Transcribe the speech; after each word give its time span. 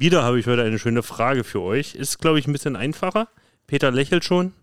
Wieder 0.00 0.22
habe 0.22 0.40
ich 0.40 0.46
heute 0.46 0.62
eine 0.62 0.78
schöne 0.78 1.02
Frage 1.02 1.44
für 1.44 1.60
euch. 1.60 1.94
Ist, 1.94 2.20
glaube 2.20 2.38
ich, 2.38 2.46
ein 2.46 2.52
bisschen 2.54 2.74
einfacher. 2.74 3.28
Peter 3.66 3.90
lächelt 3.90 4.24
schon. 4.24 4.54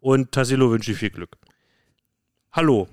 Und 0.00 0.32
Tassilo 0.32 0.70
wünsche 0.70 0.92
ich 0.92 0.96
viel 0.98 1.10
Glück. 1.10 1.36
Hallo. 2.50 2.88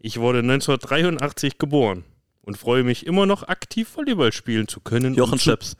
Ich 0.00 0.18
wurde 0.18 0.40
1983 0.40 1.58
geboren 1.58 2.02
und 2.40 2.58
freue 2.58 2.82
mich 2.82 3.06
immer 3.06 3.24
noch 3.24 3.44
aktiv 3.44 3.96
Volleyball 3.96 4.32
spielen 4.32 4.66
zu 4.66 4.80
können. 4.80 5.14
Jochen 5.14 5.38
Schöps. 5.38 5.76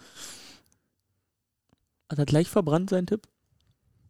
Hat 2.08 2.20
er 2.20 2.24
gleich 2.24 2.48
verbrannt, 2.48 2.90
sein 2.90 3.06
Tipp? 3.08 3.26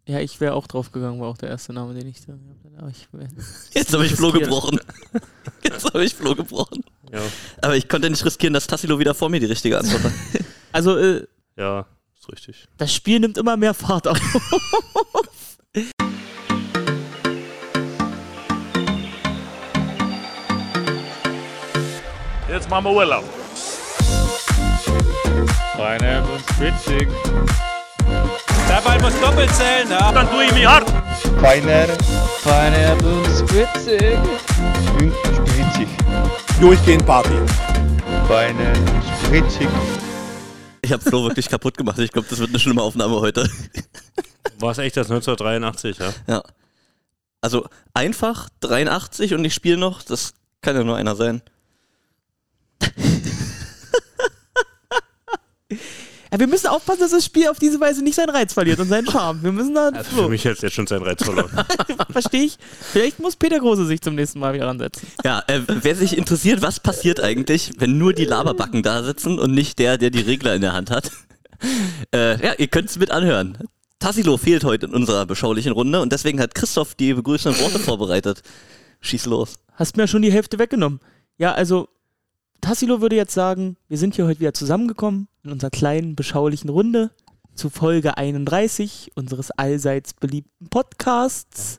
Ja, 0.07 0.21
ich 0.21 0.39
wäre 0.39 0.53
auch 0.53 0.67
drauf 0.67 0.93
gegangen, 0.93 1.19
war 1.19 1.29
auch 1.29 1.39
der 1.39 1.49
erste 1.49 1.73
Name, 1.73 1.95
den 1.95 2.09
ich 2.09 2.27
da 2.27 2.35
aber 2.77 2.91
ich 2.91 3.09
wär- 3.13 3.29
Jetzt 3.73 3.95
habe 3.95 4.05
ich 4.05 4.13
Flo 4.17 4.33
gebrochen. 4.33 4.81
Jetzt 5.83 5.95
habe 5.95 6.05
ich 6.05 6.15
Flo 6.15 6.37
gebrochen. 6.37 6.85
Ja, 7.13 7.19
Aber 7.61 7.77
ich 7.77 7.89
konnte 7.89 8.09
nicht 8.09 8.25
riskieren, 8.25 8.55
dass 8.55 8.69
Tassilo 8.69 9.01
wieder 9.01 9.15
vor 9.15 9.29
mir 9.29 9.41
die 9.41 9.47
richtige 9.47 9.79
Antwort 9.79 10.05
hat. 10.05 10.13
Also, 10.75 10.97
äh, 10.97 11.27
ja, 11.59 11.85
ist 12.19 12.33
richtig. 12.33 12.67
das 12.79 12.95
Spiel 12.95 13.21
nimmt 13.21 13.37
immer 13.37 13.59
mehr 13.59 13.75
Fahrt 13.75 14.09
auf. 14.09 14.19
Jetzt 22.49 22.71
machen 22.71 22.85
wir 22.87 22.93
Urlaub. 22.93 23.25
Pineapple 25.77 26.39
Spritzig. 26.55 27.09
Der 28.73 28.81
Ball 28.81 28.99
muss 29.03 29.13
doppelt 29.21 29.51
zählen, 29.55 29.91
ja? 29.91 30.11
Dann 30.11 30.27
tue 30.31 30.47
ich 30.47 30.53
mich 30.55 30.67
hart. 30.67 30.89
Feiner 31.43 31.89
Pineapple 32.43 33.23
Spritzig. 33.37 34.19
und 34.99 35.13
spritzig. 35.37 35.89
Durchgehend 36.59 37.05
Party. 37.05 37.37
Feiner, 38.27 38.73
spritzig. 39.27 39.69
Ich 40.81 40.91
habe 40.91 41.03
Flo 41.03 41.23
wirklich 41.25 41.51
kaputt 41.51 41.77
gemacht. 41.77 41.99
Ich 41.99 42.13
glaube, 42.13 42.29
das 42.31 42.39
wird 42.39 42.49
eine 42.49 42.59
schlimme 42.59 42.81
Aufnahme 42.81 43.21
heute. 43.21 43.47
War 44.59 44.71
es 44.71 44.79
echt 44.79 44.97
das 44.97 45.11
1983, 45.11 45.99
ja? 45.99 46.15
Ja. 46.27 46.43
Also 47.43 47.69
einfach 47.93 48.49
83 48.61 49.35
und 49.35 49.45
ich 49.45 49.53
spiele 49.53 49.77
noch, 49.77 50.01
das 50.03 50.33
kann 50.63 50.77
ja 50.77 50.83
nur 50.83 50.97
einer 50.97 51.15
sein. 51.15 51.43
Ja, 56.33 56.39
wir 56.39 56.47
müssen 56.47 56.69
aufpassen, 56.69 57.01
dass 57.01 57.11
das 57.11 57.27
Spiel 57.27 57.49
auf 57.49 57.59
diese 57.59 57.79
Weise 57.79 58.03
nicht 58.03 58.15
seinen 58.15 58.31
Reiz 58.31 58.55
verliert 58.55 58.81
und 58.81 58.89
seinen 58.89 59.07
Charme. 59.07 59.43
Wir 59.43 59.53
müssen 59.53 59.75
da. 59.75 59.91
Also 59.91 60.23
für 60.23 60.29
mich 60.31 60.47
hat 60.47 60.55
es 60.55 60.63
jetzt 60.63 60.73
schon 60.73 60.87
seinen 60.87 61.03
Reiz 61.03 61.23
verloren. 61.23 61.51
Verstehe 62.11 62.45
ich. 62.45 62.57
Vielleicht 62.91 63.21
muss 63.21 63.37
Peter 63.37 63.59
Große 63.59 63.85
sich 63.85 64.01
zum 64.01 64.15
nächsten 64.15 64.39
Mal 64.39 64.55
wieder 64.55 64.67
ransetzen. 64.67 65.07
Ja, 65.25 65.43
äh, 65.47 65.61
wer 65.67 65.95
sich 65.95 66.17
interessiert, 66.17 66.63
was 66.63 66.81
passiert 66.81 67.21
eigentlich, 67.21 67.73
wenn 67.77 67.99
nur 67.99 68.15
die 68.15 68.25
Laberbacken 68.25 68.83
da 68.83 69.03
sitzen 69.03 69.39
und 69.39 69.53
nicht 69.53 69.79
der, 69.79 69.99
der 69.99 70.09
die 70.09 70.23
Regler 70.23 70.55
in 70.55 70.63
der 70.63 70.73
Hand 70.73 70.91
hat. 70.91 71.11
Äh, 72.13 72.45
ja, 72.45 72.55
ihr 72.59 72.67
könnt 72.67 72.91
es 72.91 72.99
mit 72.99 73.13
anhören. 73.13 73.57
Tassilo 74.01 74.37
fehlt 74.37 74.65
heute 74.65 74.87
in 74.87 74.95
unserer 74.95 75.27
beschaulichen 75.27 75.71
Runde 75.71 76.01
und 76.01 76.11
deswegen 76.11 76.41
hat 76.41 76.57
Christoph 76.57 76.97
die 76.97 77.15
begrüßenden 77.15 77.63
Worte 77.63 77.79
vorbereitet. 77.79 78.43
Schieß 79.01 79.27
los. 79.27 79.55
Hast 79.75 79.97
mir 79.97 80.09
schon 80.09 80.23
die 80.23 80.33
Hälfte 80.33 80.59
weggenommen. 80.59 80.99
Ja, 81.39 81.53
also, 81.55 81.89
Tassilo 82.63 83.01
würde 83.03 83.17
jetzt 83.17 83.35
sagen, 83.35 83.77
wir 83.89 83.99
sind 83.99 84.15
hier 84.15 84.27
heute 84.27 84.41
wieder 84.41 84.55
zusammengekommen 84.55 85.29
in 85.45 85.51
unserer 85.53 85.71
kleinen, 85.71 86.15
beschaulichen 86.17 86.71
Runde 86.71 87.11
zu 87.55 87.69
Folge 87.69 88.17
31 88.17 89.11
unseres 89.15 89.51
allseits 89.51 90.15
beliebten 90.15 90.69
Podcasts. 90.71 91.79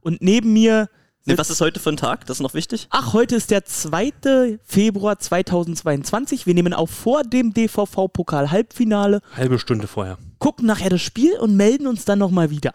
Und 0.00 0.22
neben 0.22 0.52
mir. 0.52 0.88
Nee, 1.24 1.32
sitzt- 1.32 1.38
was 1.40 1.50
ist 1.50 1.60
heute 1.60 1.80
für 1.80 1.90
ein 1.90 1.96
Tag? 1.96 2.26
Das 2.26 2.36
ist 2.38 2.42
noch 2.42 2.54
wichtig? 2.54 2.86
Ach, 2.90 3.12
heute 3.14 3.34
ist 3.36 3.50
der 3.50 3.64
2. 3.64 4.58
Februar 4.64 5.18
2022. 5.18 6.46
Wir 6.46 6.54
nehmen 6.54 6.72
auf 6.72 6.90
vor 6.90 7.22
dem 7.24 7.52
DVV-Pokal-Halbfinale, 7.52 9.20
Halbe 9.34 9.58
Stunde 9.58 9.86
vorher. 9.88 10.18
gucken 10.38 10.66
nachher 10.66 10.90
das 10.90 11.02
Spiel 11.02 11.36
und 11.38 11.56
melden 11.56 11.86
uns 11.86 12.04
dann 12.04 12.18
nochmal 12.18 12.50
wieder. 12.50 12.72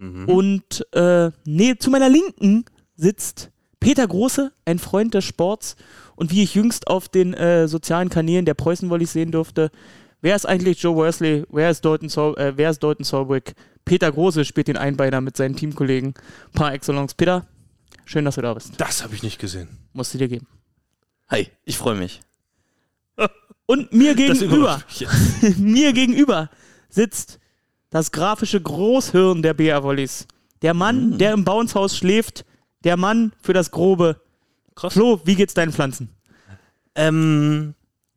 Und 0.00 0.84
äh, 0.92 1.30
nee, 1.46 1.76
zu 1.78 1.88
meiner 1.90 2.08
Linken 2.10 2.64
sitzt 2.96 3.50
Peter 3.80 4.06
Große, 4.06 4.52
ein 4.66 4.78
Freund 4.78 5.14
des 5.14 5.24
Sports. 5.24 5.76
Und 6.16 6.30
wie 6.30 6.42
ich 6.42 6.54
jüngst 6.54 6.86
auf 6.88 7.08
den 7.08 7.34
äh, 7.34 7.68
sozialen 7.68 8.08
Kanälen 8.08 8.44
der 8.44 8.54
Preußen 8.54 8.90
Volleys 8.90 9.12
sehen 9.12 9.32
durfte, 9.32 9.70
wer 10.20 10.36
ist 10.36 10.46
eigentlich 10.46 10.82
Joe 10.82 10.94
Worsley, 10.96 11.44
wer 11.50 11.70
ist 11.70 11.84
Dalton, 11.84 12.08
Sol 12.08 12.36
äh, 12.38 12.52
wer 12.56 12.70
ist 12.70 12.82
Dalton 12.82 13.04
Solbrick? 13.04 13.54
Peter 13.84 14.10
Große 14.10 14.44
spielt 14.44 14.68
den 14.68 14.76
Einbeiner 14.76 15.20
mit 15.20 15.36
seinen 15.36 15.56
Teamkollegen 15.56 16.14
par 16.54 16.72
excellence. 16.72 17.14
Peter, 17.14 17.46
schön, 18.04 18.24
dass 18.24 18.36
du 18.36 18.42
da 18.42 18.54
bist. 18.54 18.72
Das 18.78 19.02
habe 19.02 19.14
ich 19.14 19.22
nicht 19.22 19.38
gesehen. 19.38 19.68
Musst 19.92 20.14
du 20.14 20.18
dir 20.18 20.28
geben. 20.28 20.46
Hi, 21.28 21.48
ich 21.64 21.76
freue 21.76 21.96
mich. 21.96 22.20
Und 23.66 23.92
mir 23.92 24.14
gegenüber, 24.14 24.82
mir 25.58 25.92
gegenüber 25.92 26.50
sitzt 26.88 27.38
das 27.90 28.10
grafische 28.10 28.60
Großhirn 28.60 29.42
der 29.42 29.54
BR 29.54 29.82
Volleys. 29.82 30.26
Der 30.62 30.74
Mann, 30.74 31.18
der 31.18 31.32
im 31.32 31.44
Bouncehaus 31.44 31.96
schläft, 31.96 32.44
der 32.82 32.96
Mann 32.96 33.32
für 33.40 33.52
das 33.52 33.70
Grobe. 33.70 34.20
Krass. 34.74 34.94
Flo, 34.94 35.20
wie 35.24 35.34
geht's 35.34 35.54
deinen 35.54 35.72
Pflanzen? 35.72 36.08
Ähm, 36.94 37.74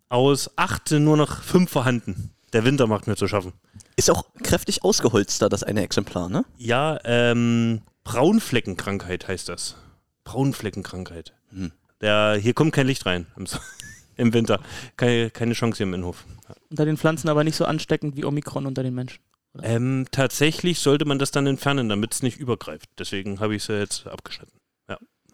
aus 0.09 0.51
acht 0.55 0.89
sind 0.89 1.03
nur 1.03 1.17
noch 1.17 1.43
fünf 1.43 1.69
vorhanden. 1.69 2.31
Der 2.53 2.63
Winter 2.63 2.87
macht 2.87 3.07
mir 3.07 3.15
zu 3.15 3.27
schaffen. 3.27 3.53
Ist 3.95 4.09
auch 4.09 4.25
kräftig 4.43 4.83
ausgeholzt 4.83 5.41
da, 5.41 5.49
das 5.49 5.63
eine 5.63 5.81
Exemplar, 5.81 6.29
ne? 6.29 6.45
Ja, 6.57 6.99
ähm, 7.03 7.81
Braunfleckenkrankheit 8.03 9.27
heißt 9.27 9.49
das. 9.49 9.75
Braunfleckenkrankheit. 10.23 11.33
Hm. 11.49 11.71
Der, 12.01 12.37
hier 12.39 12.53
kommt 12.53 12.73
kein 12.73 12.87
Licht 12.87 13.05
rein 13.05 13.27
im, 13.35 13.47
im 14.17 14.33
Winter. 14.33 14.59
Keine, 14.95 15.29
keine 15.29 15.53
Chance 15.53 15.77
hier 15.77 15.87
im 15.87 15.93
Innenhof. 15.93 16.25
Unter 16.69 16.85
den 16.85 16.97
Pflanzen 16.97 17.29
aber 17.29 17.43
nicht 17.43 17.55
so 17.55 17.65
ansteckend 17.65 18.15
wie 18.15 18.25
Omikron 18.25 18.65
unter 18.65 18.83
den 18.83 18.93
Menschen. 18.93 19.19
Ähm, 19.63 20.05
tatsächlich 20.11 20.79
sollte 20.79 21.05
man 21.05 21.19
das 21.19 21.31
dann 21.31 21.47
entfernen, 21.47 21.89
damit 21.89 22.13
es 22.13 22.21
nicht 22.21 22.37
übergreift. 22.37 22.89
Deswegen 22.99 23.39
habe 23.39 23.55
ich 23.55 23.63
es 23.63 23.67
ja 23.67 23.79
jetzt 23.79 24.07
abgeschnitten. 24.07 24.56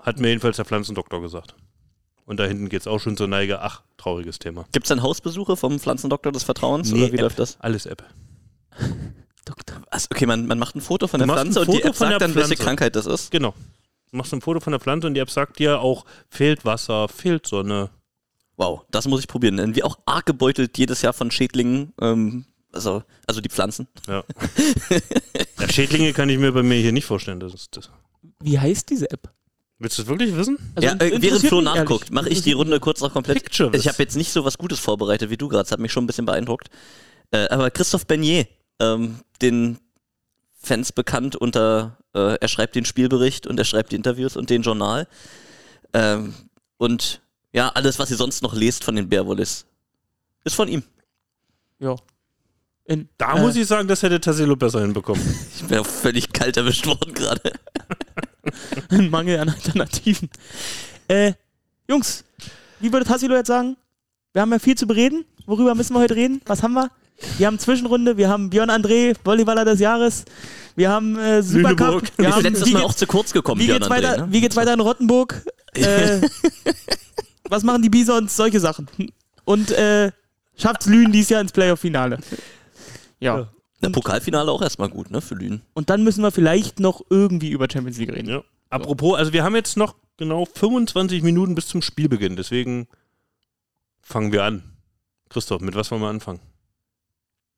Hat 0.04 0.20
mir 0.20 0.28
jedenfalls 0.28 0.58
der 0.58 0.66
Pflanzendoktor 0.66 1.22
gesagt. 1.22 1.56
Und 2.26 2.40
da 2.40 2.46
hinten 2.46 2.70
geht 2.70 2.82
es 2.82 2.88
auch 2.88 3.00
schon 3.00 3.18
zur 3.18 3.28
Neige. 3.28 3.62
Ach, 3.62 3.82
trauriges 3.98 4.38
Thema. 4.38 4.66
Gibt 4.72 4.86
es 4.86 4.90
dann 4.90 5.02
Hausbesuche 5.02 5.56
vom 5.58 5.80
Pflanzendoktor 5.80 6.32
des 6.32 6.44
Vertrauens? 6.44 6.92
Nee, 6.92 7.04
oder 7.04 7.12
wie 7.12 7.16
App. 7.16 7.22
läuft 7.22 7.40
das? 7.40 7.58
Alles 7.60 7.86
App. 7.86 8.04
Doktor. 9.46 9.82
Also, 9.90 10.08
okay, 10.12 10.26
man, 10.26 10.46
man 10.46 10.60
macht 10.60 10.76
ein 10.76 10.82
Foto 10.82 11.08
von 11.08 11.20
der 11.20 11.28
Pflanze 11.28 11.62
und 11.62 11.74
die 11.74 11.82
App 11.84 11.96
sagt 11.96 12.22
dann, 12.22 12.36
welche. 12.36 12.56
Krankheit 12.56 12.96
das 12.96 13.06
ist. 13.06 13.32
Genau. 13.32 13.54
Du 14.12 14.18
machst 14.18 14.34
ein 14.34 14.42
Foto 14.42 14.60
von 14.60 14.72
der 14.72 14.80
Pflanze 14.80 15.08
und 15.08 15.16
die 15.16 15.20
App 15.20 15.30
sagt 15.30 15.60
dir 15.60 15.80
auch, 15.80 16.06
fehlt 16.30 16.66
Wasser, 16.66 17.08
fehlt 17.08 17.48
Sonne. 17.48 17.90
Wow, 18.56 18.86
das 18.92 19.08
muss 19.08 19.22
ich 19.22 19.28
probieren. 19.28 19.58
Denn 19.58 19.76
wir 19.76 19.86
auch 19.86 19.98
arg 20.06 20.26
gebeutelt 20.26 20.78
jedes 20.78 21.02
Jahr 21.02 21.14
von 21.14 21.32
Schädlingen, 21.32 21.94
ähm, 22.00 22.46
also, 22.72 23.04
also 23.28 23.42
die 23.42 23.50
Pflanzen. 23.50 23.88
Ja. 24.08 24.24
ja, 25.60 25.70
Schädlinge 25.70 26.14
kann 26.14 26.30
ich 26.30 26.38
mir 26.38 26.52
bei 26.52 26.64
mir 26.64 26.76
hier 26.76 26.92
nicht 26.92 27.06
vorstellen. 27.06 27.40
Das 27.40 27.54
ist, 27.54 27.76
das. 27.76 27.90
Wie 28.40 28.60
heißt 28.60 28.90
diese 28.90 29.10
App? 29.12 29.34
Willst 29.84 29.98
du 29.98 30.04
es 30.04 30.08
wirklich 30.08 30.34
wissen? 30.38 30.58
Also, 30.76 30.88
ja, 30.88 30.96
äh, 30.96 31.22
während 31.22 31.46
Flo 31.46 31.60
nachguckt, 31.60 32.10
mache 32.10 32.30
ich 32.30 32.42
die 32.42 32.54
Runde 32.54 32.80
kurz 32.80 33.02
noch 33.02 33.12
komplett. 33.12 33.44
Picture 33.44 33.76
Ich 33.76 33.90
habe 33.90 34.02
jetzt 34.02 34.16
nicht 34.16 34.32
so 34.32 34.46
was 34.46 34.58
Gutes 34.58 34.80
vorbereitet 34.80 35.30
wie 35.30 35.36
du 35.36 35.50
gerade, 35.50 35.64
das 35.64 35.74
hat 35.74 35.82
mich 35.82 35.92
schon 35.92 36.06
ein 36.06 36.08
bisschen 36.08 36.26
beeindruckt. 36.26 36.70
Äh, 37.32 37.50
aber 37.50 37.70
Christoph 37.70 38.08
Bernier, 38.08 38.48
ähm, 38.80 39.20
den 39.42 39.78
Fans 40.58 40.94
bekannt 40.94 41.36
unter, 41.36 41.98
äh, 42.16 42.38
er 42.40 42.48
schreibt 42.48 42.76
den 42.76 42.86
Spielbericht 42.86 43.46
und 43.46 43.60
er 43.60 43.66
schreibt 43.66 43.92
die 43.92 43.98
Interviews 43.98 44.38
und 44.38 44.50
den 44.50 44.62
Journal. 44.62 45.06
Ähm, 45.92 46.34
und 46.78 47.22
ja, 47.52 47.68
alles, 47.68 48.00
was 48.00 48.10
ihr 48.10 48.16
sonst 48.16 48.42
noch 48.42 48.54
lest 48.54 48.86
von 48.86 48.96
den 48.96 49.10
Bearwollis, 49.10 49.66
ist 50.46 50.56
von 50.56 50.70
ihm. 50.70 50.84
Ja. 51.80 51.98
In, 52.86 53.10
Da 53.18 53.36
äh, 53.36 53.42
muss 53.42 53.58
ich 53.58 53.68
sagen, 53.68 53.90
das 53.90 54.02
hätte 54.02 54.22
Tassilo 54.22 54.56
besser 54.56 54.80
hinbekommen. 54.80 55.22
Ich 55.58 55.68
bin 55.68 55.80
auch 55.80 55.86
völlig 55.86 56.32
kalt 56.32 56.56
erwischt 56.56 56.88
worden 56.88 57.14
gerade. 57.14 57.52
Ein 58.90 59.10
Mangel 59.10 59.40
an 59.40 59.50
Alternativen. 59.50 60.30
Äh, 61.08 61.34
Jungs, 61.90 62.24
wie 62.80 62.92
würde 62.92 63.06
Tassilo 63.06 63.36
jetzt 63.36 63.48
sagen? 63.48 63.78
Wir 64.34 64.42
haben 64.42 64.52
ja 64.52 64.60
viel 64.60 64.76
zu 64.76 64.88
bereden. 64.88 65.26
Worüber 65.46 65.76
müssen 65.76 65.94
wir 65.94 66.00
heute 66.00 66.16
reden? 66.16 66.42
Was 66.46 66.64
haben 66.64 66.74
wir? 66.74 66.90
Wir 67.38 67.48
haben 67.48 67.60
Zwischenrunde, 67.60 68.18
wir 68.18 68.28
haben 68.30 68.50
Björn 68.50 68.70
André, 68.70 69.16
Volleyballer 69.24 69.66
des 69.66 69.80
Jahres. 69.80 70.26
Wir 70.76 70.90
haben 70.90 71.18
äh, 71.18 71.44
Supercup. 71.44 72.04
Wir 72.18 72.30
Ist 72.30 72.36
haben, 72.36 72.44
letztes 72.44 72.68
wie, 72.68 72.74
Mal 72.74 72.80
geht- 72.80 72.90
auch 72.90 72.94
zu 72.94 73.06
kurz 73.08 73.32
gekommen, 73.32 73.62
wie, 73.62 73.66
Björn 73.68 73.80
geht's 73.82 73.92
André, 73.92 73.96
weiter, 73.96 74.26
ne? 74.26 74.32
wie 74.34 74.42
geht's 74.42 74.56
weiter 74.56 74.74
in 74.74 74.80
Rottenburg? 74.80 75.46
Äh, 75.76 76.22
was 77.50 77.64
machen 77.64 77.82
die 77.82 77.90
Bisons? 77.90 78.36
Solche 78.36 78.60
Sachen. 78.60 78.88
Und 79.46 79.72
äh, 79.72 80.12
schafft's 80.58 80.88
Lünen 80.88 81.12
dieses 81.12 81.30
Jahr 81.30 81.42
ins 81.42 81.52
Playoff-Finale. 81.52 82.18
Ja. 83.20 83.38
Ja. 83.40 83.48
Der 83.84 83.90
Pokalfinale 83.90 84.52
auch 84.52 84.62
erstmal 84.62 84.90
gut, 84.90 85.12
ne, 85.12 85.22
für 85.22 85.36
Lünen. 85.36 85.62
Und 85.74 85.90
dann 85.90 86.04
müssen 86.04 86.22
wir 86.22 86.32
vielleicht 86.32 86.80
noch 86.80 87.02
irgendwie 87.10 87.50
über 87.50 87.68
Champions 87.72 87.98
League 87.98 88.14
reden. 88.14 88.30
Ja. 88.30 88.44
Apropos, 88.70 89.18
also 89.18 89.34
wir 89.34 89.44
haben 89.44 89.56
jetzt 89.56 89.78
noch 89.78 89.96
genau 90.18 90.46
25 90.46 91.22
Minuten 91.22 91.56
bis 91.56 91.68
zum 91.68 91.82
Spielbeginn. 91.82 92.36
Deswegen 92.36 92.88
fangen 94.02 94.32
wir 94.32 94.44
an. 94.44 94.64
Christoph, 95.30 95.62
mit 95.62 95.76
was 95.76 95.92
wollen 95.92 96.02
wir 96.02 96.10
anfangen? 96.10 96.40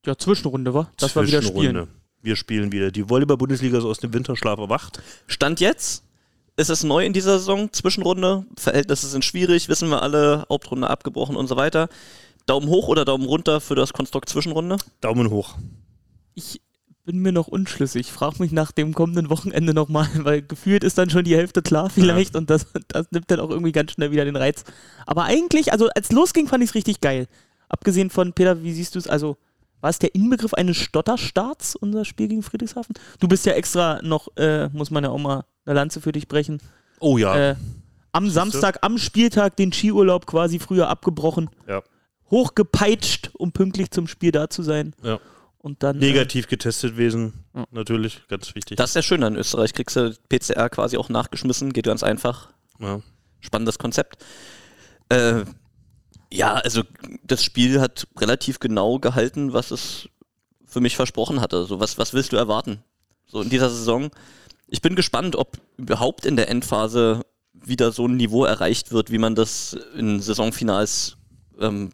Ja, 0.05 0.17
Zwischenrunde, 0.17 0.73
war. 0.73 0.91
Das 0.97 1.15
war 1.15 1.25
wieder 1.25 1.39
Zwischenrunde. 1.39 1.83
Spielen. 1.83 1.87
Wir 2.21 2.35
spielen 2.35 2.71
wieder. 2.71 2.91
Die 2.91 3.09
Volleyball-Bundesliga 3.09 3.77
ist 3.77 3.85
aus 3.85 3.99
dem 3.99 4.13
Winterschlaf 4.13 4.59
erwacht. 4.59 5.01
Stand 5.27 5.59
jetzt 5.59 6.03
ist 6.57 6.69
es 6.69 6.83
neu 6.83 7.05
in 7.05 7.13
dieser 7.13 7.37
Saison, 7.39 7.71
Zwischenrunde. 7.71 8.45
Verhältnisse 8.55 9.07
sind 9.07 9.25
schwierig, 9.25 9.67
wissen 9.67 9.89
wir 9.89 10.01
alle, 10.01 10.45
Hauptrunde 10.49 10.89
abgebrochen 10.89 11.35
und 11.35 11.47
so 11.47 11.57
weiter. 11.57 11.89
Daumen 12.45 12.69
hoch 12.69 12.87
oder 12.87 13.05
Daumen 13.05 13.25
runter 13.25 13.59
für 13.59 13.75
das 13.75 13.93
Konstrukt 13.93 14.29
Zwischenrunde? 14.29 14.77
Daumen 15.01 15.29
hoch. 15.29 15.55
Ich 16.35 16.61
bin 17.05 17.19
mir 17.19 17.31
noch 17.31 17.47
unschlüssig. 17.47 18.11
Frag 18.11 18.39
mich 18.39 18.51
nach 18.51 18.71
dem 18.71 18.93
kommenden 18.93 19.29
Wochenende 19.29 19.73
nochmal, 19.73 20.09
weil 20.17 20.41
gefühlt 20.41 20.83
ist 20.83 20.97
dann 20.97 21.09
schon 21.09 21.23
die 21.23 21.35
Hälfte 21.35 21.61
klar 21.61 21.89
vielleicht 21.89 22.35
und 22.35 22.49
das, 22.49 22.67
das 22.87 23.11
nimmt 23.11 23.29
dann 23.31 23.39
auch 23.39 23.49
irgendwie 23.49 23.71
ganz 23.71 23.91
schnell 23.91 24.11
wieder 24.11 24.25
den 24.25 24.35
Reiz. 24.35 24.63
Aber 25.05 25.23
eigentlich, 25.23 25.71
also 25.71 25.87
als 25.95 26.11
losging, 26.11 26.47
fand 26.47 26.63
ich 26.63 26.71
es 26.71 26.75
richtig 26.75 27.01
geil. 27.01 27.27
Abgesehen 27.69 28.09
von, 28.09 28.33
Peter, 28.33 28.63
wie 28.63 28.73
siehst 28.73 28.95
du 28.95 28.99
es? 28.99 29.07
Also, 29.07 29.37
war 29.81 29.89
es 29.89 29.99
der 29.99 30.15
Inbegriff 30.15 30.53
eines 30.53 30.77
Stotterstarts, 30.77 31.75
unser 31.75 32.05
Spiel 32.05 32.27
gegen 32.27 32.43
Friedrichshafen? 32.43 32.95
Du 33.19 33.27
bist 33.27 33.45
ja 33.45 33.53
extra 33.53 34.01
noch, 34.01 34.35
äh, 34.37 34.69
muss 34.69 34.91
man 34.91 35.03
ja 35.03 35.09
auch 35.09 35.19
mal 35.19 35.45
eine 35.65 35.75
Lanze 35.75 36.01
für 36.01 36.11
dich 36.11 36.27
brechen. 36.27 36.59
Oh 36.99 37.17
ja. 37.17 37.51
Äh, 37.51 37.55
am 38.11 38.29
Samstag, 38.29 38.79
am 38.81 38.97
Spieltag 38.97 39.57
den 39.57 39.73
Skiurlaub 39.73 40.25
quasi 40.25 40.59
früher 40.59 40.87
abgebrochen, 40.87 41.49
ja. 41.67 41.83
hochgepeitscht, 42.31 43.31
um 43.33 43.51
pünktlich 43.51 43.91
zum 43.91 44.07
Spiel 44.07 44.31
da 44.31 44.49
zu 44.49 44.63
sein. 44.63 44.93
ja. 45.03 45.19
Und 45.65 45.81
dann. 45.81 45.97
Negativ 45.97 46.47
getestet 46.47 46.91
gewesen. 46.91 47.43
Ja. 47.55 47.65
Natürlich, 47.71 48.21
ganz 48.27 48.53
wichtig. 48.53 48.77
Das 48.77 48.91
ist 48.91 48.95
ja 48.95 49.01
schön, 49.01 49.23
in 49.23 49.35
Österreich 49.35 49.73
kriegst 49.73 49.95
du 49.95 50.15
PCR 50.29 50.69
quasi 50.69 50.95
auch 50.95 51.09
nachgeschmissen, 51.09 51.73
geht 51.73 51.87
ganz 51.87 52.03
einfach. 52.03 52.49
ja. 52.79 53.01
Spannendes 53.39 53.79
Konzept. 53.79 54.23
Äh, 55.09 55.43
ja, 56.31 56.53
also 56.53 56.83
das 57.23 57.43
Spiel 57.43 57.81
hat 57.81 58.07
relativ 58.15 58.59
genau 58.59 58.99
gehalten, 58.99 59.53
was 59.53 59.71
es 59.71 60.07
für 60.67 60.81
mich 60.81 60.95
versprochen 60.95 61.41
hatte. 61.41 61.65
So, 61.65 61.79
was, 61.79 61.97
was 61.97 62.13
willst 62.13 62.31
du 62.31 62.37
erwarten? 62.37 62.83
So 63.25 63.41
in 63.41 63.49
dieser 63.49 63.71
Saison. 63.71 64.11
Ich 64.67 64.83
bin 64.83 64.95
gespannt, 64.95 65.35
ob 65.35 65.57
überhaupt 65.77 66.27
in 66.27 66.35
der 66.35 66.49
Endphase 66.49 67.21
wieder 67.53 67.91
so 67.91 68.07
ein 68.07 68.17
Niveau 68.17 68.45
erreicht 68.45 68.91
wird, 68.91 69.09
wie 69.09 69.17
man 69.17 69.33
das 69.33 69.75
in 69.95 70.21
Saisonfinals 70.21 71.17
ähm, 71.59 71.89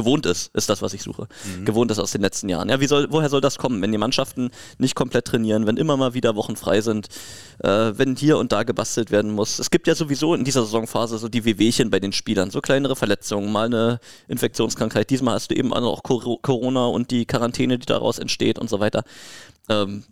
gewohnt 0.00 0.26
ist, 0.26 0.54
ist 0.54 0.68
das, 0.70 0.80
was 0.82 0.94
ich 0.94 1.02
suche. 1.02 1.28
Gewohnt 1.64 1.90
ist 1.90 1.98
aus 1.98 2.12
den 2.12 2.22
letzten 2.22 2.48
Jahren. 2.48 2.68
Ja, 2.68 2.80
wie 2.80 2.86
soll, 2.86 3.08
woher 3.10 3.28
soll 3.28 3.40
das 3.40 3.58
kommen, 3.58 3.82
wenn 3.82 3.92
die 3.92 3.98
Mannschaften 3.98 4.50
nicht 4.78 4.94
komplett 4.94 5.26
trainieren, 5.26 5.66
wenn 5.66 5.76
immer 5.76 5.96
mal 5.96 6.14
wieder 6.14 6.36
Wochen 6.36 6.56
frei 6.56 6.80
sind, 6.80 7.08
äh, 7.58 7.92
wenn 7.96 8.16
hier 8.16 8.38
und 8.38 8.52
da 8.52 8.62
gebastelt 8.62 9.10
werden 9.10 9.32
muss. 9.32 9.58
Es 9.58 9.70
gibt 9.70 9.86
ja 9.86 9.94
sowieso 9.94 10.34
in 10.34 10.44
dieser 10.44 10.62
Saisonphase 10.62 11.18
so 11.18 11.28
die 11.28 11.44
Wehwehchen 11.44 11.90
bei 11.90 12.00
den 12.00 12.12
Spielern, 12.12 12.50
so 12.50 12.60
kleinere 12.60 12.96
Verletzungen, 12.96 13.52
mal 13.52 13.66
eine 13.66 14.00
Infektionskrankheit. 14.28 15.10
Diesmal 15.10 15.34
hast 15.34 15.50
du 15.50 15.54
eben 15.54 15.72
auch 15.72 16.02
Cor- 16.02 16.40
Corona 16.40 16.86
und 16.86 17.10
die 17.10 17.26
Quarantäne, 17.26 17.78
die 17.78 17.86
daraus 17.86 18.18
entsteht 18.18 18.58
und 18.58 18.70
so 18.70 18.80
weiter. 18.80 19.04
Ähm, 19.68 20.04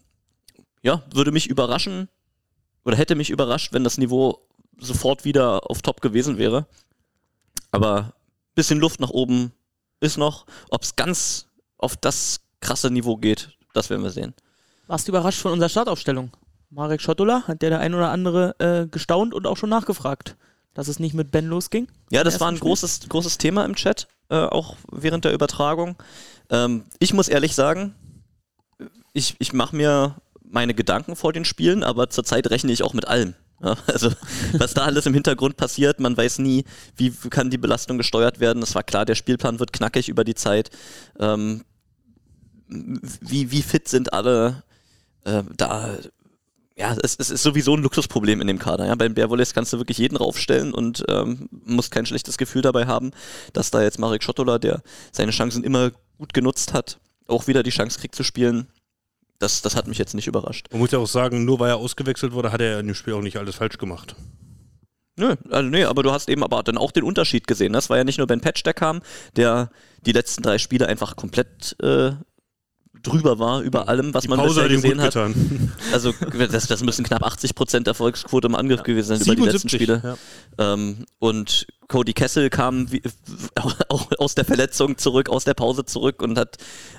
ja, 0.82 1.02
würde 1.12 1.32
mich 1.32 1.48
überraschen 1.48 2.08
oder 2.84 2.96
hätte 2.96 3.14
mich 3.14 3.30
überrascht, 3.30 3.72
wenn 3.72 3.84
das 3.84 3.98
Niveau 3.98 4.46
sofort 4.78 5.24
wieder 5.24 5.70
auf 5.70 5.82
Top 5.82 6.00
gewesen 6.00 6.38
wäre. 6.38 6.66
Aber 7.70 8.14
bisschen 8.54 8.80
Luft 8.80 8.98
nach 9.00 9.10
oben 9.10 9.52
ist 10.00 10.16
noch. 10.16 10.46
Ob 10.70 10.82
es 10.82 10.96
ganz 10.96 11.46
auf 11.76 11.96
das 11.96 12.40
krasse 12.60 12.90
Niveau 12.90 13.16
geht, 13.16 13.50
das 13.74 13.90
werden 13.90 14.02
wir 14.02 14.10
sehen. 14.10 14.34
Warst 14.86 15.06
du 15.06 15.12
überrascht 15.12 15.40
von 15.40 15.52
unserer 15.52 15.68
Startaufstellung? 15.68 16.30
Marek 16.70 17.00
Schottola 17.00 17.42
hat 17.46 17.62
ja 17.62 17.70
der 17.70 17.80
ein 17.80 17.94
oder 17.94 18.10
andere 18.10 18.54
äh, 18.58 18.86
gestaunt 18.86 19.32
und 19.34 19.46
auch 19.46 19.56
schon 19.56 19.70
nachgefragt, 19.70 20.36
dass 20.74 20.88
es 20.88 20.98
nicht 20.98 21.14
mit 21.14 21.30
Ben 21.30 21.46
losging. 21.46 21.88
Ja, 22.10 22.24
das 22.24 22.40
war 22.40 22.48
ein 22.48 22.56
Spiel. 22.56 22.68
großes, 22.68 23.08
großes 23.08 23.38
Thema 23.38 23.64
im 23.64 23.74
Chat, 23.74 24.06
äh, 24.28 24.36
auch 24.36 24.76
während 24.90 25.24
der 25.24 25.32
Übertragung. 25.32 25.96
Ähm, 26.50 26.84
ich 26.98 27.14
muss 27.14 27.28
ehrlich 27.28 27.54
sagen, 27.54 27.94
ich, 29.12 29.36
ich 29.38 29.52
mache 29.52 29.74
mir 29.74 30.16
meine 30.42 30.74
Gedanken 30.74 31.16
vor 31.16 31.32
den 31.32 31.44
Spielen, 31.44 31.82
aber 31.82 32.10
zurzeit 32.10 32.48
rechne 32.50 32.72
ich 32.72 32.82
auch 32.82 32.94
mit 32.94 33.06
allem. 33.08 33.34
Also, 33.60 34.12
was 34.52 34.74
da 34.74 34.84
alles 34.84 35.06
im 35.06 35.14
Hintergrund 35.14 35.56
passiert, 35.56 36.00
man 36.00 36.16
weiß 36.16 36.38
nie, 36.38 36.64
wie 36.96 37.10
kann 37.10 37.50
die 37.50 37.58
Belastung 37.58 37.98
gesteuert 37.98 38.40
werden. 38.40 38.62
Es 38.62 38.74
war 38.74 38.84
klar, 38.84 39.04
der 39.04 39.16
Spielplan 39.16 39.58
wird 39.58 39.72
knackig 39.72 40.08
über 40.08 40.24
die 40.24 40.34
Zeit. 40.34 40.70
Ähm, 41.18 41.64
wie, 42.68 43.50
wie 43.50 43.62
fit 43.62 43.88
sind 43.88 44.12
alle 44.12 44.62
äh, 45.24 45.42
da? 45.56 45.96
Ja, 46.76 46.96
es, 47.02 47.16
es 47.18 47.30
ist 47.30 47.42
sowieso 47.42 47.74
ein 47.74 47.82
Luxusproblem 47.82 48.40
in 48.40 48.46
dem 48.46 48.60
Kader. 48.60 48.86
Ja? 48.86 48.94
Beim 48.94 49.14
Bearwolles 49.14 49.52
kannst 49.52 49.72
du 49.72 49.78
wirklich 49.78 49.98
jeden 49.98 50.16
raufstellen 50.16 50.72
und 50.72 51.04
ähm, 51.08 51.48
musst 51.50 51.90
kein 51.90 52.06
schlechtes 52.06 52.38
Gefühl 52.38 52.62
dabei 52.62 52.86
haben, 52.86 53.10
dass 53.52 53.72
da 53.72 53.82
jetzt 53.82 53.98
Marek 53.98 54.22
Schottola, 54.22 54.58
der 54.58 54.82
seine 55.10 55.32
Chancen 55.32 55.64
immer 55.64 55.90
gut 56.18 56.32
genutzt 56.32 56.72
hat, 56.72 57.00
auch 57.26 57.48
wieder 57.48 57.64
die 57.64 57.70
Chance 57.70 57.98
kriegt 57.98 58.14
zu 58.14 58.22
spielen. 58.22 58.68
Das, 59.38 59.62
das 59.62 59.76
hat 59.76 59.86
mich 59.86 59.98
jetzt 59.98 60.14
nicht 60.14 60.26
überrascht. 60.26 60.66
Man 60.72 60.80
muss 60.80 60.90
ja 60.90 60.98
auch 60.98 61.06
sagen, 61.06 61.44
nur 61.44 61.60
weil 61.60 61.70
er 61.70 61.76
ausgewechselt 61.76 62.32
wurde, 62.32 62.50
hat 62.50 62.60
er 62.60 62.80
in 62.80 62.86
dem 62.86 62.94
Spiel 62.94 63.14
auch 63.14 63.22
nicht 63.22 63.36
alles 63.36 63.54
falsch 63.54 63.78
gemacht. 63.78 64.16
Nö, 65.16 65.34
also 65.50 65.68
nee, 65.68 65.84
aber 65.84 66.02
du 66.04 66.12
hast 66.12 66.28
eben 66.28 66.44
aber 66.44 66.62
dann 66.62 66.78
auch 66.78 66.92
den 66.92 67.02
Unterschied 67.02 67.46
gesehen. 67.48 67.72
Das 67.72 67.90
war 67.90 67.96
ja 67.96 68.04
nicht 68.04 68.18
nur 68.18 68.28
Ben 68.28 68.40
Patch, 68.40 68.62
der 68.62 68.74
kam, 68.74 69.00
der 69.34 69.70
die 70.06 70.12
letzten 70.12 70.42
drei 70.42 70.58
Spiele 70.58 70.86
einfach 70.86 71.16
komplett 71.16 71.76
äh, 71.82 72.12
drüber 73.08 73.38
war 73.38 73.60
über 73.62 73.88
allem, 73.88 74.14
was 74.14 74.22
Die 74.22 74.28
man 74.28 74.38
Pause 74.38 74.62
bisher 74.62 74.68
gesehen 74.68 75.00
hat. 75.00 75.14
getan. 75.14 75.72
Also 75.92 76.12
das, 76.50 76.66
das 76.66 76.82
müssen 76.82 77.04
knapp 77.04 77.24
80% 77.24 77.86
Erfolgsquote 77.86 78.46
im 78.48 78.54
Angriff 78.54 78.82
gewesen 78.82 79.16
sein 79.16 79.20
über 79.26 79.34
die 79.36 79.42
letzten 79.52 79.68
77, 79.68 79.70
Spiele. 79.70 80.02
ja. 80.58 80.72
Ähm, 80.74 81.06
und 81.18 81.66
Cody 81.88 82.12
Kessel 82.12 82.50
kam 82.50 82.92
wie, 82.92 83.02
auch 83.88 84.06
aus 84.18 84.34
der 84.34 84.44
Verletzung 84.44 84.98
zurück, 84.98 85.30
aus 85.30 85.44
der 85.44 85.54
Pause 85.54 85.86
zurück 85.86 86.20
und 86.22 86.38
hat 86.38 86.56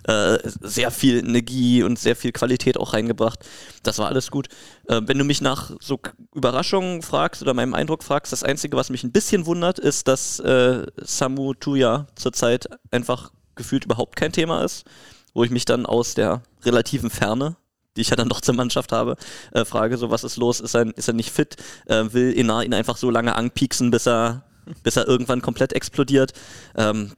äh, 0.08 0.40
sehr 0.62 0.90
viel 0.90 1.20
Energie 1.20 1.84
und 1.84 2.00
sehr 2.00 2.16
viel 2.16 2.32
Qualität 2.32 2.78
auch 2.78 2.94
reingebracht. 2.94 3.40
Das 3.84 4.00
war 4.00 4.08
alles 4.08 4.32
gut. 4.32 4.48
Äh, 4.88 5.02
wenn 5.06 5.20
du 5.20 5.24
mich 5.24 5.42
nach 5.42 5.72
so 5.80 6.00
Überraschungen 6.34 7.04
fragst 7.04 7.42
oder 7.44 7.54
meinem 7.54 7.76
Eindruck 7.76 8.04
fragst, 8.04 8.34
das 8.34 8.44
Einzige, 8.44 8.76
was 8.76 8.90
mich 8.90 9.04
ein 9.04 9.12
bisschen 9.12 9.46
wundert, 9.46 9.78
ist, 9.78 10.08
dass 10.08 10.40
äh, 10.40 10.86
Samu 10.98 11.54
Tuya 11.54 12.08
zurzeit 12.16 12.68
einfach 12.90 13.32
gefühlt 13.56 13.86
überhaupt 13.86 14.16
kein 14.16 14.32
Thema 14.32 14.64
ist, 14.64 14.86
wo 15.34 15.44
ich 15.44 15.52
mich 15.52 15.66
dann 15.66 15.86
aus 15.86 16.14
der 16.14 16.42
relativen 16.64 17.10
Ferne 17.10 17.56
die 17.96 18.02
ich 18.02 18.10
ja 18.10 18.16
dann 18.16 18.30
doch 18.30 18.40
zur 18.40 18.56
Mannschaft 18.56 18.92
habe, 18.92 19.18
äh, 19.52 19.66
frage, 19.66 19.98
so 19.98 20.10
was 20.10 20.24
ist 20.24 20.38
los, 20.38 20.62
ist 20.62 20.74
er, 20.74 20.96
ist 20.96 21.08
er 21.08 21.14
nicht 21.14 21.31
fit, 21.31 21.58
äh, 21.86 22.06
will 22.12 22.34
Enar 22.38 22.64
ihn 22.64 22.74
einfach 22.74 22.96
so 22.98 23.10
lange 23.10 23.36
anpieksen, 23.36 23.92
bis 23.92 24.08
er, 24.08 24.44
bis 24.84 24.96
er 24.96 25.08
irgendwann 25.08 25.42
komplett 25.42 25.74
explodiert. 25.74 26.34
Ähm, 26.76 27.12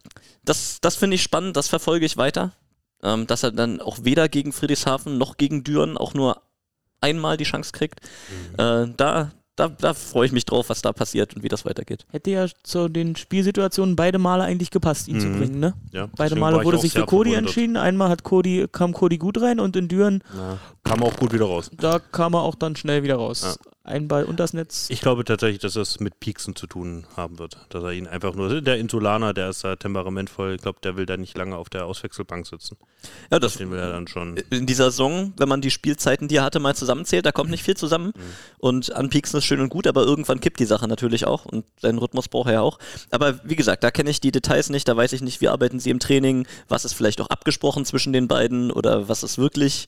das 0.44 0.80
das 0.82 0.96
finde 0.96 1.16
ich 1.16 1.24
spannend, 1.24 1.56
das 1.56 1.68
verfolge 1.68 2.06
ich 2.06 2.18
weiter, 2.18 2.54
ähm, 3.04 3.28
dass 3.28 3.44
er 3.44 3.52
dann 3.52 3.80
auch 3.80 4.00
weder 4.04 4.28
gegen 4.28 4.54
Friedrichshafen 4.54 5.18
noch 5.18 5.38
gegen 5.38 5.64
Düren 5.64 5.98
auch 5.98 6.14
nur 6.14 6.42
einmal 7.00 7.38
die 7.38 7.44
Chance 7.44 7.74
kriegt. 7.74 8.00
Äh, 8.58 8.94
da, 8.98 9.32
da, 9.62 9.68
da 9.70 9.94
freue 9.94 10.26
ich 10.26 10.32
mich 10.32 10.46
drauf, 10.46 10.70
was 10.70 10.82
da 10.82 10.92
passiert 10.92 11.36
und 11.36 11.44
wie 11.44 11.48
das 11.48 11.66
weitergeht. 11.66 12.06
Hätte 12.12 12.32
ja 12.32 12.46
zu 12.64 12.88
den 12.90 13.16
Spielsituationen 13.16 13.96
beide 13.96 14.18
Male 14.18 14.44
eigentlich 14.44 14.72
gepasst, 14.72 15.08
ihn 15.08 15.20
zu 15.20 15.28
Mhm. 15.28 15.38
bringen, 15.38 15.60
ne? 15.60 15.74
Ja, 15.92 16.08
Beide 16.18 16.36
Male 16.36 16.64
wurde 16.64 16.80
sich 16.80 16.94
für 16.94 17.06
Cody 17.06 17.32
verwundert. 17.32 17.38
entschieden. 17.56 17.78
Einmal 17.78 18.10
hat 18.10 18.24
Cody, 18.24 18.68
kam 18.72 18.94
Cody 18.94 19.18
gut 19.18 19.40
rein 19.42 19.60
und 19.60 19.76
in 19.76 19.88
Düren, 19.88 20.24
Ja, 20.36 20.58
kam 20.84 21.04
auch 21.04 21.16
gut 21.18 21.32
wieder 21.34 21.46
raus. 21.46 21.70
da 21.78 22.00
kam 22.00 22.34
er 22.34 22.42
auch 22.42 22.56
dann 22.56 22.76
schnell 22.76 23.04
wieder 23.04 23.16
raus. 23.16 23.42
Ja. 23.44 23.56
Ein 23.84 24.08
Ball 24.08 24.26
und 24.26 24.40
das 24.40 24.54
Netz. 24.54 24.88
Ich 24.90 25.02
glaube 25.02 25.26
tatsächlich, 25.26 25.60
dass 25.60 25.74
das 25.74 26.00
mit 26.00 26.20
Pieksen 26.20 26.56
zu 26.56 26.68
tun 26.68 27.08
haben 27.18 27.40
wird. 27.40 27.58
Dass 27.70 27.84
er 27.84 27.94
ihn 27.94 28.06
einfach 28.06 28.36
nur. 28.36 28.62
Der 28.62 28.78
Insulaner, 28.78 29.34
der 29.34 29.50
ist 29.50 29.64
da 29.64 29.76
temperamentvoll. 29.76 30.54
Ich 30.56 30.62
glaube, 30.62 30.80
der 30.84 30.98
will 30.98 31.08
da 31.08 31.18
nicht 31.18 31.36
lange 31.36 31.56
auf 31.56 31.68
der 31.68 31.88
Auswechselbank 31.88 32.46
sitzen. 32.46 32.78
Ja, 33.32 33.40
das 33.40 33.56
Den 33.56 33.72
will 33.72 33.80
er 33.80 33.92
dann 33.92 34.08
schon. 34.08 34.38
in 34.52 34.68
dieser 34.68 34.92
Saison, 34.92 35.34
wenn 35.38 35.50
man 35.50 35.62
die 35.62 35.72
Spielzeiten, 35.72 36.28
die 36.28 36.36
er 36.36 36.44
hatte, 36.44 36.60
mal 36.60 36.76
zusammenzählt, 36.76 37.26
da 37.26 37.32
kommt 37.32 37.50
nicht 37.50 37.64
viel 37.64 37.76
zusammen. 37.76 38.14
Und 38.60 38.94
anpieksen 38.94 39.40
ist 39.40 39.46
schön 39.46 39.62
und 39.62 39.70
gut, 39.70 39.88
aber 39.88 40.04
irgendwann 40.04 40.40
kippt 40.40 40.60
die 40.60 40.66
Sache 40.66 40.88
natürlich 40.88 41.26
auch 41.26 41.46
und 41.46 41.66
seinen 41.80 41.98
Rhythmus 41.98 42.28
braucht 42.28 42.50
er 42.50 42.54
ja 42.54 42.62
auch. 42.62 42.78
Aber 43.10 43.40
wie 43.44 43.56
gesagt, 43.56 43.84
da 43.84 43.90
kenne 43.90 44.12
ich 44.12 44.22
die 44.22 44.32
Details 44.32 44.70
nicht, 44.70 44.88
da 44.88 44.96
weiß 44.96 45.14
ich 45.14 45.22
nicht, 45.22 45.42
wie 45.42 45.48
arbeiten 45.48 45.80
sie 45.80 45.90
im 45.90 46.00
Training, 46.00 46.46
was 46.68 46.86
ist 46.86 46.94
vielleicht 46.94 47.20
auch 47.22 47.28
abgesprochen 47.28 47.86
zwischen 47.86 48.14
den 48.14 48.28
beiden 48.28 48.72
oder 48.72 49.10
was 49.10 49.24
ist 49.24 49.40
wirklich 49.40 49.88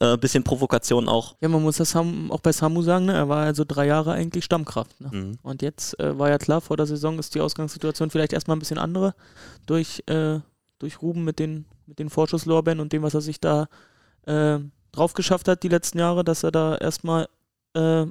ein 0.00 0.14
äh, 0.14 0.16
bisschen 0.16 0.44
Provokation 0.44 1.08
auch. 1.08 1.34
Ja, 1.40 1.48
man 1.48 1.62
muss 1.62 1.78
das 1.78 1.96
auch 1.96 2.40
bei 2.40 2.52
Samu 2.52 2.82
sagen, 2.82 3.06
ne? 3.06 3.14
Er 3.32 3.38
war 3.38 3.46
also 3.46 3.64
drei 3.66 3.86
Jahre 3.86 4.12
eigentlich 4.12 4.44
Stammkraft. 4.44 5.00
Ne? 5.00 5.10
Mhm. 5.10 5.38
Und 5.42 5.62
jetzt 5.62 5.98
äh, 5.98 6.18
war 6.18 6.28
ja 6.28 6.38
klar, 6.38 6.60
vor 6.60 6.76
der 6.76 6.86
Saison 6.86 7.18
ist 7.18 7.34
die 7.34 7.40
Ausgangssituation 7.40 8.10
vielleicht 8.10 8.32
erstmal 8.32 8.56
ein 8.56 8.60
bisschen 8.60 8.78
andere. 8.78 9.14
Durch, 9.66 10.02
äh, 10.06 10.40
durch 10.78 11.02
Ruben 11.02 11.24
mit 11.24 11.38
den, 11.38 11.64
mit 11.86 11.98
den 11.98 12.10
Vorschusslorbeeren 12.10 12.80
und 12.80 12.92
dem, 12.92 13.02
was 13.02 13.14
er 13.14 13.20
sich 13.20 13.40
da 13.40 13.68
äh, 14.26 14.58
drauf 14.92 15.14
geschafft 15.14 15.48
hat 15.48 15.62
die 15.62 15.68
letzten 15.68 15.98
Jahre, 15.98 16.24
dass 16.24 16.42
er 16.42 16.52
da 16.52 16.76
erstmal 16.76 17.28
äh, 17.74 18.06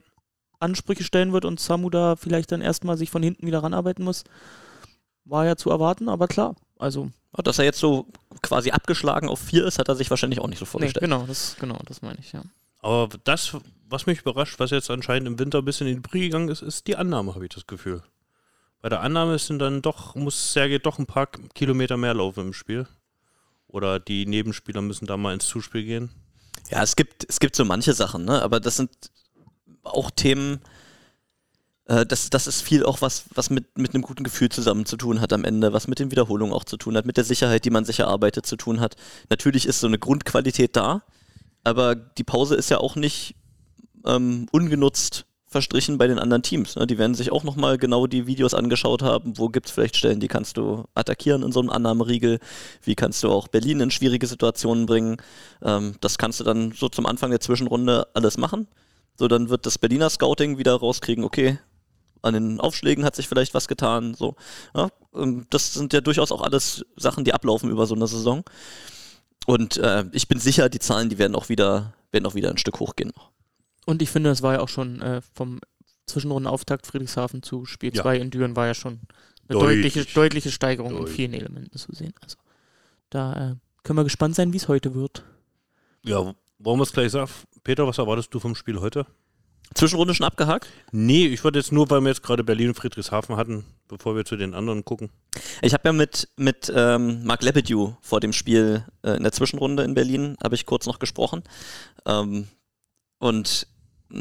Ansprüche 0.59 1.03
stellen 1.03 1.33
wird 1.33 1.45
und 1.45 1.59
Samu 1.59 1.89
da 1.89 2.15
vielleicht 2.15 2.51
dann 2.51 2.61
erstmal 2.61 2.97
sich 2.97 3.09
von 3.09 3.23
hinten 3.23 3.47
wieder 3.47 3.63
ranarbeiten 3.63 4.03
muss. 4.03 4.23
War 5.25 5.45
ja 5.45 5.55
zu 5.55 5.69
erwarten, 5.69 6.09
aber 6.09 6.27
klar. 6.27 6.55
Also, 6.79 7.11
Dass 7.33 7.59
er 7.59 7.65
jetzt 7.65 7.79
so 7.79 8.07
quasi 8.41 8.71
abgeschlagen 8.71 9.29
auf 9.29 9.39
vier 9.39 9.65
ist, 9.65 9.77
hat 9.77 9.87
er 9.87 9.95
sich 9.95 10.09
wahrscheinlich 10.09 10.39
auch 10.39 10.47
nicht 10.47 10.59
so 10.59 10.65
nee, 10.65 10.71
vorgestellt. 10.71 11.03
genau, 11.03 11.25
das, 11.27 11.55
genau, 11.59 11.77
das 11.85 12.01
meine 12.01 12.17
ich, 12.19 12.31
ja. 12.33 12.41
Aber 12.79 13.09
das, 13.23 13.55
was 13.91 14.05
mich 14.05 14.21
überrascht, 14.21 14.59
was 14.59 14.71
jetzt 14.71 14.89
anscheinend 14.89 15.27
im 15.27 15.39
Winter 15.39 15.59
ein 15.59 15.65
bisschen 15.65 15.87
in 15.87 15.95
die 15.95 16.01
Brüche 16.01 16.25
gegangen 16.25 16.49
ist, 16.49 16.61
ist 16.61 16.87
die 16.87 16.95
Annahme, 16.95 17.35
habe 17.35 17.45
ich 17.45 17.53
das 17.53 17.67
Gefühl. 17.67 18.01
Bei 18.81 18.89
der 18.89 19.01
Annahme 19.01 19.37
sind 19.37 19.59
dann 19.59 19.81
doch, 19.81 20.15
muss 20.15 20.53
Sergej 20.53 20.79
doch 20.79 20.97
ein 20.97 21.05
paar 21.05 21.27
Kilometer 21.27 21.97
mehr 21.97 22.13
laufen 22.13 22.47
im 22.47 22.53
Spiel. 22.53 22.87
Oder 23.67 23.99
die 23.99 24.25
Nebenspieler 24.25 24.81
müssen 24.81 25.05
da 25.05 25.17
mal 25.17 25.33
ins 25.33 25.47
Zuspiel 25.47 25.83
gehen. 25.83 26.09
Ja, 26.69 26.81
es 26.81 26.95
gibt, 26.95 27.25
es 27.29 27.39
gibt 27.39 27.55
so 27.55 27.63
manche 27.63 27.93
Sachen, 27.93 28.25
ne? 28.25 28.41
aber 28.41 28.59
das 28.59 28.77
sind 28.77 28.89
auch 29.83 30.09
Themen, 30.11 30.61
äh, 31.85 32.05
das, 32.05 32.29
das 32.29 32.47
ist 32.47 32.61
viel 32.61 32.83
auch 32.83 33.01
was, 33.01 33.25
was 33.33 33.49
mit, 33.49 33.77
mit 33.77 33.93
einem 33.93 34.03
guten 34.03 34.23
Gefühl 34.23 34.49
zusammen 34.49 34.85
zu 34.85 34.97
tun 34.97 35.21
hat 35.21 35.31
am 35.33 35.43
Ende, 35.43 35.73
was 35.73 35.87
mit 35.87 35.99
den 35.99 36.11
Wiederholungen 36.11 36.53
auch 36.53 36.63
zu 36.63 36.77
tun 36.77 36.97
hat, 36.97 37.05
mit 37.05 37.17
der 37.17 37.23
Sicherheit, 37.23 37.65
die 37.65 37.69
man 37.69 37.85
sich 37.85 37.99
erarbeitet, 37.99 38.45
zu 38.45 38.55
tun 38.55 38.79
hat. 38.79 38.95
Natürlich 39.29 39.65
ist 39.65 39.79
so 39.79 39.87
eine 39.87 39.99
Grundqualität 39.99 40.75
da, 40.75 41.03
aber 41.63 41.95
die 41.95 42.23
Pause 42.23 42.55
ist 42.55 42.69
ja 42.69 42.79
auch 42.79 42.95
nicht 42.95 43.35
ähm, 44.05 44.47
ungenutzt 44.51 45.25
verstrichen 45.51 45.97
bei 45.97 46.07
den 46.07 46.17
anderen 46.17 46.43
Teams. 46.43 46.77
Ne? 46.77 46.87
Die 46.87 46.97
werden 46.97 47.13
sich 47.13 47.31
auch 47.31 47.43
nochmal 47.43 47.77
genau 47.77 48.07
die 48.07 48.25
Videos 48.25 48.53
angeschaut 48.53 49.03
haben, 49.03 49.37
wo 49.37 49.49
gibt 49.49 49.67
es 49.67 49.73
vielleicht 49.73 49.97
Stellen, 49.97 50.21
die 50.21 50.29
kannst 50.29 50.55
du 50.55 50.85
attackieren 50.95 51.43
in 51.43 51.51
so 51.51 51.59
einem 51.59 51.69
Annahmeriegel, 51.69 52.39
wie 52.83 52.95
kannst 52.95 53.21
du 53.23 53.29
auch 53.29 53.49
Berlin 53.49 53.81
in 53.81 53.91
schwierige 53.91 54.27
Situationen 54.27 54.85
bringen. 54.85 55.17
Ähm, 55.61 55.95
das 55.99 56.17
kannst 56.17 56.39
du 56.39 56.45
dann 56.45 56.71
so 56.71 56.87
zum 56.87 57.05
Anfang 57.05 57.31
der 57.31 57.41
Zwischenrunde 57.41 58.07
alles 58.13 58.37
machen. 58.37 58.67
So, 59.19 59.27
dann 59.27 59.49
wird 59.49 59.65
das 59.65 59.77
Berliner 59.77 60.09
Scouting 60.09 60.57
wieder 60.57 60.73
rauskriegen, 60.73 61.25
okay, 61.25 61.59
an 62.21 62.33
den 62.33 62.59
Aufschlägen 62.61 63.03
hat 63.03 63.15
sich 63.15 63.27
vielleicht 63.27 63.53
was 63.53 63.67
getan. 63.67 64.13
So. 64.13 64.35
Ja, 64.73 64.89
ähm, 65.13 65.47
das 65.49 65.73
sind 65.73 65.91
ja 65.91 65.99
durchaus 65.99 66.31
auch 66.31 66.41
alles 66.41 66.85
Sachen, 66.95 67.25
die 67.25 67.33
ablaufen 67.33 67.69
über 67.69 67.87
so 67.87 67.95
eine 67.95 68.07
Saison. 68.07 68.43
Und 69.47 69.77
äh, 69.77 70.05
ich 70.13 70.29
bin 70.29 70.39
sicher, 70.39 70.69
die 70.69 70.79
Zahlen, 70.79 71.09
die 71.09 71.17
werden 71.17 71.35
auch 71.35 71.49
wieder, 71.49 71.93
werden 72.11 72.25
auch 72.25 72.35
wieder 72.35 72.51
ein 72.51 72.57
Stück 72.57 72.79
hochgehen. 72.79 73.11
Und 73.85 74.01
ich 74.01 74.09
finde, 74.09 74.29
es 74.29 74.41
war 74.41 74.53
ja 74.53 74.59
auch 74.59 74.69
schon 74.69 75.01
äh, 75.01 75.21
vom 75.33 75.59
Zwischenrundenauftakt 76.05 76.85
Friedrichshafen 76.87 77.41
zu 77.43 77.65
Spiel 77.65 77.93
Ja. 77.95 78.03
2 78.03 78.17
in 78.17 78.29
Düren 78.31 78.55
war 78.55 78.67
ja 78.67 78.73
schon 78.73 78.99
eine 79.47 79.59
Deutlich. 79.59 79.93
deutliche, 79.93 80.13
deutliche 80.13 80.51
Steigerung 80.51 80.91
in 80.91 80.97
Deutlich. 80.99 81.15
vielen 81.15 81.33
Elementen 81.33 81.77
zu 81.77 81.93
sehen. 81.93 82.13
Also 82.21 82.37
da 83.09 83.33
äh, 83.51 83.55
können 83.83 83.97
wir 83.99 84.03
gespannt 84.03 84.35
sein, 84.35 84.53
wie 84.53 84.57
es 84.57 84.67
heute 84.67 84.93
wird. 84.95 85.23
Ja, 86.03 86.33
wollen 86.59 86.79
wir 86.79 86.83
es 86.83 86.93
gleich 86.93 87.11
sagen? 87.11 87.31
Peter, 87.63 87.85
was 87.87 87.97
erwartest 87.97 88.33
du 88.33 88.39
vom 88.39 88.55
Spiel 88.55 88.79
heute? 88.79 89.05
Zwischenrunde 89.73 90.13
schon 90.13 90.25
abgehakt? 90.25 90.67
Nee, 90.91 91.27
ich 91.27 91.43
wollte 91.45 91.57
jetzt 91.59 91.71
nur, 91.71 91.89
weil 91.89 92.01
wir 92.01 92.09
jetzt 92.09 92.23
gerade 92.23 92.43
Berlin 92.43 92.69
und 92.69 92.75
Friedrichshafen 92.75 93.37
hatten, 93.37 93.63
bevor 93.87 94.15
wir 94.17 94.25
zu 94.25 94.35
den 94.35 94.53
anderen 94.53 94.83
gucken. 94.83 95.09
Ich 95.61 95.73
habe 95.73 95.87
ja 95.87 95.93
mit, 95.93 96.27
mit 96.35 96.71
ähm, 96.75 97.23
Mark 97.23 97.41
Lebedew 97.41 97.93
vor 98.01 98.19
dem 98.19 98.33
Spiel 98.33 98.83
äh, 99.03 99.11
in 99.15 99.23
der 99.23 99.31
Zwischenrunde 99.31 99.83
in 99.83 99.93
Berlin, 99.93 100.35
habe 100.43 100.55
ich 100.55 100.65
kurz 100.65 100.87
noch 100.87 100.99
gesprochen. 100.99 101.43
Ähm, 102.05 102.47
und 103.21 103.67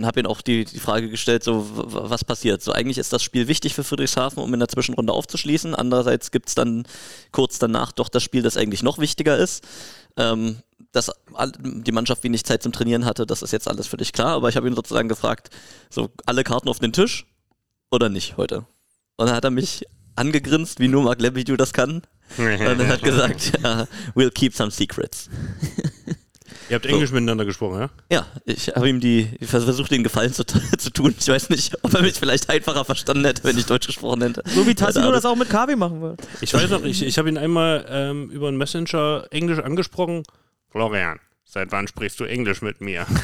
habe 0.03 0.21
ihn 0.21 0.27
auch 0.27 0.43
die, 0.43 0.65
die 0.65 0.79
Frage 0.79 1.09
gestellt, 1.09 1.43
so 1.43 1.67
was 1.73 2.25
passiert. 2.25 2.63
So 2.63 2.71
eigentlich 2.73 2.99
ist 2.99 3.13
das 3.13 3.25
Spiel 3.25 3.49
wichtig 3.49 3.75
für 3.75 3.83
Friedrichshafen, 3.83 4.41
um 4.41 4.53
in 4.55 4.61
der 4.61 4.69
Zwischenrunde 4.69 5.13
aufzuschließen. 5.13 5.75
Andererseits 5.75 6.31
gibt 6.31 6.49
es 6.49 6.55
dann 6.55 6.87
kurz 7.33 7.59
danach 7.59 7.91
doch 7.91 8.09
das 8.09 8.23
Spiel, 8.23 8.43
das 8.43 8.57
eigentlich 8.57 8.83
noch 8.83 8.99
wichtiger 8.99 9.37
ist. 9.37 9.65
Ähm, 10.17 10.59
dass 10.93 11.11
die 11.59 11.93
Mannschaft 11.93 12.25
wenig 12.25 12.45
Zeit 12.45 12.63
zum 12.63 12.73
Trainieren 12.73 13.05
hatte, 13.05 13.25
das 13.25 13.43
ist 13.43 13.53
jetzt 13.53 13.69
alles 13.69 13.87
völlig 13.87 14.13
klar. 14.13 14.35
Aber 14.35 14.49
ich 14.49 14.57
habe 14.57 14.69
ihn 14.69 14.75
sozusagen 14.75 15.09
gefragt, 15.09 15.51
so 15.89 16.11
alle 16.27 16.45
Karten 16.45 16.69
auf 16.69 16.79
den 16.79 16.93
Tisch 16.93 17.27
oder 17.91 18.09
nicht 18.09 18.37
heute? 18.37 18.67
Und 19.17 19.27
dann 19.27 19.35
hat 19.35 19.45
er 19.45 19.51
mich 19.51 19.85
angegrinst, 20.15 20.79
wie 20.79 20.89
nur 20.89 21.03
Mark 21.03 21.21
Lebedew 21.21 21.57
das 21.57 21.73
kann. 21.73 22.03
Und 22.37 22.47
er 22.47 22.89
hat 22.89 23.03
gesagt, 23.03 23.53
ja, 23.63 23.89
we'll 24.15 24.31
keep 24.31 24.55
some 24.55 24.71
secrets. 24.71 25.31
Ihr 26.69 26.77
habt 26.77 26.87
Englisch 26.87 27.11
miteinander 27.11 27.45
gesprochen, 27.45 27.81
ja? 27.81 27.91
Ja, 28.11 28.27
ich 28.45 28.69
habe 28.69 28.89
ihm 28.89 29.01
die, 29.01 29.29
ich 29.41 29.49
versucht 29.49 29.91
den 29.91 30.03
Gefallen 30.05 30.33
zu, 30.33 30.45
zu 30.79 30.91
tun. 30.91 31.15
Ich 31.19 31.29
weiß 31.29 31.51
nicht, 31.51 31.83
ob 31.83 31.95
er 31.95 32.03
mich 32.03 32.15
vielleicht 32.15 32.49
einfacher 32.49 32.85
verstanden 32.85 33.25
hätte, 33.25 33.45
wenn 33.45 33.59
ich 33.59 33.67
Deutsch 33.67 33.87
gesprochen 33.87 34.23
hätte. 34.23 34.43
So 34.47 34.67
wie 34.67 34.75
Tassilo 34.75 35.07
Keine 35.07 35.15
das 35.15 35.25
auch 35.25 35.37
mit 35.37 35.51
KW 35.51 35.77
machen 35.77 36.01
wird. 36.01 36.21
Ich 36.41 36.55
weiß 36.55 36.71
noch, 36.71 36.85
ich, 36.85 37.03
ich 37.03 37.19
habe 37.19 37.29
ihn 37.29 37.39
einmal 37.39 37.87
ähm, 37.89 38.31
über 38.31 38.49
einen 38.49 38.57
Messenger 38.57 39.27
Englisch 39.31 39.59
angesprochen. 39.59 40.23
Florian, 40.69 41.19
seit 41.45 41.73
wann 41.73 41.89
sprichst 41.89 42.21
du 42.21 42.25
Englisch 42.25 42.63
mit 42.63 42.81
mir? 42.81 43.07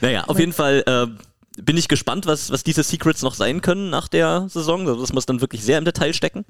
Naja, 0.00 0.24
auf 0.24 0.38
jeden 0.38 0.52
Fall 0.52 0.82
äh, 0.86 1.06
bin 1.62 1.76
ich 1.76 1.88
gespannt, 1.88 2.26
was, 2.26 2.50
was 2.50 2.64
diese 2.64 2.82
Secrets 2.82 3.22
noch 3.22 3.34
sein 3.34 3.60
können 3.60 3.90
nach 3.90 4.08
der 4.08 4.48
Saison. 4.48 4.86
Also 4.88 5.00
das 5.00 5.12
muss 5.12 5.26
dann 5.26 5.40
wirklich 5.40 5.62
sehr 5.62 5.78
im 5.78 5.84
Detail 5.84 6.12
stecken. 6.12 6.44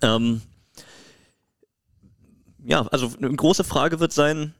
Ähm, 0.00 0.40
ja, 2.64 2.86
also 2.88 3.10
eine 3.16 3.34
große 3.34 3.64
Frage 3.64 4.00
wird 4.00 4.12
sein, 4.12 4.54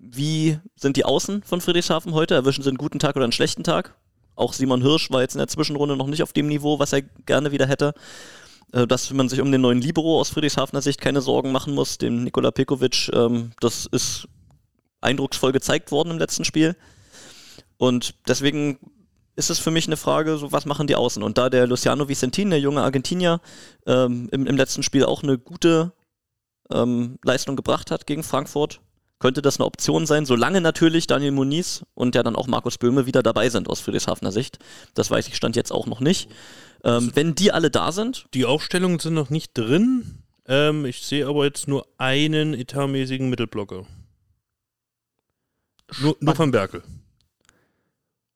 wie 0.00 0.58
sind 0.76 0.96
die 0.96 1.04
Außen 1.04 1.42
von 1.42 1.60
Friedrichshafen 1.60 2.12
heute? 2.14 2.34
Erwischen 2.34 2.62
sie 2.62 2.70
einen 2.70 2.78
guten 2.78 2.98
Tag 2.98 3.16
oder 3.16 3.24
einen 3.24 3.32
schlechten 3.32 3.64
Tag? 3.64 3.94
Auch 4.34 4.52
Simon 4.52 4.82
Hirsch 4.82 5.10
war 5.10 5.20
jetzt 5.20 5.34
in 5.34 5.38
der 5.38 5.48
Zwischenrunde 5.48 5.96
noch 5.96 6.06
nicht 6.06 6.22
auf 6.22 6.32
dem 6.32 6.46
Niveau, 6.46 6.78
was 6.78 6.92
er 6.92 7.02
gerne 7.02 7.52
wieder 7.52 7.66
hätte. 7.66 7.92
Äh, 8.72 8.86
Dass 8.86 9.10
man 9.12 9.28
sich 9.28 9.40
um 9.40 9.52
den 9.52 9.60
neuen 9.60 9.80
Libero 9.80 10.20
aus 10.20 10.30
Friedrichshafener 10.30 10.82
Sicht 10.82 11.00
keine 11.00 11.20
Sorgen 11.20 11.52
machen 11.52 11.74
muss, 11.74 11.98
dem 11.98 12.24
Nikola 12.24 12.50
Pekovic, 12.50 13.10
ähm, 13.12 13.50
das 13.60 13.86
ist 13.86 14.28
eindrucksvoll 15.00 15.52
gezeigt 15.52 15.90
worden 15.90 16.10
im 16.12 16.18
letzten 16.18 16.44
Spiel. 16.44 16.76
Und 17.76 18.14
deswegen 18.26 18.78
ist 19.36 19.50
es 19.50 19.58
für 19.58 19.70
mich 19.70 19.86
eine 19.86 19.96
Frage, 19.96 20.36
so 20.36 20.50
was 20.50 20.66
machen 20.66 20.86
die 20.86 20.96
Außen? 20.96 21.22
Und 21.22 21.38
da 21.38 21.50
der 21.50 21.66
Luciano 21.66 22.08
Vicentin, 22.08 22.50
der 22.50 22.60
junge 22.60 22.82
Argentinier, 22.82 23.40
ähm, 23.86 24.28
im, 24.32 24.46
im 24.46 24.56
letzten 24.56 24.82
Spiel 24.82 25.04
auch 25.04 25.22
eine 25.22 25.38
gute 25.38 25.92
ähm, 26.70 27.18
Leistung 27.24 27.56
gebracht 27.56 27.90
hat 27.90 28.06
gegen 28.06 28.22
Frankfurt, 28.22 28.80
könnte 29.18 29.42
das 29.42 29.58
eine 29.58 29.66
Option 29.66 30.06
sein, 30.06 30.26
solange 30.26 30.60
natürlich 30.60 31.06
Daniel 31.06 31.32
Muniz 31.32 31.84
und 31.94 32.14
ja 32.14 32.22
dann 32.22 32.36
auch 32.36 32.46
Markus 32.46 32.78
Böhme 32.78 33.06
wieder 33.06 33.22
dabei 33.22 33.48
sind 33.48 33.68
aus 33.68 33.80
Friedrichshafener 33.80 34.32
Sicht. 34.32 34.58
Das 34.94 35.10
weiß 35.10 35.26
ich 35.28 35.36
stand 35.36 35.56
jetzt 35.56 35.72
auch 35.72 35.86
noch 35.86 36.00
nicht. 36.00 36.30
Ähm, 36.84 37.10
wenn 37.14 37.34
die 37.34 37.52
alle 37.52 37.70
da 37.70 37.90
sind, 37.90 38.26
Die 38.34 38.44
Aufstellungen 38.44 39.00
sind 39.00 39.14
noch 39.14 39.30
nicht 39.30 39.52
drin. 39.54 40.22
Ähm, 40.46 40.84
ich 40.84 41.02
sehe 41.02 41.26
aber 41.26 41.44
jetzt 41.44 41.66
nur 41.66 41.86
einen 41.98 42.54
etatmäßigen 42.54 43.28
Mittelblocker. 43.28 43.86
Nur, 46.00 46.16
nur 46.20 46.34
von 46.34 46.50
Berkel. 46.50 46.82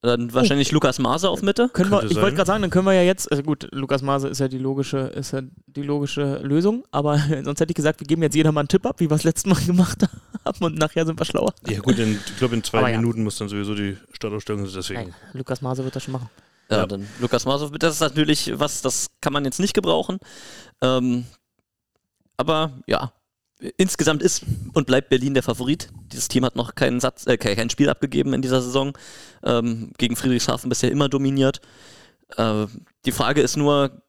Dann 0.02 0.34
wahrscheinlich 0.34 0.72
Lukas 0.72 0.98
Maser 0.98 1.30
auf 1.30 1.42
Mitte. 1.42 1.68
Können 1.68 1.90
wir, 1.90 2.02
ich 2.02 2.16
wollte 2.16 2.34
gerade 2.34 2.46
sagen, 2.48 2.62
dann 2.62 2.70
können 2.70 2.86
wir 2.86 2.92
ja 2.92 3.02
jetzt, 3.02 3.30
also 3.30 3.42
gut, 3.44 3.68
Lukas 3.70 4.02
Maase 4.02 4.28
ist 4.28 4.40
ja 4.40 4.48
die 4.48 4.58
logische, 4.58 4.98
ist 4.98 5.32
ja 5.32 5.42
die 5.66 5.82
logische 5.82 6.38
Lösung, 6.38 6.84
aber 6.90 7.18
sonst 7.44 7.60
hätte 7.60 7.70
ich 7.70 7.76
gesagt, 7.76 8.00
wir 8.00 8.06
geben 8.06 8.22
jetzt 8.22 8.34
jeder 8.34 8.50
mal 8.50 8.60
einen 8.62 8.68
Tipp 8.68 8.84
ab, 8.84 8.98
wie 8.98 9.08
wir 9.08 9.14
es 9.14 9.22
letztes 9.24 9.46
Mal 9.46 9.60
gemacht 9.66 10.02
haben 10.44 10.64
und 10.64 10.76
nachher 10.76 11.06
sind 11.06 11.20
wir 11.20 11.24
schlauer. 11.24 11.54
Ja 11.68 11.78
gut, 11.80 11.98
in, 11.98 12.14
ich 12.14 12.36
glaube 12.36 12.56
in 12.56 12.64
zwei 12.64 12.78
Aber 12.78 12.90
ja. 12.90 12.96
Minuten 12.98 13.22
muss 13.22 13.38
dann 13.38 13.48
sowieso 13.48 13.74
die 13.76 13.96
Startaufstellung 14.12 14.66
sein, 14.66 14.74
deswegen. 14.76 15.00
Nein, 15.02 15.14
Lukas 15.34 15.62
Maase 15.62 15.84
wird 15.84 15.94
das 15.94 16.02
schon 16.02 16.12
machen. 16.12 16.28
Ja, 16.70 16.78
Ja. 16.78 16.86
dann 16.86 17.06
Lukas 17.20 17.44
Masow, 17.44 17.70
das 17.78 17.94
ist 17.94 18.00
natürlich 18.00 18.52
was, 18.58 18.82
das 18.82 19.08
kann 19.20 19.32
man 19.32 19.44
jetzt 19.44 19.60
nicht 19.60 19.74
gebrauchen. 19.74 20.18
Ähm, 20.80 21.26
aber 22.36 22.72
ja, 22.86 23.12
insgesamt 23.76 24.22
ist 24.22 24.42
und 24.72 24.86
bleibt 24.86 25.08
Berlin 25.08 25.34
der 25.34 25.42
Favorit. 25.42 25.88
Dieses 26.12 26.28
Team 26.28 26.44
hat 26.44 26.56
noch 26.56 26.74
keinen 26.74 27.00
Satz, 27.00 27.26
äh, 27.26 27.36
kein 27.36 27.70
Spiel 27.70 27.88
abgegeben 27.88 28.32
in 28.34 28.42
dieser 28.42 28.60
Saison. 28.62 28.96
Ähm, 29.44 29.92
gegen 29.98 30.16
Friedrichshafen 30.16 30.68
bisher 30.68 30.90
immer 30.90 31.08
dominiert. 31.08 31.60
Äh, 32.36 32.66
die 33.04 33.12
Frage 33.12 33.40
ist 33.40 33.56
nur, 33.56 34.02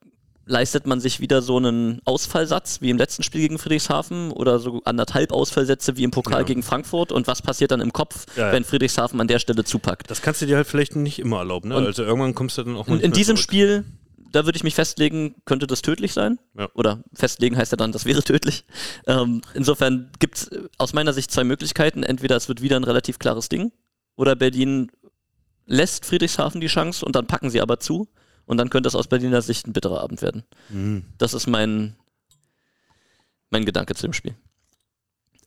leistet 0.45 0.85
man 0.87 0.99
sich 0.99 1.21
wieder 1.21 1.41
so 1.41 1.55
einen 1.57 2.01
Ausfallsatz 2.03 2.81
wie 2.81 2.89
im 2.89 2.97
letzten 2.97 3.23
Spiel 3.23 3.41
gegen 3.41 3.57
Friedrichshafen 3.59 4.31
oder 4.31 4.59
so 4.59 4.81
anderthalb 4.83 5.31
Ausfallsätze 5.31 5.95
wie 5.95 6.03
im 6.03 6.11
Pokal 6.11 6.39
Ja. 6.41 6.45
gegen 6.45 6.63
Frankfurt 6.63 7.13
und 7.13 7.27
was 7.27 7.41
passiert 7.41 7.71
dann 7.71 7.79
im 7.79 7.93
Kopf, 7.93 8.25
Ja, 8.35 8.47
ja. 8.47 8.51
wenn 8.51 8.65
Friedrichshafen 8.65 9.21
an 9.21 9.27
der 9.29 9.39
Stelle 9.39 9.63
zupackt? 9.63 10.11
Das 10.11 10.21
kannst 10.21 10.41
du 10.41 10.45
dir 10.45 10.57
halt 10.57 10.67
vielleicht 10.67 10.97
nicht 10.97 11.19
immer 11.19 11.37
erlauben, 11.37 11.69
ne? 11.69 11.75
Also 11.75 12.03
irgendwann 12.03 12.35
kommst 12.35 12.57
du 12.57 12.63
dann 12.63 12.75
auch 12.75 12.87
mal 12.87 12.95
Und 12.95 13.01
in 13.03 13.13
diesem 13.13 13.37
zurück. 13.37 13.43
Spiel, 13.43 13.85
da 14.33 14.45
würde 14.45 14.57
ich 14.57 14.63
mich 14.63 14.75
festlegen, 14.75 15.35
könnte 15.45 15.67
das 15.67 15.81
tödlich 15.81 16.11
sein. 16.11 16.39
Ja. 16.57 16.69
Oder 16.73 17.03
festlegen 17.13 17.55
heißt 17.55 17.71
ja 17.71 17.77
dann, 17.77 17.91
das 17.91 18.05
wäre 18.05 18.23
tödlich. 18.23 18.65
Ähm, 19.07 19.41
insofern 19.53 20.11
gibt 20.19 20.37
es 20.37 20.51
aus 20.77 20.93
meiner 20.93 21.13
Sicht 21.13 21.31
zwei 21.31 21.43
Möglichkeiten. 21.43 22.03
Entweder 22.03 22.35
es 22.35 22.49
wird 22.49 22.61
wieder 22.61 22.75
ein 22.75 22.83
relativ 22.83 23.19
klares 23.19 23.47
Ding, 23.47 23.71
oder 24.15 24.35
Berlin 24.35 24.91
lässt 25.65 26.05
Friedrichshafen 26.05 26.61
die 26.61 26.67
Chance 26.67 27.05
und 27.05 27.15
dann 27.15 27.27
packen 27.27 27.49
sie 27.49 27.61
aber 27.61 27.79
zu. 27.79 28.09
Und 28.45 28.57
dann 28.57 28.69
könnte 28.69 28.87
es 28.87 28.95
aus 28.95 29.07
Berliner 29.07 29.41
Sicht 29.41 29.67
ein 29.67 29.73
bitterer 29.73 30.01
Abend 30.01 30.21
werden. 30.21 30.43
Mhm. 30.67 31.05
Das 31.17 31.33
ist 31.33 31.47
mein, 31.47 31.95
mein 33.49 33.63
Gedanke 33.63 33.95
zu 33.95 34.05
dem 34.05 34.13
Spiel. 34.13 34.35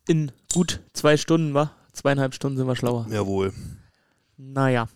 In 0.07 0.31
gut 0.51 0.79
zwei 0.93 1.15
Stunden, 1.17 1.53
wa? 1.53 1.71
Zweieinhalb 1.93 2.33
Stunden 2.33 2.57
sind 2.57 2.67
wir 2.67 2.75
schlauer. 2.75 3.05
Jawohl. 3.11 3.53
Naja. 4.37 4.87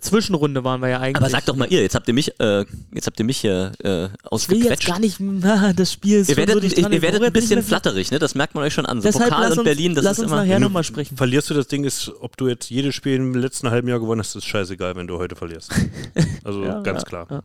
Zwischenrunde 0.00 0.64
waren 0.64 0.80
wir 0.80 0.88
ja 0.88 0.98
eigentlich. 1.00 1.16
Aber 1.16 1.30
sagt 1.30 1.48
doch 1.48 1.56
mal 1.56 1.66
ihr, 1.70 1.80
jetzt 1.82 1.94
habt 1.94 2.08
ihr 2.08 2.14
mich, 2.14 2.38
äh, 2.40 2.64
jetzt 2.92 3.06
habt 3.06 3.18
ihr 3.18 3.24
mich 3.24 3.38
hier 3.38 3.72
äh, 3.82 4.04
ich 4.04 4.08
will 4.08 4.10
jetzt 4.12 4.26
ausgequetscht. 4.32 4.86
gar 4.88 4.98
nicht, 4.98 5.16
na, 5.20 5.72
das 5.72 5.92
Spiel 5.92 6.18
ist 6.18 6.28
Ihr 6.30 6.36
werdet, 6.36 6.54
so 6.54 6.60
dicht 6.60 6.78
ihr, 6.78 6.90
ich 6.92 7.02
werdet 7.02 7.22
ein 7.22 7.32
bisschen 7.32 7.62
flatterig, 7.62 8.10
ne? 8.10 8.18
Das 8.18 8.34
merkt 8.34 8.54
man 8.54 8.64
euch 8.64 8.74
schon 8.74 8.86
an. 8.86 9.00
So 9.00 9.08
Deshalb 9.08 9.30
Pokal 9.30 9.42
lass 9.42 9.52
und 9.52 9.58
uns, 9.60 9.64
Berlin, 9.64 9.94
das 9.94 10.04
lass 10.04 10.18
ist 10.18 10.24
uns 10.24 10.32
immer. 10.32 10.42
nachher 10.42 10.56
du 10.58 10.64
nochmal 10.64 10.84
sprechen. 10.84 11.16
Verlierst 11.16 11.50
du 11.50 11.54
das 11.54 11.66
Ding, 11.68 11.84
ist, 11.84 12.10
ob 12.20 12.36
du 12.36 12.48
jetzt 12.48 12.70
jedes 12.70 12.94
Spiel 12.94 13.16
im 13.16 13.34
letzten 13.34 13.70
halben 13.70 13.88
Jahr 13.88 14.00
gewonnen 14.00 14.20
hast, 14.20 14.34
ist 14.36 14.46
scheißegal, 14.46 14.96
wenn 14.96 15.06
du 15.06 15.18
heute 15.18 15.36
verlierst. 15.36 15.72
Also 16.44 16.64
Ja, 16.64 16.80
ganz 16.80 17.02
ja, 17.02 17.08
klar. 17.08 17.26
ja. 17.30 17.42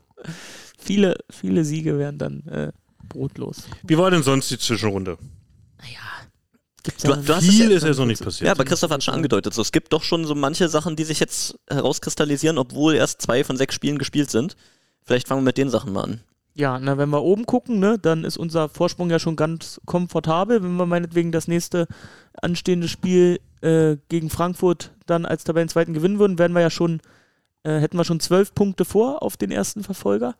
Viele, 0.77 1.15
viele 1.29 1.65
Siege 1.65 1.97
wären 1.97 2.17
dann 2.17 2.47
äh, 2.47 2.71
brotlos. 3.09 3.63
Wie 3.83 3.97
war 3.97 4.09
denn 4.11 4.23
sonst 4.23 4.49
die 4.51 4.57
Zwischenrunde? 4.57 5.17
Gibt's 6.85 7.03
Du- 7.03 7.13
du 7.15 7.33
es 7.33 7.45
Viel 7.45 7.69
ja- 7.71 7.77
ist 7.77 7.83
ja 7.83 7.93
so 7.93 8.05
nicht 8.05 8.23
passiert. 8.23 8.45
Ja, 8.47 8.51
aber 8.53 8.63
Christoph 8.63 8.91
hat 8.91 9.03
schon 9.03 9.13
angedeutet, 9.15 9.53
so, 9.53 9.61
es 9.61 9.71
gibt 9.71 9.91
doch 9.91 10.03
schon 10.03 10.25
so 10.25 10.35
manche 10.35 10.69
Sachen, 10.69 10.95
die 10.95 11.03
sich 11.03 11.19
jetzt 11.19 11.57
herauskristallisieren, 11.69 12.57
obwohl 12.57 12.95
erst 12.95 13.21
zwei 13.21 13.43
von 13.43 13.57
sechs 13.57 13.75
Spielen 13.75 13.97
gespielt 13.97 14.29
sind. 14.31 14.55
Vielleicht 15.03 15.27
fangen 15.27 15.41
wir 15.41 15.45
mit 15.45 15.57
den 15.57 15.69
Sachen 15.69 15.91
mal 15.93 16.03
an. 16.03 16.21
Ja, 16.57 16.79
na, 16.79 16.97
wenn 16.97 17.09
wir 17.09 17.21
oben 17.21 17.45
gucken, 17.45 17.79
ne, 17.79 17.99
dann 17.99 18.23
ist 18.23 18.37
unser 18.37 18.69
Vorsprung 18.69 19.09
ja 19.09 19.19
schon 19.19 19.35
ganz 19.35 19.81
komfortabel. 19.85 20.63
Wenn 20.63 20.75
wir 20.77 20.85
meinetwegen 20.85 21.31
das 21.33 21.47
nächste 21.49 21.87
anstehende 22.41 22.87
Spiel 22.87 23.39
äh, 23.61 23.97
gegen 24.09 24.29
Frankfurt 24.29 24.91
dann 25.05 25.25
als 25.25 25.43
Tabellenzweiten 25.43 25.93
gewinnen 25.93 26.17
würden, 26.19 26.39
wären 26.39 26.53
wir 26.53 26.61
ja 26.61 26.69
schon, 26.69 27.01
äh, 27.63 27.79
hätten 27.79 27.97
wir 27.97 28.05
schon 28.05 28.19
zwölf 28.21 28.53
Punkte 28.55 28.85
vor 28.85 29.21
auf 29.21 29.35
den 29.37 29.51
ersten 29.51 29.83
Verfolger. 29.83 30.35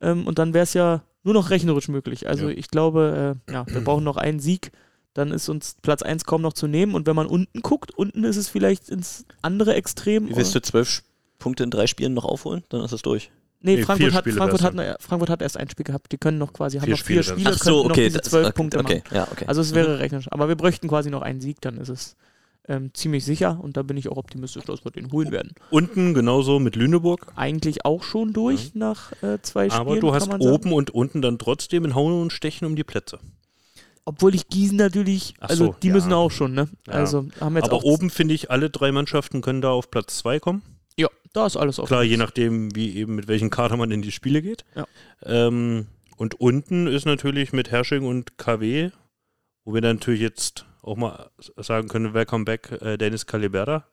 Ähm, 0.00 0.26
und 0.26 0.38
dann 0.40 0.54
wäre 0.54 0.64
es 0.64 0.74
ja 0.74 1.02
nur 1.22 1.34
noch 1.34 1.50
rechnerisch 1.50 1.88
möglich. 1.88 2.28
Also 2.28 2.48
Ja. 2.48 2.56
ich 2.56 2.68
glaube, 2.68 3.36
äh, 3.48 3.52
ja, 3.52 3.64
wir 3.68 3.82
brauchen 3.84 4.04
noch 4.04 4.16
einen 4.16 4.40
Sieg. 4.40 4.72
Dann 5.14 5.30
ist 5.30 5.48
uns 5.48 5.76
Platz 5.80 6.02
1 6.02 6.24
kaum 6.24 6.42
noch 6.42 6.52
zu 6.52 6.66
nehmen. 6.66 6.94
Und 6.94 7.06
wenn 7.06 7.16
man 7.16 7.26
unten 7.26 7.60
guckt, 7.62 7.92
unten 7.92 8.24
ist 8.24 8.36
es 8.36 8.48
vielleicht 8.48 8.88
ins 8.88 9.24
andere 9.42 9.74
Extrem. 9.74 10.28
Wie 10.28 10.36
willst 10.36 10.54
du 10.54 10.60
zwölf 10.60 11.02
Punkte 11.38 11.64
in 11.64 11.70
drei 11.70 11.86
Spielen 11.86 12.14
noch 12.14 12.24
aufholen? 12.24 12.64
Dann 12.68 12.82
ist 12.82 12.92
es 12.92 13.02
durch. 13.02 13.30
Nee, 13.60 13.76
Nee, 13.76 13.82
Frankfurt, 13.82 14.12
hat, 14.12 14.28
Frankfurt, 14.28 14.62
hat, 14.62 15.02
Frankfurt 15.02 15.30
hat 15.30 15.40
erst 15.40 15.56
ein 15.56 15.70
Spiel 15.70 15.84
gehabt. 15.84 16.12
Die 16.12 16.18
können 16.18 16.36
noch 16.36 16.52
quasi, 16.52 16.78
haben 16.78 16.84
Vier 16.84 16.94
noch 16.96 17.02
vier 17.02 17.22
Spiele 17.22 17.38
Spiele. 17.38 17.50
Ach 17.50 17.58
so, 17.58 17.70
könnten 17.70 17.88
noch 17.88 17.90
okay. 17.94 18.04
diese 18.04 18.18
das- 18.18 18.30
zwölf 18.30 18.46
okay, 18.48 18.54
Punkte 18.54 18.78
okay. 18.80 19.02
machen. 19.04 19.16
Ja, 19.16 19.28
okay. 19.30 19.44
Also 19.46 19.62
es 19.62 19.72
wäre 19.72 20.00
rechnerisch. 20.00 20.30
Aber 20.30 20.48
wir 20.48 20.56
bräuchten 20.56 20.88
quasi 20.88 21.08
noch 21.10 21.22
einen 21.22 21.40
Sieg, 21.40 21.62
dann 21.62 21.78
ist 21.78 21.88
es 21.88 22.16
ähm, 22.68 22.92
ziemlich 22.92 23.24
sicher. 23.24 23.58
Und 23.62 23.78
da 23.78 23.82
bin 23.82 23.96
ich 23.96 24.08
auch 24.08 24.18
optimistisch, 24.18 24.64
dass 24.64 24.84
wir 24.84 24.90
den 24.90 25.12
holen 25.12 25.30
werden. 25.30 25.52
Unten 25.70 26.12
genauso 26.12 26.58
mit 26.58 26.76
Lüneburg. 26.76 27.32
Eigentlich 27.36 27.86
auch 27.86 28.02
schon 28.02 28.34
durch 28.34 28.74
nach 28.74 29.12
äh, 29.22 29.38
zwei 29.40 29.70
Spielen. 29.70 29.80
Aber 29.80 29.98
du 29.98 30.12
hast 30.12 30.24
kann 30.24 30.32
man 30.32 30.42
sagen. 30.42 30.54
oben 30.54 30.72
und 30.74 30.90
unten 30.90 31.22
dann 31.22 31.38
trotzdem 31.38 31.84
ein 31.84 31.94
Hauen 31.94 32.20
und 32.20 32.32
Stechen 32.32 32.66
um 32.66 32.76
die 32.76 32.84
Plätze. 32.84 33.18
Obwohl 34.06 34.34
ich 34.34 34.48
Gießen 34.48 34.76
natürlich, 34.76 35.34
Ach 35.40 35.48
also 35.50 35.66
so, 35.66 35.76
die 35.82 35.88
ja. 35.88 35.94
müssen 35.94 36.12
auch 36.12 36.30
schon, 36.30 36.52
ne? 36.52 36.68
Ja. 36.86 36.94
Also 36.94 37.26
haben 37.40 37.56
jetzt 37.56 37.64
Aber 37.64 37.76
auch 37.76 37.84
oben 37.84 38.10
finde 38.10 38.34
ich, 38.34 38.50
alle 38.50 38.68
drei 38.68 38.92
Mannschaften 38.92 39.40
können 39.40 39.62
da 39.62 39.70
auf 39.70 39.90
Platz 39.90 40.18
zwei 40.18 40.40
kommen. 40.40 40.62
Ja, 40.98 41.08
da 41.32 41.46
ist 41.46 41.56
alles 41.56 41.78
offen. 41.78 41.88
Klar, 41.88 42.02
je 42.02 42.16
nachdem, 42.16 42.74
wie 42.76 42.96
eben 42.96 43.14
mit 43.14 43.28
welchem 43.28 43.50
Kader 43.50 43.76
man 43.76 43.90
in 43.90 44.02
die 44.02 44.12
Spiele 44.12 44.42
geht. 44.42 44.64
Ja. 44.74 44.86
Ähm, 45.24 45.86
und 46.16 46.40
unten 46.40 46.86
ist 46.86 47.06
natürlich 47.06 47.52
mit 47.52 47.70
Hersching 47.70 48.04
und 48.04 48.36
KW, 48.36 48.90
wo 49.64 49.72
wir 49.74 49.80
dann 49.80 49.96
natürlich 49.96 50.20
jetzt 50.20 50.66
auch 50.82 50.96
mal 50.96 51.30
sagen 51.56 51.88
können, 51.88 52.12
Welcome 52.12 52.44
back 52.44 52.70
äh, 52.82 52.98
Dennis 52.98 53.26
Caliberda, 53.26 53.86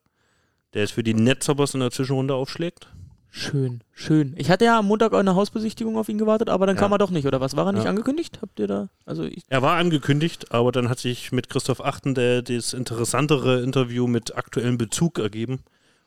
der 0.73 0.83
es 0.83 0.91
für 0.91 1.03
die 1.03 1.13
Netzerboss 1.13 1.73
in 1.73 1.79
der 1.79 1.91
Zwischenrunde 1.91 2.35
aufschlägt. 2.35 2.87
Schön, 3.33 3.81
schön. 3.93 4.33
Ich 4.37 4.49
hatte 4.51 4.65
ja 4.65 4.77
am 4.79 4.87
Montag 4.87 5.13
eine 5.13 5.35
Hausbesichtigung 5.35 5.95
auf 5.97 6.09
ihn 6.09 6.17
gewartet, 6.17 6.49
aber 6.49 6.65
dann 6.67 6.75
Ja. 6.75 6.81
kam 6.81 6.91
er 6.91 6.97
doch 6.97 7.11
nicht, 7.11 7.25
oder 7.25 7.39
was? 7.39 7.55
War 7.55 7.65
er 7.65 7.71
nicht 7.71 7.85
Ja. 7.85 7.89
angekündigt? 7.89 8.39
Habt 8.41 8.59
ihr 8.59 8.67
da? 8.67 8.89
Also 9.05 9.23
ich, 9.23 9.43
Er 9.47 9.61
war 9.61 9.77
angekündigt, 9.77 10.51
aber 10.51 10.73
dann 10.73 10.89
hat 10.89 10.99
sich 10.99 11.31
mit 11.31 11.49
Christoph 11.49 11.79
Achten 11.79 12.13
der, 12.13 12.41
das 12.41 12.73
interessantere 12.73 13.61
Interview 13.61 14.05
mit 14.05 14.35
aktuellem 14.35 14.77
Bezug 14.77 15.17
ergeben. 15.17 15.61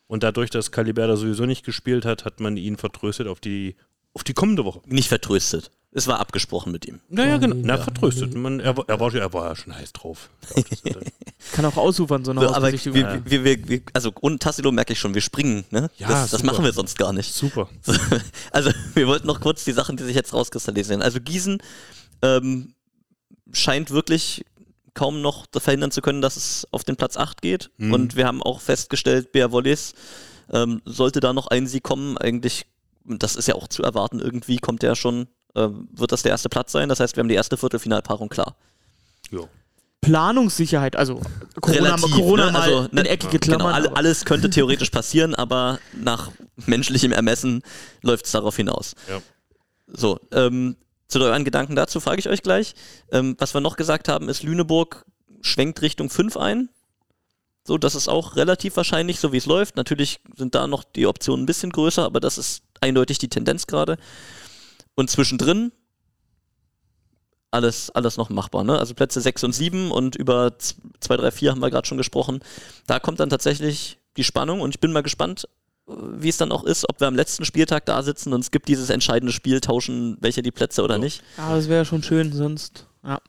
Und 0.07 0.23
dadurch, 0.23 0.51
dass 0.51 0.71
Caliberda 0.71 1.17
sowieso 1.17 1.47
nicht 1.47 1.65
gespielt 1.65 2.05
hat, 2.05 2.27
hat 2.27 2.41
man 2.41 2.59
ihn 2.59 2.77
vertröstet 2.77 3.27
auf 3.27 3.41
die, 3.41 3.77
auf 4.13 4.23
die 4.23 4.35
kommende 4.35 4.67
Woche. 4.67 4.83
Nicht 4.85 5.09
vertröstet. 5.09 5.71
Es 5.97 6.09
war 6.09 6.19
abgesprochen 6.19 6.73
mit 6.73 6.87
ihm. 6.87 6.99
Naja, 7.09 7.37
genau. 7.39 7.55
Na, 7.57 7.77
ja, 7.77 7.83
vertröstet. 7.83 8.35
Man, 8.35 8.59
er, 8.59 8.77
war- 8.77 8.85
er, 8.89 8.99
war, 8.99 9.15
er 9.15 9.33
war 9.33 9.49
ja 9.49 9.55
schon 9.57 9.75
heiß 9.77 9.93
drauf. 9.93 10.29
kann 11.53 11.65
auch 11.65 11.77
ausufern, 11.77 12.25
so 12.25 12.33
eine 12.33 12.49
aber 12.53 12.73
wir, 12.73 13.23
wir, 13.25 13.45
wir, 13.45 13.69
wir, 13.69 13.81
also 13.93 14.13
ohne 14.21 14.39
Tassilo 14.41 14.73
merke 14.73 14.93
ich 14.93 14.99
schon, 14.99 15.15
wir 15.15 15.21
springen, 15.21 15.65
ne? 15.71 15.89
Ja, 15.97 16.09
das, 16.09 16.31
das 16.33 16.43
machen 16.43 16.65
wir 16.65 16.73
sonst 16.73 16.99
gar 16.99 17.13
nicht. 17.13 17.33
Super. 17.33 17.69
Also, 18.51 18.71
wir 18.95 19.07
wollten 19.07 19.27
noch 19.29 19.41
kurz 19.41 19.65
die 19.65 19.73
Sachen, 19.73 19.97
die 19.97 20.03
sich 20.05 20.17
jetzt 20.17 20.33
rauskristallisieren. 20.33 21.01
Also, 21.01 21.21
Gießen 21.21 21.63
ähm, 22.23 22.75
scheint 23.53 23.91
wirklich 23.91 24.45
kaum 24.95 25.21
noch 25.21 25.47
verhindern 25.53 25.91
zu 25.91 26.01
können, 26.03 26.23
dass 26.23 26.37
es 26.37 26.67
auf 26.71 26.85
den 26.85 26.97
Platz 26.97 27.17
8 27.17 27.43
geht. 27.43 27.71
Mhm. 27.77 27.93
Und 27.93 28.17
wir 28.17 28.27
haben 28.27 28.43
auch 28.43 28.61
festgestellt, 28.61 29.33
Bea 29.33 29.51
Wolles, 29.53 29.95
ähm, 30.53 30.83
sollte 30.85 31.21
da 31.21 31.33
noch 31.33 31.49
ein 31.49 31.67
Sieg 31.67 31.83
kommen, 31.83 32.17
eigentlich, 32.19 32.67
das 33.05 33.37
ist 33.37 33.49
ja 33.49 33.55
auch 33.55 33.69
zu 33.69 33.83
erwarten, 33.83 34.21
irgendwie 34.21 34.59
kommt 34.59 34.83
der 34.83 34.95
schon, 34.95 35.27
wird 35.55 36.13
das 36.13 36.23
der 36.23 36.33
erste 36.33 36.49
Platz 36.49 36.73
sein. 36.73 36.89
Das 36.89 37.01
heißt, 37.01 37.17
wir 37.17 37.21
haben 37.23 37.29
die 37.29 37.35
erste 37.37 37.57
Viertelfinalpaarung 37.57 38.29
klar. 38.29 38.57
Jo. 39.31 39.49
Planungssicherheit, 40.01 40.97
also 40.97 41.21
Corona, 41.61 41.95
Relativ, 41.95 42.11
Corona 42.15 42.47
ne? 42.47 42.53
mal 42.53 42.61
Also, 42.63 42.81
in 42.91 42.95
ne, 42.95 43.09
eckige 43.09 43.39
Genau, 43.39 43.57
Klammern. 43.57 43.75
alle, 43.75 43.89
aber- 43.89 43.97
alles 43.97 44.25
könnte 44.27 44.51
theoretisch 44.51 44.91
passieren, 44.91 45.35
aber 45.35 45.79
nach 45.95 46.31
menschlichem 46.67 47.11
Ermessen 47.13 47.63
läuft 48.03 48.27
es 48.27 48.33
darauf 48.33 48.55
hinaus. 48.57 48.95
Ja. 49.09 49.23
So, 49.87 50.21
ähm, 50.33 50.77
zu 51.09 51.21
euren 51.21 51.45
Gedanken 51.45 51.75
dazu 51.77 52.01
frage 52.01 52.19
ich 52.19 52.29
euch 52.29 52.43
gleich. 52.43 52.75
Ähm, 53.13 53.35
was 53.39 53.55
wir 53.55 53.61
noch 53.61 53.77
gesagt 53.77 54.09
haben, 54.09 54.29
ist, 54.29 54.43
Lüneburg 54.43 55.07
schwenkt 55.41 55.81
Richtung 55.81 56.11
5 56.11 56.37
ein. 56.37 56.69
So, 57.67 57.79
das 57.79 57.95
ist 57.95 58.09
auch 58.09 58.37
relativ 58.37 58.77
wahrscheinlich, 58.77 59.21
so 59.21 59.33
wie 59.33 59.39
es 59.39 59.47
läuft. 59.47 59.77
Natürlich 59.77 60.21
sind 60.37 60.55
da 60.55 60.67
noch 60.67 60.85
die 60.85 61.07
Optionen 61.07 61.45
ein 61.45 61.47
bisschen 61.47 61.71
größer, 61.71 62.03
aber 62.05 62.21
das 62.21 62.37
ist 62.37 62.63
eindeutig 62.83 63.19
die 63.19 63.29
Tendenz 63.29 63.67
gerade. 63.67 63.97
Und 64.95 65.11
zwischendrin 65.11 65.73
alles, 67.51 67.91
alles 67.91 68.17
noch 68.17 68.31
machbar. 68.31 68.65
Ne? 68.65 68.79
Also 68.79 68.95
Plätze 68.95 69.21
6 69.21 69.45
und 69.45 69.53
7 69.53 69.91
und 69.93 70.17
über 70.17 70.59
2, 70.59 71.17
3, 71.17 71.31
4 71.31 71.51
haben 71.53 71.61
wir 71.61 71.71
gerade 71.71 71.87
schon 71.87 71.99
gesprochen. 71.99 72.41
Da 72.87 72.99
kommt 72.99 73.21
dann 73.21 73.31
tatsächlich 73.31 73.99
die 74.17 74.25
Spannung 74.25 74.61
und 74.61 74.75
ich 74.75 74.81
bin 74.81 74.93
mal 74.93 75.03
gespannt, 75.03 75.49
wie 75.87 76.29
es 76.31 76.37
dann 76.37 76.51
auch 76.51 76.65
ist, 76.65 76.89
ob 76.89 77.01
wir 77.01 77.07
am 77.07 77.15
letzten 77.15 77.45
Spieltag 77.45 77.85
da 77.87 78.03
sitzen 78.03 78.33
und 78.33 78.41
es 78.41 78.51
gibt 78.51 78.69
dieses 78.69 78.91
entscheidende 78.91 79.33
Spiel, 79.33 79.61
tauschen 79.61 80.17
welche 80.21 80.43
die 80.43 80.51
Plätze 80.51 80.83
oder 80.83 80.95
Ja. 80.95 81.01
nicht. 81.01 81.23
Ja, 81.37 81.55
das 81.55 81.69
wäre 81.69 81.85
schon 81.85 82.03
schön, 82.03 82.33
sonst, 82.33 82.87
ja. 83.05 83.21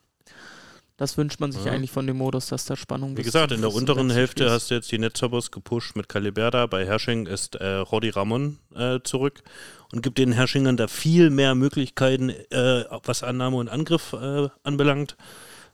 Das 0.97 1.17
wünscht 1.17 1.41
man 1.41 1.51
sich 1.51 1.65
Ja. 1.65 1.73
eigentlich 1.73 1.91
von 1.91 2.07
dem 2.07 2.17
Modus, 2.17 2.47
dass 2.47 2.63
da 2.65 2.77
Spannung 2.77 3.17
Wie 3.17 3.23
gesagt, 3.23 3.51
in 3.51 3.59
der 3.59 3.73
unteren 3.73 4.09
Hälfte 4.09 4.45
ist. 4.45 4.51
hast 4.51 4.71
du 4.71 4.75
jetzt 4.75 4.89
die 4.93 4.97
Netzerboss 4.97 5.51
gepusht 5.51 5.97
mit 5.97 6.07
Caliberda. 6.07 6.67
Bei 6.67 6.85
Hersching 6.85 7.25
ist 7.27 7.55
äh, 7.55 7.67
Rodi 7.75 8.09
Ramon 8.11 8.59
äh, 8.73 9.01
zurück 9.03 9.43
und 9.95 10.01
gibt 10.01 10.17
den 10.17 10.33
Herschingern 10.33 10.75
da 10.75 10.87
viel 10.87 11.29
mehr 11.29 11.55
Möglichkeiten, 11.55 12.29
äh, 12.29 12.83
was 13.05 13.23
Annahme 13.23 13.55
und 13.55 13.69
Angriff 13.69 14.13
äh, 14.13 14.49
anbelangt. 14.63 15.15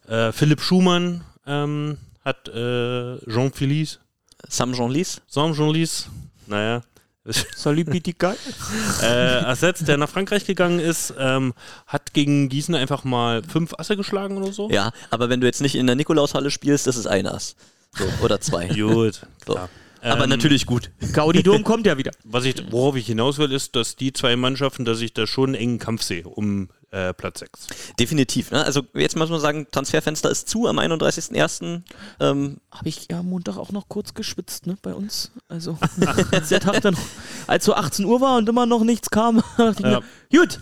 Äh, 0.08 0.32
Philipp 0.32 0.62
Schumann 0.62 1.24
ähm, 1.48 1.98
hat 2.24 2.48
äh, 2.48 3.18
Jean-Philippe, 3.26 3.98
Sam 4.48 4.74
Jean-Lys, 4.74 5.22
Saint-Jean-Lys, 5.28 6.08
naja, 6.48 6.84
Salut, 7.56 7.86
Bitikai. 7.86 8.36
äh, 9.04 9.44
ersetzt, 9.44 9.88
der 9.88 9.98
nach 9.98 10.10
Frankreich 10.10 10.46
gegangen 10.46 10.80
ist, 10.80 11.14
ähm, 11.18 11.54
hat 11.86 12.14
gegen 12.14 12.50
Gießen 12.50 12.74
einfach 12.74 13.04
mal 13.04 13.44
fünf 13.44 13.74
Asse 13.78 13.96
geschlagen 13.96 14.38
oder 14.38 14.52
so. 14.52 14.70
ja, 14.70 14.92
aber 15.12 15.30
wenn 15.30 15.40
du 15.40 15.48
jetzt 15.48 15.62
nicht 15.62 15.76
in 15.76 15.86
der 15.86 15.96
Nikolaushalle 15.96 16.50
spielst, 16.50 16.88
das 16.88 16.96
ist 16.98 17.06
ein 17.08 17.28
Ass. 17.28 17.56
So, 17.96 18.06
oder 18.24 18.40
zwei. 18.42 18.68
Gut, 18.76 19.22
So. 19.46 19.54
klar. 19.54 19.70
Aber 20.02 20.24
Ähm, 20.24 20.30
natürlich 20.30 20.66
gut. 20.66 20.92
Gaudi 21.14 21.44
Dom 21.44 21.64
kommt 21.64 21.86
ja 21.86 21.98
wieder. 21.98 22.12
Was 22.24 22.46
ich, 22.46 22.72
worauf 22.72 22.96
ich 22.96 23.06
hinaus 23.06 23.38
will, 23.38 23.52
ist, 23.52 23.76
dass 23.76 23.96
die 23.96 24.14
zwei 24.14 24.36
Mannschaften, 24.36 24.84
dass 24.84 25.02
ich 25.02 25.14
da 25.14 25.28
schon 25.28 25.50
einen 25.50 25.56
engen 25.56 25.80
Kampf 25.80 26.02
sehe 26.02 26.28
um 26.28 26.70
äh, 26.92 27.14
Platz 27.14 27.40
6. 27.40 27.68
Definitiv. 28.00 28.52
Ne? 28.52 28.64
Also 28.66 28.82
jetzt 28.94 29.16
muss 29.16 29.30
man 29.30 29.40
sagen, 29.40 29.66
Transferfenster 29.72 30.30
ist 30.30 30.50
zu 30.50 30.68
am 30.68 30.78
31.01. 30.78 31.82
Ähm, 32.20 32.58
Habe 32.70 32.90
ich 32.90 33.08
ja 33.10 33.20
am 33.20 33.30
Montag 33.30 33.58
auch 33.58 33.72
noch 33.72 33.88
kurz 33.88 34.14
geschwitzt, 34.14 34.68
ne, 34.68 34.78
bei 34.82 34.94
uns. 34.94 35.32
Also, 35.48 35.78
als 36.32 36.50
der 36.50 36.60
Tag 36.60 36.82
dann, 36.82 36.98
als 37.48 37.64
so 37.66 37.74
18 37.76 38.04
Uhr 38.06 38.20
war 38.22 38.38
und 38.38 38.48
immer 38.50 38.66
noch 38.66 38.84
nichts 38.84 39.10
kam, 39.10 39.38
dachte 39.58 39.76
ich 39.80 39.86
Ja. 39.86 40.02
mir, 40.02 40.40
gut, 40.40 40.60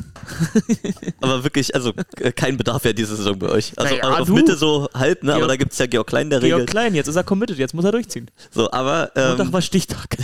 aber 1.21 1.43
wirklich, 1.43 1.73
also 1.75 1.93
äh, 2.17 2.31
kein 2.31 2.57
Bedarf 2.57 2.85
ja 2.85 2.93
diese 2.93 3.15
Saison 3.15 3.37
bei 3.39 3.49
euch. 3.49 3.73
Also 3.77 3.95
Naja, 3.95 4.19
auf 4.19 4.27
du. 4.27 4.33
Mitte 4.35 4.55
so 4.55 4.87
halb, 4.93 5.23
ne? 5.23 5.31
aber 5.31 5.39
Georg- 5.41 5.49
da 5.49 5.55
gibt 5.57 5.71
es 5.73 5.79
ja 5.79 5.85
Georg 5.87 6.07
Klein, 6.07 6.29
der 6.29 6.39
Georg 6.39 6.53
regelt. 6.53 6.69
Klein, 6.69 6.93
jetzt 6.95 7.07
ist 7.07 7.15
er 7.15 7.23
committed, 7.23 7.57
jetzt 7.57 7.73
muss 7.73 7.85
er 7.85 7.91
durchziehen. 7.91 8.29
So, 8.51 8.71
aber 8.71 9.11
ähm, 9.15 9.29
Montag 9.29 9.53
war 9.53 9.61
Stichtag. 9.61 10.15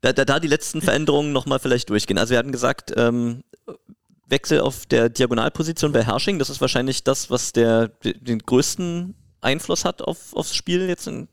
Da, 0.00 0.12
da, 0.12 0.24
da 0.24 0.40
die 0.40 0.48
letzten 0.48 0.82
Veränderungen 0.82 1.32
nochmal 1.32 1.60
vielleicht 1.60 1.88
durchgehen. 1.90 2.18
Also 2.18 2.32
wir 2.32 2.38
hatten 2.38 2.50
gesagt, 2.50 2.92
ähm, 2.96 3.44
Wechsel 4.32 4.60
auf 4.60 4.86
der 4.86 5.08
Diagonalposition 5.08 5.92
bei 5.92 6.04
Hersching, 6.04 6.40
das 6.40 6.50
ist 6.50 6.60
wahrscheinlich 6.60 7.04
das, 7.04 7.30
was 7.30 7.52
der, 7.52 7.86
de- 7.88 8.18
den 8.18 8.40
größten 8.40 9.14
Einfluss 9.40 9.84
hat 9.84 10.02
auf, 10.02 10.34
aufs 10.34 10.56
Spiel 10.56 10.88
jetzt 10.88 11.06
in, 11.06 11.28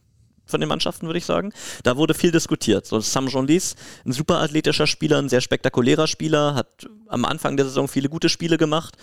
von 0.46 0.60
den 0.60 0.68
Mannschaften, 0.68 1.06
würde 1.06 1.18
ich 1.18 1.24
sagen. 1.24 1.52
Da 1.82 1.96
wurde 1.96 2.14
viel 2.14 2.30
diskutiert. 2.30 2.86
So 2.86 3.00
Sam 3.00 3.28
Jean-Lys, 3.28 3.74
ein 4.04 4.12
super 4.12 4.38
athletischer 4.40 4.86
Spieler, 4.86 5.18
ein 5.18 5.28
sehr 5.28 5.40
spektakulärer 5.40 6.06
Spieler, 6.06 6.54
hat 6.54 6.86
am 7.08 7.24
Anfang 7.24 7.56
der 7.56 7.66
Saison 7.66 7.88
viele 7.88 8.08
gute 8.08 8.28
Spiele 8.28 8.58
gemacht. 8.58 8.96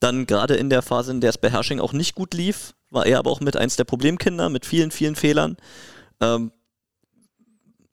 Dann 0.00 0.26
gerade 0.26 0.54
in 0.54 0.70
der 0.70 0.82
Phase, 0.82 1.10
in 1.10 1.20
der 1.20 1.30
es 1.30 1.38
bei 1.38 1.50
Hersching 1.50 1.80
auch 1.80 1.92
nicht 1.92 2.14
gut 2.14 2.34
lief, 2.34 2.74
war 2.90 3.06
er 3.06 3.18
aber 3.18 3.30
auch 3.30 3.40
mit 3.40 3.56
eins 3.56 3.76
der 3.76 3.84
Problemkinder, 3.84 4.48
mit 4.48 4.66
vielen, 4.66 4.90
vielen 4.90 5.14
Fehlern. 5.14 5.56
Ähm, 6.20 6.52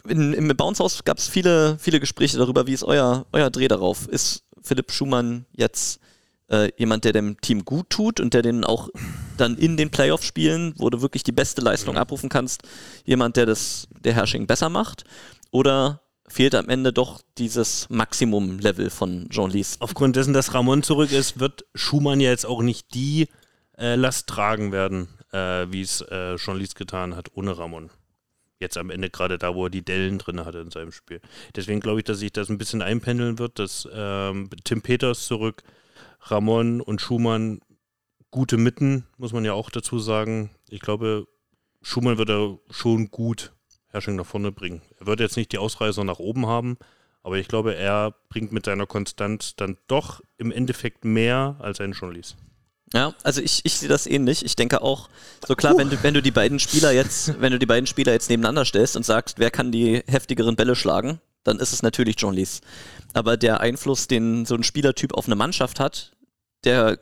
in, 0.07 0.33
Im 0.33 0.47
Bounce-Haus 0.55 1.03
gab 1.03 1.17
es 1.17 1.27
viele, 1.27 1.77
viele 1.79 1.99
Gespräche 1.99 2.37
darüber, 2.37 2.65
wie 2.65 2.73
ist 2.73 2.83
euer, 2.83 3.25
euer 3.33 3.49
Dreh 3.49 3.67
darauf? 3.67 4.07
Ist 4.07 4.43
Philipp 4.67 4.91
Schumann 4.91 5.45
jetzt 5.53 5.99
äh, 6.49 6.71
jemand, 6.77 7.05
der 7.05 7.13
dem 7.13 7.39
Team 7.41 7.65
gut 7.65 7.89
tut 7.89 8.19
und 8.19 8.33
der 8.33 8.41
den 8.41 8.63
auch 8.63 8.89
dann 9.37 9.57
in 9.57 9.77
den 9.77 9.89
Playoff-Spielen, 9.89 10.73
wo 10.77 10.89
du 10.89 11.01
wirklich 11.01 11.23
die 11.23 11.31
beste 11.31 11.61
Leistung 11.61 11.97
abrufen 11.97 12.29
kannst, 12.29 12.63
jemand, 13.05 13.37
der 13.37 13.45
das, 13.45 13.87
der 13.99 14.13
Herrsching 14.13 14.47
besser 14.47 14.69
macht? 14.69 15.03
Oder 15.51 16.01
fehlt 16.27 16.55
am 16.55 16.69
Ende 16.69 16.91
doch 16.91 17.21
dieses 17.37 17.89
Maximum-Level 17.89 18.89
von 18.89 19.29
Jean 19.29 19.51
Lys? 19.51 19.77
Aufgrund 19.79 20.15
dessen, 20.15 20.33
dass 20.33 20.53
Ramon 20.53 20.83
zurück 20.83 21.11
ist, 21.11 21.39
wird 21.39 21.65
Schumann 21.73 22.19
ja 22.19 22.29
jetzt 22.29 22.45
auch 22.45 22.61
nicht 22.61 22.93
die 22.93 23.27
äh, 23.77 23.95
Last 23.95 24.27
tragen 24.27 24.71
werden, 24.71 25.07
äh, 25.31 25.67
wie 25.69 25.81
es 25.81 26.01
äh, 26.01 26.35
Lies 26.53 26.75
getan 26.75 27.15
hat, 27.15 27.29
ohne 27.35 27.57
Ramon. 27.57 27.89
Jetzt 28.59 28.77
am 28.77 28.89
Ende 28.89 29.09
gerade 29.09 29.37
da, 29.37 29.53
wo 29.53 29.65
er 29.65 29.69
die 29.69 29.85
Dellen 29.85 30.17
drin 30.17 30.43
hatte 30.43 30.59
in 30.59 30.71
seinem 30.71 30.91
Spiel. 30.91 31.21
Deswegen 31.55 31.79
glaube 31.79 31.99
ich, 31.99 32.05
dass 32.05 32.19
sich 32.19 32.31
das 32.31 32.49
ein 32.49 32.57
bisschen 32.57 32.81
einpendeln 32.81 33.37
wird, 33.37 33.59
dass 33.59 33.87
ähm, 33.91 34.49
Tim 34.63 34.81
Peters 34.81 35.27
zurück, 35.27 35.63
Ramon 36.21 36.81
und 36.81 36.99
Schumann 36.99 37.59
gute 38.31 38.57
Mitten, 38.57 39.05
muss 39.17 39.33
man 39.33 39.45
ja 39.45 39.53
auch 39.53 39.69
dazu 39.69 39.99
sagen. 39.99 40.49
Ich 40.69 40.81
glaube, 40.81 41.27
Schumann 41.81 42.17
wird 42.17 42.29
er 42.29 42.57
schon 42.69 43.11
gut 43.11 43.53
Herrsching 43.87 44.15
nach 44.15 44.25
vorne 44.25 44.51
bringen. 44.51 44.81
Er 44.99 45.07
wird 45.07 45.19
jetzt 45.19 45.37
nicht 45.37 45.51
die 45.51 45.57
Ausreißer 45.57 46.03
nach 46.03 46.19
oben 46.19 46.47
haben, 46.47 46.77
aber 47.23 47.37
ich 47.37 47.47
glaube, 47.47 47.75
er 47.75 48.15
bringt 48.29 48.51
mit 48.51 48.65
seiner 48.65 48.85
Konstanz 48.85 49.55
dann 49.55 49.77
doch 49.87 50.21
im 50.37 50.51
Endeffekt 50.51 51.05
mehr 51.05 51.57
als 51.59 51.79
ein 51.79 51.93
Journalist. 51.93 52.37
Ja, 52.93 53.13
also 53.23 53.41
ich, 53.41 53.61
ich 53.63 53.73
sehe 53.73 53.89
das 53.89 54.07
ähnlich. 54.07 54.45
Ich 54.45 54.55
denke 54.55 54.81
auch, 54.81 55.09
so 55.45 55.55
klar, 55.55 55.77
wenn 55.77 55.89
du, 55.89 56.01
wenn 56.03 56.13
du 56.13 56.21
die 56.21 56.31
beiden 56.31 56.59
Spieler 56.59 56.91
jetzt, 56.91 57.39
wenn 57.41 57.51
du 57.51 57.59
die 57.59 57.65
beiden 57.65 57.85
Spieler 57.85 58.13
jetzt 58.13 58.29
nebeneinander 58.29 58.63
stellst 58.63 58.95
und 58.95 59.05
sagst, 59.05 59.39
wer 59.39 59.51
kann 59.51 59.71
die 59.71 60.03
heftigeren 60.07 60.55
Bälle 60.55 60.75
schlagen, 60.75 61.19
dann 61.43 61.59
ist 61.59 61.73
es 61.73 61.83
natürlich 61.83 62.15
John 62.17 62.33
Lees. 62.33 62.61
Aber 63.13 63.35
der 63.35 63.59
Einfluss, 63.59 64.07
den 64.07 64.45
so 64.45 64.55
ein 64.55 64.63
Spielertyp 64.63 65.13
auf 65.13 65.25
eine 65.25 65.35
Mannschaft 65.35 65.79
hat, 65.79 66.13
der, 66.63 66.99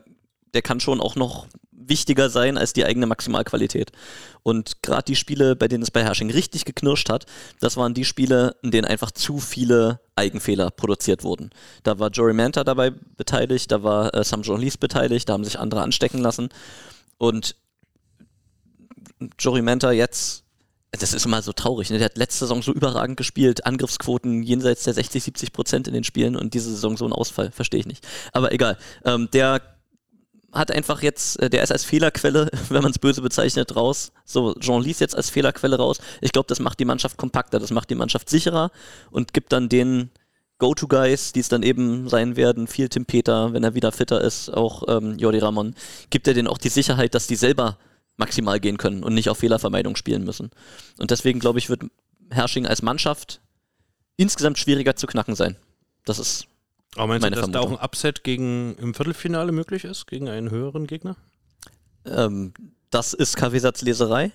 der 0.54 0.62
kann 0.62 0.80
schon 0.80 1.00
auch 1.00 1.14
noch 1.14 1.46
wichtiger 1.88 2.30
sein 2.30 2.58
als 2.58 2.72
die 2.72 2.84
eigene 2.84 3.06
Maximalqualität. 3.06 3.92
Und 4.42 4.82
gerade 4.82 5.04
die 5.04 5.16
Spiele, 5.16 5.56
bei 5.56 5.68
denen 5.68 5.82
es 5.82 5.90
bei 5.90 6.04
Herrsching 6.04 6.30
richtig 6.30 6.64
geknirscht 6.64 7.08
hat, 7.08 7.26
das 7.60 7.76
waren 7.76 7.94
die 7.94 8.04
Spiele, 8.04 8.56
in 8.62 8.70
denen 8.70 8.86
einfach 8.86 9.10
zu 9.10 9.38
viele 9.38 10.00
Eigenfehler 10.14 10.70
produziert 10.70 11.24
wurden. 11.24 11.50
Da 11.82 11.98
war 11.98 12.10
Jory 12.10 12.32
Manta 12.32 12.64
dabei 12.64 12.90
beteiligt, 12.90 13.70
da 13.70 13.82
war 13.82 14.14
äh, 14.14 14.24
Sam 14.24 14.42
John 14.42 14.60
Lees 14.60 14.76
beteiligt, 14.76 15.28
da 15.28 15.34
haben 15.34 15.44
sich 15.44 15.58
andere 15.58 15.82
anstecken 15.82 16.20
lassen. 16.20 16.48
Und 17.18 17.56
Jory 19.38 19.62
Manta 19.62 19.92
jetzt 19.92 20.46
das 20.92 21.12
ist 21.12 21.26
immer 21.26 21.42
so 21.42 21.52
traurig. 21.52 21.90
Ne? 21.90 21.98
Der 21.98 22.06
hat 22.06 22.16
letzte 22.16 22.40
Saison 22.40 22.62
so 22.62 22.72
überragend 22.72 23.16
gespielt, 23.16 23.66
Angriffsquoten 23.66 24.42
jenseits 24.42 24.84
der 24.84 24.94
60, 24.94 25.24
70 25.24 25.52
Prozent 25.52 25.88
in 25.88 25.94
den 25.94 26.04
Spielen 26.04 26.36
und 26.36 26.54
diese 26.54 26.70
Saison 26.70 26.96
so 26.96 27.04
ein 27.06 27.12
Ausfall, 27.12 27.50
verstehe 27.50 27.80
ich 27.80 27.86
nicht. 27.86 28.06
Aber 28.32 28.52
egal. 28.52 28.78
Ähm, 29.04 29.28
der 29.32 29.60
hat 30.56 30.70
einfach 30.70 31.02
jetzt, 31.02 31.40
äh, 31.40 31.50
der 31.50 31.62
ist 31.62 31.72
als 31.72 31.84
Fehlerquelle, 31.84 32.50
wenn 32.68 32.82
man 32.82 32.90
es 32.90 32.98
böse 32.98 33.22
bezeichnet, 33.22 33.76
raus. 33.76 34.12
So, 34.24 34.54
Jean 34.54 34.82
Lies 34.82 35.00
jetzt 35.00 35.16
als 35.16 35.30
Fehlerquelle 35.30 35.76
raus. 35.76 35.98
Ich 36.20 36.32
glaube, 36.32 36.46
das 36.48 36.60
macht 36.60 36.80
die 36.80 36.84
Mannschaft 36.84 37.16
kompakter, 37.16 37.58
das 37.58 37.70
macht 37.70 37.90
die 37.90 37.94
Mannschaft 37.94 38.28
sicherer 38.28 38.70
und 39.10 39.32
gibt 39.32 39.52
dann 39.52 39.68
den 39.68 40.10
Go-To-Guys, 40.58 41.32
die 41.32 41.40
es 41.40 41.48
dann 41.48 41.62
eben 41.62 42.08
sein 42.08 42.36
werden, 42.36 42.66
viel 42.66 42.88
Tim 42.88 43.04
Peter, 43.04 43.52
wenn 43.52 43.62
er 43.62 43.74
wieder 43.74 43.92
fitter 43.92 44.20
ist, 44.20 44.48
auch 44.48 44.84
ähm, 44.88 45.18
Jordi 45.18 45.38
Ramon, 45.38 45.74
gibt 46.08 46.26
er 46.26 46.34
denen 46.34 46.48
auch 46.48 46.58
die 46.58 46.70
Sicherheit, 46.70 47.14
dass 47.14 47.26
die 47.26 47.36
selber 47.36 47.78
maximal 48.16 48.58
gehen 48.58 48.78
können 48.78 49.04
und 49.04 49.12
nicht 49.12 49.28
auf 49.28 49.38
Fehlervermeidung 49.38 49.96
spielen 49.96 50.24
müssen. 50.24 50.50
Und 50.98 51.10
deswegen, 51.10 51.40
glaube 51.40 51.58
ich, 51.58 51.68
wird 51.68 51.82
Hersching 52.30 52.66
als 52.66 52.80
Mannschaft 52.80 53.40
insgesamt 54.16 54.58
schwieriger 54.58 54.96
zu 54.96 55.06
knacken 55.06 55.34
sein. 55.34 55.56
Das 56.06 56.18
ist 56.18 56.46
Aber 56.96 57.06
meinst 57.08 57.22
Meine 57.22 57.36
du, 57.36 57.42
dass 57.42 57.50
da 57.50 57.58
auch 57.60 57.62
Vermutung. 57.64 57.80
ein 57.80 57.84
Upset 57.84 58.24
gegen, 58.24 58.74
im 58.76 58.94
Viertelfinale 58.94 59.52
möglich 59.52 59.84
ist, 59.84 60.06
gegen 60.06 60.28
einen 60.28 60.50
höheren 60.50 60.86
Gegner? 60.86 61.16
Ähm, 62.04 62.54
das 62.90 63.12
ist 63.12 63.36
Kaffeesatzleserei, 63.36 64.32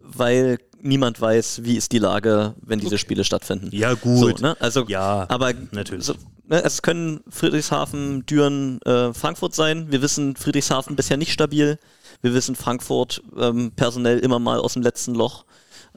weil 0.00 0.58
niemand 0.80 1.20
weiß, 1.20 1.64
wie 1.64 1.76
ist 1.76 1.92
die 1.92 1.98
Lage, 1.98 2.54
wenn 2.60 2.78
diese 2.78 2.98
Spiele 2.98 3.24
stattfinden. 3.24 3.70
Ja, 3.72 3.96
So, 3.96 4.28
ne? 4.28 4.56
Also, 4.60 4.84
Ja, 4.86 5.26
aber 5.28 5.52
natürlich. 5.72 6.04
So, 6.04 6.14
ne, 6.46 6.62
es 6.62 6.82
können 6.82 7.20
Friedrichshafen, 7.28 8.24
Düren, 8.26 8.80
äh, 8.82 9.12
Frankfurt 9.12 9.54
sein. 9.54 9.90
Wir 9.90 10.02
wissen 10.02 10.36
Friedrichshafen 10.36 10.96
bisher 10.96 11.16
nicht 11.16 11.32
stabil. 11.32 11.78
Wir 12.20 12.34
wissen 12.34 12.54
Frankfurt 12.56 13.22
ähm, 13.36 13.72
personell 13.76 14.18
immer 14.18 14.38
mal 14.38 14.58
aus 14.58 14.74
dem 14.74 14.82
letzten 14.82 15.14
Loch. 15.14 15.44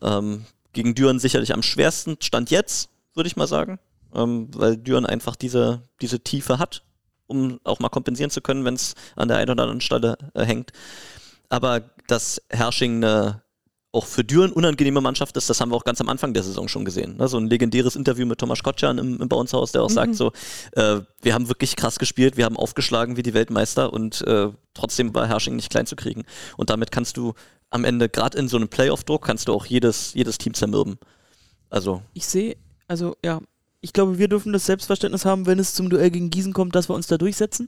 Ähm, 0.01 0.45
gegen 0.73 0.95
Düren 0.95 1.19
sicherlich 1.19 1.53
am 1.53 1.63
schwersten. 1.63 2.17
Stand 2.21 2.49
jetzt, 2.49 2.89
würde 3.13 3.27
ich 3.27 3.35
mal 3.35 3.47
sagen. 3.47 3.79
Ähm, 4.13 4.49
weil 4.53 4.77
Düren 4.77 5.05
einfach 5.05 5.35
diese, 5.35 5.83
diese 6.01 6.19
Tiefe 6.19 6.59
hat, 6.59 6.83
um 7.27 7.59
auch 7.63 7.79
mal 7.79 7.89
kompensieren 7.89 8.31
zu 8.31 8.41
können, 8.41 8.65
wenn 8.65 8.75
es 8.75 8.95
an 9.15 9.27
der 9.27 9.37
einen 9.37 9.51
oder 9.51 9.63
anderen 9.63 9.81
Stelle 9.81 10.17
äh, 10.33 10.43
hängt. 10.43 10.71
Aber 11.49 11.81
dass 12.07 12.41
Hersching 12.49 13.03
eine 13.03 13.41
auch 13.93 14.05
für 14.05 14.23
Düren 14.23 14.53
unangenehme 14.53 15.01
Mannschaft 15.01 15.35
ist, 15.35 15.49
das 15.49 15.59
haben 15.59 15.71
wir 15.71 15.75
auch 15.75 15.83
ganz 15.83 15.99
am 15.99 16.07
Anfang 16.07 16.33
der 16.33 16.43
Saison 16.43 16.67
schon 16.67 16.85
gesehen. 16.85 17.17
Ne? 17.17 17.27
So 17.27 17.37
ein 17.37 17.47
legendäres 17.47 17.95
Interview 17.95 18.25
mit 18.25 18.39
Thomas 18.39 18.63
Kotschan 18.63 18.97
im, 18.97 19.19
im 19.19 19.27
Bouncehaus, 19.27 19.73
der 19.73 19.83
auch 19.83 19.89
sagt 19.89 20.15
so, 20.15 20.31
äh, 20.73 21.01
wir 21.21 21.33
haben 21.33 21.49
wirklich 21.49 21.75
krass 21.75 21.99
gespielt, 21.99 22.37
wir 22.37 22.45
haben 22.45 22.55
aufgeschlagen 22.55 23.17
wie 23.17 23.23
die 23.23 23.33
Weltmeister 23.33 23.91
und 23.91 24.21
äh, 24.21 24.49
trotzdem 24.73 25.13
war 25.13 25.27
Hersching 25.27 25.57
nicht 25.57 25.69
klein 25.69 25.85
zu 25.85 25.97
kriegen. 25.97 26.23
Und 26.55 26.69
damit 26.69 26.91
kannst 26.91 27.17
du 27.17 27.33
am 27.69 27.83
Ende, 27.83 28.07
gerade 28.07 28.37
in 28.37 28.47
so 28.47 28.57
einem 28.57 28.69
Playoff-Druck, 28.69 29.25
kannst 29.25 29.49
du 29.49 29.53
auch 29.53 29.65
jedes, 29.65 30.13
jedes 30.13 30.37
Team 30.37 30.53
zermürben. 30.53 30.97
Also, 31.69 32.01
Ich 32.13 32.25
sehe, 32.25 32.55
also 32.87 33.15
ja, 33.23 33.39
ich 33.81 33.93
glaube, 33.93 34.17
wir 34.19 34.27
dürfen 34.27 34.53
das 34.53 34.65
Selbstverständnis 34.67 35.25
haben, 35.25 35.45
wenn 35.47 35.59
es 35.59 35.73
zum 35.73 35.89
Duell 35.89 36.11
gegen 36.11 36.29
Gießen 36.29 36.53
kommt, 36.53 36.75
dass 36.75 36.89
wir 36.89 36.95
uns 36.95 37.07
da 37.07 37.17
durchsetzen. 37.17 37.67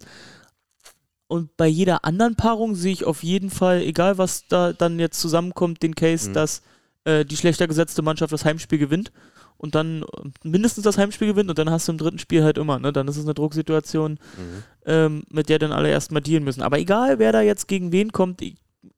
Und 1.28 1.56
bei 1.58 1.68
jeder 1.68 2.06
anderen 2.06 2.36
Paarung 2.36 2.76
sehe 2.76 2.94
ich 2.94 3.06
auf 3.06 3.24
jeden 3.24 3.50
Fall, 3.50 3.82
egal 3.82 4.18
was 4.18 4.46
da 4.48 4.74
dann 4.74 5.00
jetzt 5.00 5.20
zusammenkommt, 5.20 5.82
den 5.82 5.96
Case, 5.96 6.30
Mhm. 6.30 6.34
dass 6.34 6.62
äh, 7.06 7.26
die 7.26 7.36
schlechter 7.38 7.68
gesetzte 7.68 8.02
Mannschaft 8.02 8.32
das 8.32 8.46
Heimspiel 8.46 8.78
gewinnt 8.78 9.12
und 9.58 9.74
dann 9.76 10.04
äh, 10.04 10.08
mindestens 10.44 10.84
das 10.84 10.98
Heimspiel 10.98 11.28
gewinnt 11.28 11.50
und 11.50 11.58
dann 11.58 11.70
hast 11.72 11.88
du 11.88 11.92
im 11.92 11.98
dritten 11.98 12.20
Spiel 12.20 12.44
halt 12.44 12.58
immer, 12.58 12.78
ne? 12.80 12.94
Dann 12.94 13.08
ist 13.08 13.18
es 13.18 13.26
eine 13.26 13.34
Drucksituation, 13.34 14.12
Mhm. 14.14 14.64
ähm, 14.86 15.24
mit 15.30 15.50
der 15.50 15.60
dann 15.60 15.72
alle 15.72 15.90
erstmal 15.90 16.22
dealen 16.22 16.44
müssen. 16.44 16.62
Aber 16.62 16.78
egal, 16.80 17.18
wer 17.20 17.32
da 17.32 17.42
jetzt 17.42 17.68
gegen 17.68 17.92
wen 17.92 18.12
kommt, 18.12 18.42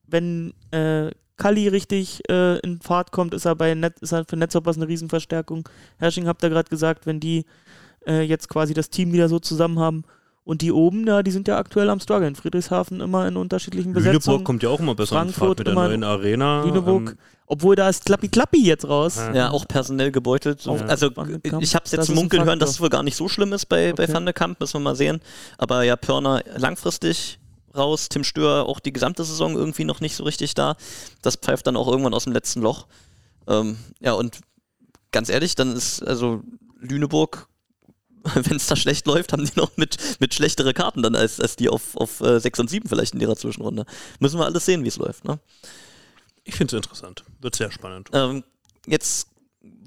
wenn 0.06 0.54
äh, 0.72 1.12
Kalli 1.38 1.68
richtig 1.68 2.22
äh, 2.30 2.60
in 2.60 2.80
Fahrt 2.82 3.12
kommt, 3.12 3.34
ist 3.34 3.46
er 3.46 3.56
bei 3.56 3.74
Net 3.74 4.00
ist 4.00 4.14
er 4.14 4.26
für 4.26 4.38
Netzhoppers 4.38 4.78
eine 4.78 4.88
Riesenverstärkung. 4.88 5.68
Herrsching 5.98 6.28
habt 6.28 6.44
ihr 6.44 6.50
gerade 6.50 6.70
gesagt, 6.70 7.06
wenn 7.06 7.20
die 7.20 7.46
äh, 8.08 8.22
jetzt 8.22 8.50
quasi 8.50 8.74
das 8.74 8.90
Team 8.90 9.12
wieder 9.12 9.30
so 9.30 9.40
zusammen 9.40 9.80
haben. 9.80 10.04
Und 10.46 10.62
die 10.62 10.72
oben, 10.72 11.08
ja, 11.08 11.24
die 11.24 11.32
sind 11.32 11.48
ja 11.48 11.58
aktuell 11.58 11.90
am 11.90 12.00
Struggle. 12.00 12.28
In 12.28 12.36
Friedrichshafen 12.36 13.02
immer 13.02 13.28
in 13.28 13.36
unterschiedlichen 13.36 13.94
Besetzungen. 13.94 14.22
Lüneburg 14.22 14.46
kommt 14.46 14.62
ja 14.62 14.70
auch 14.70 14.80
immer 14.80 14.94
besser 14.94 15.16
in 15.16 15.22
Frankfurt 15.30 15.48
Fahrt 15.48 15.58
mit 15.58 15.68
der 15.68 15.74
neuen 15.74 16.04
Arena. 16.04 16.64
Lüneburg. 16.64 17.10
Ähm, 17.10 17.18
Obwohl 17.48 17.76
da 17.76 17.90
ist 17.90 18.06
Klappi 18.06 18.28
Klappi 18.28 18.64
jetzt 18.64 18.88
raus. 18.88 19.18
Ja. 19.18 19.34
ja, 19.34 19.50
auch 19.50 19.68
personell 19.68 20.12
gebeutelt. 20.12 20.68
Auch 20.68 20.80
Also, 20.82 21.10
ich 21.60 21.74
habe 21.74 21.86
es 21.86 21.92
jetzt 21.92 22.14
munkeln 22.14 22.46
hören, 22.46 22.60
dass 22.60 22.70
es 22.70 22.80
wohl 22.80 22.90
gar 22.90 23.02
nicht 23.02 23.16
so 23.16 23.28
schlimm 23.28 23.54
ist 23.54 23.66
bei, 23.66 23.92
bei 23.94 24.04
Okay. 24.04 24.14
Van 24.14 24.26
de 24.26 24.34
Kamp, 24.34 24.60
müssen 24.60 24.76
wir 24.76 24.82
mal 24.82 24.96
sehen. 24.96 25.20
Aber 25.58 25.82
ja, 25.82 25.96
Pörner 25.96 26.44
langfristig 26.58 27.40
raus, 27.76 28.10
Tim 28.10 28.24
Stör 28.24 28.66
auch 28.68 28.80
die 28.80 28.94
gesamte 28.94 29.24
Saison 29.24 29.56
irgendwie 29.56 29.84
noch 29.86 30.00
nicht 30.00 30.16
so 30.16 30.24
richtig 30.24 30.54
da. 30.54 30.76
Das 31.22 31.36
pfeift 31.36 31.68
dann 31.68 31.78
auch 31.78 31.88
irgendwann 31.88 32.14
aus 32.14 32.26
dem 32.26 32.34
letzten 32.34 32.62
Loch. 32.62 32.88
Ähm, 33.48 33.78
ja, 34.00 34.14
und 34.14 34.40
ganz 35.12 35.30
ehrlich, 35.30 35.56
dann 35.56 35.76
ist 35.76 36.02
also 36.04 36.42
Lüneburg, 36.80 37.48
wenn 38.34 38.58
es 38.58 38.68
da 38.68 38.76
schlecht 38.76 39.06
läuft, 39.06 39.34
haben 39.34 39.46
die 39.46 39.56
noch 39.56 39.78
mit, 39.78 39.98
mit 40.20 40.34
schlechtere 40.34 40.74
Karten 40.74 41.04
dann 41.04 41.16
als, 41.16 41.40
als 41.40 41.56
die 41.56 41.70
auf, 41.70 41.96
auf 41.96 42.22
äh, 42.22 42.40
6 42.40 42.60
und 42.60 42.70
7 42.70 42.90
vielleicht 42.90 43.14
in 43.14 43.22
ihrer 43.22 43.36
Zwischenrunde. 43.36 43.86
Müssen 44.20 44.40
wir 44.40 44.46
alles 44.46 44.66
sehen, 44.66 44.84
wie 44.84 44.90
es 44.90 44.98
läuft. 44.98 45.26
Ne? 45.26 45.40
ich 46.46 46.56
finde 46.56 46.76
es 46.76 46.84
interessant. 46.86 47.26
Wird 47.42 47.56
sehr 47.56 47.72
spannend. 47.72 48.10
Ähm, 48.14 48.44
jetzt 48.86 49.28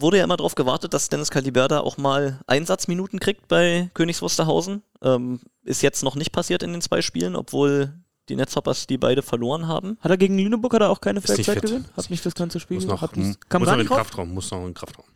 wurde 0.00 0.18
ja 0.18 0.24
immer 0.24 0.36
darauf 0.36 0.54
gewartet, 0.54 0.94
dass 0.94 1.08
Dennis 1.08 1.30
Caliberda 1.30 1.80
auch 1.80 1.96
mal 1.96 2.40
Einsatzminuten 2.46 3.18
kriegt 3.18 3.48
bei 3.48 3.90
Königs 3.94 4.22
Wusterhausen. 4.22 4.82
Ähm, 5.02 5.40
ist 5.64 5.82
jetzt 5.82 6.02
noch 6.02 6.14
nicht 6.14 6.32
passiert 6.32 6.62
in 6.62 6.72
den 6.72 6.80
zwei 6.80 7.02
Spielen, 7.02 7.36
obwohl 7.36 7.92
die 8.28 8.36
Netzhoppers 8.36 8.86
die 8.86 8.98
beide 8.98 9.22
verloren 9.22 9.66
haben. 9.66 9.98
Hat 10.00 10.10
er 10.10 10.16
gegen 10.16 10.38
Lüneburg 10.38 10.74
hat 10.74 10.82
er 10.82 10.90
auch 10.90 11.00
keine 11.00 11.20
fit. 11.20 11.44
gesehen? 11.62 11.86
Hat 11.96 12.10
nicht 12.10 12.24
das 12.24 12.34
ganze 12.34 12.60
Spiel 12.60 12.76
Muss 12.76 12.86
noch, 12.86 13.02
hat 13.02 13.16
muss 13.16 13.36
noch 13.50 13.72
in 13.72 13.78
den? 13.78 13.86
Kraftraum. 13.88 14.34
Muss 14.34 14.50
noch 14.50 14.58
in 14.58 14.66
den 14.66 14.74
Kraftraum. 14.74 15.06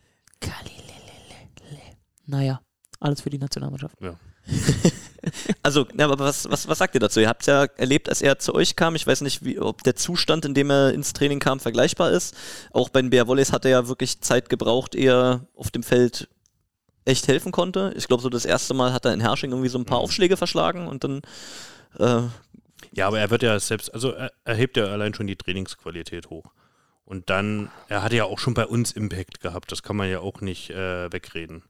Naja, 2.25 2.61
alles 2.99 3.21
für 3.21 3.29
die 3.29 3.37
Nationalmannschaft. 3.37 3.95
Also, 5.61 5.87
ja, 5.97 6.05
aber 6.05 6.19
was, 6.19 6.49
was, 6.51 6.67
was 6.67 6.77
sagt 6.77 6.95
ihr 6.95 6.99
dazu? 6.99 7.21
Ihr 7.21 7.29
habt 7.29 7.45
ja 7.45 7.63
erlebt, 7.77 8.09
als 8.09 8.21
er 8.21 8.39
zu 8.39 8.53
euch 8.53 8.75
kam. 8.75 8.93
Ich 8.95 9.07
weiß 9.07 9.21
nicht, 9.21 9.45
wie, 9.45 9.57
ob 9.57 9.81
der 9.83 9.95
Zustand, 9.95 10.43
in 10.43 10.53
dem 10.53 10.69
er 10.69 10.93
ins 10.93 11.13
Training 11.13 11.39
kam, 11.39 11.61
vergleichbar 11.61 12.11
ist. 12.11 12.35
Auch 12.71 12.89
bei 12.89 13.01
den 13.01 13.09
Bär 13.09 13.25
Volleys 13.25 13.53
hat 13.53 13.63
er 13.63 13.71
ja 13.71 13.87
wirklich 13.87 14.19
Zeit 14.19 14.49
gebraucht, 14.49 14.95
ehe 14.95 15.11
er 15.11 15.47
auf 15.55 15.71
dem 15.71 15.81
Feld 15.81 16.27
echt 17.05 17.29
helfen 17.29 17.53
konnte. 17.53 17.93
Ich 17.95 18.07
glaube, 18.07 18.21
so 18.21 18.27
das 18.29 18.43
erste 18.43 18.73
Mal 18.73 18.91
hat 18.91 19.05
er 19.05 19.13
in 19.13 19.21
Hersching 19.21 19.51
irgendwie 19.51 19.69
so 19.69 19.77
ein 19.77 19.85
paar 19.85 19.99
Mhm. 19.99 20.03
Aufschläge 20.03 20.35
verschlagen 20.35 20.87
und 20.87 21.05
dann 21.05 21.21
äh, 21.99 22.23
Ja, 22.91 23.07
aber 23.07 23.19
er 23.19 23.29
wird 23.29 23.43
ja 23.43 23.57
selbst, 23.61 23.93
also 23.93 24.11
er, 24.11 24.31
er 24.43 24.55
hebt 24.55 24.75
ja 24.75 24.87
allein 24.87 25.13
schon 25.13 25.27
die 25.27 25.37
Trainingsqualität 25.37 26.29
hoch. 26.29 26.51
Und 27.05 27.29
dann, 27.29 27.69
er 27.87 28.03
hatte 28.03 28.17
ja 28.17 28.25
auch 28.25 28.39
schon 28.39 28.53
bei 28.53 28.65
uns 28.65 28.91
Impact 28.91 29.39
gehabt, 29.39 29.71
das 29.71 29.83
kann 29.83 29.95
man 29.95 30.09
ja 30.09 30.19
auch 30.19 30.41
nicht 30.41 30.69
äh, 30.69 31.11
wegreden. 31.11 31.63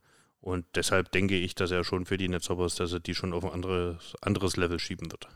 Und 0.43 0.65
deshalb 0.75 1.10
denke 1.13 1.38
ich, 1.38 1.56
dass 1.56 1.71
er 1.71 1.86
schon 1.86 2.06
für 2.06 2.17
die 2.17 2.27
Netzhoppers, 2.27 2.75
dass 2.75 2.91
er 2.91 2.99
die 2.99 3.15
schon 3.15 3.32
auf 3.32 3.45
ein 3.45 3.51
anderes, 3.51 4.13
anderes 4.21 4.58
Level 4.58 4.77
schieben 4.77 5.10
wird. 5.10 5.27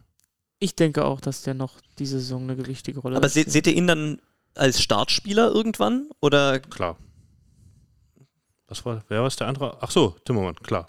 Ich 0.59 0.75
denke 0.75 1.05
auch, 1.05 1.21
dass 1.21 1.43
der 1.43 1.53
noch 1.53 1.75
diese 1.97 2.19
Saison 2.19 2.43
eine 2.43 2.57
gewichtige 2.57 2.99
Rolle 2.99 3.15
Aber 3.15 3.29
se 3.29 3.39
spielt. 3.39 3.51
seht 3.53 3.67
ihr 3.67 3.73
ihn 3.75 3.87
dann 3.87 4.21
als 4.53 4.81
Startspieler 4.81 5.49
irgendwann? 5.49 6.09
Oder 6.19 6.59
Klar. 6.59 6.97
Was 8.67 8.83
war, 8.85 9.01
wer 9.07 9.21
war 9.21 9.27
es 9.27 9.37
der 9.37 9.47
andere? 9.47 9.77
Ach 9.81 9.91
so, 9.91 10.15
Timmermann, 10.25 10.55
klar. 10.55 10.87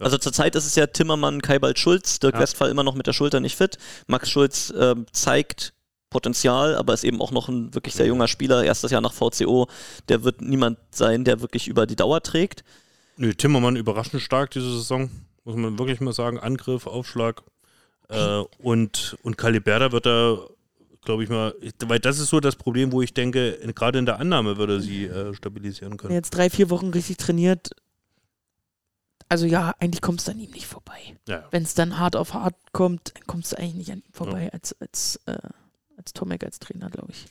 Ja. 0.00 0.06
also 0.06 0.18
zurzeit 0.18 0.56
ist 0.56 0.66
es 0.66 0.74
ja 0.74 0.86
Timmermann, 0.88 1.40
Kaibald 1.40 1.78
Schulz, 1.78 2.18
Dirk 2.18 2.34
Ja. 2.34 2.40
Westphal 2.40 2.68
immer 2.70 2.82
noch 2.82 2.96
mit 2.96 3.06
der 3.06 3.12
Schulter 3.12 3.38
nicht 3.38 3.56
fit. 3.56 3.78
Max 4.08 4.28
Schulz 4.28 4.72
ähm, 4.76 5.06
zeigt 5.12 5.72
Potenzial, 6.08 6.74
aber 6.74 6.94
ist 6.94 7.04
eben 7.04 7.20
auch 7.20 7.30
noch 7.30 7.48
ein 7.48 7.72
wirklich 7.74 7.94
sehr 7.94 8.06
Mhm. 8.06 8.10
junger 8.14 8.26
Spieler, 8.28 8.64
erstes 8.64 8.90
Jahr 8.90 9.00
nach 9.02 9.12
VCO. 9.12 9.68
Der 10.08 10.24
wird 10.24 10.40
niemand 10.40 10.78
sein, 10.90 11.24
der 11.24 11.40
wirklich 11.42 11.68
über 11.68 11.86
die 11.86 11.94
Dauer 11.94 12.22
trägt. 12.22 12.64
Nö, 13.20 13.34
Timmermann 13.34 13.76
überraschend 13.76 14.22
stark 14.22 14.50
diese 14.50 14.72
Saison, 14.72 15.10
muss 15.44 15.54
man 15.54 15.78
wirklich 15.78 16.00
mal 16.00 16.14
sagen. 16.14 16.38
Angriff, 16.38 16.86
Aufschlag. 16.86 17.42
Äh, 18.08 18.38
und, 18.58 19.18
und 19.22 19.36
Caliberda 19.36 19.92
wird 19.92 20.06
da 20.06 20.38
glaube 21.02 21.24
ich 21.24 21.30
mal, 21.30 21.54
weil 21.86 21.98
das 21.98 22.18
ist 22.18 22.28
so 22.28 22.40
das 22.40 22.56
Problem, 22.56 22.92
wo 22.92 23.00
ich 23.02 23.14
denke, 23.14 23.58
gerade 23.74 23.98
in 23.98 24.06
der 24.06 24.20
Annahme 24.20 24.58
würde 24.58 24.80
sie 24.80 25.04
äh, 25.04 25.34
stabilisieren 25.34 25.94
er 25.94 25.96
können. 25.96 26.14
jetzt 26.14 26.30
drei, 26.30 26.50
vier 26.50 26.68
Wochen 26.68 26.90
richtig 26.90 27.16
trainiert, 27.16 27.70
also 29.28 29.46
ja, 29.46 29.74
eigentlich 29.78 30.02
kommst 30.02 30.26
du 30.26 30.32
an 30.32 30.40
ihm 30.40 30.50
nicht 30.50 30.66
vorbei. 30.66 31.16
Ja. 31.28 31.46
Wenn 31.50 31.62
es 31.62 31.74
dann 31.74 31.98
hart 31.98 32.16
auf 32.16 32.34
hart 32.34 32.56
kommt, 32.72 33.12
dann 33.14 33.26
kommst 33.26 33.52
du 33.52 33.58
eigentlich 33.58 33.74
nicht 33.74 33.92
an 33.92 33.98
ihm 33.98 34.12
vorbei 34.12 34.52
als, 34.52 34.78
als, 34.80 35.20
äh, 35.26 35.38
als 35.96 36.12
Tomek 36.12 36.44
als 36.44 36.58
Trainer, 36.58 36.90
glaube 36.90 37.12
ich. 37.12 37.26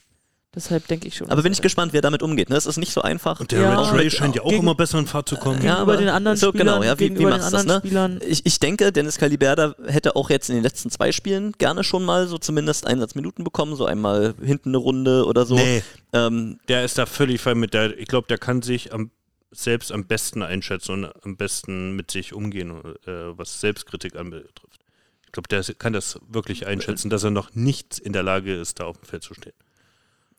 Deshalb 0.52 0.88
denke 0.88 1.06
ich 1.06 1.14
schon. 1.16 1.30
Aber 1.30 1.42
bin 1.42 1.52
er 1.52 1.54
ich 1.54 1.62
gespannt, 1.62 1.92
wer 1.92 2.00
damit 2.00 2.24
umgeht. 2.24 2.50
Ne? 2.50 2.56
Es 2.56 2.66
ist 2.66 2.76
nicht 2.76 2.92
so 2.92 3.02
einfach. 3.02 3.38
Und 3.38 3.52
der 3.52 3.60
Ja, 3.60 3.80
Red 3.82 4.00
Ray 4.00 4.10
scheint 4.10 4.34
ja 4.34 4.42
auch 4.42 4.48
gegen- 4.48 4.62
immer 4.62 4.74
besser 4.74 4.98
in 4.98 5.06
Fahrt 5.06 5.28
zu 5.28 5.36
kommen. 5.36 5.62
Ja, 5.64 5.76
aber 5.76 5.96
den 5.96 6.08
anderen 6.08 6.36
so 6.36 6.48
Spielern, 6.48 6.66
genau, 6.80 6.82
ja, 6.82 6.98
wie- 6.98 7.16
wie 7.16 7.24
machst 7.24 7.48
du 7.48 7.56
das, 7.56 7.66
ne? 7.66 7.78
Spielern. 7.78 8.20
Ich, 8.26 8.44
ich 8.44 8.58
denke, 8.58 8.90
Dennis 8.90 9.16
Caliberda 9.18 9.76
hätte 9.86 10.16
auch 10.16 10.28
jetzt 10.28 10.48
in 10.48 10.56
den 10.56 10.64
letzten 10.64 10.90
zwei 10.90 11.12
Spielen 11.12 11.52
gerne 11.58 11.84
schon 11.84 12.04
mal 12.04 12.26
so 12.26 12.36
zumindest 12.36 12.84
Einsatzminuten 12.84 13.44
bekommen, 13.44 13.76
so 13.76 13.84
einmal 13.86 14.34
hinten 14.42 14.70
eine 14.70 14.78
Runde 14.78 15.24
oder 15.24 15.46
so. 15.46 15.54
Nee, 15.54 15.84
Ähm, 16.12 16.58
der 16.66 16.84
ist 16.84 16.98
da 16.98 17.06
völlig 17.06 17.40
fein 17.40 17.56
mit 17.60 17.72
der, 17.72 17.96
ich 17.96 18.08
glaube, 18.08 18.26
der 18.26 18.38
kann 18.38 18.62
sich 18.62 18.92
am, 18.92 19.12
selbst 19.52 19.92
am 19.92 20.04
besten 20.06 20.42
einschätzen 20.42 20.90
und 21.04 21.12
am 21.24 21.36
besten 21.36 21.94
mit 21.94 22.10
sich 22.10 22.34
umgehen, 22.34 22.72
äh, 23.06 23.10
was 23.38 23.60
Selbstkritik 23.60 24.16
anbetrifft. 24.16 24.80
Ich 25.26 25.30
glaube, 25.30 25.46
der 25.48 25.62
kann 25.74 25.92
das 25.92 26.18
wirklich 26.28 26.66
einschätzen, 26.66 27.08
dass 27.08 27.22
er 27.22 27.30
noch 27.30 27.54
nicht 27.54 28.00
in 28.00 28.12
der 28.12 28.24
Lage 28.24 28.52
ist, 28.52 28.80
da 28.80 28.84
auf 28.86 28.98
dem 28.98 29.04
Feld 29.06 29.22
zu 29.22 29.34
stehen. 29.34 29.52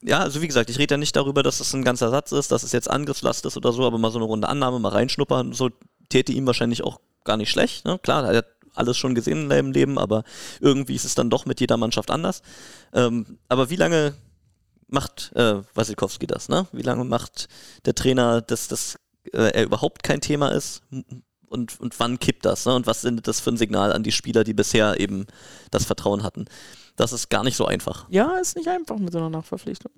Ja, 0.03 0.19
also 0.19 0.41
wie 0.41 0.47
gesagt, 0.47 0.69
ich 0.69 0.79
rede 0.79 0.95
ja 0.95 0.97
nicht 0.97 1.15
darüber, 1.15 1.43
dass 1.43 1.59
es 1.59 1.73
ein 1.73 1.83
ganzer 1.83 2.09
Satz 2.09 2.31
ist, 2.31 2.51
dass 2.51 2.63
es 2.63 2.71
jetzt 2.71 2.89
Angriffslast 2.89 3.45
ist 3.45 3.57
oder 3.57 3.71
so, 3.71 3.85
aber 3.85 3.97
mal 3.97 4.11
so 4.11 4.17
eine 4.17 4.25
Runde 4.25 4.49
Annahme, 4.49 4.79
mal 4.79 4.89
reinschnuppern, 4.89 5.53
so 5.53 5.69
täte 6.09 6.31
ihm 6.31 6.45
wahrscheinlich 6.47 6.83
auch 6.83 6.99
gar 7.23 7.37
nicht 7.37 7.49
schlecht. 7.49 7.85
Ne? 7.85 7.99
Klar, 7.99 8.29
er 8.29 8.37
hat 8.37 8.47
alles 8.73 8.97
schon 8.97 9.15
gesehen 9.15 9.43
in 9.43 9.49
seinem 9.49 9.71
Leben, 9.71 9.97
aber 9.97 10.23
irgendwie 10.59 10.95
ist 10.95 11.05
es 11.05 11.15
dann 11.15 11.29
doch 11.29 11.45
mit 11.45 11.59
jeder 11.59 11.77
Mannschaft 11.77 12.09
anders. 12.09 12.41
Ähm, 12.93 13.37
aber 13.47 13.69
wie 13.69 13.75
lange 13.75 14.13
macht 14.87 15.31
äh, 15.35 15.61
Wasilkowski 15.73 16.27
das? 16.27 16.49
Ne? 16.49 16.67
Wie 16.71 16.81
lange 16.81 17.03
macht 17.03 17.47
der 17.85 17.95
Trainer, 17.95 18.41
dass 18.41 18.67
das 18.67 18.97
äh, 19.33 19.51
er 19.53 19.63
überhaupt 19.63 20.03
kein 20.03 20.21
Thema 20.21 20.49
ist? 20.49 20.81
Und, 21.47 21.79
und 21.79 21.99
wann 21.99 22.19
kippt 22.19 22.45
das? 22.45 22.65
Ne? 22.65 22.75
Und 22.75 22.87
was 22.87 23.01
sendet 23.01 23.27
das 23.27 23.39
für 23.39 23.51
ein 23.51 23.57
Signal 23.57 23.91
an 23.91 24.03
die 24.03 24.11
Spieler, 24.11 24.43
die 24.43 24.53
bisher 24.53 24.99
eben 24.99 25.27
das 25.69 25.85
Vertrauen 25.85 26.23
hatten? 26.23 26.45
Das 27.01 27.13
ist 27.13 27.31
gar 27.31 27.43
nicht 27.43 27.57
so 27.57 27.65
einfach. 27.65 28.05
Ja, 28.11 28.37
ist 28.37 28.55
nicht 28.55 28.67
einfach 28.67 28.99
mit 28.99 29.11
so 29.11 29.17
einer 29.17 29.31
Nachverpflichtung. 29.31 29.91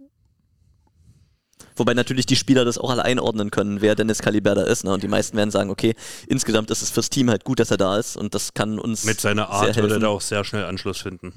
Wobei 1.75 1.93
natürlich 1.93 2.25
die 2.25 2.37
Spieler 2.37 2.63
das 2.63 2.77
auch 2.77 2.89
alle 2.89 3.03
einordnen 3.03 3.51
können, 3.51 3.81
wer 3.81 3.95
Dennis 3.95 4.19
Caliberda 4.19 4.63
ist. 4.63 4.85
Ne? 4.85 4.93
Und 4.93 5.03
die 5.03 5.09
meisten 5.09 5.35
werden 5.35 5.51
sagen, 5.51 5.69
okay, 5.69 5.95
insgesamt 6.27 6.71
ist 6.71 6.81
es 6.81 6.91
fürs 6.91 7.09
Team 7.09 7.29
halt 7.29 7.43
gut, 7.43 7.59
dass 7.59 7.71
er 7.71 7.77
da 7.77 7.97
ist 7.97 8.15
und 8.15 8.33
das 8.33 8.53
kann 8.53 8.79
uns 8.79 9.03
Mit 9.03 9.19
seiner 9.19 9.47
sehr 9.47 9.51
Art 9.51 9.75
würde 9.75 9.95
er 9.95 9.99
da 9.99 10.07
auch 10.07 10.21
sehr 10.21 10.45
schnell 10.45 10.63
Anschluss 10.63 11.01
finden. 11.01 11.33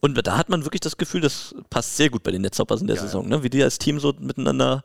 Und 0.00 0.26
da 0.26 0.36
hat 0.36 0.48
man 0.48 0.64
wirklich 0.64 0.80
das 0.80 0.96
Gefühl, 0.96 1.20
das 1.20 1.54
passt 1.70 1.96
sehr 1.96 2.10
gut 2.10 2.24
bei 2.24 2.32
den 2.32 2.42
Netzhoppers 2.42 2.80
in 2.80 2.88
der 2.88 2.96
Ja, 2.96 3.02
ja. 3.02 3.06
Saison. 3.06 3.28
Ne? 3.28 3.44
Wie 3.44 3.50
die 3.50 3.62
als 3.62 3.78
Team 3.78 4.00
so 4.00 4.14
miteinander 4.18 4.82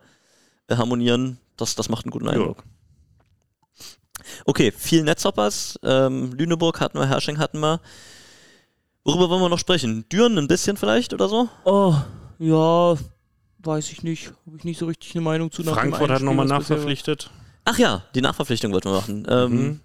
äh, 0.68 0.76
harmonieren, 0.76 1.40
das, 1.58 1.74
das 1.74 1.90
macht 1.90 2.06
einen 2.06 2.12
guten 2.12 2.30
Eindruck. 2.30 2.64
Okay, 4.46 4.72
viel 4.72 5.02
Netzhoppers. 5.04 5.80
Ähm, 5.82 6.34
Lüneburg 6.34 6.80
hatten 6.80 7.00
wir, 7.00 7.08
Hersching 7.08 7.40
hatten 7.40 7.60
wir. 7.60 7.82
Worüber 9.04 9.30
wollen 9.30 9.42
wir 9.42 9.50
noch 9.50 9.60
sprechen? 9.60 10.06
Düren 10.10 10.38
ein 10.38 10.48
bisschen 10.48 10.78
vielleicht 10.78 11.14
oder 11.14 11.28
so? 11.28 11.50
Oh, 11.66 11.96
ja, 12.40 12.96
weiß 13.60 13.92
ich 13.92 14.04
nicht. 14.04 14.32
Habe 14.46 14.58
ich 14.58 14.64
nicht 14.64 14.78
so 14.80 14.86
richtig 14.86 15.16
eine 15.16 15.24
Meinung 15.24 15.52
zu. 15.52 15.64
Frankfurt 15.64 16.12
hat 16.12 16.22
nochmal 16.22 16.46
nachverpflichtet. 16.46 17.30
Ach 17.66 17.78
ja, 17.78 18.04
die 18.16 18.22
Nachverpflichtung 18.22 18.72
wollten 18.72 18.90
wir 18.90 18.96
machen. 18.96 19.26
Ähm, 19.30 19.52
Mhm. 19.52 19.80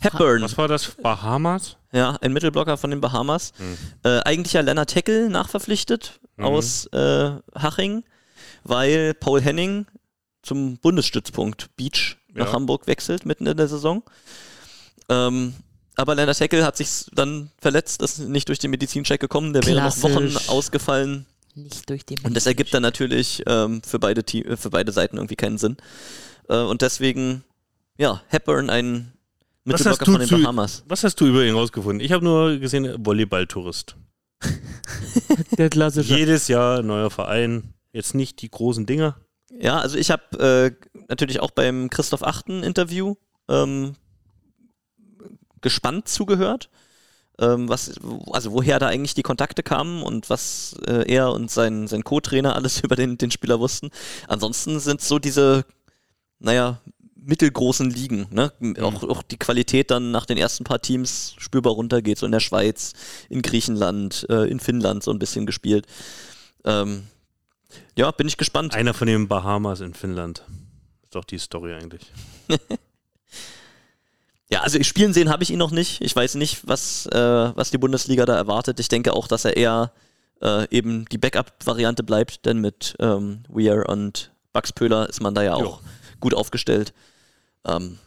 Hepburn. 0.00 0.42
Was 0.42 0.58
war 0.58 0.68
das? 0.68 0.90
Bahamas? 1.00 1.76
Ja, 1.92 2.16
ein 2.20 2.32
Mittelblocker 2.32 2.76
von 2.76 2.90
den 2.90 3.00
Bahamas. 3.00 3.52
Mhm. 3.58 3.76
Äh, 4.02 4.20
eigentlich 4.20 4.52
ja 4.52 4.60
Lennart 4.60 4.94
Heckel 4.94 5.28
nachverpflichtet 5.30 6.20
Mhm. 6.36 6.44
aus 6.44 6.86
äh, 6.92 7.30
Haching, 7.56 8.04
weil 8.64 9.14
Paul 9.14 9.40
Henning 9.40 9.86
zum 10.42 10.76
Bundesstützpunkt 10.78 11.74
Beach 11.76 12.16
nach 12.34 12.48
Ja. 12.48 12.52
Hamburg 12.52 12.86
wechselt 12.86 13.24
mitten 13.24 13.46
in 13.46 13.56
der 13.56 13.68
Saison. 13.68 14.02
Ähm, 15.08 15.54
aber 15.96 16.14
Lennart 16.14 16.40
Heckel 16.40 16.64
hat 16.64 16.76
sich 16.76 17.06
dann 17.12 17.50
verletzt, 17.58 18.02
ist 18.02 18.18
nicht 18.20 18.48
durch 18.48 18.58
den 18.58 18.70
Medizincheck 18.70 19.20
gekommen, 19.20 19.52
der 19.52 19.64
wäre 19.66 19.80
noch 19.82 20.02
Wochen 20.02 20.28
Klassisch. 20.28 20.48
ausgefallen. 20.48 21.26
Nicht 21.54 21.88
durch 21.88 22.04
den. 22.04 22.18
Und 22.24 22.34
das 22.36 22.46
ergibt 22.46 22.74
dann 22.74 22.82
natürlich 22.82 23.42
ähm, 23.46 23.80
für, 23.86 23.98
beide 24.00 24.22
äh, 24.22 24.56
für 24.56 24.70
beide 24.70 24.90
Seiten 24.92 25.16
irgendwie 25.16 25.36
keinen 25.36 25.56
Sinn. 25.58 25.76
Äh, 26.48 26.56
und 26.58 26.82
deswegen, 26.82 27.44
ja, 27.96 28.22
Hepburn, 28.28 28.70
ein 28.70 29.12
Mittelblocker 29.64 30.04
von 30.04 30.18
den 30.18 30.28
zu- 30.28 30.42
Bahamas. 30.42 30.82
Was 30.88 31.04
hast 31.04 31.20
du 31.20 31.26
über 31.26 31.44
ihn 31.44 31.54
rausgefunden? 31.54 32.04
Ich 32.04 32.10
habe 32.12 32.24
nur 32.24 32.58
gesehen, 32.58 32.96
Volleyball-Tourist. 33.04 33.94
Der 35.58 35.70
klassische. 35.70 36.16
Jedes 36.16 36.48
Jahr 36.48 36.82
neuer 36.82 37.10
Verein. 37.10 37.74
Jetzt 37.92 38.14
nicht 38.14 38.42
die 38.42 38.50
großen 38.50 38.86
Dinger. 38.86 39.16
Ja, 39.56 39.78
also 39.78 39.96
ich 39.96 40.10
habe 40.10 40.74
äh, 40.84 40.88
natürlich 41.08 41.38
auch 41.40 41.52
beim 41.52 41.88
Christoph 41.88 42.24
Achten 42.24 42.62
Interview 42.64 43.14
ähm, 43.48 43.94
gespannt 45.64 46.06
zugehört, 46.06 46.68
ähm, 47.40 47.68
was, 47.68 47.92
also 48.30 48.52
woher 48.52 48.78
da 48.78 48.86
eigentlich 48.86 49.14
die 49.14 49.22
Kontakte 49.22 49.64
kamen 49.64 50.02
und 50.04 50.30
was 50.30 50.76
äh, 50.86 51.10
er 51.10 51.32
und 51.32 51.50
sein, 51.50 51.88
sein 51.88 52.04
Co-Trainer 52.04 52.54
alles 52.56 52.80
über 52.80 52.94
den, 52.94 53.18
den 53.18 53.32
Spieler 53.32 53.58
wussten. 53.58 53.90
Ansonsten 54.28 54.78
sind 54.78 55.00
so 55.00 55.18
diese, 55.18 55.64
naja, 56.38 56.80
mittelgroßen 57.16 57.88
Ligen, 57.88 58.26
ne? 58.30 58.52
Auch, 58.82 59.02
auch 59.02 59.22
die 59.22 59.38
Qualität 59.38 59.90
dann 59.90 60.10
nach 60.10 60.26
den 60.26 60.36
ersten 60.36 60.64
paar 60.64 60.82
Teams 60.82 61.34
spürbar 61.38 61.72
runtergeht, 61.72 62.18
so 62.18 62.26
in 62.26 62.32
der 62.32 62.40
Schweiz, 62.40 62.92
in 63.30 63.40
Griechenland, 63.40 64.26
äh, 64.28 64.46
in 64.48 64.60
Finnland 64.60 65.02
so 65.02 65.10
ein 65.10 65.18
bisschen 65.18 65.46
gespielt. 65.46 65.86
Ähm, 66.64 67.04
ja, 67.96 68.10
bin 68.10 68.28
ich 68.28 68.36
gespannt. 68.36 68.74
Einer 68.74 68.92
von 68.92 69.06
den 69.06 69.26
Bahamas 69.26 69.80
in 69.80 69.94
Finnland. 69.94 70.44
Ist 71.02 71.14
doch 71.14 71.24
die 71.24 71.38
Story 71.38 71.72
eigentlich. 71.72 72.12
Ja, 74.50 74.60
also 74.60 74.78
ich 74.78 74.86
spielen 74.86 75.12
sehen 75.12 75.30
habe 75.30 75.42
ich 75.42 75.50
ihn 75.50 75.58
noch 75.58 75.70
nicht. 75.70 76.00
Ich 76.00 76.14
weiß 76.14 76.34
nicht, 76.34 76.66
was, 76.66 77.06
äh, 77.06 77.16
was 77.56 77.70
die 77.70 77.78
Bundesliga 77.78 78.26
da 78.26 78.36
erwartet. 78.36 78.78
Ich 78.78 78.88
denke 78.88 79.14
auch, 79.14 79.26
dass 79.26 79.44
er 79.44 79.56
eher 79.56 79.92
äh, 80.42 80.68
eben 80.70 81.06
die 81.06 81.18
Backup-Variante 81.18 82.02
bleibt, 82.02 82.44
denn 82.44 82.60
mit 82.60 82.94
ähm, 82.98 83.44
Weir 83.48 83.88
und 83.88 84.32
Bugs 84.52 84.72
Pöhler 84.72 85.08
ist 85.08 85.20
man 85.20 85.34
da 85.34 85.42
ja 85.42 85.54
auch 85.54 85.80
gut 86.20 86.34
aufgestellt. 86.34 86.92
Ähm, 87.66 87.98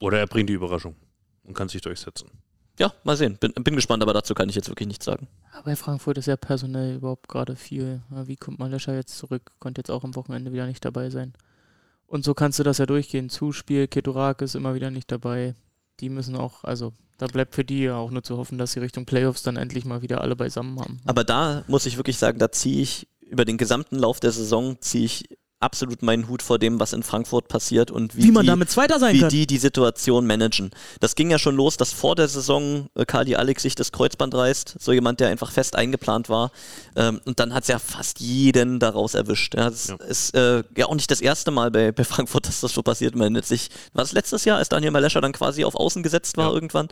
Oder 0.00 0.18
er 0.18 0.26
bringt 0.26 0.48
die 0.48 0.54
Überraschung 0.54 0.96
und 1.44 1.54
kann 1.54 1.68
sich 1.68 1.82
durchsetzen. 1.82 2.30
ja, 2.78 2.92
mal 3.04 3.16
sehen. 3.16 3.36
Bin, 3.38 3.52
bin 3.52 3.76
gespannt, 3.76 4.02
aber 4.02 4.14
dazu 4.14 4.34
kann 4.34 4.48
ich 4.48 4.54
jetzt 4.54 4.68
wirklich 4.68 4.88
nichts 4.88 5.04
sagen. 5.04 5.28
Aber 5.52 5.64
bei 5.64 5.76
Frankfurt 5.76 6.18
ist 6.18 6.26
ja 6.26 6.36
personell 6.36 6.96
überhaupt 6.96 7.28
gerade 7.28 7.54
viel. 7.54 8.02
Ja, 8.10 8.26
Wie 8.26 8.36
kommt 8.36 8.58
Malescher 8.58 8.94
jetzt 8.94 9.18
zurück? 9.18 9.52
Konnte 9.58 9.80
jetzt 9.80 9.90
auch 9.90 10.04
am 10.04 10.14
Wochenende 10.16 10.52
wieder 10.52 10.66
nicht 10.66 10.84
dabei 10.84 11.10
sein. 11.10 11.34
Und 12.08 12.24
so 12.24 12.34
kannst 12.34 12.58
du 12.58 12.62
das 12.62 12.78
ja 12.78 12.86
durchgehen. 12.86 13.28
Zuspiel, 13.28 13.86
Keturak 13.86 14.42
ist 14.42 14.56
immer 14.56 14.74
wieder 14.74 14.90
nicht 14.90 15.12
dabei. 15.12 15.54
Die 16.00 16.08
müssen 16.08 16.36
auch, 16.36 16.64
also 16.64 16.92
da 17.18 17.26
bleibt 17.26 17.54
für 17.54 17.64
die 17.64 17.82
ja 17.82 17.96
auch 17.96 18.10
nur 18.10 18.22
zu 18.22 18.38
hoffen, 18.38 18.56
dass 18.56 18.72
sie 18.72 18.80
Richtung 18.80 19.04
Playoffs 19.04 19.42
dann 19.42 19.56
endlich 19.56 19.84
mal 19.84 20.00
wieder 20.02 20.22
alle 20.22 20.34
beisammen 20.34 20.80
haben. 20.80 21.00
Aber 21.04 21.22
da 21.22 21.64
muss 21.68 21.84
ich 21.84 21.98
wirklich 21.98 22.16
sagen, 22.16 22.38
da 22.38 22.50
ziehe 22.50 22.82
ich 22.82 23.08
über 23.20 23.44
den 23.44 23.58
gesamten 23.58 23.96
Lauf 23.96 24.20
der 24.20 24.32
Saison 24.32 24.80
ziehe 24.80 25.04
ich 25.04 25.28
absolut 25.60 26.02
meinen 26.02 26.28
Hut 26.28 26.40
vor 26.42 26.58
dem, 26.58 26.78
was 26.78 26.92
in 26.92 27.02
Frankfurt 27.02 27.48
passiert 27.48 27.90
und 27.90 28.16
wie, 28.16 28.24
Wie 28.24 28.30
man 28.30 28.42
die, 28.44 28.48
damit 28.48 28.70
Zweiter 28.70 28.98
sein 29.00 29.14
wie 29.14 29.20
kann. 29.20 29.28
die 29.28 29.46
die 29.46 29.58
Situation 29.58 30.26
managen. 30.26 30.70
Das 31.00 31.14
ging 31.16 31.30
ja 31.30 31.38
schon 31.38 31.56
los, 31.56 31.76
dass 31.76 31.92
vor 31.92 32.14
der 32.14 32.28
Saison 32.28 32.88
äh, 32.94 33.04
Kali 33.04 33.34
Alex 33.34 33.62
sich 33.62 33.74
das 33.74 33.90
Kreuzband 33.90 34.34
reißt, 34.34 34.76
so 34.78 34.92
jemand, 34.92 35.18
der 35.20 35.28
einfach 35.28 35.50
fest 35.50 35.74
eingeplant 35.74 36.28
war. 36.28 36.52
Ähm, 36.94 37.20
und 37.24 37.40
dann 37.40 37.54
hat 37.54 37.62
es 37.64 37.68
ja 37.68 37.78
fast 37.80 38.20
jeden 38.20 38.78
daraus 38.78 39.14
erwischt. 39.14 39.54
Ja, 39.56 39.68
das 39.70 39.88
Ja. 39.88 39.96
ist 40.06 40.34
äh, 40.34 40.62
ja 40.76 40.86
auch 40.86 40.94
nicht 40.94 41.10
das 41.10 41.20
erste 41.20 41.50
Mal 41.50 41.70
bei, 41.70 41.90
bei 41.92 42.04
Frankfurt, 42.04 42.46
dass 42.48 42.60
das 42.60 42.72
so 42.72 42.82
passiert. 42.82 43.14
Man 43.14 43.22
erinnert 43.22 43.46
sich, 43.46 43.68
war 43.94 44.04
es 44.04 44.12
letztes 44.12 44.44
Jahr, 44.44 44.58
als 44.58 44.68
Daniel 44.68 44.92
Malescher 44.92 45.20
dann 45.20 45.32
quasi 45.32 45.64
auf 45.64 45.74
Außen 45.74 46.02
gesetzt 46.02 46.36
war 46.36 46.48
Ja. 46.48 46.54
irgendwann. 46.54 46.88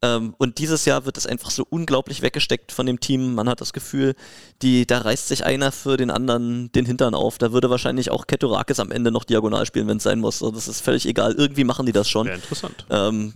Ähm, 0.00 0.34
und 0.38 0.58
dieses 0.58 0.84
Jahr 0.84 1.04
wird 1.06 1.16
es 1.16 1.26
einfach 1.26 1.50
so 1.50 1.66
unglaublich 1.68 2.22
weggesteckt 2.22 2.70
von 2.70 2.86
dem 2.86 3.00
Team. 3.00 3.34
Man 3.34 3.48
hat 3.48 3.60
das 3.60 3.72
Gefühl, 3.72 4.14
die, 4.62 4.86
da 4.86 4.98
reißt 4.98 5.28
sich 5.28 5.44
einer 5.44 5.72
für 5.72 5.96
den 5.96 6.10
anderen 6.10 6.70
den 6.72 6.86
Hintern 6.86 7.14
auf. 7.14 7.38
Da 7.38 7.52
würde 7.52 7.70
wahrscheinlich 7.70 8.10
auch 8.10 8.26
Ketorakis 8.26 8.78
am 8.78 8.92
Ende 8.92 9.10
noch 9.10 9.24
diagonal 9.24 9.66
spielen, 9.66 9.88
wenn 9.88 9.96
es 9.96 10.04
sein 10.04 10.20
muss. 10.20 10.38
So, 10.38 10.50
das 10.50 10.68
ist 10.68 10.80
völlig 10.80 11.06
egal. 11.06 11.32
Irgendwie 11.32 11.64
machen 11.64 11.86
die 11.86 11.92
das 11.92 12.08
schon. 12.08 12.26
Wäre 12.26 12.36
interessant. 12.36 12.86
Ähm, 12.90 13.34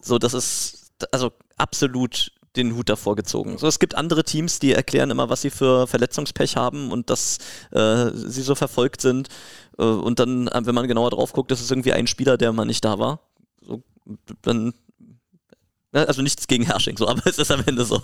so, 0.00 0.18
das 0.18 0.34
ist 0.34 0.92
also 1.10 1.32
absolut 1.56 2.32
den 2.56 2.76
Hut 2.76 2.88
davor 2.88 3.16
gezogen. 3.16 3.58
So, 3.58 3.66
es 3.66 3.78
gibt 3.78 3.94
andere 3.94 4.24
Teams, 4.24 4.58
die 4.58 4.72
erklären 4.72 5.10
immer, 5.10 5.28
was 5.28 5.42
sie 5.42 5.50
für 5.50 5.86
Verletzungspech 5.86 6.56
haben 6.56 6.92
und 6.92 7.10
dass 7.10 7.38
äh, 7.72 8.10
sie 8.12 8.42
so 8.42 8.54
verfolgt 8.54 9.00
sind. 9.00 9.28
Äh, 9.78 9.84
und 9.84 10.18
dann, 10.18 10.48
wenn 10.52 10.74
man 10.74 10.86
genauer 10.86 11.10
drauf 11.10 11.32
guckt, 11.32 11.50
ist 11.50 11.62
es 11.62 11.70
irgendwie 11.70 11.92
ein 11.92 12.06
Spieler, 12.06 12.36
der 12.36 12.52
mal 12.52 12.64
nicht 12.66 12.84
da 12.84 12.98
war. 12.98 13.20
So, 13.66 13.82
dann 14.42 14.74
Ne, 15.94 16.06
Also 16.06 16.20
nichts 16.20 16.46
gegen 16.46 16.64
Hersching, 16.64 16.98
so, 16.98 17.08
aber 17.08 17.22
es 17.24 17.38
ist 17.38 17.50
am 17.50 17.62
Ende 17.64 17.84
so. 17.84 18.02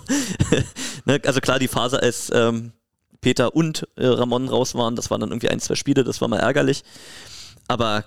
ne, 1.05 1.21
also 1.25 1.39
klar, 1.41 1.59
die 1.59 1.67
Phase, 1.67 2.01
als 2.01 2.31
ähm, 2.33 2.71
Peter 3.19 3.55
und 3.55 3.87
äh, 3.97 4.07
Ramon 4.07 4.47
raus 4.49 4.73
waren, 4.73 4.95
das 4.95 5.11
waren 5.11 5.21
dann 5.21 5.29
irgendwie 5.29 5.49
ein, 5.49 5.59
zwei 5.59 5.75
Spiele, 5.75 6.03
das 6.03 6.21
war 6.21 6.27
mal 6.27 6.39
ärgerlich. 6.39 6.83
Aber 7.67 8.05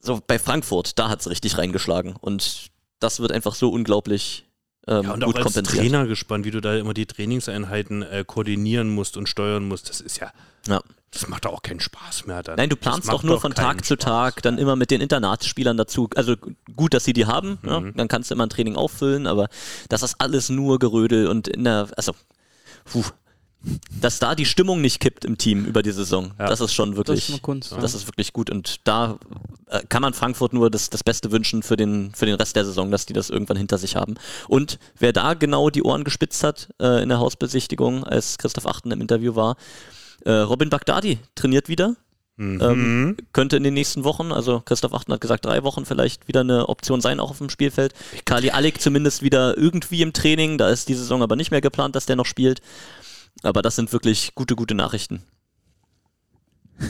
so 0.00 0.20
bei 0.26 0.38
Frankfurt, 0.38 0.98
da 0.98 1.08
hat 1.10 1.20
es 1.20 1.28
richtig 1.28 1.58
reingeschlagen. 1.58 2.16
Und 2.18 2.70
das 3.00 3.20
wird 3.20 3.32
einfach 3.32 3.54
so 3.54 3.70
unglaublich 3.70 4.46
ähm, 4.86 5.02
Ja, 5.02 5.12
und 5.12 5.24
auch 5.24 5.28
gut 5.28 5.36
als 5.36 5.44
kompensiert. 5.44 5.82
Trainer 5.82 6.06
gespannt, 6.06 6.44
wie 6.44 6.50
du 6.52 6.60
da 6.60 6.76
immer 6.76 6.94
die 6.94 7.06
Trainingseinheiten 7.06 8.02
äh, 8.02 8.24
koordinieren 8.26 8.88
musst 8.94 9.16
und 9.16 9.28
steuern 9.28 9.66
musst. 9.66 9.90
Das 9.90 10.00
ist 10.00 10.18
ja, 10.18 10.32
Ja. 10.68 10.80
Das 11.20 11.28
macht 11.28 11.44
doch 11.44 11.52
auch 11.52 11.62
keinen 11.62 11.80
Spaß 11.80 12.26
mehr 12.26 12.42
dann. 12.42 12.56
Nein, 12.56 12.68
du 12.68 12.76
planst 12.76 13.08
doch 13.08 13.22
nur 13.22 13.36
doch 13.36 13.42
von 13.42 13.54
Tag 13.54 13.84
zu 13.84 13.94
Spaß. 13.94 14.04
Tag, 14.04 14.42
dann 14.42 14.58
immer 14.58 14.76
mit 14.76 14.90
den 14.90 15.00
Internatsspielern 15.00 15.76
dazu. 15.76 16.08
Also 16.14 16.34
gut, 16.74 16.94
dass 16.94 17.04
sie 17.04 17.12
die 17.12 17.26
haben, 17.26 17.58
Mhm. 17.62 17.68
ja, 17.68 17.80
dann 17.96 18.08
kannst 18.08 18.30
du 18.30 18.34
immer 18.34 18.46
ein 18.46 18.50
Training 18.50 18.76
auffüllen, 18.76 19.26
aber 19.26 19.48
das 19.88 20.02
ist 20.02 20.16
alles 20.18 20.48
nur 20.48 20.78
Gerödel 20.78 21.28
und 21.28 21.48
in 21.48 21.64
der, 21.64 21.88
also, 21.96 22.12
puh, 22.84 23.02
dass 24.00 24.20
da 24.20 24.36
die 24.36 24.44
Stimmung 24.46 24.80
nicht 24.80 25.00
kippt 25.00 25.24
im 25.24 25.38
Team 25.38 25.64
über 25.64 25.82
die 25.82 25.90
Saison, 25.90 26.32
Ja. 26.38 26.46
das 26.46 26.60
ist 26.60 26.72
schon 26.72 26.96
wirklich, 26.96 27.26
Das 27.26 27.34
ist 27.36 27.42
Kunst, 27.42 27.72
ja. 27.72 27.78
das 27.78 27.94
ist 27.94 28.06
wirklich 28.06 28.32
gut 28.32 28.48
und 28.48 28.86
da 28.86 29.18
äh, 29.68 29.80
kann 29.88 30.02
man 30.02 30.14
Frankfurt 30.14 30.52
nur 30.52 30.70
das, 30.70 30.88
das 30.90 31.02
Beste 31.02 31.32
wünschen 31.32 31.64
für 31.64 31.76
den, 31.76 32.12
für 32.14 32.26
den 32.26 32.36
Rest 32.36 32.54
der 32.54 32.64
Saison, 32.64 32.92
dass 32.92 33.06
die 33.06 33.12
das 33.12 33.28
irgendwann 33.28 33.56
hinter 33.56 33.78
sich 33.78 33.96
haben. 33.96 34.14
Und 34.46 34.78
wer 34.98 35.12
da 35.12 35.34
genau 35.34 35.70
die 35.70 35.82
Ohren 35.82 36.04
gespitzt 36.04 36.44
hat 36.44 36.68
äh, 36.80 37.02
in 37.02 37.08
der 37.08 37.18
Hausbesichtigung, 37.18 38.04
als 38.04 38.38
Christoph 38.38 38.66
Achten 38.66 38.92
im 38.92 39.00
Interview 39.00 39.34
war, 39.34 39.56
äh, 40.26 40.32
Robin 40.32 40.68
Bagdadi 40.70 41.18
trainiert 41.34 41.68
wieder, 41.68 41.96
Mhm. 42.38 42.60
ähm, 42.60 43.16
könnte 43.32 43.56
in 43.56 43.62
den 43.62 43.72
nächsten 43.72 44.04
Wochen, 44.04 44.30
also 44.30 44.60
Christoph 44.60 44.92
Achten 44.92 45.10
hat 45.14 45.22
gesagt, 45.22 45.46
drei 45.46 45.62
Wochen 45.62 45.86
vielleicht 45.86 46.28
wieder 46.28 46.40
eine 46.40 46.68
Option 46.68 47.00
sein, 47.00 47.18
auch 47.18 47.30
auf 47.30 47.38
dem 47.38 47.48
Spielfeld. 47.48 47.94
Kali 48.26 48.50
Alek 48.50 48.78
zumindest 48.78 49.22
wieder 49.22 49.56
irgendwie 49.56 50.02
im 50.02 50.12
Training, 50.12 50.58
da 50.58 50.68
ist 50.68 50.90
die 50.90 50.94
Saison 50.94 51.22
aber 51.22 51.34
nicht 51.36 51.50
mehr 51.50 51.62
geplant, 51.62 51.96
dass 51.96 52.04
der 52.04 52.16
noch 52.16 52.26
spielt. 52.26 52.60
Aber 53.42 53.62
das 53.62 53.76
sind 53.76 53.90
wirklich 53.92 54.34
gute, 54.34 54.54
gute 54.54 54.74
Nachrichten. 54.74 55.22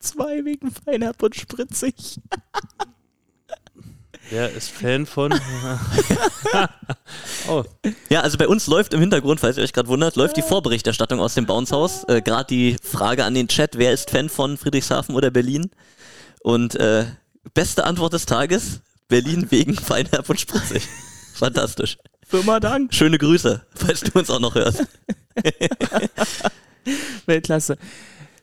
Zwei 0.00 0.44
wegen 0.44 0.70
Feinherb 0.70 1.22
und 1.22 1.34
Spritzig. 1.34 2.20
Wer 4.30 4.48
ist 4.52 4.70
Fan 4.70 5.06
von? 5.06 5.32
oh, 7.48 7.64
Ja, 8.08 8.20
also 8.20 8.38
bei 8.38 8.46
uns 8.46 8.68
läuft 8.68 8.94
im 8.94 9.00
Hintergrund, 9.00 9.40
falls 9.40 9.56
ihr 9.56 9.64
euch 9.64 9.72
gerade 9.72 9.88
wundert, 9.88 10.14
läuft 10.14 10.36
die 10.36 10.42
Vorberichterstattung 10.42 11.18
aus 11.18 11.34
dem 11.34 11.46
Bounce-Haus. 11.46 12.04
Äh, 12.04 12.22
gerade 12.22 12.46
die 12.46 12.76
Frage 12.80 13.24
an 13.24 13.34
den 13.34 13.48
Chat, 13.48 13.76
wer 13.76 13.92
ist 13.92 14.10
Fan 14.10 14.28
von 14.28 14.56
Friedrichshafen 14.56 15.16
oder 15.16 15.32
Berlin? 15.32 15.72
Und 16.42 16.76
äh, 16.76 17.06
beste 17.54 17.84
Antwort 17.84 18.12
des 18.12 18.24
Tages, 18.24 18.82
Berlin 19.08 19.50
wegen 19.50 19.74
Feinherb 19.74 20.30
und 20.30 20.38
Spritzig. 20.38 20.86
Fantastisch. 21.34 21.98
Firma 22.24 22.60
Dank. 22.60 22.94
Schöne 22.94 23.18
Grüße, 23.18 23.66
falls 23.74 24.00
du 24.00 24.16
uns 24.16 24.30
auch 24.30 24.38
noch 24.38 24.54
hörst. 24.54 24.86
Weltklasse. 27.26 27.76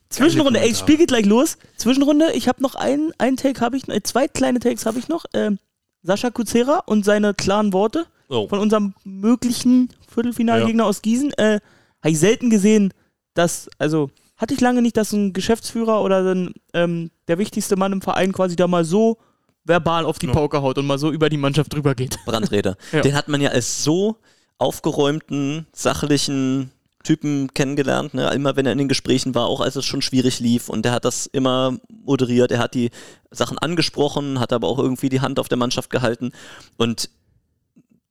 Zwischenrunde, 0.09 0.59
ey, 0.59 0.69
das 0.69 0.79
Spiel 0.79 0.97
geht 0.97 1.07
gleich 1.09 1.25
los. 1.25 1.57
Zwischenrunde, 1.77 2.33
ich 2.33 2.49
habe 2.49 2.61
noch 2.61 2.75
einen, 2.75 3.13
einen 3.17 3.37
Take 3.37 3.61
habe 3.61 3.77
ich, 3.77 3.87
äh, 3.87 4.03
zwei 4.03 4.27
kleine 4.27 4.59
Takes 4.59 4.85
habe 4.85 4.99
ich 4.99 5.07
noch. 5.07 5.25
Ähm, 5.33 5.59
Sascha 6.07 6.29
Kuzera 6.29 6.83
und 6.85 7.03
seine 7.03 7.33
klaren 7.33 7.73
Worte 7.73 8.05
oh. 8.29 8.47
von 8.47 8.59
unserem 8.59 8.93
möglichen 9.03 9.89
Viertelfinalgegner 10.09 10.85
aus 10.85 11.01
Gießen. 11.01 11.33
Äh, 11.33 11.59
habe 12.01 12.11
ich 12.11 12.19
selten 12.19 12.49
gesehen, 12.49 12.93
dass, 13.33 13.69
also 13.77 14.09
hatte 14.37 14.53
ich 14.53 14.61
lange 14.61 14.81
nicht, 14.81 14.95
dass 14.95 15.11
ein 15.11 15.33
Geschäftsführer 15.33 16.01
oder 16.01 16.33
ein, 16.33 16.53
ähm, 16.73 17.11
der 17.27 17.39
wichtigste 17.39 17.75
Mann 17.75 17.91
im 17.91 18.01
Verein 18.01 18.31
quasi 18.31 18.55
da 18.55 18.67
mal 18.67 18.85
so 18.85 19.17
verbal 19.65 20.05
auf 20.05 20.17
die 20.17 20.27
Ja. 20.27 20.31
Pauke 20.31 20.61
haut 20.61 20.77
und 20.77 20.87
mal 20.87 20.97
so 20.97 21.11
über 21.11 21.29
die 21.29 21.35
Mannschaft 21.35 21.73
drüber 21.73 21.93
geht. 21.93 22.17
Brandrede. 22.25 22.77
Ja. 22.93 23.01
Den 23.01 23.13
hat 23.13 23.27
man 23.27 23.41
ja 23.41 23.49
als 23.49 23.83
so 23.83 24.15
aufgeräumten, 24.59 25.67
sachlichen 25.73 26.71
Typen 27.07 27.53
kennengelernt. 27.53 28.13
Ne? 28.13 28.29
Immer 28.33 28.57
wenn 28.57 28.65
er 28.65 28.73
in 28.73 28.77
den 28.77 28.89
Gesprächen 28.89 29.33
war, 29.33 29.47
auch 29.47 29.61
als 29.61 29.77
es 29.77 29.85
schon 29.85 30.01
schwierig 30.01 30.39
lief. 30.39 30.67
Und 30.67 30.83
der 30.83 30.91
hat 30.91 31.05
das 31.05 31.25
immer 31.25 31.77
moderiert. 31.87 32.51
Er 32.51 32.59
hat 32.59 32.73
die 32.73 32.91
Sachen 33.31 33.57
angesprochen, 33.57 34.39
hat 34.41 34.51
aber 34.51 34.67
auch 34.67 34.77
irgendwie 34.77 35.07
die 35.07 35.21
Hand 35.21 35.39
auf 35.39 35.47
der 35.47 35.57
Mannschaft 35.57 35.89
gehalten. 35.89 36.33
Und 36.75 37.09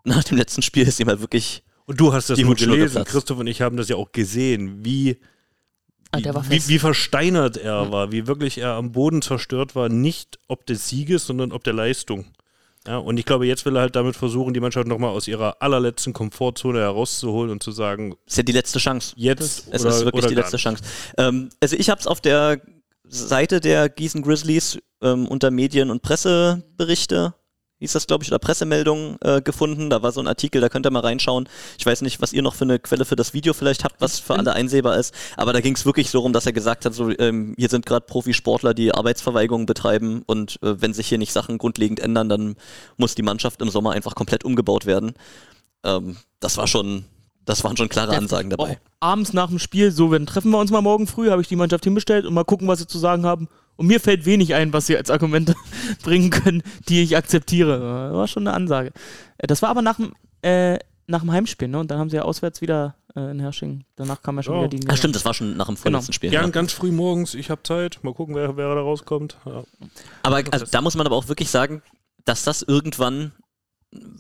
nach 0.04 0.24
dem 0.24 0.38
letzten 0.38 0.62
Spiel 0.62 0.88
ist 0.88 0.98
ihm 0.98 1.08
halt 1.08 1.20
wirklich 1.20 1.62
Und 1.84 2.00
du 2.00 2.14
hast 2.14 2.30
das 2.30 2.38
nur 2.38 2.50
Hutschnur 2.50 2.76
gelesen. 2.76 3.04
Christoph 3.04 3.38
und 3.38 3.46
ich 3.46 3.60
haben 3.60 3.76
das 3.76 3.88
ja 3.90 3.96
auch 3.96 4.12
gesehen, 4.12 4.82
wie, 4.82 5.18
Ah, 6.12 6.20
wie, 6.48 6.68
wie 6.68 6.78
versteinert 6.78 7.56
er 7.56 7.90
war, 7.90 8.12
wie 8.12 8.26
wirklich 8.26 8.58
er 8.58 8.74
am 8.74 8.92
Boden 8.92 9.22
zerstört 9.22 9.74
war, 9.74 9.88
nicht 9.88 10.38
ob 10.46 10.64
des 10.64 10.88
Sieges, 10.88 11.26
sondern 11.26 11.52
ob 11.52 11.64
der 11.64 11.74
Leistung. 11.74 12.26
Ja, 12.86 12.98
und 12.98 13.18
ich 13.18 13.24
glaube, 13.24 13.46
jetzt 13.46 13.64
will 13.64 13.76
er 13.76 13.82
halt 13.82 13.96
damit 13.96 14.16
versuchen, 14.16 14.54
die 14.54 14.60
Mannschaft 14.60 14.86
nochmal 14.86 15.10
aus 15.10 15.26
ihrer 15.26 15.56
allerletzten 15.60 16.12
Komfortzone 16.12 16.78
herauszuholen 16.78 17.50
und 17.50 17.62
zu 17.62 17.72
sagen, 17.72 18.14
ist 18.26 18.36
ja 18.36 18.42
die 18.42 18.52
letzte 18.52 18.78
Chance. 18.78 19.12
jetzt 19.16 19.68
Es 19.70 19.84
oder, 19.84 19.90
ist 19.90 20.04
wirklich 20.04 20.26
die 20.26 20.34
letzte. 20.34 20.56
Chance. 20.56 20.82
Ähm, 21.18 21.50
also 21.60 21.76
ich 21.76 21.90
habe 21.90 22.00
es 22.00 22.06
auf 22.06 22.20
der 22.20 22.60
Seite 23.08 23.60
der 23.60 23.88
Gießen 23.88 24.22
Grizzlies 24.22 24.78
ähm, 25.02 25.26
unter 25.26 25.50
Medien- 25.50 25.90
und 25.90 26.02
Presseberichte, 26.02 27.34
hieß 27.80 27.92
das 27.92 28.06
glaube 28.06 28.24
ich, 28.24 28.30
oder 28.30 28.38
Pressemeldungen 28.38 29.16
äh, 29.20 29.42
gefunden. 29.42 29.90
Da 29.90 30.02
war 30.02 30.12
so 30.12 30.20
ein 30.20 30.26
Artikel, 30.26 30.60
da 30.60 30.68
könnt 30.68 30.86
ihr 30.86 30.90
mal 30.90 31.00
reinschauen. 31.00 31.48
Ich 31.78 31.86
weiß 31.86 32.02
nicht, 32.02 32.20
was 32.20 32.32
ihr 32.32 32.42
noch 32.42 32.54
für 32.54 32.64
eine 32.64 32.78
Quelle 32.78 33.04
für 33.04 33.16
das 33.16 33.34
Video 33.34 33.52
vielleicht 33.52 33.84
habt, 33.84 34.00
was 34.00 34.18
für 34.18 34.34
alle 34.34 34.52
einsehbar 34.52 34.96
ist. 34.96 35.14
Aber 35.36 35.52
da 35.52 35.60
ging 35.60 35.74
es 35.74 35.84
wirklich 35.84 36.10
so 36.10 36.20
rum, 36.20 36.32
dass 36.32 36.46
er 36.46 36.52
gesagt 36.52 36.84
hat, 36.84 36.94
so 36.94 37.10
ähm, 37.18 37.54
hier 37.58 37.68
sind 37.68 37.86
gerade 37.86 38.06
Profisportler, 38.06 38.74
die 38.74 38.92
Arbeitsverweigerung 38.92 39.66
betreiben 39.66 40.22
und 40.26 40.58
äh, 40.62 40.80
wenn 40.80 40.94
sich 40.94 41.08
hier 41.08 41.18
nicht 41.18 41.32
Sachen 41.32 41.58
grundlegend 41.58 42.00
ändern, 42.00 42.28
dann 42.28 42.56
muss 42.96 43.14
die 43.14 43.22
Mannschaft 43.22 43.60
im 43.60 43.68
Sommer 43.68 43.92
einfach 43.92 44.14
komplett 44.14 44.44
umgebaut 44.44 44.86
werden. 44.86 45.14
Ähm, 45.84 46.16
das 46.40 46.56
war 46.56 46.66
schon, 46.66 47.04
das 47.44 47.62
waren 47.64 47.76
schon 47.76 47.88
klare 47.88 48.16
Ansagen 48.16 48.50
dabei. 48.50 48.72
Auch 48.72 48.76
abends 49.00 49.32
nach 49.32 49.48
dem 49.48 49.58
Spiel, 49.58 49.92
so, 49.92 50.10
dann 50.10 50.26
treffen 50.26 50.50
wir 50.50 50.58
uns 50.58 50.70
mal 50.70 50.80
morgen 50.80 51.06
früh, 51.06 51.30
habe 51.30 51.42
ich 51.42 51.48
die 51.48 51.56
Mannschaft 51.56 51.84
hinbestellt 51.84 52.24
und 52.24 52.34
mal 52.34 52.44
gucken, 52.44 52.68
was 52.68 52.78
sie 52.78 52.86
zu 52.86 52.98
sagen 52.98 53.26
haben. 53.26 53.48
Und 53.76 53.86
mir 53.88 54.00
fällt 54.00 54.24
wenig 54.24 54.54
ein, 54.54 54.72
was 54.72 54.86
sie 54.86 54.96
als 54.96 55.10
Argumente 55.10 55.54
bringen 56.02 56.30
können, 56.30 56.62
die 56.88 57.02
ich 57.02 57.16
akzeptiere. 57.16 57.78
Das 58.08 58.16
war 58.16 58.26
schon 58.28 58.46
eine 58.48 58.56
Ansage. 58.56 58.92
Äh, 59.38 59.46
Das 59.46 59.62
war 59.62 59.68
aber 59.68 59.82
nach 59.82 59.96
dem, 59.96 60.12
äh, 60.42 60.78
nach 61.06 61.20
dem 61.20 61.30
Heimspiel, 61.32 61.68
ne? 61.68 61.78
Und 61.78 61.90
dann 61.90 61.98
haben 61.98 62.10
sie 62.10 62.16
ja 62.16 62.22
auswärts 62.22 62.60
wieder 62.62 62.96
äh, 63.14 63.30
in 63.30 63.38
Hersching. 63.38 63.84
Danach 63.96 64.22
kam 64.22 64.36
ja 64.36 64.42
schon 64.42 64.54
Ja. 64.54 64.60
wieder 64.62 64.68
die. 64.78 64.88
Ah, 64.88 64.96
stimmt, 64.96 65.14
das 65.14 65.24
war 65.24 65.34
schon 65.34 65.56
nach 65.56 65.66
dem 65.66 65.76
vorletzten 65.76 66.12
Spiel. 66.12 66.30
Gern 66.30 66.44
Ja. 66.46 66.50
ganz 66.50 66.72
früh 66.72 66.90
morgens, 66.90 67.34
ich 67.34 67.50
habe 67.50 67.62
Zeit, 67.62 67.98
mal 68.02 68.14
gucken, 68.14 68.34
wer, 68.34 68.56
wer 68.56 68.74
da 68.74 68.80
rauskommt. 68.80 69.36
Ja. 69.44 69.62
Aber 70.22 70.42
also, 70.50 70.66
da 70.70 70.80
muss 70.80 70.96
man 70.96 71.06
aber 71.06 71.16
auch 71.16 71.28
wirklich 71.28 71.50
sagen, 71.50 71.82
dass 72.24 72.42
das 72.44 72.62
irgendwann 72.62 73.32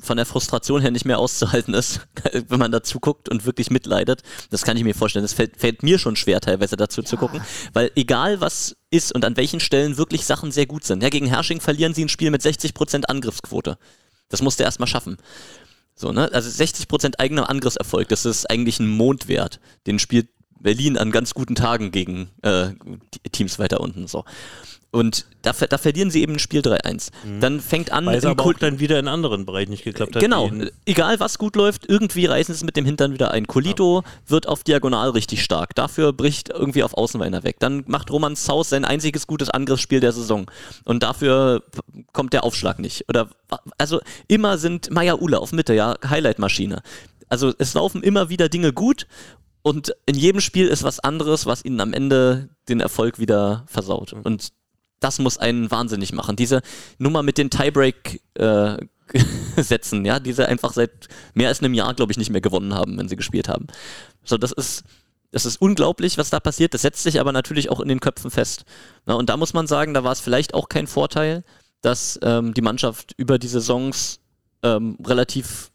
von 0.00 0.16
der 0.16 0.26
Frustration 0.26 0.80
her 0.80 0.90
nicht 0.90 1.04
mehr 1.04 1.18
auszuhalten 1.18 1.74
ist, 1.74 2.00
wenn 2.48 2.58
man 2.58 2.72
dazu 2.72 3.00
guckt 3.00 3.28
und 3.28 3.44
wirklich 3.44 3.70
mitleidet. 3.70 4.22
Das 4.50 4.62
kann 4.62 4.76
ich 4.76 4.84
mir 4.84 4.94
vorstellen. 4.94 5.24
Das 5.24 5.32
fällt, 5.32 5.56
fällt 5.56 5.82
mir 5.82 5.98
schon 5.98 6.16
schwer, 6.16 6.40
teilweise 6.40 6.76
dazu 6.76 7.02
zu 7.02 7.16
gucken. 7.16 7.40
Weil 7.72 7.90
egal 7.96 8.40
was 8.40 8.76
ist 8.90 9.12
und 9.12 9.24
an 9.24 9.36
welchen 9.36 9.60
Stellen 9.60 9.96
wirklich 9.96 10.24
Sachen 10.24 10.52
sehr 10.52 10.66
gut 10.66 10.84
sind. 10.84 11.02
Ja, 11.02 11.08
gegen 11.08 11.26
Hersching 11.26 11.60
verlieren 11.60 11.94
sie 11.94 12.04
ein 12.04 12.08
Spiel 12.08 12.30
mit 12.30 12.42
60% 12.42 13.04
Angriffsquote. 13.04 13.78
Das 14.28 14.42
musst 14.42 14.60
du 14.60 14.64
erstmal 14.64 14.88
schaffen. 14.88 15.16
So, 15.94 16.12
ne? 16.12 16.30
Also 16.32 16.50
60% 16.50 17.18
eigener 17.18 17.48
Angriffserfolg, 17.48 18.08
das 18.08 18.24
ist 18.24 18.50
eigentlich 18.50 18.78
ein 18.80 18.88
Mondwert. 18.88 19.60
Den 19.86 19.98
spielt 19.98 20.28
Berlin 20.60 20.98
an 20.98 21.10
ganz 21.10 21.34
guten 21.34 21.54
Tagen 21.54 21.90
gegen 21.90 22.30
äh, 22.42 22.70
Teams 23.32 23.58
weiter 23.58 23.80
unten. 23.80 24.06
So. 24.06 24.24
Und 24.96 25.26
da, 25.42 25.52
da 25.52 25.76
verlieren 25.76 26.10
sie 26.10 26.22
eben 26.22 26.32
ein 26.32 26.38
Spiel 26.38 26.62
3-1. 26.62 27.10
Dann 27.40 27.60
fängt 27.60 27.92
an 27.92 28.06
Weil 28.06 28.16
es 28.16 28.24
aber 28.24 28.42
Kul- 28.42 28.54
auch 28.54 28.58
dann 28.58 28.80
wieder 28.80 28.98
in 28.98 29.08
anderen 29.08 29.44
Bereichen 29.44 29.70
nicht 29.70 29.84
geklappt 29.84 30.16
hat. 30.16 30.22
Genau, 30.22 30.50
egal 30.86 31.20
was 31.20 31.36
gut 31.36 31.54
läuft, 31.54 31.86
irgendwie 31.86 32.24
reißen 32.24 32.54
sie 32.54 32.60
es 32.60 32.64
mit 32.64 32.76
dem 32.78 32.86
Hintern 32.86 33.12
wieder 33.12 33.30
ein. 33.30 33.46
Colito 33.46 34.04
wird 34.26 34.48
auf 34.48 34.64
Diagonal 34.64 35.10
richtig 35.10 35.44
stark, 35.44 35.74
dafür 35.74 36.14
bricht 36.14 36.48
irgendwie 36.48 36.82
auf 36.82 36.94
Außen 36.94 37.20
einer 37.20 37.44
weg. 37.44 37.56
Dann 37.58 37.84
macht 37.86 38.10
Roman 38.10 38.36
Saus 38.36 38.70
sein 38.70 38.86
einziges 38.86 39.26
gutes 39.26 39.50
Angriffsspiel 39.50 40.00
der 40.00 40.12
Saison 40.12 40.50
und 40.84 41.02
dafür 41.02 41.62
kommt 42.14 42.32
der 42.32 42.44
Aufschlag 42.44 42.78
nicht. 42.78 43.06
Oder 43.10 43.28
also 43.76 44.00
immer 44.28 44.56
sind 44.56 44.90
Maya 44.90 45.16
Ula 45.16 45.36
auf 45.36 45.52
Mitte, 45.52 45.74
ja, 45.74 45.96
Highlight-Maschine. 46.08 46.80
Also 47.28 47.52
es 47.58 47.74
laufen 47.74 48.02
immer 48.02 48.30
wieder 48.30 48.48
Dinge 48.48 48.72
gut 48.72 49.06
und 49.60 49.94
in 50.06 50.14
jedem 50.14 50.40
Spiel 50.40 50.68
ist 50.68 50.84
was 50.84 51.00
anderes, 51.00 51.44
was 51.44 51.64
ihnen 51.66 51.80
am 51.80 51.92
Ende 51.92 52.48
den 52.70 52.80
Erfolg 52.80 53.18
wieder 53.18 53.64
versaut. 53.66 54.14
Und 54.14 54.52
das 55.00 55.18
muss 55.18 55.38
einen 55.38 55.70
wahnsinnig 55.70 56.12
machen. 56.12 56.36
Diese 56.36 56.62
Nummer 56.98 57.22
mit 57.22 57.38
den 57.38 57.50
Tiebreak 57.50 58.20
äh, 58.34 58.76
setzen, 59.56 60.04
ja, 60.04 60.20
die 60.20 60.32
sie 60.32 60.48
einfach 60.48 60.72
seit 60.72 61.08
mehr 61.34 61.48
als 61.48 61.60
einem 61.60 61.74
Jahr, 61.74 61.94
glaube 61.94 62.12
ich, 62.12 62.18
nicht 62.18 62.30
mehr 62.30 62.40
gewonnen 62.40 62.74
haben, 62.74 62.98
wenn 62.98 63.08
sie 63.08 63.16
gespielt 63.16 63.48
haben. 63.48 63.66
So, 64.24 64.36
das 64.36 64.52
ist, 64.52 64.84
das 65.30 65.46
ist 65.46 65.60
unglaublich, 65.60 66.18
was 66.18 66.30
da 66.30 66.40
passiert. 66.40 66.74
Das 66.74 66.82
setzt 66.82 67.02
sich 67.02 67.20
aber 67.20 67.32
natürlich 67.32 67.70
auch 67.70 67.80
in 67.80 67.88
den 67.88 68.00
Köpfen 68.00 68.30
fest. 68.30 68.64
Na, 69.04 69.14
und 69.14 69.28
da 69.28 69.36
muss 69.36 69.52
man 69.52 69.66
sagen, 69.66 69.94
da 69.94 70.04
war 70.04 70.12
es 70.12 70.20
vielleicht 70.20 70.54
auch 70.54 70.68
kein 70.68 70.86
Vorteil, 70.86 71.44
dass 71.82 72.18
ähm, 72.22 72.54
die 72.54 72.62
Mannschaft 72.62 73.14
über 73.16 73.38
die 73.38 73.48
Saisons 73.48 74.20
ähm, 74.62 74.96
relativ 75.04 75.70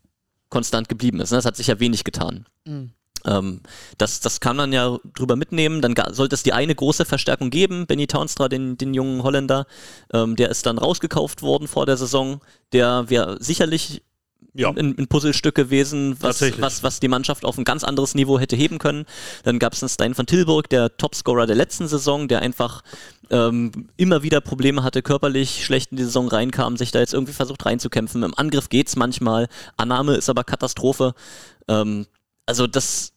konstant 0.49 0.89
geblieben 0.89 1.19
ist. 1.19 1.31
Ne? 1.31 1.37
Das 1.37 1.45
hat 1.45 1.55
sich 1.55 1.67
ja 1.67 1.79
wenig 1.79 2.03
getan. 2.03 2.45
Mhm. 2.65 2.91
Ähm, 3.25 3.61
das, 3.97 4.19
das 4.19 4.39
kann 4.39 4.55
man 4.55 4.73
ja 4.73 4.97
drüber 5.15 5.35
mitnehmen. 5.35 5.81
Dann 5.81 5.95
sollte 6.11 6.35
es 6.35 6.43
die 6.43 6.53
eine 6.53 6.75
große 6.75 7.05
Verstärkung 7.05 7.49
geben. 7.49 7.85
Benny 7.87 8.07
Townstra, 8.07 8.49
den, 8.49 8.77
den 8.77 8.93
jungen 8.93 9.23
Holländer, 9.23 9.65
ähm, 10.13 10.35
der 10.35 10.49
ist 10.49 10.65
dann 10.65 10.77
rausgekauft 10.77 11.41
worden 11.41 11.67
vor 11.67 11.85
der 11.85 11.97
Saison. 11.97 12.41
Der 12.73 13.09
wäre 13.09 13.37
sicherlich 13.41 14.01
Ja. 14.53 14.69
ein, 14.69 14.97
ein 14.97 15.07
Puzzlestück 15.07 15.55
gewesen, 15.55 16.17
was, 16.19 16.41
was, 16.59 16.83
was 16.83 16.99
die 16.99 17.07
Mannschaft 17.07 17.45
auf 17.45 17.57
ein 17.57 17.63
ganz 17.63 17.83
anderes 17.85 18.15
Niveau 18.15 18.37
hätte 18.37 18.55
heben 18.57 18.79
können. 18.79 19.05
Dann 19.43 19.59
gab 19.59 19.73
es 19.73 19.81
einen 19.81 19.89
Stein 19.89 20.13
von 20.13 20.25
Tilburg, 20.25 20.67
der 20.69 20.97
Topscorer 20.97 21.45
der 21.47 21.55
letzten 21.55 21.87
Saison, 21.87 22.27
der 22.27 22.41
einfach 22.41 22.81
ähm, 23.29 23.71
immer 23.95 24.23
wieder 24.23 24.41
Probleme 24.41 24.83
hatte, 24.83 25.01
körperlich 25.01 25.63
schlecht 25.63 25.91
in 25.91 25.97
die 25.97 26.03
Saison 26.03 26.27
reinkam, 26.27 26.75
sich 26.75 26.91
da 26.91 26.99
jetzt 26.99 27.13
irgendwie 27.13 27.31
versucht 27.33 27.65
reinzukämpfen. 27.65 28.23
Im 28.23 28.33
Angriff 28.35 28.67
geht's 28.67 28.97
manchmal, 28.97 29.47
Annahme 29.77 30.15
ist 30.15 30.29
aber 30.29 30.43
Katastrophe. 30.43 31.13
Ähm, 31.69 32.07
also 32.51 32.67
das 32.67 33.13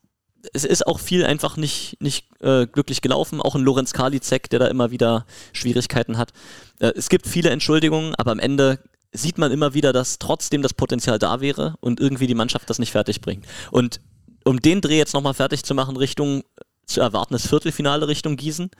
es 0.52 0.64
ist 0.64 0.86
auch 0.86 1.00
viel 1.00 1.24
einfach 1.24 1.56
nicht, 1.56 1.96
nicht 2.00 2.26
äh, 2.40 2.66
glücklich 2.66 3.00
gelaufen. 3.00 3.40
Auch 3.40 3.54
ein 3.54 3.62
Lorenz 3.62 3.94
Karliczek, 3.94 4.50
der 4.50 4.58
da 4.58 4.66
immer 4.66 4.90
wieder 4.90 5.24
Schwierigkeiten 5.54 6.18
hat. 6.18 6.32
Äh, 6.80 6.92
es 6.96 7.08
gibt 7.08 7.26
viele 7.26 7.50
Entschuldigungen, 7.50 8.14
aber 8.16 8.32
am 8.32 8.38
Ende 8.38 8.78
sieht 9.12 9.38
man 9.38 9.52
immer 9.52 9.72
wieder, 9.72 9.94
dass 9.94 10.18
trotzdem 10.18 10.60
das 10.60 10.74
Potenzial 10.74 11.18
da 11.18 11.40
wäre 11.40 11.76
und 11.80 11.98
irgendwie 11.98 12.26
die 12.26 12.34
Mannschaft 12.34 12.68
das 12.68 12.78
nicht 12.78 12.92
fertig 12.92 13.22
bringt. 13.22 13.46
Und 13.70 14.00
um 14.44 14.60
den 14.60 14.82
Dreh 14.82 14.98
jetzt 14.98 15.14
nochmal 15.14 15.34
fertig 15.34 15.64
zu 15.64 15.74
machen, 15.74 15.96
Richtung 15.96 16.44
zu 16.84 17.00
erwartendes 17.00 17.48
Viertelfinale 17.48 18.06
Richtung 18.06 18.36
Gießen, 18.36 18.70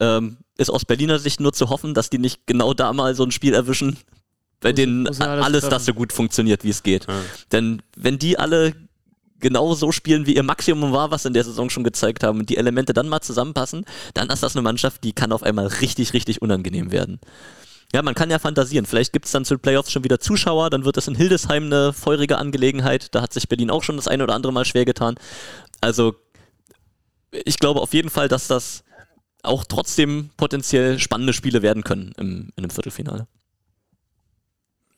ähm, 0.00 0.38
ist 0.56 0.70
aus 0.70 0.84
Berliner 0.86 1.18
Sicht 1.18 1.40
nur 1.40 1.52
zu 1.52 1.68
hoffen, 1.68 1.92
dass 1.92 2.08
die 2.08 2.18
nicht 2.18 2.46
genau 2.46 2.72
da 2.72 2.92
mal 2.92 3.14
so 3.14 3.24
ein 3.24 3.30
Spiel 3.30 3.52
erwischen, 3.54 3.98
bei 4.60 4.72
denen 4.72 5.06
alles 5.06 5.20
alles 5.20 5.68
das 5.68 5.84
so 5.84 5.92
gut 5.92 6.12
funktioniert, 6.12 6.64
wie 6.64 6.70
es 6.70 6.82
geht. 6.82 7.06
Ja. 7.06 7.20
Denn 7.52 7.82
wenn 7.96 8.18
die 8.18 8.38
alle 8.38 8.72
genau 9.44 9.74
so 9.74 9.92
spielen, 9.92 10.26
wie 10.26 10.34
ihr 10.34 10.42
Maximum 10.42 10.92
war, 10.92 11.12
was 11.12 11.22
sie 11.22 11.28
in 11.28 11.34
der 11.34 11.44
Saison 11.44 11.70
schon 11.70 11.84
gezeigt 11.84 12.24
haben, 12.24 12.40
und 12.40 12.48
die 12.48 12.56
Elemente 12.56 12.94
dann 12.94 13.08
mal 13.08 13.20
zusammenpassen, 13.20 13.84
dann 14.14 14.30
ist 14.30 14.42
das 14.42 14.56
eine 14.56 14.62
Mannschaft, 14.62 15.04
die 15.04 15.12
kann 15.12 15.30
auf 15.30 15.44
einmal 15.44 15.66
richtig, 15.66 16.14
richtig 16.14 16.42
unangenehm 16.42 16.90
werden. 16.90 17.20
Ja, 17.92 18.02
man 18.02 18.14
kann 18.14 18.30
ja 18.30 18.40
fantasieren. 18.40 18.86
Vielleicht 18.86 19.12
gibt 19.12 19.26
es 19.26 19.32
dann 19.32 19.44
zu 19.44 19.54
den 19.54 19.60
Playoffs 19.60 19.92
schon 19.92 20.02
wieder 20.02 20.18
Zuschauer, 20.18 20.70
dann 20.70 20.84
wird 20.84 20.96
das 20.96 21.06
in 21.06 21.14
Hildesheim 21.14 21.66
eine 21.66 21.92
feurige 21.92 22.38
Angelegenheit. 22.38 23.14
Da 23.14 23.22
hat 23.22 23.32
sich 23.32 23.48
Berlin 23.48 23.70
auch 23.70 23.84
schon 23.84 23.96
das 23.96 24.08
eine 24.08 24.24
oder 24.24 24.34
andere 24.34 24.52
Mal 24.52 24.64
schwer 24.64 24.84
getan. 24.84 25.14
Also, 25.80 26.16
ich 27.30 27.58
glaube 27.58 27.80
auf 27.80 27.94
jeden 27.94 28.10
Fall, 28.10 28.26
dass 28.28 28.48
das 28.48 28.82
auch 29.42 29.64
trotzdem 29.64 30.30
potenziell 30.36 30.98
spannende 30.98 31.34
Spiele 31.34 31.62
werden 31.62 31.84
können 31.84 32.12
im, 32.16 32.50
in 32.56 32.64
einem 32.64 32.70
Viertelfinale. 32.70 33.28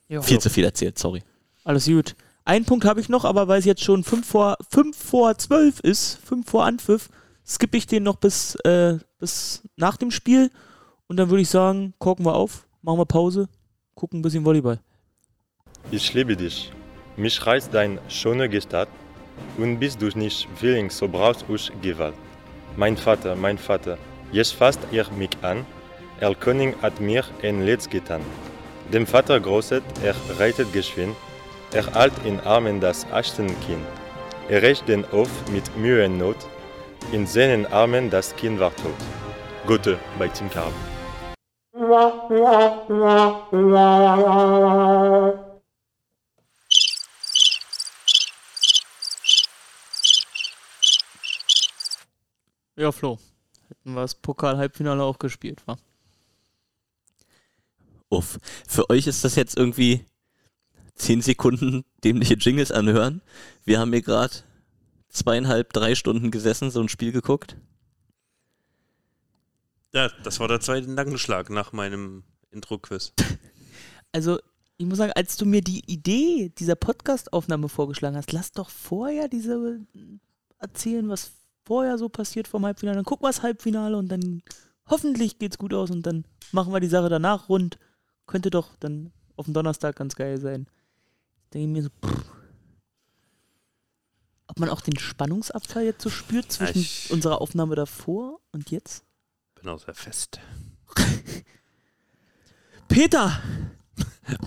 Ja. 0.09 0.23
Viel 0.23 0.39
zu 0.39 0.49
viel 0.49 0.65
erzählt, 0.65 0.99
sorry. 0.99 1.23
Alles 1.65 1.87
gut. 1.87 2.15
Einen 2.47 2.65
Punkt 2.65 2.85
habe 2.85 3.01
ich 3.01 3.09
noch, 3.09 3.25
aber 3.25 3.49
weil 3.49 3.59
es 3.59 3.65
jetzt 3.65 3.83
schon 3.83 4.05
5 4.05 4.25
vor, 4.25 4.57
5 4.71 4.97
vor 4.97 5.37
12 5.37 5.81
ist, 5.81 6.21
5 6.25 6.49
vor 6.49 6.65
Anpfiff, 6.65 7.09
skippe 7.45 7.77
ich 7.77 7.89
den 7.89 8.05
noch 8.05 8.17
bis, 8.17 8.55
äh, 8.65 8.99
bis 9.19 9.63
nach 9.75 9.97
dem 9.97 10.13
Spiel. 10.13 10.53
Und 11.09 11.17
dann 11.17 11.29
würde 11.29 11.43
ich 11.43 11.49
sagen, 11.49 11.95
korken 11.99 12.25
wir 12.25 12.37
auf, 12.37 12.69
machen 12.83 13.01
wir 13.01 13.05
Pause, 13.05 13.49
gucken 13.97 14.21
ein 14.21 14.23
bisschen 14.23 14.45
Volleyball. 14.45 14.79
Ich 15.91 16.15
liebe 16.15 16.37
dich. 16.37 16.71
Mich 17.17 17.45
reißt 17.45 17.75
dein 17.75 17.99
schöne 18.07 18.49
Gestalt 18.49 18.91
und 19.59 19.81
bist 19.81 20.01
du 20.01 20.07
nicht 20.17 20.47
willing, 20.61 20.89
so 20.89 21.09
brauchst 21.09 21.45
du 21.49 21.57
Gewalt. 21.83 22.15
Mein 22.77 22.97
Vater, 22.97 23.35
mein 23.35 23.59
Vater, 23.59 23.99
jetzt 24.31 24.53
fasst 24.53 24.81
ihr 24.93 25.05
mich 25.19 25.31
an. 25.43 25.67
Er 26.21 26.33
König 26.37 26.81
hat 26.81 27.01
mir 27.01 27.25
ein 27.43 27.67
Letz 27.67 27.91
getan. 27.91 28.21
Dem 28.93 29.05
Vater 29.05 29.41
großet, 29.41 29.83
er 30.05 30.15
reitet 30.39 30.73
geschwind. 30.73 31.17
Er 31.73 31.93
halt 31.95 32.13
in 32.25 32.39
Armen 32.41 32.81
das 32.81 33.05
Achtenkind. 33.11 33.85
Er 34.49 34.63
rächt 34.63 34.89
den 34.89 35.05
auf 35.07 35.29
mit 35.51 35.77
Mühe 35.77 36.07
und 36.07 36.19
Not. 36.19 36.37
In 37.13 37.27
seinen 37.27 37.67
Armen 37.67 38.09
das 38.09 38.35
Kind 38.37 38.61
war 38.61 38.75
tot. 38.77 38.95
Gute 39.67 39.99
bei 40.17 40.29
Tim 40.29 40.49
Karp. 40.49 40.73
Ja, 52.77 52.93
Flo. 52.93 53.19
Hätten 53.69 53.95
wir 53.95 54.03
das 54.03 54.15
Pokal-Halbfinale 54.15 55.03
auch 55.03 55.19
gespielt, 55.19 55.63
wa? 55.67 55.77
Uff. 58.09 58.39
Für 58.69 58.89
euch 58.89 59.09
ist 59.09 59.25
das 59.25 59.35
jetzt 59.35 59.57
irgendwie 59.57 60.05
10 60.97 61.23
Sekunden 61.23 61.85
dämliche 62.05 62.35
Jingles 62.35 62.73
anhören. 62.73 63.23
Wir 63.65 63.79
haben 63.79 63.93
hier 63.93 64.03
gerade 64.03 64.35
zweieinhalb, 65.09 65.73
drei 65.73 65.95
Stunden 65.95 66.31
gesessen, 66.31 66.71
so 66.71 66.81
ein 66.81 66.89
Spiel 66.89 67.13
geguckt. 67.13 67.57
Ja, 69.93 70.11
das 70.25 70.41
war 70.41 70.49
der 70.49 70.61
zweite 70.61 70.91
Nackenschlag 70.91 71.49
nach 71.51 71.73
meinem 71.73 72.25
Intro-Quiz. 72.51 73.13
Also, 74.13 74.39
ich 74.79 74.87
muss 74.87 74.97
sagen, 74.97 75.13
als 75.15 75.37
du 75.37 75.45
mir 75.45 75.61
die 75.61 75.83
Idee 75.93 76.51
dieser 76.59 76.75
Podcast-Aufnahme 76.75 77.69
vorgeschlagen 77.69 78.17
hast, 78.17 78.33
lass 78.33 78.53
doch 78.53 78.71
vorher 78.71 79.29
diese 79.29 79.81
erzählen, 80.59 81.07
was 81.11 81.33
vorher 81.67 81.99
so 81.99 82.09
passiert 82.09 82.49
vom 82.49 82.65
Halbfinale. 82.65 82.97
Dann 82.97 83.05
gucken 83.05 83.25
wir 83.25 83.29
das 83.29 83.43
Halbfinale 83.43 83.97
und 83.99 84.09
dann 84.09 84.43
hoffentlich 84.89 85.39
geht's 85.39 85.59
gut 85.59 85.75
aus 85.75 85.91
und 85.91 86.07
dann 86.07 86.25
machen 86.53 86.73
wir 86.73 86.81
die 86.81 86.87
Sache 86.87 87.11
danach 87.11 87.51
rund. 87.51 87.79
Könnte 88.27 88.49
doch 88.49 88.77
dann 88.77 89.13
auf 89.37 89.45
dem 89.45 89.55
Donnerstag 89.55 89.97
ganz 89.97 90.17
geil 90.17 90.41
sein. 90.41 90.67
Denke 91.53 91.67
ich 91.67 91.73
mir 91.73 91.83
so, 91.85 91.89
pff. 92.05 92.25
ob 94.49 94.59
man 94.59 94.69
auch 94.69 94.81
den 94.81 94.99
Spannungsabfall 94.99 95.85
jetzt 95.85 96.03
so 96.03 96.11
spürt 96.11 96.51
zwischen 96.53 96.79
ich- 96.79 97.11
unserer 97.11 97.41
Aufnahme 97.41 97.75
davor 97.77 98.41
und 98.53 98.71
jetzt? 98.71 99.05
Bin 99.55 99.69
auch 99.69 99.79
sehr 99.79 99.95
fest. 99.95 100.41
Peter, 102.89 103.41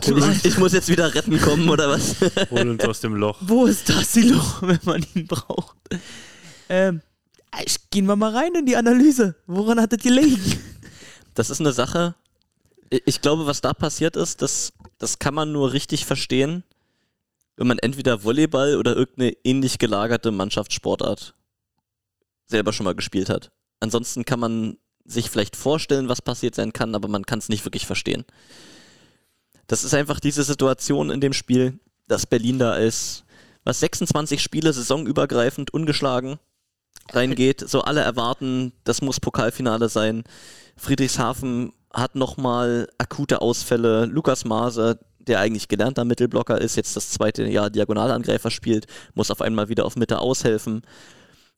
Ich, 0.01 0.45
ich 0.45 0.57
muss 0.57 0.73
jetzt 0.73 0.87
wieder 0.89 1.13
retten 1.13 1.39
kommen, 1.39 1.69
oder 1.69 1.89
was? 1.89 2.15
Hol 2.51 2.69
uns 2.69 2.83
aus 2.85 2.99
dem 3.01 3.15
Loch. 3.15 3.37
Wo 3.41 3.65
ist 3.65 3.89
das 3.89 4.13
Silo, 4.13 4.41
wenn 4.61 4.79
man 4.83 5.05
ihn 5.15 5.27
braucht? 5.27 5.75
Ähm, 6.69 7.01
ich- 7.65 7.89
gehen 7.89 8.05
wir 8.05 8.15
mal 8.15 8.35
rein 8.35 8.53
in 8.55 8.65
die 8.65 8.75
Analyse. 8.77 9.35
Woran 9.47 9.79
hat 9.81 9.91
das 9.93 9.99
gelegen? 10.01 10.39
Das 11.33 11.49
ist 11.49 11.59
eine 11.59 11.71
Sache. 11.71 12.15
Ich 12.89 13.21
glaube, 13.21 13.45
was 13.45 13.61
da 13.61 13.73
passiert 13.73 14.15
ist, 14.15 14.41
das, 14.41 14.73
das 14.97 15.19
kann 15.19 15.33
man 15.33 15.51
nur 15.51 15.73
richtig 15.73 16.05
verstehen, 16.05 16.63
wenn 17.59 17.67
man 17.67 17.79
entweder 17.79 18.23
Volleyball 18.23 18.77
oder 18.77 18.95
irgendeine 18.95 19.33
ähnlich 19.43 19.79
gelagerte 19.79 20.31
Mannschaftssportart 20.31 21.35
selber 22.45 22.71
schon 22.71 22.85
mal 22.85 22.95
gespielt 22.95 23.29
hat. 23.29 23.51
Ansonsten 23.81 24.23
kann 24.23 24.39
man 24.39 24.77
sich 25.03 25.29
vielleicht 25.29 25.57
vorstellen, 25.57 26.07
was 26.07 26.21
passiert 26.21 26.55
sein 26.55 26.71
kann, 26.71 26.95
aber 26.95 27.09
man 27.09 27.25
kann 27.25 27.39
es 27.39 27.49
nicht 27.49 27.65
wirklich 27.65 27.85
verstehen. 27.85 28.23
Das 29.67 29.83
ist 29.83 29.93
einfach 29.93 30.21
diese 30.21 30.43
Situation 30.43 31.09
in 31.09 31.19
dem 31.19 31.33
Spiel, 31.33 31.77
dass 32.07 32.25
Berlin 32.25 32.59
da 32.59 32.71
als 32.71 33.25
was 33.65 33.81
26 33.81 34.41
Spiele 34.41 34.71
saisonübergreifend 34.71 35.73
ungeschlagen 35.73 36.39
reingeht. 37.11 37.67
So 37.67 37.81
alle 37.81 37.99
erwarten, 37.99 38.71
das 38.85 39.01
muss 39.01 39.19
Pokalfinale 39.19 39.89
sein. 39.89 40.23
Friedrichshafen 40.77 41.73
hat 41.93 42.15
nochmal 42.15 42.87
akute 42.97 43.41
Ausfälle. 43.41 44.05
Lukas 44.05 44.45
Maase, 44.45 44.97
der 45.29 45.39
eigentlich 45.39 45.67
gelernter 45.67 46.03
Mittelblocker 46.05 46.59
ist, 46.59 46.75
jetzt 46.75 46.95
das 46.95 47.09
zweite 47.11 47.45
Jahr 47.47 47.69
Diagonalangreifer 47.69 48.51
spielt, 48.51 48.87
muss 49.13 49.31
auf 49.31 49.41
einmal 49.41 49.69
wieder 49.69 49.85
auf 49.85 49.95
Mitte 49.95 50.19
aushelfen. 50.19 50.81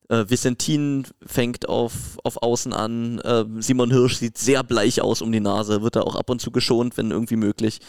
Äh, 0.09 0.25
Vicentin 0.29 1.07
fängt 1.25 1.67
auf, 1.67 2.19
auf 2.23 2.43
Außen 2.43 2.73
an. 2.73 3.19
Äh, 3.19 3.45
Simon 3.59 3.91
Hirsch 3.91 4.17
sieht 4.17 4.37
sehr 4.37 4.63
bleich 4.63 5.01
aus 5.01 5.21
um 5.21 5.31
die 5.31 5.39
Nase, 5.39 5.81
wird 5.81 5.95
da 5.95 6.01
auch 6.01 6.15
ab 6.15 6.29
und 6.29 6.41
zu 6.41 6.51
geschont, 6.51 6.97
wenn 6.97 7.11
irgendwie 7.11 7.37
möglich. 7.37 7.79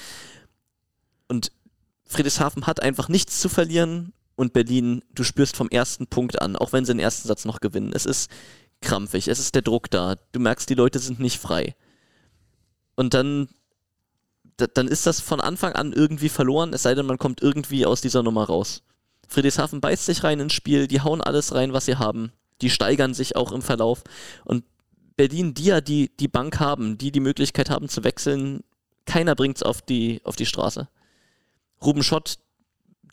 Und 1.29 1.53
Friedrichshafen 2.07 2.67
hat 2.67 2.81
einfach 2.83 3.09
nichts 3.09 3.41
zu 3.41 3.49
verlieren 3.49 4.13
und 4.37 4.53
Berlin, 4.53 5.03
du 5.15 5.25
spürst 5.25 5.57
vom 5.57 5.69
ersten 5.69 6.07
Punkt 6.07 6.41
an, 6.41 6.57
auch 6.57 6.73
wenn 6.73 6.85
sie 6.85 6.93
den 6.93 7.01
ersten 7.01 7.29
Satz 7.29 7.45
noch 7.45 7.61
gewinnen. 7.61 7.93
Es 7.95 8.07
ist 8.07 8.31
krampfig, 8.81 9.29
es 9.29 9.39
ist 9.39 9.55
der 9.55 9.63
Druck 9.63 9.91
da. 9.91 10.17
Du 10.33 10.41
merkst, 10.41 10.69
die 10.69 10.75
Leute 10.75 10.99
sind 10.99 11.21
nicht 11.21 11.39
frei. 11.39 11.75
Und 12.95 13.15
dann, 13.15 13.49
da, 13.49 13.49
dann 14.67 14.89
ist 14.89 15.07
das 15.07 15.21
von 15.21 15.41
Anfang 15.41 15.75
an 15.75 15.93
irgendwie 15.93 16.29
verloren, 16.29 16.73
es 16.73 16.83
sei 16.83 16.95
denn, 16.95 17.07
man 17.07 17.19
kommt 17.19 17.43
irgendwie 17.43 17.87
aus 17.87 18.01
dieser 18.01 18.23
Nummer 18.23 18.45
raus. 18.45 18.83
Friedrichshafen 19.29 19.81
beißt 19.81 20.07
sich 20.07 20.25
rein 20.25 20.41
ins 20.41 20.53
Spiel, 20.53 20.87
die 20.87 21.01
hauen 21.01 21.21
alles 21.21 21.55
rein, 21.55 21.73
was 21.73 21.87
sie 21.87 21.97
haben. 21.97 22.33
Die 22.61 22.71
steigern 22.71 23.15
sich 23.15 23.35
auch 23.37 23.53
im 23.53 23.63
Verlauf. 23.63 24.03
Und 24.45 24.65
Berlin, 25.17 25.55
die 25.55 25.65
ja 25.65 25.81
die, 25.81 26.11
die 26.17 26.29
Bank 26.29 26.61
haben, 26.61 26.99
die 26.99 27.13
die 27.13 27.21
Möglichkeit 27.21 27.71
haben 27.71 27.89
zu 27.89 28.05
wechseln, 28.05 28.63
keiner 29.07 29.35
bringt's 29.35 29.63
auf 29.63 29.83
die, 29.83 30.21
auf 30.25 30.37
die 30.37 30.47
Straße. 30.47 30.89
Ruben 31.83 32.03
Schott, 32.03 32.39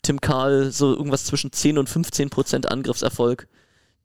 Tim 0.02 0.20
Karl, 0.20 0.70
so 0.70 0.94
irgendwas 0.94 1.24
zwischen 1.24 1.52
10 1.52 1.78
und 1.78 1.88
15 1.88 2.30
Prozent 2.30 2.70
Angriffserfolg. 2.70 3.48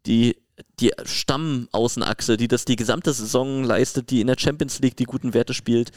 Die, 0.05 0.37
die 0.79 0.91
Stammaußenachse, 1.03 2.37
die 2.37 2.47
das 2.47 2.65
die 2.65 2.75
gesamte 2.75 3.13
Saison 3.13 3.63
leistet, 3.63 4.09
die 4.09 4.21
in 4.21 4.27
der 4.27 4.37
Champions 4.37 4.79
League 4.79 4.97
die 4.97 5.05
guten 5.05 5.33
Werte 5.33 5.53
spielt, 5.53 5.91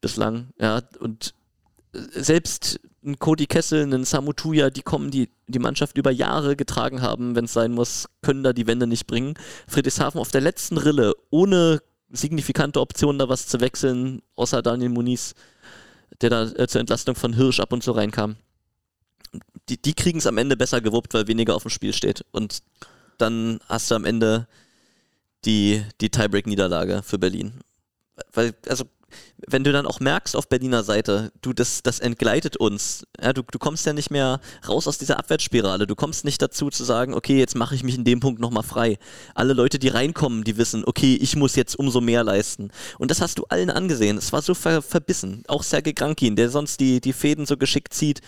bislang, 0.00 0.48
ja, 0.58 0.82
und 1.00 1.34
selbst 1.92 2.80
ein 3.04 3.18
Cody 3.18 3.46
Kessel, 3.46 3.92
ein 3.92 4.04
Samu 4.04 4.32
Tuya, 4.32 4.70
die 4.70 4.82
kommen, 4.82 5.10
die 5.10 5.30
die 5.46 5.58
Mannschaft 5.58 5.96
über 5.96 6.10
Jahre 6.10 6.56
getragen 6.56 7.00
haben, 7.00 7.34
wenn 7.34 7.46
es 7.46 7.52
sein 7.52 7.72
muss, 7.72 8.08
können 8.22 8.42
da 8.42 8.52
die 8.52 8.66
Wende 8.66 8.86
nicht 8.86 9.06
bringen. 9.06 9.34
Friedrichshafen 9.66 10.20
auf 10.20 10.30
der 10.30 10.40
letzten 10.40 10.76
Rille, 10.76 11.14
ohne 11.30 11.80
signifikante 12.10 12.80
Optionen 12.80 13.18
da 13.18 13.28
was 13.28 13.46
zu 13.46 13.60
wechseln, 13.60 14.22
außer 14.34 14.62
Daniel 14.62 14.90
Muniz, 14.90 15.34
der 16.20 16.30
da 16.30 16.42
äh, 16.44 16.66
zur 16.66 16.80
Entlastung 16.80 17.14
von 17.14 17.34
Hirsch 17.34 17.60
ab 17.60 17.72
und 17.72 17.82
zu 17.82 17.92
reinkam. 17.92 18.36
Die, 19.68 19.80
die 19.80 19.94
kriegen 19.94 20.18
es 20.18 20.26
am 20.26 20.38
Ende 20.38 20.56
besser 20.56 20.80
gewuppt, 20.80 21.14
weil 21.14 21.28
weniger 21.28 21.54
auf 21.54 21.62
dem 21.62 21.70
Spiel 21.70 21.92
steht. 21.92 22.24
Und 22.30 22.62
dann 23.18 23.60
hast 23.68 23.90
du 23.90 23.94
am 23.94 24.04
Ende 24.04 24.46
die, 25.44 25.84
die 26.00 26.10
Tiebreak-Niederlage 26.10 27.02
für 27.02 27.18
Berlin. 27.18 27.60
weil, 28.32 28.54
also 28.68 28.84
wenn 29.46 29.64
du 29.64 29.72
dann 29.72 29.86
auch 29.86 30.00
merkst 30.00 30.36
auf 30.36 30.48
Berliner 30.48 30.82
Seite, 30.82 31.32
du, 31.42 31.52
das, 31.52 31.82
das 31.82 32.00
entgleitet 32.00 32.56
uns. 32.56 33.06
Ja, 33.22 33.32
du, 33.32 33.42
du 33.42 33.58
kommst 33.58 33.86
ja 33.86 33.92
nicht 33.92 34.10
mehr 34.10 34.40
raus 34.68 34.86
aus 34.86 34.98
dieser 34.98 35.18
Abwärtsspirale. 35.18 35.86
Du 35.86 35.94
kommst 35.94 36.24
nicht 36.24 36.42
dazu 36.42 36.70
zu 36.70 36.84
sagen, 36.84 37.14
okay, 37.14 37.38
jetzt 37.38 37.54
mache 37.54 37.74
ich 37.74 37.84
mich 37.84 37.96
in 37.96 38.04
dem 38.04 38.20
Punkt 38.20 38.40
nochmal 38.40 38.62
frei. 38.62 38.98
Alle 39.34 39.52
Leute, 39.52 39.78
die 39.78 39.88
reinkommen, 39.88 40.44
die 40.44 40.56
wissen, 40.56 40.84
okay, 40.84 41.16
ich 41.20 41.36
muss 41.36 41.56
jetzt 41.56 41.78
umso 41.78 42.00
mehr 42.00 42.24
leisten. 42.24 42.70
Und 42.98 43.10
das 43.10 43.20
hast 43.20 43.38
du 43.38 43.44
allen 43.44 43.70
angesehen. 43.70 44.18
Es 44.18 44.32
war 44.32 44.42
so 44.42 44.54
ver 44.54 44.82
verbissen. 44.82 45.42
Auch 45.48 45.62
Sergei 45.62 45.92
Grankin, 45.92 46.36
der 46.36 46.50
sonst 46.50 46.80
die, 46.80 47.00
die 47.00 47.12
Fäden 47.12 47.46
so 47.46 47.56
geschickt 47.56 47.94
zieht 47.94 48.20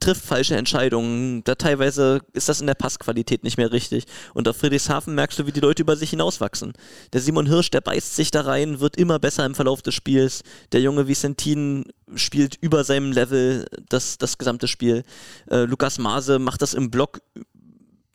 trifft 0.00 0.24
falsche 0.24 0.56
Entscheidungen. 0.56 1.42
Da 1.44 1.54
teilweise 1.54 2.20
ist 2.32 2.48
das 2.48 2.60
in 2.60 2.66
der 2.66 2.74
Passqualität 2.74 3.44
nicht 3.44 3.56
mehr 3.56 3.72
richtig. 3.72 4.04
Und 4.34 4.48
auf 4.48 4.56
Friedrichshafen 4.56 5.14
merkst 5.14 5.38
du, 5.38 5.46
wie 5.46 5.52
die 5.52 5.60
Leute 5.60 5.82
über 5.82 5.96
sich 5.96 6.10
hinauswachsen. 6.10 6.72
Der 7.12 7.20
Simon 7.20 7.46
Hirsch, 7.46 7.70
der 7.70 7.80
beißt 7.80 8.16
sich 8.16 8.30
da 8.30 8.42
rein, 8.42 8.80
wird 8.80 8.96
immer 8.96 9.18
besser 9.18 9.44
im 9.44 9.54
Verlauf 9.54 9.82
des 9.82 9.94
Spiels. 9.94 10.42
Der 10.72 10.80
junge 10.80 11.08
Vicentin 11.08 11.84
spielt 12.14 12.56
über 12.60 12.84
seinem 12.84 13.12
Level 13.12 13.66
das, 13.88 14.18
das 14.18 14.38
gesamte 14.38 14.68
Spiel. 14.68 15.02
Äh, 15.50 15.64
Lukas 15.64 15.98
Maase 15.98 16.38
macht 16.38 16.62
das 16.62 16.74
im 16.74 16.90
Block 16.90 17.20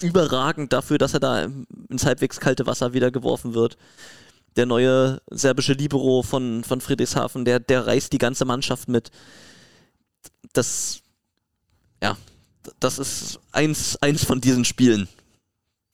überragend 0.02 0.74
dafür, 0.74 0.97
dass 0.97 1.14
er 1.14 1.20
da 1.20 1.47
ins 1.89 2.06
halbwegs 2.06 2.39
kalte 2.39 2.66
Wasser 2.66 2.93
wieder 2.93 3.12
geworfen 3.12 3.54
wird. 3.54 3.78
Der 4.56 4.66
neue 4.66 5.22
serbische 5.30 5.74
Libero 5.74 6.24
von, 6.24 6.64
von 6.64 6.82
Friedrichshafen, 6.82 7.45
der, 7.45 7.60
der 7.60 7.88
reißt 7.88 8.12
die 8.12 8.18
ganze 8.18 8.45
Mannschaft 8.45 8.89
mit. 8.89 9.12
Das, 10.54 11.01
ja, 12.02 12.18
das 12.80 12.99
ist 12.99 13.39
eins, 13.52 13.97
eins 14.02 14.24
von 14.24 14.41
diesen 14.41 14.66
Spielen, 14.66 15.08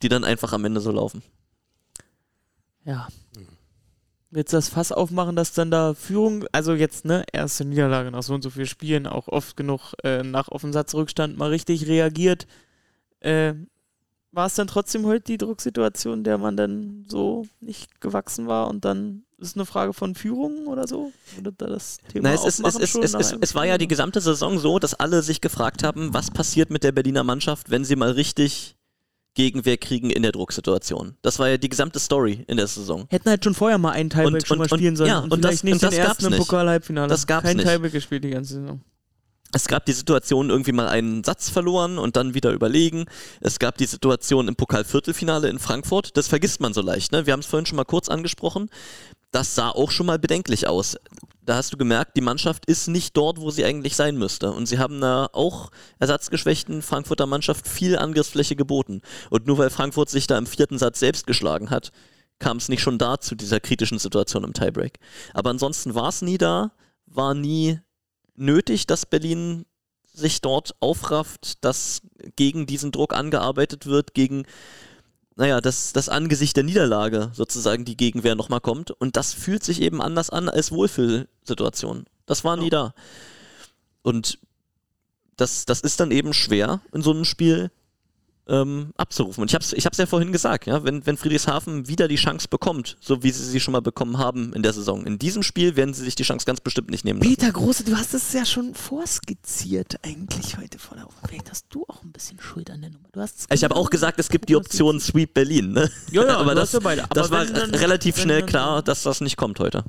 die 0.01 0.09
dann 0.09 0.23
einfach 0.23 0.53
am 0.53 0.65
Ende 0.65 0.81
so 0.81 0.91
laufen. 0.91 1.23
Ja. 2.83 3.07
Willst 4.29 4.51
du 4.51 4.57
das 4.57 4.69
Fass 4.69 4.91
aufmachen, 4.91 5.35
dass 5.35 5.53
dann 5.53 5.71
da 5.71 5.93
Führung, 5.93 6.45
also 6.51 6.73
jetzt, 6.73 7.05
ne, 7.05 7.23
erste 7.31 7.63
Niederlage 7.63 8.11
nach 8.11 8.23
so 8.23 8.33
und 8.33 8.41
so 8.41 8.49
vielen 8.49 8.67
Spielen, 8.67 9.07
auch 9.07 9.29
oft 9.29 9.55
genug 9.55 9.93
äh, 10.03 10.21
nach 10.21 10.49
Offensatzrückstand 10.49 11.37
mal 11.37 11.49
richtig 11.49 11.87
reagiert. 11.87 12.45
Äh, 13.21 13.53
war 14.37 14.45
es 14.47 14.55
dann 14.55 14.67
trotzdem 14.67 15.05
heute 15.05 15.25
die 15.25 15.37
Drucksituation, 15.37 16.23
der 16.23 16.37
man 16.37 16.55
dann 16.55 17.05
so 17.09 17.45
nicht 17.59 17.99
gewachsen 17.99 18.47
war 18.47 18.69
und 18.69 18.85
dann 18.85 19.23
ist 19.39 19.55
eine 19.57 19.65
Frage 19.65 19.93
von 19.93 20.15
Führung 20.15 20.67
oder 20.67 20.87
so? 20.87 21.11
Oder 21.39 21.51
da 21.51 21.67
das 21.67 21.97
Thema 22.11 22.29
Na, 22.29 22.33
es, 22.35 22.45
ist, 22.45 22.59
es, 22.65 22.75
es, 22.75 22.95
es, 22.95 23.13
es, 23.13 23.37
es 23.39 23.55
war 23.55 23.65
ja 23.65 23.77
die 23.77 23.87
gesamte 23.87 24.21
Saison 24.21 24.57
so, 24.57 24.79
dass 24.79 24.93
alle 24.93 25.21
sich 25.21 25.41
gefragt 25.41 25.83
haben, 25.83 26.13
was 26.13 26.31
passiert 26.31 26.69
mit 26.69 26.83
der 26.83 26.91
Berliner 26.93 27.23
Mannschaft, 27.23 27.69
wenn 27.69 27.83
sie 27.83 27.95
mal 27.95 28.11
richtig 28.11 28.75
Gegenwehr 29.33 29.77
kriegen 29.77 30.09
in 30.09 30.23
der 30.23 30.31
Drucksituation. 30.31 31.15
Das 31.21 31.37
war 31.37 31.47
ja 31.49 31.57
die 31.57 31.69
gesamte 31.69 31.99
Story 31.99 32.43
in 32.47 32.57
der 32.57 32.65
Saison. 32.65 33.05
Hätten 33.09 33.29
halt 33.29 33.43
schon 33.43 33.53
vorher 33.53 33.77
mal 33.77 33.91
einen 33.91 34.11
Und- 34.11 34.47
schon 34.47 34.57
mal 34.57 34.67
spielen 34.67 34.95
sollen 34.95 35.09
ja, 35.09 35.19
und, 35.19 35.31
und 35.31 35.39
vielleicht 35.41 35.59
das- 35.59 35.63
nicht 35.63 35.73
und 35.73 35.83
das 35.83 35.89
den 35.91 35.99
ersten 36.03 36.33
im. 36.33 36.39
Pokal-Halbfinale. 36.39 37.07
Das 37.07 37.27
gab's 37.27 37.45
Kein 37.45 37.57
nicht. 37.57 37.67
Tiebreak 37.67 37.91
gespielt 37.91 38.23
die 38.23 38.31
ganze 38.31 38.55
Saison. 38.55 38.81
Es 39.53 39.67
gab 39.67 39.85
die 39.85 39.93
Situation, 39.93 40.49
irgendwie 40.49 40.73
mal 40.73 40.87
einen 40.87 41.23
Satz 41.23 41.49
verloren 41.49 41.97
und 41.97 42.17
dann 42.17 42.33
wieder 42.33 42.51
überlegen. 42.51 43.05
Es 43.39 43.59
gab 43.59 43.77
die 43.77 43.85
Situation 43.85 44.47
im 44.47 44.55
Pokalviertelfinale 44.55 45.47
in 45.49 45.57
Frankfurt. 45.57 46.17
Das 46.17 46.27
vergisst 46.27 46.59
man 46.59 46.73
so 46.73 46.81
leicht. 46.81 47.11
Ne? 47.11 47.25
Wir 47.25 47.33
haben 47.33 47.39
es 47.39 47.45
vorhin 47.45 47.65
schon 47.65 47.77
mal 47.77 47.85
kurz 47.85 48.09
angesprochen. 48.09 48.69
Das 49.31 49.55
sah 49.55 49.69
auch 49.69 49.91
schon 49.91 50.05
mal 50.05 50.19
bedenklich 50.19 50.67
aus. 50.67 50.97
Da 51.41 51.55
hast 51.55 51.71
du 51.71 51.77
gemerkt, 51.77 52.17
die 52.17 52.21
Mannschaft 52.21 52.65
ist 52.65 52.87
nicht 52.87 53.15
dort, 53.15 53.39
wo 53.39 53.49
sie 53.51 53.63
eigentlich 53.63 53.95
sein 53.95 54.17
müsste. 54.17 54.51
Und 54.51 54.65
sie 54.65 54.79
haben 54.79 54.97
einer 54.97 55.29
auch 55.31 55.71
ersatzgeschwächten 55.99 56.81
Frankfurter 56.81 57.25
Mannschaft 57.25 57.67
viel 57.67 57.97
Angriffsfläche 57.97 58.57
geboten. 58.57 59.01
Und 59.29 59.47
nur 59.47 59.57
weil 59.57 59.69
Frankfurt 59.69 60.09
sich 60.09 60.27
da 60.27 60.37
im 60.37 60.45
vierten 60.45 60.77
Satz 60.77 60.99
selbst 60.99 61.25
geschlagen 61.25 61.69
hat, 61.69 61.91
kam 62.39 62.57
es 62.57 62.67
nicht 62.67 62.81
schon 62.81 62.97
da 62.97 63.19
zu 63.19 63.35
dieser 63.35 63.61
kritischen 63.61 63.97
Situation 63.97 64.43
im 64.43 64.53
Tiebreak. 64.53 64.99
Aber 65.33 65.49
ansonsten 65.49 65.95
war 65.95 66.09
es 66.09 66.21
nie 66.21 66.37
da, 66.37 66.71
war 67.05 67.33
nie 67.33 67.79
nötig, 68.37 68.87
dass 68.87 69.05
Berlin 69.05 69.65
sich 70.13 70.41
dort 70.41 70.75
aufrafft, 70.79 71.63
dass 71.63 72.01
gegen 72.35 72.65
diesen 72.65 72.91
Druck 72.91 73.13
angearbeitet 73.13 73.85
wird, 73.85 74.13
gegen, 74.13 74.45
naja, 75.35 75.61
das, 75.61 75.93
das 75.93 76.09
Angesicht 76.09 76.55
der 76.55 76.63
Niederlage 76.63 77.31
sozusagen 77.33 77.85
die 77.85 77.97
Gegenwehr 77.97 78.35
nochmal 78.35 78.61
kommt. 78.61 78.91
Und 78.91 79.15
das 79.15 79.33
fühlt 79.33 79.63
sich 79.63 79.81
eben 79.81 80.01
anders 80.01 80.29
an 80.29 80.49
als 80.49 80.71
Wohlfühlsituation. 80.71 82.05
Das 82.25 82.43
war 82.43 82.57
nie 82.57 82.69
da. 82.69 82.93
Und 84.01 84.39
das, 85.35 85.65
das 85.65 85.81
ist 85.81 85.99
dann 85.99 86.11
eben 86.11 86.33
schwer 86.33 86.81
in 86.93 87.03
so 87.03 87.11
einem 87.11 87.25
Spiel 87.25 87.71
ähm, 88.49 88.91
abzurufen. 88.97 89.41
Und 89.41 89.49
ich 89.51 89.55
habe 89.55 89.63
es 89.63 89.73
ich 89.73 89.85
hab's 89.85 89.97
ja 89.97 90.05
vorhin 90.05 90.31
gesagt, 90.31 90.65
ja, 90.67 90.83
wenn, 90.83 91.05
wenn 91.05 91.17
Friedrichshafen 91.17 91.87
wieder 91.87 92.07
die 92.07 92.15
Chance 92.15 92.47
bekommt, 92.47 92.97
so 93.01 93.21
wie 93.23 93.31
sie 93.31 93.43
sie 93.43 93.59
schon 93.59 93.73
mal 93.73 93.81
bekommen 93.81 94.17
haben 94.17 94.53
in 94.53 94.63
der 94.63 94.71
Saison, 94.73 95.05
in 95.05 95.19
diesem 95.19 95.43
Spiel 95.43 95.75
werden 95.75 95.93
sie 95.93 96.03
sich 96.03 96.15
die 96.15 96.23
Chance 96.23 96.45
ganz 96.45 96.61
bestimmt 96.61 96.89
nicht 96.89 97.03
nehmen. 97.05 97.19
Peter 97.19 97.51
Große, 97.51 97.83
du 97.83 97.95
hast 97.97 98.13
es 98.13 98.31
ja 98.33 98.45
schon 98.45 98.73
vorskizziert 98.73 99.95
eigentlich 100.03 100.57
heute 100.57 100.79
vor 100.79 100.95
der 100.97 101.05
Woche. 101.05 101.15
Vielleicht 101.27 101.49
hast 101.51 101.65
du 101.69 101.83
auch 101.87 102.01
ein 102.03 102.11
bisschen 102.11 102.39
Schuld 102.39 102.71
an 102.71 102.81
der 102.81 102.89
Nummer. 102.91 103.07
Du 103.11 103.19
hast 103.19 103.47
Ich 103.51 103.63
habe 103.63 103.75
auch 103.75 103.89
gesagt, 103.89 104.19
es 104.19 104.29
gibt 104.29 104.47
die 104.49 104.55
Option 104.55 104.99
Sweep 104.99 105.33
Berlin. 105.33 105.73
Ne? 105.73 105.91
Ja, 106.11 106.25
ja, 106.25 106.37
aber 106.39 106.55
das. 106.55 106.73
Aber 106.75 106.95
das 106.95 107.29
war 107.31 107.45
dann- 107.45 107.75
relativ 107.75 108.17
schnell 108.17 108.39
dann- 108.41 108.49
klar, 108.49 108.81
dass 108.81 109.03
das 109.03 109.21
nicht 109.21 109.35
kommt 109.37 109.59
heute. 109.59 109.83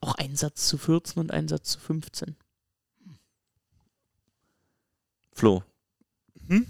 auch 0.00 0.14
ein 0.14 0.36
Satz 0.36 0.68
zu 0.68 0.78
14 0.78 1.20
und 1.20 1.32
ein 1.32 1.48
Satz 1.48 1.70
zu 1.72 1.80
15. 1.80 2.36
Flo. 5.32 5.62
Hm? 6.48 6.66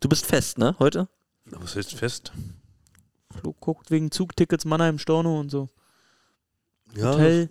Du 0.00 0.08
bist 0.08 0.26
fest, 0.26 0.58
ne, 0.58 0.76
heute? 0.78 1.08
Was 1.46 1.76
heißt 1.76 1.94
fest? 1.94 2.32
Flo 3.30 3.52
guckt 3.52 3.90
wegen 3.90 4.10
Zugtickets 4.10 4.64
Mannheim, 4.64 4.98
Storno 4.98 5.38
und 5.40 5.50
so. 5.50 5.68
Ja, 6.94 7.12
Hotel. 7.12 7.50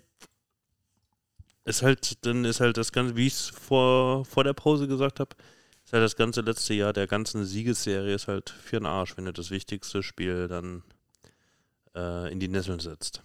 ist 1.65 1.81
halt, 1.83 2.25
dann 2.25 2.45
ist 2.45 2.59
halt 2.59 2.77
das 2.77 2.91
Ganze, 2.91 3.15
wie 3.15 3.27
ich 3.27 3.33
es 3.33 3.47
vor, 3.47 4.25
vor 4.25 4.43
der 4.43 4.53
Pause 4.53 4.87
gesagt 4.87 5.19
habe, 5.19 5.35
ist 5.83 5.93
halt 5.93 6.03
das 6.03 6.15
ganze 6.15 6.41
letzte 6.41 6.73
Jahr 6.73 6.93
der 6.93 7.07
ganzen 7.07 7.45
Siegesserie 7.45 8.15
ist 8.15 8.27
halt 8.27 8.49
für 8.49 8.77
den 8.77 8.85
Arsch, 8.85 9.15
wenn 9.17 9.25
du 9.25 9.33
das 9.33 9.51
wichtigste 9.51 10.03
Spiel 10.03 10.47
dann 10.47 10.83
äh, 11.95 12.31
in 12.31 12.39
die 12.39 12.47
Nesseln 12.47 12.79
setzt. 12.79 13.21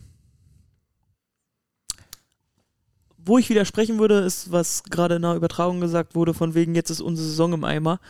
Wo 3.25 3.39
ich 3.39 3.49
widersprechen 3.49 3.99
würde, 3.99 4.21
ist, 4.21 4.51
was 4.51 4.83
gerade 4.85 5.17
in 5.17 5.23
der 5.23 5.35
Übertragung 5.35 5.81
gesagt 5.81 6.15
wurde, 6.15 6.35
von 6.35 6.55
wegen 6.55 6.75
jetzt 6.75 6.91
ist 6.91 7.01
unsere 7.01 7.29
Saison 7.29 7.53
im 7.53 7.65
Eimer. 7.65 8.01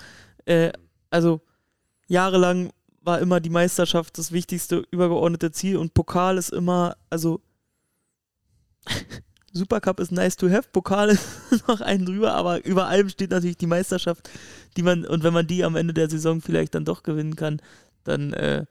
Äh, 0.45 0.73
also 1.11 1.41
jahrelang 2.07 2.71
war 3.03 3.21
immer 3.21 3.41
die 3.41 3.51
Meisterschaft 3.51 4.17
das 4.17 4.33
wichtigste 4.33 4.85
übergeordnete 4.91 5.51
Ziel 5.51 5.77
und 5.77 5.93
Pokal 5.95 6.39
ist 6.39 6.51
immer, 6.51 6.97
also 7.11 7.41
Supercup 9.53 10.01
ist 10.01 10.13
nice 10.13 10.37
to 10.37 10.49
have, 10.49 10.69
Pokal 10.73 11.11
ist 11.11 11.27
noch 11.69 11.81
einen 11.81 12.07
drüber, 12.07 12.35
aber 12.35 12.65
über 12.65 12.87
allem 12.87 13.09
steht 13.09 13.31
natürlich 13.31 13.59
die 13.59 13.67
Meisterschaft, 13.67 14.31
die 14.77 14.83
man, 14.83 15.05
und 15.05 15.25
wenn 15.25 15.35
man 15.35 15.47
die 15.47 15.65
am 15.65 15.77
Ende 15.77 15.93
der 15.93 16.09
Saison 16.09 16.41
vielleicht 16.41 16.75
dann 16.75 16.85
doch 16.85 17.03
gewinnen 17.03 17.37
kann, 17.37 17.61
dann 18.05 18.33
äh, 18.33 18.65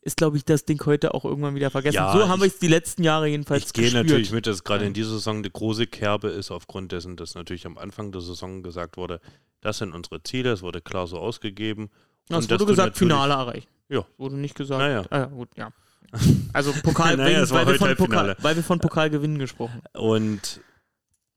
ist, 0.00 0.16
glaube 0.16 0.36
ich, 0.36 0.44
das 0.44 0.64
Ding 0.64 0.84
heute 0.86 1.14
auch 1.14 1.24
irgendwann 1.24 1.54
wieder 1.54 1.70
vergessen. 1.70 1.96
Ja, 1.96 2.12
so 2.12 2.28
haben 2.28 2.40
wir 2.40 2.46
es 2.46 2.58
die 2.58 2.68
letzten 2.68 3.02
Jahre 3.02 3.26
jedenfalls 3.28 3.66
Ich 3.66 3.72
gehe 3.72 3.92
natürlich 3.92 4.32
mit, 4.32 4.46
dass 4.46 4.64
gerade 4.64 4.86
in 4.86 4.92
dieser 4.92 5.10
Saison 5.10 5.38
eine 5.38 5.50
große 5.50 5.86
Kerbe 5.86 6.28
ist, 6.28 6.50
aufgrund 6.50 6.92
dessen, 6.92 7.16
dass 7.16 7.34
natürlich 7.34 7.66
am 7.66 7.78
Anfang 7.78 8.12
der 8.12 8.20
Saison 8.20 8.62
gesagt 8.62 8.96
wurde, 8.96 9.20
das 9.60 9.78
sind 9.78 9.92
unsere 9.92 10.22
Ziele, 10.22 10.52
es 10.52 10.62
wurde 10.62 10.80
klar 10.80 11.06
so 11.06 11.18
ausgegeben. 11.18 11.90
Ja, 12.30 12.38
es 12.38 12.44
wurde 12.44 12.58
du 12.58 12.66
gesagt, 12.66 12.96
Finale 12.96 13.34
erreicht. 13.34 13.68
Ja. 13.88 14.04
Wurde 14.16 14.36
nicht 14.36 14.54
gesagt. 14.54 14.80
Naja. 14.80 15.04
Ah, 15.10 15.18
ja, 15.18 15.24
gut, 15.26 15.48
ja. 15.56 15.72
Also 16.52 16.72
Pokal, 16.82 17.16
Naja, 17.16 17.42
es 17.42 17.50
war 17.50 17.66
weil, 17.66 17.74
wir 17.74 17.78
von 17.78 17.88
Halbfinale. 17.88 18.34
Pokal, 18.34 18.44
weil 18.44 18.56
wir 18.56 18.62
von 18.62 18.78
Pokalgewinnen 18.78 19.38
gesprochen. 19.38 19.82
Und 19.94 20.60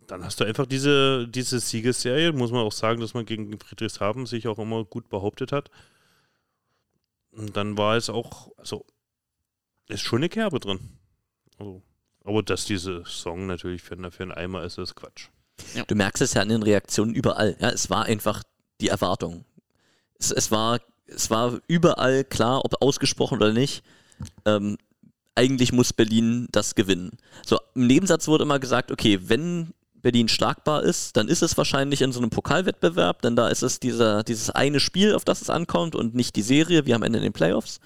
dann 0.08 0.24
hast 0.24 0.40
du 0.40 0.44
einfach 0.44 0.66
diese, 0.66 1.28
diese 1.28 1.60
Siegesserie, 1.60 2.34
muss 2.34 2.52
man 2.52 2.62
auch 2.62 2.72
sagen, 2.72 3.02
dass 3.02 3.14
man 3.14 3.26
gegen 3.26 3.58
Friedrichshafen 3.60 4.26
sich 4.26 4.48
auch 4.48 4.60
immer 4.60 4.84
gut 4.86 5.10
behauptet 5.10 5.52
hat. 5.52 5.70
Und 7.32 7.56
dann 7.56 7.78
war 7.78 7.96
es 7.98 8.10
auch, 8.10 8.50
also, 8.58 8.86
ist 9.88 10.02
schon 10.02 10.20
eine 10.20 10.30
Kerbe 10.30 10.60
drin. 10.60 10.80
Also, 11.58 11.82
aber 12.24 12.44
dass 12.44 12.66
diese 12.66 13.04
Song 13.06 13.48
natürlich 13.48 13.82
für, 13.82 13.96
für 14.12 14.24
einen 14.24 14.32
Eimer 14.32 14.64
ist, 14.64 14.78
ist 14.78 14.96
Quatsch. 14.96 15.30
Du 15.88 15.96
merkst 15.96 16.22
es 16.22 16.34
ja 16.34 16.42
an 16.42 16.50
den 16.50 16.64
Reaktionen 16.64 17.14
überall. 17.14 17.56
Ja, 17.60 17.70
es 17.70 17.90
war 17.90 18.06
einfach 18.06 18.44
die 18.80 18.90
Erwartung. 18.90 19.46
Es, 20.20 20.32
es, 20.32 20.52
war, 20.52 20.80
es 21.08 21.30
war 21.30 21.60
überall 21.68 22.24
klar, 22.24 22.64
ob 22.66 22.82
ausgesprochen 22.82 23.38
oder 23.38 23.54
nicht. 23.54 23.84
Ähm, 24.46 24.78
eigentlich 25.36 25.72
muss 25.72 25.94
Berlin 25.94 26.48
das 26.52 26.76
gewinnen. 26.76 27.18
So, 27.46 27.60
im 27.76 27.88
Nebensatz 27.88 28.28
wurde 28.28 28.44
immer 28.44 28.60
gesagt, 28.60 28.92
okay, 28.92 29.20
wenn 29.24 29.74
Berlin 30.02 30.28
schlagbar 30.28 30.84
ist, 30.84 31.16
dann 31.18 31.28
ist 31.28 31.42
es 31.42 31.58
wahrscheinlich 31.58 32.02
in 32.02 32.12
so 32.12 32.20
einem 32.20 32.30
Pokalwettbewerb, 32.30 33.22
denn 33.22 33.36
da 33.36 33.48
ist 33.50 33.62
es 33.62 33.80
dieser, 33.80 34.24
dieses 34.24 34.50
eine 34.50 34.80
Spiel, 34.80 35.14
auf 35.16 35.26
das 35.26 35.42
es 35.42 35.50
ankommt 35.50 35.96
und 35.96 36.16
nicht 36.16 36.36
die 36.36 36.42
Serie, 36.42 36.86
wie 36.86 36.94
am 36.94 37.04
Ende 37.04 37.20
in 37.20 37.24
den 37.24 37.34
Playoffs. 37.34 37.80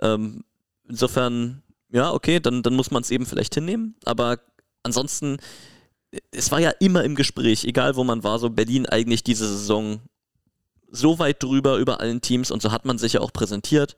Ähm, 0.00 0.44
insofern, 0.88 1.62
ja, 1.90 2.12
okay, 2.12 2.40
dann, 2.40 2.62
dann 2.62 2.74
muss 2.74 2.90
man 2.90 3.02
es 3.02 3.10
eben 3.10 3.26
vielleicht 3.26 3.54
hinnehmen, 3.54 3.94
aber 4.04 4.40
ansonsten, 4.82 5.38
es 6.30 6.50
war 6.50 6.60
ja 6.60 6.70
immer 6.70 7.04
im 7.04 7.14
Gespräch, 7.14 7.64
egal 7.64 7.96
wo 7.96 8.04
man 8.04 8.22
war, 8.24 8.38
so 8.38 8.50
Berlin 8.50 8.86
eigentlich 8.86 9.24
diese 9.24 9.48
Saison 9.48 10.00
so 10.90 11.18
weit 11.18 11.42
drüber 11.42 11.78
über 11.78 12.00
allen 12.00 12.20
Teams 12.20 12.50
und 12.50 12.62
so 12.62 12.70
hat 12.70 12.84
man 12.84 12.98
sich 12.98 13.14
ja 13.14 13.20
auch 13.20 13.32
präsentiert. 13.32 13.96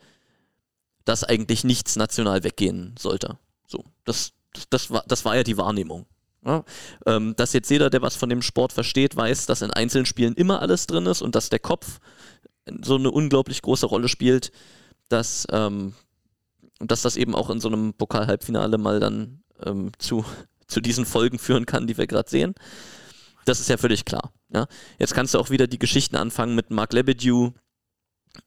dass 1.07 1.23
eigentlich 1.23 1.63
nichts 1.65 1.97
national 1.97 2.43
weggehen 2.43 2.95
sollte. 2.99 3.39
So, 3.67 3.85
das, 4.05 4.33
das, 4.71 4.91
war, 4.91 5.05
das 5.07 5.25
war 5.25 5.37
ja 5.37 5.45
die 5.45 5.57
Wahrnehmung. 5.57 6.05
Ja, 6.47 6.65
ähm, 7.07 7.35
dass 7.37 7.53
jetzt 7.53 7.71
jeder, 7.71 7.91
der 7.91 8.03
was 8.03 8.15
von 8.15 8.29
dem 8.29 8.41
Sport 8.41 8.73
versteht, 8.73 9.17
weiß, 9.17 9.47
dass 9.47 9.63
in 9.63 9.73
einzelnen 9.73 10.07
Spielen 10.07 10.35
immer 10.35 10.63
alles 10.63 10.87
drin 10.87 11.07
ist 11.07 11.21
und 11.21 11.35
dass 11.35 11.51
der 11.51 11.59
Kopf 11.59 11.99
so 12.83 12.95
eine 12.95 13.11
unglaublich 13.11 13.63
große 13.63 13.87
Rolle 13.87 14.09
spielt, 14.09 14.53
dass, 15.09 15.47
ähm, 15.51 15.95
dass 16.79 17.03
das 17.03 17.17
eben 17.17 17.35
auch 17.35 17.51
in 17.51 17.61
so 17.61 17.69
einem 17.69 17.95
Pokal-Halbfinale 17.95 18.79
mal 18.79 19.01
dann 19.01 19.43
ähm, 19.65 19.91
zu, 19.99 20.25
zu 20.69 20.81
diesen 20.81 21.05
Folgen 21.05 21.39
führen 21.39 21.67
kann, 21.67 21.89
die 21.89 21.99
wir 21.99 22.07
gerade 22.07 22.31
sehen. 22.31 22.55
Das 23.45 23.61
ist 23.61 23.69
ja 23.69 23.77
völlig 23.77 24.05
klar. 24.05 24.33
Ja? 24.53 24.67
Jetzt 24.99 25.15
kannst 25.15 25.35
du 25.35 25.39
auch 25.39 25.51
wieder 25.51 25.67
die 25.67 25.79
Geschichten 25.79 26.17
anfangen 26.17 26.55
mit 26.55 26.71
Mark 26.71 26.93
Lebedew, 26.93 27.53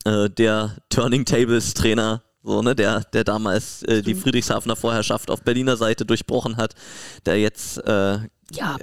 äh, 0.06 0.30
der 0.30 0.78
Turning 0.90 1.26
Tables 1.26 1.74
Trainer 1.74 2.24
so, 2.44 2.62
ne, 2.62 2.76
der, 2.76 3.02
der 3.14 3.24
damals 3.24 3.84
äh, 3.84 4.02
die 4.02 4.16
Friedrichshafener 4.16 4.76
Vorherrschaft 4.76 5.30
auf 5.30 5.42
Berliner 5.44 5.78
Seite 5.78 6.06
durchbrochen 6.06 6.58
hat, 6.58 6.74
der 7.26 7.40
jetzt 7.40 7.78
äh, 7.80 8.20
Ja, 8.54 8.78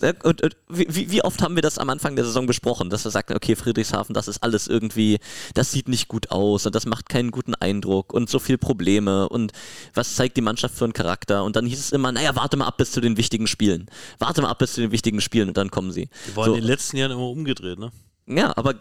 äh, 0.00 0.12
und, 0.24 0.42
und 0.42 0.56
wie, 0.68 1.10
wie 1.10 1.22
oft 1.24 1.40
haben 1.42 1.54
wir 1.54 1.62
das 1.62 1.78
am 1.78 1.88
Anfang 1.88 2.16
der 2.16 2.24
Saison 2.24 2.46
besprochen, 2.46 2.90
dass 2.90 3.04
wir 3.04 3.10
sagten, 3.10 3.34
okay, 3.34 3.56
Friedrichshafen, 3.56 4.14
das 4.14 4.28
ist 4.28 4.42
alles 4.42 4.66
irgendwie, 4.68 5.18
das 5.54 5.72
sieht 5.72 5.88
nicht 5.88 6.08
gut 6.08 6.30
aus 6.30 6.66
und 6.66 6.74
das 6.74 6.84
macht 6.86 7.08
keinen 7.08 7.30
guten 7.30 7.54
Eindruck 7.54 8.12
und 8.12 8.28
so 8.28 8.38
viel 8.38 8.58
Probleme 8.58 9.28
und 9.28 9.52
was 9.94 10.14
zeigt 10.16 10.36
die 10.36 10.40
Mannschaft 10.42 10.74
für 10.74 10.84
einen 10.84 10.92
Charakter? 10.92 11.44
Und 11.44 11.56
dann 11.56 11.64
hieß 11.66 11.78
es 11.78 11.92
immer, 11.92 12.12
naja, 12.12 12.36
warte 12.36 12.56
mal 12.56 12.66
ab 12.66 12.76
bis 12.76 12.92
zu 12.92 13.00
den 13.00 13.16
wichtigen 13.16 13.46
Spielen. 13.46 13.86
Warte 14.18 14.42
mal 14.42 14.50
ab 14.50 14.58
bis 14.58 14.74
zu 14.74 14.80
den 14.82 14.90
wichtigen 14.92 15.20
Spielen 15.20 15.48
und 15.48 15.56
dann 15.56 15.70
kommen 15.70 15.92
sie. 15.92 16.08
Die 16.28 16.36
waren 16.36 16.46
So. 16.46 16.54
in 16.54 16.60
den 16.60 16.66
letzten 16.66 16.96
Jahren 16.98 17.12
immer 17.12 17.28
umgedreht, 17.30 17.78
ne? 17.78 17.90
Ja, 18.26 18.52
aber 18.56 18.74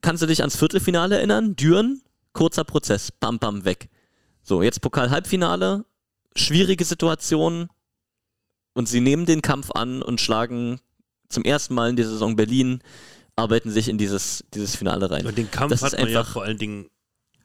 kannst 0.00 0.22
du 0.22 0.26
dich 0.26 0.40
ans 0.40 0.56
Viertelfinale 0.56 1.16
erinnern? 1.16 1.56
Düren, 1.56 2.02
kurzer 2.32 2.64
Prozess, 2.64 3.10
bam, 3.12 3.38
bam, 3.38 3.64
weg. 3.64 3.88
So, 4.42 4.62
jetzt 4.62 4.80
Pokal-Halbfinale, 4.80 5.84
schwierige 6.36 6.84
Situation 6.84 7.68
und 8.74 8.88
sie 8.88 9.00
nehmen 9.00 9.26
den 9.26 9.42
Kampf 9.42 9.70
an 9.72 10.02
und 10.02 10.20
schlagen 10.20 10.80
zum 11.28 11.44
ersten 11.44 11.74
Mal 11.74 11.90
in 11.90 11.96
der 11.96 12.06
Saison 12.06 12.36
Berlin, 12.36 12.82
arbeiten 13.36 13.70
sich 13.70 13.88
in 13.88 13.98
dieses, 13.98 14.44
dieses 14.54 14.76
Finale 14.76 15.10
rein. 15.10 15.26
Und 15.26 15.38
den 15.38 15.50
Kampf 15.50 15.70
Das 15.72 15.82
hat 15.82 15.98
man 15.98 16.08
ja 16.08 16.24
vor 16.24 16.42
allen 16.42 16.58
Dingen 16.58 16.90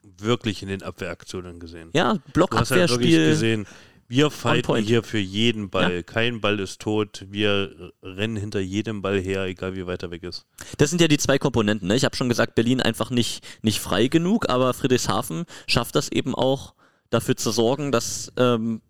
wirklich 0.04 0.62
in 0.62 0.68
den 0.70 0.84
Abwehraktionen 0.84 1.60
gesehen. 1.60 1.90
Ja, 1.94 2.14
Du 2.34 2.46
hast 2.52 2.70
ja 2.72 2.78
wirklich 2.78 3.14
Blockabwehrspiel. 3.14 3.30
gesehen, 3.30 3.68
wir 4.08 4.30
fighten 4.30 4.78
hier 4.78 5.02
für 5.02 5.18
jeden 5.18 5.70
Ball. 5.70 6.04
Kein 6.04 6.40
Ball 6.40 6.60
ist 6.60 6.80
tot. 6.82 7.26
Wir 7.30 7.92
rennen 8.04 8.38
hinter 8.38 8.60
jedem 8.60 9.02
Ball 9.02 9.20
her, 9.20 9.46
egal 9.46 9.76
wie 9.76 9.88
weit 9.88 10.04
er 10.04 10.12
weg 10.12 10.24
ist. 10.24 10.46
Das 10.78 10.92
sind 10.92 11.02
ja 11.02 11.08
die 11.08 11.18
zwei 11.18 11.40
Komponenten. 11.40 11.88
Ne? 11.88 11.96
Ich 11.96 12.06
habe 12.06 12.16
schon 12.16 12.30
gesagt, 12.30 12.56
Berlin 12.56 12.82
einfach 12.82 13.10
nicht, 13.10 13.44
nicht 13.64 13.80
frei 13.80 14.08
genug, 14.08 14.48
aber 14.50 14.74
Friedrichshafen 14.74 15.46
schafft 15.68 15.96
das 15.96 16.10
eben 16.10 16.36
auch, 16.36 16.76
dafür 17.10 17.36
zu 17.36 17.52
sorgen, 17.52 17.92
dass, 17.92 18.32
ähm, 18.38 18.82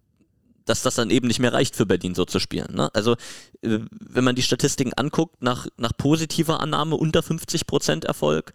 dass 0.65 0.81
das 0.81 0.95
dann 0.95 1.09
eben 1.09 1.27
nicht 1.27 1.39
mehr 1.39 1.53
reicht 1.53 1.75
für 1.75 1.85
Berlin 1.85 2.15
so 2.15 2.25
zu 2.25 2.39
spielen. 2.39 2.73
Ne? 2.73 2.89
Also 2.93 3.13
äh, 3.61 3.79
wenn 3.89 4.23
man 4.23 4.35
die 4.35 4.43
Statistiken 4.43 4.93
anguckt, 4.93 5.41
nach, 5.41 5.67
nach 5.77 5.91
positiver 5.95 6.59
Annahme 6.59 6.95
unter 6.95 7.21
50% 7.21 8.05
Erfolg, 8.05 8.53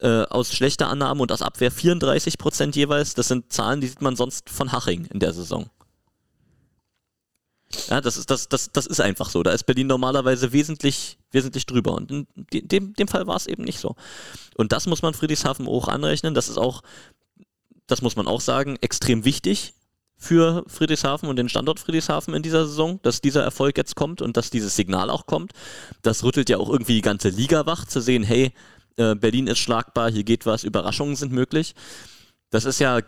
äh, 0.00 0.24
aus 0.24 0.52
schlechter 0.52 0.88
Annahme 0.88 1.22
und 1.22 1.30
aus 1.30 1.42
Abwehr 1.42 1.70
34% 1.70 2.74
jeweils, 2.74 3.14
das 3.14 3.28
sind 3.28 3.52
Zahlen, 3.52 3.80
die 3.80 3.86
sieht 3.86 4.02
man 4.02 4.16
sonst 4.16 4.50
von 4.50 4.72
Haching 4.72 5.06
in 5.06 5.20
der 5.20 5.32
Saison. 5.32 5.70
Ja, 7.88 8.00
das 8.00 8.16
ist, 8.16 8.30
das, 8.30 8.48
das, 8.48 8.70
das 8.72 8.86
ist 8.86 9.00
einfach 9.00 9.30
so. 9.30 9.42
Da 9.42 9.52
ist 9.52 9.64
Berlin 9.64 9.86
normalerweise 9.86 10.52
wesentlich, 10.52 11.18
wesentlich 11.30 11.66
drüber. 11.66 11.92
Und 11.92 12.10
in 12.10 12.26
de- 12.52 12.62
dem, 12.62 12.94
dem 12.94 13.08
Fall 13.08 13.26
war 13.26 13.36
es 13.36 13.46
eben 13.46 13.64
nicht 13.64 13.78
so. 13.78 13.96
Und 14.56 14.72
das 14.72 14.86
muss 14.86 15.02
man 15.02 15.14
Friedrichshafen 15.14 15.66
hoch 15.66 15.88
anrechnen. 15.88 16.34
Das 16.34 16.48
ist 16.48 16.58
auch, 16.58 16.82
das 17.86 18.02
muss 18.02 18.16
man 18.16 18.26
auch 18.26 18.40
sagen, 18.40 18.76
extrem 18.80 19.24
wichtig 19.24 19.74
für 20.16 20.64
Friedrichshafen 20.68 21.28
und 21.28 21.36
den 21.36 21.48
Standort 21.48 21.80
Friedrichshafen 21.80 22.34
in 22.34 22.42
dieser 22.42 22.66
Saison, 22.66 23.00
dass 23.02 23.20
dieser 23.20 23.42
Erfolg 23.42 23.76
jetzt 23.76 23.94
kommt 23.96 24.22
und 24.22 24.36
dass 24.36 24.48
dieses 24.50 24.74
Signal 24.76 25.10
auch 25.10 25.26
kommt. 25.26 25.52
Das 26.02 26.24
rüttelt 26.24 26.48
ja 26.48 26.58
auch 26.58 26.70
irgendwie 26.70 26.94
die 26.94 27.02
ganze 27.02 27.28
Liga 27.28 27.66
wach, 27.66 27.84
zu 27.84 28.00
sehen, 28.00 28.22
hey, 28.22 28.52
äh, 28.96 29.14
Berlin 29.16 29.48
ist 29.48 29.58
schlagbar, 29.58 30.10
hier 30.10 30.24
geht 30.24 30.46
was, 30.46 30.64
Überraschungen 30.64 31.16
sind 31.16 31.32
möglich. 31.32 31.74
Das 32.50 32.64
ist 32.64 32.78
ja 32.78 33.00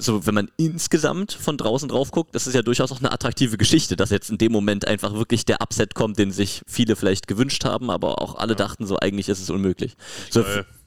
so, 0.00 0.26
wenn 0.26 0.34
man 0.34 0.50
insgesamt 0.56 1.32
von 1.32 1.56
draußen 1.56 1.88
drauf 1.88 2.10
guckt, 2.10 2.34
das 2.34 2.46
ist 2.46 2.54
ja 2.54 2.62
durchaus 2.62 2.90
auch 2.92 2.98
eine 2.98 3.12
attraktive 3.12 3.58
Geschichte, 3.58 3.96
dass 3.96 4.10
jetzt 4.10 4.30
in 4.30 4.38
dem 4.38 4.52
Moment 4.52 4.86
einfach 4.86 5.14
wirklich 5.14 5.44
der 5.44 5.60
Upset 5.62 5.94
kommt, 5.94 6.18
den 6.18 6.32
sich 6.32 6.62
viele 6.66 6.96
vielleicht 6.96 7.26
gewünscht 7.26 7.64
haben, 7.64 7.90
aber 7.90 8.20
auch 8.22 8.36
alle 8.36 8.56
dachten 8.56 8.86
so, 8.86 8.98
eigentlich 8.98 9.28
ist 9.28 9.40
es 9.40 9.50
unmöglich. 9.50 9.96
So, 10.30 10.42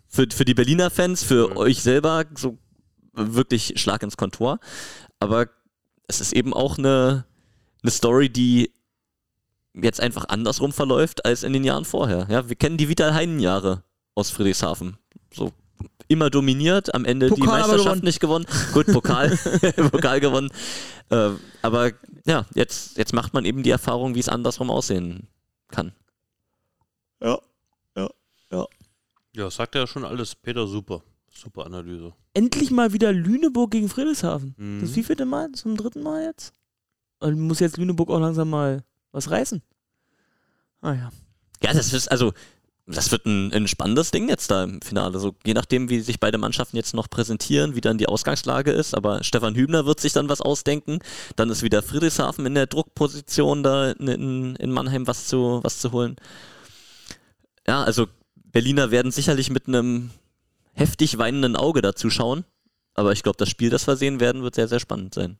für, 0.07 0.27
für 0.31 0.45
die 0.45 0.53
Berliner 0.53 0.89
Fans, 0.89 1.23
für 1.23 1.49
Ja. 1.49 1.55
euch 1.57 1.81
selber, 1.81 2.25
so 2.35 2.57
wirklich 3.13 3.73
Schlag 3.79 4.03
ins 4.03 4.17
Kontor. 4.17 4.59
Aber 5.19 5.47
es 6.07 6.19
ist 6.21 6.33
eben 6.33 6.53
auch 6.53 6.77
eine, 6.77 7.25
eine 7.81 7.91
Story, 7.91 8.29
die 8.29 8.71
jetzt 9.73 9.99
einfach 10.01 10.25
andersrum 10.29 10.71
verläuft 10.71 11.25
als 11.25 11.43
in 11.43 11.53
den 11.53 11.63
Jahren 11.63 11.85
vorher. 11.85 12.27
Ja, 12.29 12.47
wir 12.49 12.55
kennen 12.55 12.77
die 12.77 12.89
Vital-Heinen-Jahre 12.89 13.83
aus 14.15 14.29
Friedrichshafen. 14.29 14.97
So 15.33 15.51
immer 16.07 16.29
dominiert, 16.29 16.93
am 16.93 17.05
Ende 17.05 17.29
die 17.29 17.39
Pokal 17.39 17.61
aber 17.61 17.73
Meisterschaft 17.73 18.03
nicht 18.03 18.19
gewonnen. 18.19 18.45
Gut, 18.73 18.87
Pokal, 18.87 19.37
Pokal 19.91 20.19
gewonnen. 20.19 20.49
Äh, 21.09 21.31
aber 21.61 21.91
ja, 22.25 22.45
jetzt, 22.53 22.97
jetzt 22.97 23.13
macht 23.13 23.33
man 23.33 23.45
eben 23.45 23.63
die 23.63 23.69
Erfahrung, 23.69 24.15
wie 24.15 24.19
es 24.19 24.29
andersrum 24.29 24.69
aussehen 24.69 25.27
kann. 25.69 25.93
Ja, 29.35 29.49
sagt 29.49 29.75
ja 29.75 29.87
schon 29.87 30.05
alles. 30.05 30.35
Peter, 30.35 30.67
super. 30.67 31.01
Super 31.33 31.65
Analyse. 31.65 32.13
Endlich 32.35 32.69
mal 32.69 32.93
wieder 32.93 33.11
Lüneburg 33.11 33.71
gegen 33.71 33.89
Friedrichshafen. 33.89 34.53
Mhm. 34.57 34.81
Das 34.81 34.95
wievielte 34.95 35.25
Mal? 35.25 35.51
Zum 35.53 35.75
dritten 35.75 36.03
Mal 36.03 36.25
jetzt? 36.25 36.53
Und 37.19 37.39
muss 37.39 37.59
jetzt 37.59 37.77
Lüneburg 37.77 38.09
auch 38.11 38.19
langsam 38.19 38.51
mal 38.51 38.83
was 39.11 39.31
reißen. 39.31 39.63
Ah 40.81 40.93
ja. 40.93 41.11
Ja, 41.63 41.73
das 41.73 41.93
ist 41.93 42.09
also, 42.09 42.33
das 42.85 43.11
wird 43.11 43.25
ein, 43.25 43.53
ein 43.53 43.67
spannendes 43.67 44.11
Ding 44.11 44.27
jetzt 44.27 44.51
da 44.51 44.63
im 44.63 44.81
Finale. 44.81 45.17
So, 45.19 45.35
je 45.45 45.53
nachdem, 45.53 45.89
wie 45.89 46.01
sich 46.01 46.19
beide 46.19 46.37
Mannschaften 46.37 46.75
jetzt 46.75 46.93
noch 46.93 47.09
präsentieren, 47.09 47.75
wie 47.75 47.81
dann 47.81 47.97
die 47.97 48.07
Ausgangslage 48.07 48.71
ist. 48.71 48.93
Aber 48.93 49.23
Stefan 49.23 49.55
Hübner 49.55 49.85
wird 49.85 50.01
sich 50.01 50.11
dann 50.11 50.27
was 50.27 50.41
ausdenken. 50.41 50.99
Dann 51.37 51.49
ist 51.49 51.63
wieder 51.63 51.81
Friedrichshafen 51.81 52.45
in 52.45 52.55
der 52.55 52.67
Druckposition, 52.67 53.63
da 53.63 53.91
in, 53.91 54.55
in, 54.57 54.71
Mannheim 54.71 55.07
was 55.07 55.27
zu, 55.27 55.61
was 55.63 55.79
zu 55.79 55.93
holen. 55.93 56.17
Ja, 57.65 57.83
also 57.83 58.07
Berliner 58.35 58.91
werden 58.91 59.13
sicherlich 59.13 59.49
mit 59.49 59.67
einem 59.67 60.09
heftig 60.73 61.17
weinenden 61.17 61.55
Auge 61.55 61.81
dazu 61.81 62.09
schauen. 62.09 62.43
Aber 62.95 63.13
ich 63.13 63.23
glaube, 63.23 63.37
das 63.37 63.49
Spiel, 63.49 63.69
das 63.69 63.87
wir 63.87 63.95
sehen 63.95 64.19
werden, 64.19 64.43
wird 64.43 64.55
sehr, 64.55 64.67
sehr 64.67 64.79
spannend 64.81 65.13
sein. 65.13 65.37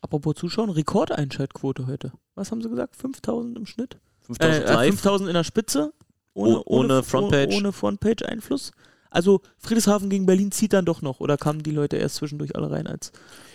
Apropos 0.00 0.36
Zuschauen, 0.36 0.70
Rekordeinschaltquote 0.70 1.86
heute. 1.86 2.12
Was 2.34 2.50
haben 2.50 2.62
sie 2.62 2.70
gesagt? 2.70 2.96
5000 2.96 3.58
im 3.58 3.66
Schnitt? 3.66 3.98
5000 4.22 4.54
Äh, 4.54 4.64
äh, 4.64 4.72
live. 4.72 4.94
5000 4.94 5.28
in 5.28 5.34
der 5.34 5.44
Spitze. 5.44 5.92
Oh- 6.46 6.62
ohne 6.66 7.02
Frontpage. 7.02 7.54
Ohne 7.54 7.72
Frontpage-Einfluss. 7.72 8.72
Also 9.10 9.40
Friedrichshafen 9.58 10.10
gegen 10.10 10.26
Berlin 10.26 10.52
zieht 10.52 10.72
dann 10.74 10.84
doch 10.84 11.00
noch. 11.02 11.20
Oder 11.20 11.38
kamen 11.38 11.62
die 11.62 11.70
Leute 11.70 11.96
erst 11.96 12.16
zwischendurch 12.16 12.54
alle 12.56 12.70
rein, 12.70 12.86
als 12.86 13.10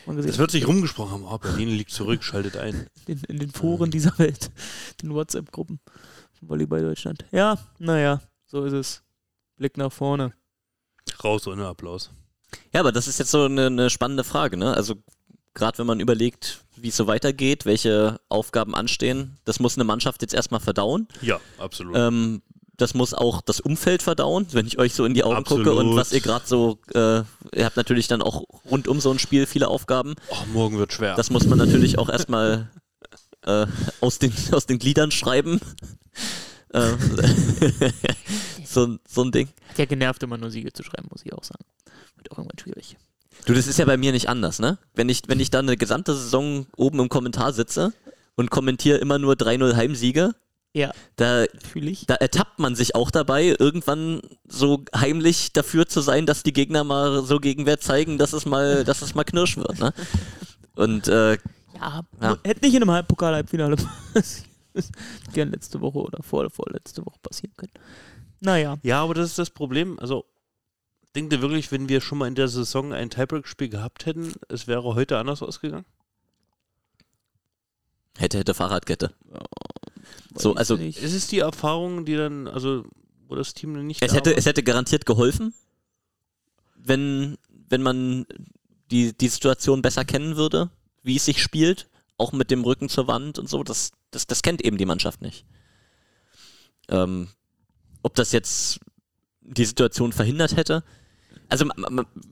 man 0.05 0.15
gesehen 0.15 0.31
Es 0.31 0.37
wird 0.39 0.51
sich 0.51 0.67
rumgesprochen 0.67 1.11
haben, 1.11 1.25
oh, 1.25 1.37
Berlin 1.37 1.69
liegt 1.69 1.91
zurück, 1.91 2.23
schaltet 2.23 2.57
ein. 2.57 2.87
in, 3.05 3.21
in 3.27 3.37
den 3.39 3.51
Foren 3.51 3.91
dieser 3.91 4.17
Welt, 4.17 4.49
den 5.01 5.13
WhatsApp-Gruppen 5.13 5.79
von 6.39 6.49
Volleyball 6.49 6.81
Deutschland. 6.81 7.25
Ja, 7.31 7.57
naja, 7.77 8.21
so 8.45 8.63
ist 8.65 8.73
es. 8.73 9.03
Blick 9.57 9.77
nach 9.77 9.91
vorne. 9.91 10.33
Raus 11.23 11.47
ohne 11.47 11.67
Applaus. 11.67 12.09
Ja, 12.73 12.79
aber 12.79 12.91
das 12.91 13.07
ist 13.07 13.19
jetzt 13.19 13.31
so 13.31 13.45
eine, 13.45 13.67
eine 13.67 13.89
spannende 13.91 14.23
Frage, 14.23 14.57
ne? 14.57 14.73
Also 14.73 14.95
gerade 15.53 15.77
wenn 15.77 15.85
man 15.85 15.99
überlegt, 15.99 16.63
wie 16.75 16.87
es 16.89 16.97
so 16.97 17.05
weitergeht, 17.05 17.65
welche 17.65 18.19
Aufgaben 18.29 18.73
anstehen, 18.73 19.37
das 19.45 19.59
muss 19.59 19.75
eine 19.77 19.83
Mannschaft 19.83 20.21
jetzt 20.23 20.33
erstmal 20.33 20.59
verdauen. 20.59 21.07
Ja, 21.21 21.39
absolut. 21.59 21.95
Ähm, 21.95 22.41
das 22.77 22.93
muss 22.93 23.13
auch 23.13 23.41
das 23.41 23.59
Umfeld 23.59 24.01
verdauen, 24.01 24.47
wenn 24.51 24.65
ich 24.65 24.79
euch 24.79 24.93
so 24.93 25.05
in 25.05 25.13
die 25.13 25.23
Augen 25.23 25.43
gucke 25.43 25.71
und 25.73 25.79
Absolut. 25.79 25.95
was 25.95 26.11
ihr 26.11 26.21
gerade 26.21 26.47
so, 26.47 26.79
äh, 26.93 27.19
ihr 27.55 27.65
habt 27.65 27.77
natürlich 27.77 28.07
dann 28.07 28.21
auch 28.21 28.43
rund 28.69 28.87
um 28.87 28.99
so 28.99 29.11
ein 29.11 29.19
Spiel 29.19 29.45
viele 29.45 29.67
Aufgaben. 29.67 30.15
oh, 30.29 30.45
morgen 30.51 30.77
wird 30.77 30.93
schwer. 30.93 31.15
Das 31.15 31.29
muss 31.29 31.45
man 31.45 31.59
natürlich 31.59 31.99
auch 31.99 32.09
erstmal 32.09 32.69
äh, 33.43 33.67
aus, 34.01 34.19
den, 34.19 34.33
aus 34.51 34.65
den 34.65 34.79
Gliedern 34.79 35.11
schreiben. 35.11 35.59
Äh, 36.69 36.91
so, 38.65 38.97
so 39.07 39.23
ein 39.23 39.31
Ding. 39.31 39.49
Hat 39.69 39.77
ja 39.77 39.85
genervt, 39.85 40.23
immer 40.23 40.37
nur 40.37 40.49
Siege 40.49 40.73
zu 40.73 40.83
schreiben, 40.83 41.07
muss 41.11 41.23
ich 41.23 41.33
auch 41.33 41.43
sagen. 41.43 41.63
Wird 42.15 42.31
auch 42.31 42.37
irgendwann 42.39 42.59
schwierig. 42.59 42.97
Du, 43.45 43.53
das 43.53 43.67
ist 43.67 43.77
ja 43.77 43.85
bei 43.85 43.97
mir 43.97 44.11
nicht 44.11 44.29
anders, 44.29 44.59
ne? 44.59 44.77
Wenn 44.95 45.09
ich, 45.09 45.23
wenn 45.27 45.39
ich 45.39 45.51
dann 45.51 45.67
eine 45.67 45.77
gesamte 45.77 46.15
Saison 46.15 46.65
oben 46.75 46.99
im 46.99 47.09
Kommentar 47.09 47.53
sitze 47.53 47.93
und 48.35 48.49
kommentiere 48.49 48.97
immer 48.97 49.19
nur 49.19 49.33
3-0 49.33 49.75
Heimsiege, 49.75 50.33
Ja, 50.75 50.91
da, 51.17 51.45
fühle 51.71 51.91
ich. 51.91 52.07
da 52.07 52.15
ertappt 52.15 52.57
man 52.57 52.75
sich 52.75 52.95
auch 52.95 53.11
dabei, 53.11 53.55
irgendwann 53.59 54.21
so 54.47 54.83
heimlich 54.95 55.53
dafür 55.53 55.87
zu 55.87 56.01
sein, 56.01 56.25
dass 56.25 56.41
die 56.41 56.51
Gegner 56.53 56.83
mal 56.83 57.23
so 57.23 57.39
Gegenwehr 57.39 57.79
zeigen, 57.79 58.17
dass 58.17 58.33
es 58.33 58.45
mal, 58.47 58.83
dass 58.83 59.03
es 59.03 59.13
mal 59.13 59.23
knirsch 59.23 59.57
wird, 59.57 59.77
ne? 59.79 59.93
Und 60.75 61.07
äh, 61.07 61.33
Ja, 61.79 62.01
Ja. 62.19 62.37
hätte 62.43 62.65
nicht 62.65 62.73
in 62.75 62.81
einem 62.81 62.89
Halb 62.91 63.07
Pokal-Halbfinale 63.07 63.75
gern 65.33 65.51
letzte 65.51 65.79
Woche 65.81 65.99
oder 65.99 66.23
vor, 66.23 66.49
vorletzte 66.49 67.05
Woche 67.05 67.19
passieren 67.21 67.53
können. 67.55 67.73
Naja, 68.39 68.77
Ja, 68.81 69.03
aber 69.03 69.13
das 69.13 69.27
ist 69.29 69.37
das 69.37 69.51
Problem. 69.51 69.99
Also, 69.99 70.25
denkt 71.15 71.31
ihr 71.33 71.41
wirklich, 71.41 71.71
wenn 71.71 71.87
wir 71.87 72.01
schon 72.01 72.17
mal 72.17 72.27
in 72.27 72.33
der 72.33 72.47
Saison 72.47 72.93
ein 72.93 73.11
Tiebreak-Spiel 73.11 73.69
gehabt 73.69 74.07
hätten, 74.07 74.33
es 74.49 74.65
wäre 74.65 74.95
heute 74.95 75.19
anders 75.19 75.43
ausgegangen? 75.43 75.85
Hätte, 78.17 78.39
hätte 78.39 78.55
Fahrradkette. 78.55 79.13
So, 80.35 80.55
also 80.55 80.75
nicht. 80.75 80.99
Ist 81.01 81.13
es 81.13 81.27
die 81.27 81.39
Erfahrung, 81.39 82.05
die 82.05 82.15
dann, 82.15 82.47
also, 82.47 82.85
wo 83.27 83.35
das 83.35 83.53
Team 83.53 83.73
dann 83.73 83.87
nicht 83.87 84.01
es 84.01 84.13
hätte, 84.13 84.31
war? 84.31 84.37
es 84.37 84.45
hätte 84.45 84.63
garantiert 84.63 85.05
geholfen, 85.05 85.53
wenn, 86.75 87.37
wenn 87.69 87.81
man 87.81 88.25
die, 88.91 89.15
die 89.15 89.27
Situation 89.27 89.81
besser 89.81 90.05
kennen 90.05 90.35
würde, 90.35 90.69
wie 91.03 91.15
es 91.15 91.25
sich 91.25 91.41
spielt, 91.41 91.89
auch 92.17 92.31
mit 92.31 92.51
dem 92.51 92.63
Rücken 92.63 92.89
zur 92.89 93.07
Wand 93.07 93.39
und 93.39 93.49
so. 93.49 93.63
Das, 93.63 93.91
das, 94.11 94.27
das 94.27 94.41
kennt 94.41 94.63
eben 94.63 94.77
die 94.77 94.85
Mannschaft 94.85 95.21
nicht. 95.21 95.45
Ähm, 96.89 97.29
ob 98.01 98.15
das 98.15 98.31
jetzt 98.31 98.79
die 99.41 99.65
Situation 99.65 100.13
verhindert 100.13 100.55
hätte. 100.55 100.83
Also 101.49 101.65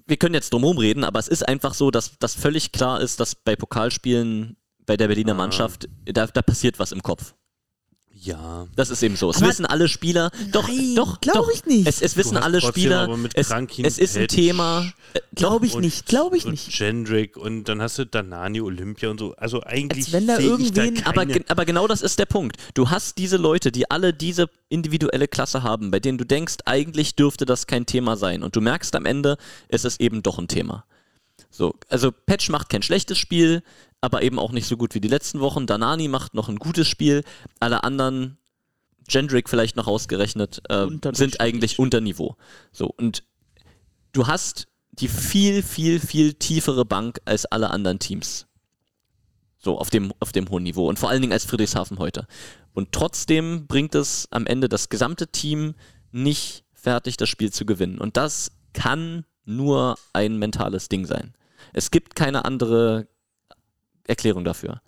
wir 0.08 0.18
können 0.18 0.34
jetzt 0.34 0.54
drumherum 0.54 0.78
reden, 0.78 1.04
aber 1.04 1.20
es 1.20 1.28
ist 1.28 1.48
einfach 1.48 1.74
so, 1.74 1.92
dass 1.92 2.18
das 2.20 2.34
völlig 2.34 2.72
klar 2.72 3.02
ist, 3.02 3.20
dass 3.20 3.36
bei 3.36 3.56
Pokalspielen 3.56 4.56
bei 4.86 4.98
der 4.98 5.08
Berliner 5.08 5.34
Ah. 5.34 5.36
Mannschaft, 5.36 5.88
da, 6.06 6.28
da 6.28 6.42
passiert 6.42 6.80
was 6.80 6.92
im 6.92 7.02
Kopf. 7.04 7.36
Ja. 8.14 8.68
Das 8.76 8.92
ist 8.92 9.02
eben 9.02 9.16
so. 9.16 9.32
Es 9.32 9.38
Aber- 9.38 9.48
wissen 9.48 9.66
alle 9.66 9.88
Spieler. 9.88 10.30
Doch, 10.52 10.68
Nein, 10.68 10.94
doch, 10.96 11.22
glaub 11.22 11.38
doch. 11.48 11.52
ich 11.52 11.66
nicht. 11.66 11.88
Es, 11.88 12.02
es 12.04 12.16
wissen 12.18 12.38
alle 12.38 12.62
Spieler. 12.62 13.10
Es, 13.34 13.50
es 13.50 13.98
ist 13.98 14.16
ein 14.18 14.28
Thema. 14.28 14.92
Äh, 15.14 15.20
Glaube 15.34 15.66
ich 15.66 15.74
und- 15.74 15.82
nicht, 15.82 16.06
glaube 16.06 16.38
ich 16.38 16.46
und 16.46 16.52
nicht. 16.52 16.78
Jendrik 16.78 17.36
und 17.36 17.64
dann 17.64 17.82
hast 17.82 17.98
du 17.98 18.06
Danani, 18.06 18.62
Olympia 18.62 19.10
und 19.10 19.20
so. 19.20 19.34
Also 19.38 19.64
eigentlich 19.64 20.06
Als 20.06 20.14
wenn 20.14 20.28
da 20.28 20.36
da 20.36 20.42
irgendwen- 20.44 20.96
keine, 21.04 21.08
Aber, 21.08 21.26
aber 21.48 21.66
genau 21.66 21.88
das 21.88 22.04
ist 22.04 22.20
der 22.20 22.28
Punkt. 22.28 22.58
Du 22.76 22.92
hast 22.92 23.18
diese 23.18 23.38
Leute, 23.38 23.72
die 23.72 23.90
alle 23.90 24.14
diese 24.14 24.50
individuelle 24.70 25.28
Klasse 25.28 25.64
haben, 25.64 25.90
bei 25.90 26.00
denen 26.00 26.20
du 26.20 26.26
denkst, 26.26 26.58
eigentlich 26.66 27.16
dürfte 27.16 27.46
das 27.46 27.66
kein 27.66 27.88
Thema 27.88 28.18
sein. 28.18 28.44
Und 28.44 28.56
du 28.56 28.62
merkst 28.62 28.96
am 28.96 29.06
Ende, 29.08 29.38
ist 29.68 29.84
es 29.86 30.00
eben 30.00 30.22
doch 30.22 30.38
ein 30.38 30.48
Thema. 30.48 30.86
So, 31.50 31.74
also 31.90 32.12
Patch 32.12 32.50
macht 32.50 32.70
kein 32.70 32.84
schlechtes 32.84 33.18
Spiel, 33.18 33.64
aber 34.02 34.24
eben 34.24 34.40
auch 34.40 34.52
nicht 34.52 34.68
so 34.68 34.78
gut 34.78 34.96
wie 34.96 35.02
die 35.02 35.08
letzten 35.08 35.40
Wochen. 35.40 35.68
Danani 35.68 36.08
macht 36.08 36.34
noch 36.34 36.50
ein 36.50 36.58
gutes 36.58 36.88
Spiel. 36.88 37.24
Alle 37.60 37.84
anderen, 37.84 38.38
Jendrik 39.08 39.48
vielleicht 39.48 39.76
noch 39.76 39.88
ausgerechnet, 39.88 40.62
äh, 40.70 40.88
sind 41.14 41.40
eigentlich 41.40 41.78
unter 41.78 42.02
Niveau. 42.02 42.36
So, 42.72 42.88
und 42.88 43.24
du 44.12 44.28
hast 44.28 44.68
die 44.92 45.08
viel, 45.08 45.64
viel, 45.64 46.00
viel 46.00 46.34
tiefere 46.34 46.84
Bank 46.84 47.22
als 47.26 47.46
alle 47.46 47.70
anderen 47.70 48.00
Teams. 48.00 48.48
So, 49.60 49.78
auf 49.78 49.92
dem, 49.92 50.12
auf 50.20 50.32
dem 50.32 50.50
hohen 50.50 50.64
Niveau. 50.64 50.90
Und 50.90 50.98
vor 50.98 51.10
allen 51.10 51.22
Dingen 51.22 51.34
als 51.34 51.46
Friedrichshafen 51.46 52.00
heute. 52.00 52.26
Und 52.74 52.92
trotzdem 52.92 53.68
bringt 53.68 53.94
es 53.94 54.28
am 54.32 54.48
Ende 54.48 54.68
das 54.68 54.90
gesamte 54.90 55.28
Team 55.28 55.76
nicht 56.12 56.66
fertig, 56.74 57.18
das 57.18 57.30
Spiel 57.30 57.54
zu 57.54 57.66
gewinnen. 57.66 58.00
Und 58.00 58.18
das 58.18 58.52
kann 58.74 59.26
nur 59.46 59.96
ein 60.14 60.38
mentales 60.38 60.90
Ding 60.90 61.06
sein. 61.06 61.34
Es 61.74 61.92
gibt 61.92 62.16
keine 62.16 62.44
andere 62.46 63.08
Erklärung 64.08 64.44
dafür. 64.44 64.82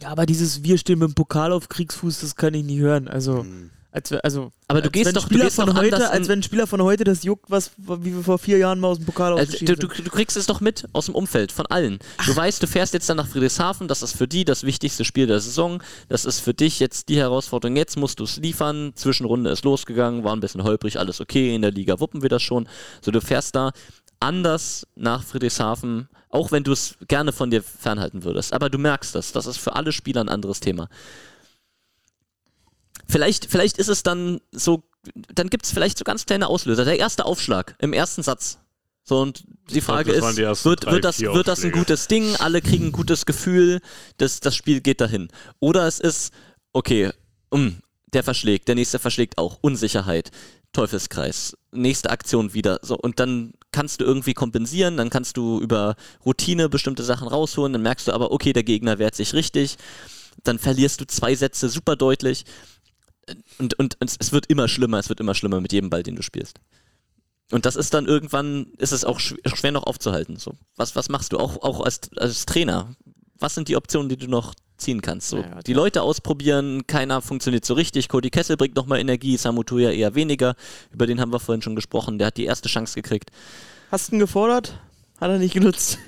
Ja, 0.00 0.08
aber 0.10 0.26
dieses 0.26 0.62
Wir 0.62 0.78
stehen 0.78 0.98
mit 0.98 1.08
dem 1.10 1.14
Pokal 1.14 1.52
auf 1.52 1.68
Kriegsfuß, 1.68 2.20
das 2.20 2.34
kann 2.36 2.54
ich 2.54 2.64
nie 2.64 2.78
hören. 2.80 3.06
Also, 3.06 3.44
als, 3.92 4.10
wir- 4.10 4.24
also 4.24 4.52
Aber 4.68 4.80
du 4.80 4.86
als 4.86 4.92
gehst 4.92 5.06
wenn 5.06 5.14
doch- 5.14 5.22
du 5.22 5.26
Spieler 5.26 5.44
gehst 5.44 5.56
von 5.56 5.66
doch 5.66 5.74
heute, 5.76 6.10
als 6.10 6.28
wenn 6.28 6.38
ein 6.38 6.42
Spieler 6.42 6.66
von 6.66 6.80
heute 6.82 7.04
das 7.04 7.22
juckt, 7.24 7.50
was 7.50 7.72
wie 7.76 8.14
wir 8.14 8.22
vor 8.22 8.38
vier 8.38 8.56
Jahren 8.56 8.80
mal 8.80 8.88
aus 8.88 8.96
dem 8.98 9.04
Pokal 9.06 9.32
Also, 9.32 9.42
ausgeschieden 9.42 9.76
du, 9.78 9.88
du, 9.88 10.02
du 10.02 10.10
kriegst 10.10 10.36
es 10.38 10.46
doch 10.46 10.60
mit 10.60 10.88
aus 10.94 11.06
dem 11.06 11.14
Umfeld, 11.14 11.52
von 11.52 11.66
allen. 11.66 11.98
Du 12.24 12.34
weißt, 12.34 12.62
du 12.62 12.66
fährst 12.66 12.94
jetzt 12.94 13.10
dann 13.10 13.18
nach 13.18 13.26
Friedrichshafen, 13.26 13.88
das 13.88 14.02
ist 14.02 14.16
für 14.16 14.26
die 14.28 14.44
das 14.46 14.62
wichtigste 14.62 15.04
Spiel 15.04 15.26
der 15.26 15.40
Saison. 15.40 15.82
Das 16.08 16.24
ist 16.24 16.40
für 16.40 16.54
dich 16.54 16.80
jetzt 16.80 17.08
die 17.10 17.18
Herausforderung. 17.18 17.76
Jetzt 17.76 17.96
musst 17.98 18.20
du 18.20 18.24
es 18.24 18.36
liefern. 18.38 18.92
Zwischenrunde 18.94 19.50
ist 19.50 19.64
losgegangen, 19.64 20.24
war 20.24 20.34
ein 20.34 20.40
bisschen 20.40 20.62
holprig, 20.64 20.98
alles 20.98 21.20
okay. 21.20 21.54
In 21.54 21.60
der 21.62 21.72
Liga 21.72 22.00
wuppen 22.00 22.22
wir 22.22 22.28
das 22.30 22.42
schon. 22.42 22.68
So, 23.02 23.10
du 23.10 23.20
fährst 23.20 23.54
da 23.54 23.72
anders 24.20 24.86
nach 24.94 25.22
Friedrichshafen, 25.24 26.08
auch 26.30 26.52
wenn 26.52 26.64
du 26.64 26.72
es 26.72 26.96
gerne 27.08 27.32
von 27.32 27.50
dir 27.50 27.62
fernhalten 27.62 28.24
würdest. 28.24 28.52
Aber 28.52 28.70
du 28.70 28.78
merkst 28.78 29.14
das. 29.14 29.32
Das 29.32 29.46
ist 29.46 29.58
für 29.58 29.74
alle 29.74 29.92
Spieler 29.92 30.22
ein 30.22 30.28
anderes 30.28 30.60
Thema. 30.60 30.88
Vielleicht, 33.08 33.46
vielleicht 33.46 33.78
ist 33.78 33.88
es 33.88 34.04
dann 34.04 34.40
so, 34.52 34.84
dann 35.34 35.50
gibt 35.50 35.66
es 35.66 35.72
vielleicht 35.72 35.98
so 35.98 36.04
ganz 36.04 36.26
kleine 36.26 36.46
Auslöser. 36.46 36.84
Der 36.84 36.98
erste 36.98 37.26
Aufschlag 37.26 37.74
im 37.80 37.92
ersten 37.92 38.22
Satz. 38.22 38.58
So, 39.02 39.20
und 39.20 39.42
die 39.70 39.80
Frage 39.80 40.12
ist, 40.12 40.36
die 40.36 40.42
wird, 40.42 40.84
drei, 40.84 40.92
wird, 40.92 41.04
das, 41.04 41.20
wird 41.20 41.48
das 41.48 41.64
ein 41.64 41.72
gutes 41.72 42.06
Ding? 42.06 42.36
Alle 42.36 42.62
kriegen 42.62 42.86
ein 42.86 42.92
gutes 42.92 43.26
Gefühl, 43.26 43.80
das, 44.18 44.38
das 44.38 44.54
Spiel 44.54 44.80
geht 44.80 45.00
dahin. 45.00 45.28
Oder 45.58 45.88
es 45.88 45.98
ist, 45.98 46.32
okay, 46.72 47.10
mm, 47.50 47.70
der 48.12 48.22
verschlägt, 48.22 48.68
der 48.68 48.76
nächste 48.76 49.00
verschlägt 49.00 49.38
auch. 49.38 49.58
Unsicherheit, 49.62 50.30
Teufelskreis, 50.72 51.56
nächste 51.72 52.10
Aktion 52.10 52.54
wieder. 52.54 52.78
So, 52.82 52.96
und 52.96 53.18
dann 53.18 53.52
kannst 53.72 54.00
du 54.00 54.04
irgendwie 54.04 54.34
kompensieren, 54.34 54.96
dann 54.96 55.10
kannst 55.10 55.36
du 55.36 55.60
über 55.60 55.96
Routine 56.24 56.68
bestimmte 56.68 57.02
Sachen 57.02 57.28
rausholen, 57.28 57.72
dann 57.72 57.82
merkst 57.82 58.08
du 58.08 58.12
aber, 58.12 58.32
okay, 58.32 58.52
der 58.52 58.64
Gegner 58.64 58.98
wehrt 58.98 59.14
sich 59.14 59.32
richtig. 59.34 59.76
Dann 60.44 60.58
verlierst 60.58 61.00
du 61.00 61.06
zwei 61.06 61.34
Sätze 61.34 61.68
super 61.68 61.96
deutlich. 61.96 62.44
Und, 63.58 63.78
und, 63.78 64.00
und 64.00 64.16
es 64.18 64.32
wird 64.32 64.46
immer 64.46 64.68
schlimmer, 64.68 64.98
es 64.98 65.08
wird 65.08 65.20
immer 65.20 65.34
schlimmer 65.34 65.60
mit 65.60 65.72
jedem 65.72 65.90
Ball, 65.90 66.02
den 66.02 66.16
du 66.16 66.22
spielst. 66.22 66.60
Und 67.52 67.66
das 67.66 67.76
ist 67.76 67.94
dann 67.94 68.06
irgendwann, 68.06 68.72
ist 68.78 68.92
es 68.92 69.04
auch 69.04 69.18
schw- 69.18 69.38
schwer 69.56 69.72
noch 69.72 69.82
aufzuhalten. 69.84 70.36
So. 70.36 70.54
Was, 70.76 70.94
was 70.94 71.08
machst 71.08 71.32
du? 71.32 71.38
Auch, 71.38 71.62
auch 71.62 71.80
als, 71.80 72.00
als 72.16 72.46
Trainer. 72.46 72.94
Was 73.38 73.54
sind 73.54 73.68
die 73.68 73.76
Optionen, 73.76 74.08
die 74.08 74.16
du 74.16 74.28
noch 74.28 74.54
ziehen 74.80 75.00
kannst? 75.02 75.28
So. 75.28 75.38
Ja, 75.38 75.60
die 75.60 75.72
Leute 75.72 76.02
ausprobieren, 76.02 76.86
keiner 76.86 77.22
funktioniert 77.22 77.64
so 77.64 77.74
richtig. 77.74 78.08
Cody 78.08 78.30
Kessel 78.30 78.56
bringt 78.56 78.76
nochmal 78.76 78.98
Energie, 79.00 79.36
Samu 79.36 79.62
Tuya 79.62 79.90
eher 79.90 80.14
weniger. 80.14 80.56
Über 80.92 81.06
den 81.06 81.20
haben 81.20 81.32
wir 81.32 81.40
vorhin 81.40 81.62
schon 81.62 81.76
gesprochen. 81.76 82.18
Der 82.18 82.28
hat 82.28 82.36
die 82.36 82.44
erste 82.44 82.68
Chance 82.68 82.94
gekriegt. 82.94 83.30
Hast 83.90 84.10
du 84.10 84.16
ihn 84.16 84.18
gefordert? 84.20 84.78
Hat 85.20 85.30
er 85.30 85.38
nicht 85.38 85.54
genutzt. 85.54 85.98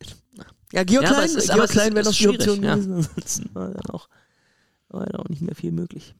ja, 0.72 0.84
Georg 0.84 1.04
Ja, 1.04 1.12
Klein, 1.14 1.24
ist- 1.30 1.50
Georg 1.52 1.70
Klein 1.70 1.94
wäre 1.94 2.04
noch 2.04 2.12
die 2.14 2.28
Option 2.28 2.62
ja. 2.62 2.74
gewesen. 2.74 2.94
Ansonsten 2.94 3.50
war 3.54 3.68
dann 3.70 3.90
auch, 3.90 4.08
war 4.88 5.06
dann 5.06 5.20
auch 5.20 5.28
nicht 5.28 5.42
mehr 5.42 5.54
viel 5.54 5.72
möglich. 5.72 6.14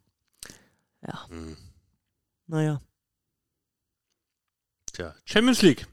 Ja. 1.07 1.29
Hm. 1.29 1.57
Naja. 2.47 2.81
Tja, 4.93 5.15
Champions 5.25 5.63
League. 5.63 5.87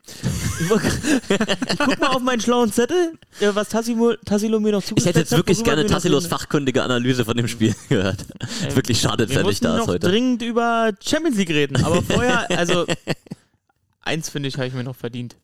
Ich, 0.60 0.70
ich 0.70 1.78
guck 1.78 2.00
mal 2.00 2.08
auf 2.10 2.22
meinen 2.22 2.42
schlauen 2.42 2.70
Zettel, 2.72 3.18
äh, 3.40 3.50
was 3.54 3.70
Tassilo, 3.70 4.16
Tassilo 4.26 4.60
mir 4.60 4.74
noch 4.74 4.80
Ich 4.82 4.88
zugestellt 4.88 5.16
hätte 5.16 5.20
jetzt 5.22 5.32
hat, 5.32 5.38
wirklich 5.38 5.64
gerne 5.64 5.84
wir 5.84 5.88
Tassilos 5.90 6.28
fachkundige 6.28 6.84
Analyse 6.84 7.24
von 7.24 7.38
dem 7.38 7.48
Spiel 7.48 7.74
gehört. 7.90 8.26
Ähm, 8.62 8.76
wirklich 8.76 9.00
schade, 9.00 9.26
dass 9.26 9.30
Wir 9.30 9.38
er 9.38 9.44
nicht 9.44 9.64
mussten 9.64 9.66
da 9.66 9.76
ist 9.76 9.80
noch 9.80 9.88
heute. 9.88 10.10
dringend 10.10 10.42
über 10.42 10.92
Champions 11.02 11.38
League 11.38 11.50
reden, 11.50 11.82
aber 11.84 12.02
vorher, 12.04 12.50
also 12.52 12.86
eins 14.02 14.30
finde 14.30 14.50
ich, 14.50 14.58
habe 14.58 14.68
ich 14.68 14.74
mir 14.74 14.84
noch 14.84 14.98
verdient. 14.98 15.38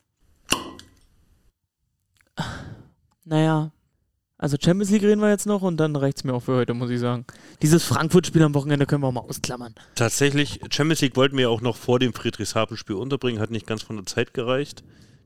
Naja, 3.23 3.71
also 4.38 4.57
Champions 4.61 4.91
League 4.91 5.03
reden 5.03 5.21
wir 5.21 5.29
jetzt 5.29 5.45
noch 5.45 5.61
und 5.61 5.77
dann 5.77 5.95
reicht's 5.95 6.23
mir 6.23 6.33
auch 6.33 6.41
für 6.41 6.55
heute, 6.55 6.73
muss 6.73 6.89
ich 6.89 6.99
sagen. 6.99 7.25
Dieses 7.61 7.83
Frankfurt-Spiel 7.83 8.43
am 8.43 8.53
Wochenende 8.53 8.86
können 8.86 9.01
wir 9.03 9.07
auch 9.07 9.11
mal 9.13 9.21
ausklammern. 9.21 9.73
Tatsächlich, 9.95 10.59
Champions 10.69 11.01
League 11.01 11.15
wollten 11.15 11.36
wir 11.38 11.43
ja 11.43 11.49
auch 11.49 11.61
noch 11.61 11.77
vor 11.77 11.99
dem 11.99 12.13
Friedrichshafen-Spiel 12.13 12.95
unterbringen, 12.95 13.39
hat 13.39 13.49
nicht 13.51 13.65
ganz 13.67 13.81
von 13.81 13.95
der 13.95 14.05
Zeit 14.05 14.33
gereicht. 14.33 14.83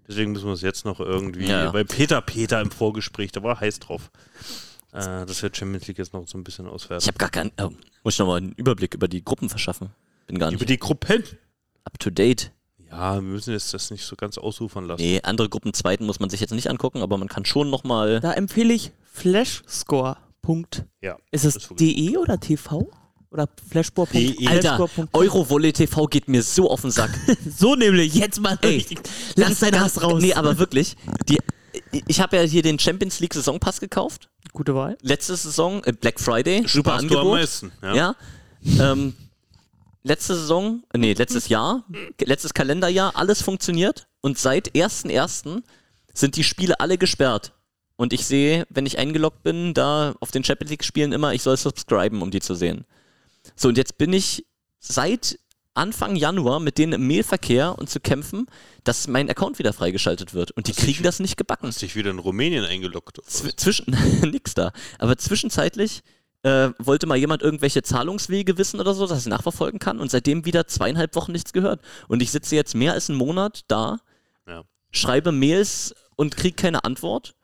Deswegen 0.08 0.32
müssen 0.32 0.46
wir 0.48 0.54
es 0.54 0.62
jetzt 0.62 0.86
noch 0.86 1.00
irgendwie, 1.00 1.46
Ja, 1.48 1.66
ja. 1.66 1.72
bei 1.72 1.84
Peter 1.84 2.22
Peter 2.22 2.62
im 2.62 2.72
Vorgespräch, 2.72 3.32
da 3.32 3.44
war 3.44 3.60
heiß 3.60 3.80
drauf. 3.80 4.10
Äh, 4.92 5.26
dass 5.26 5.44
wir 5.44 5.52
Champions 5.54 5.88
League 5.88 6.00
jetzt 6.00 6.14
noch 6.14 6.28
so 6.28 6.38
ein 6.38 6.44
bisschen 6.44 6.68
auswerten. 6.68 7.04
Ich 7.04 7.08
habe 7.08 7.18
gar 7.20 7.30
keinen. 7.30 7.52
Oh, 7.62 7.70
muss 8.04 8.16
ich 8.16 8.20
nochmal 8.20 8.38
einen 8.38 8.54
Überblick 8.54 8.96
über 8.96 9.08
die 9.08 9.24
Gruppen 9.24 9.48
verschaffen? 9.50 9.90
Bin 10.26 10.40
gar 10.40 10.50
Über 10.50 10.58
nicht 10.58 10.70
die 10.70 10.80
Gruppen. 10.80 11.24
up 11.84 12.00
to 12.00 12.10
date. 12.10 12.52
Ja, 12.90 13.14
wir 13.16 13.22
müssen 13.22 13.52
jetzt 13.54 13.72
das 13.76 13.92
nicht 13.92 14.04
so 14.04 14.16
ganz 14.16 14.40
ausufern 14.40 14.86
lassen. 14.86 15.04
Nee, 15.04 15.20
andere 15.22 15.48
Gruppen 15.48 15.76
zweiten 15.76 16.08
muss 16.08 16.20
man 16.20 16.32
sich 16.32 16.40
jetzt 16.40 16.54
nicht 16.54 16.72
angucken, 16.72 17.04
aber 17.04 17.20
man 17.20 17.28
kann 17.28 17.46
schon 17.46 17.70
nochmal. 17.70 18.20
Da 18.20 18.34
empfehle 18.34 18.74
ich 18.74 18.92
Flashscore. 19.20 20.18
Ja. 21.02 21.18
Ist 21.32 21.46
es 21.46 21.70
DE 21.80 22.18
oder 22.18 22.40
TV? 22.40 22.90
Oder 23.32 23.48
Flashscore. 23.70 24.08
DE. 24.12 24.48
Alter, 24.48 24.78
Flashscore.com? 24.78 25.10
Eurovolley 25.14 25.74
TV 25.74 26.08
geht 26.08 26.28
mir 26.28 26.42
so 26.42 26.70
auf 26.72 26.82
den 26.82 26.92
Sack. 26.92 27.12
So 27.58 27.76
nämlich, 27.76 28.16
jetzt 28.16 28.40
mal 28.40 28.58
Ey, 28.62 28.76
richtig. 28.76 29.00
Lass 29.36 29.60
deinen 29.60 29.80
Hass 29.80 30.02
raus. 30.02 30.22
Nee, 30.22 30.34
aber 30.34 30.58
wirklich. 30.58 30.96
Die, 31.28 31.38
ich 32.08 32.20
habe 32.20 32.38
ja 32.38 32.44
hier 32.44 32.64
den 32.64 32.80
Champions 32.80 33.20
League 33.20 33.34
Saisonpass 33.34 33.80
gekauft. 33.80 34.30
Gute 34.54 34.74
Wahl. 34.74 34.98
Letzte 35.02 35.36
Saison, 35.36 35.84
äh, 35.84 35.92
Black 35.92 36.20
Friday, 36.20 36.64
super 36.68 36.92
Sparst 36.92 37.04
du 37.04 37.14
am 37.14 37.18
Angebot. 37.20 37.40
meisten. 37.40 37.72
Ja. 37.84 37.96
Ja. 37.96 38.16
Ähm, 38.92 39.14
letzte 40.04 40.36
Saison, 40.36 40.84
äh, 40.94 40.98
nee, 40.98 41.14
letztes 41.14 41.50
Jahr, 41.50 41.84
letztes 42.20 42.54
Kalenderjahr, 42.54 43.16
alles 43.16 43.42
funktioniert 43.44 44.08
und 44.22 44.38
seit 44.40 44.72
1.1. 44.76 45.62
sind 46.14 46.36
die 46.36 46.44
Spiele 46.44 46.80
alle 46.80 46.98
gesperrt. 46.98 47.54
Und 48.00 48.14
ich 48.14 48.26
sehe, 48.26 48.66
wenn 48.70 48.86
ich 48.86 48.98
eingeloggt 48.98 49.44
bin, 49.44 49.74
da 49.74 50.16
auf 50.22 50.32
den 50.32 50.46
Champions 50.46 50.70
League 50.72 50.86
Spielen 50.86 51.12
immer, 51.12 51.34
ich 51.34 51.44
soll 51.44 51.58
subscriben, 51.58 52.22
um 52.22 52.32
die 52.32 52.40
zu 52.40 52.56
sehen. 52.56 52.86
So, 53.58 53.68
und 53.68 53.78
jetzt 53.78 53.98
bin 53.98 54.14
ich 54.14 54.46
seit 54.80 55.38
Anfang 55.74 56.16
Januar 56.16 56.62
mit 56.62 56.78
denen 56.78 56.94
im 56.94 57.08
Mailverkehr 57.08 57.78
und 57.78 57.90
zu 57.90 58.00
kämpfen, 58.00 58.48
dass 58.86 59.10
mein 59.10 59.30
Account 59.30 59.60
wieder 59.60 59.74
freigeschaltet 59.74 60.34
wird. 60.34 60.52
Und 60.52 60.68
die 60.68 60.72
Hast 60.72 60.80
kriegen 60.80 60.94
dich- 61.00 61.02
das 61.04 61.20
nicht 61.20 61.36
gebacken. 61.36 61.68
Hast 61.68 61.82
dich 61.82 61.98
wieder 61.98 62.10
in 62.12 62.20
Rumänien 62.20 62.64
eingeloggt. 62.64 63.20
Zw 63.26 63.50
zwischen, 63.58 63.92
nix 64.32 64.54
da. 64.54 64.72
Aber 64.98 65.18
zwischenzeitlich 65.18 66.00
äh, 66.44 66.70
wollte 66.80 67.06
mal 67.06 67.18
jemand 67.18 67.42
irgendwelche 67.42 67.84
Zahlungswege 67.84 68.58
wissen 68.58 68.80
oder 68.80 68.94
so, 68.94 69.08
dass 69.08 69.20
ich 69.20 69.28
nachverfolgen 69.28 69.80
kann 69.80 70.00
und 70.00 70.10
seitdem 70.10 70.46
wieder 70.46 70.68
zweieinhalb 70.68 71.16
Wochen 71.16 71.34
nichts 71.34 71.52
gehört. 71.52 71.82
Und 72.08 72.22
ich 72.22 72.32
sitze 72.32 72.56
jetzt 72.56 72.76
mehr 72.76 72.94
als 72.94 73.10
einen 73.10 73.18
Monat 73.18 73.66
da, 73.68 73.98
Ja. 74.48 74.64
schreibe 74.92 75.34
Mails 75.34 75.94
und 76.16 76.38
kriege 76.38 76.56
keine 76.56 76.86
Antwort 76.86 77.36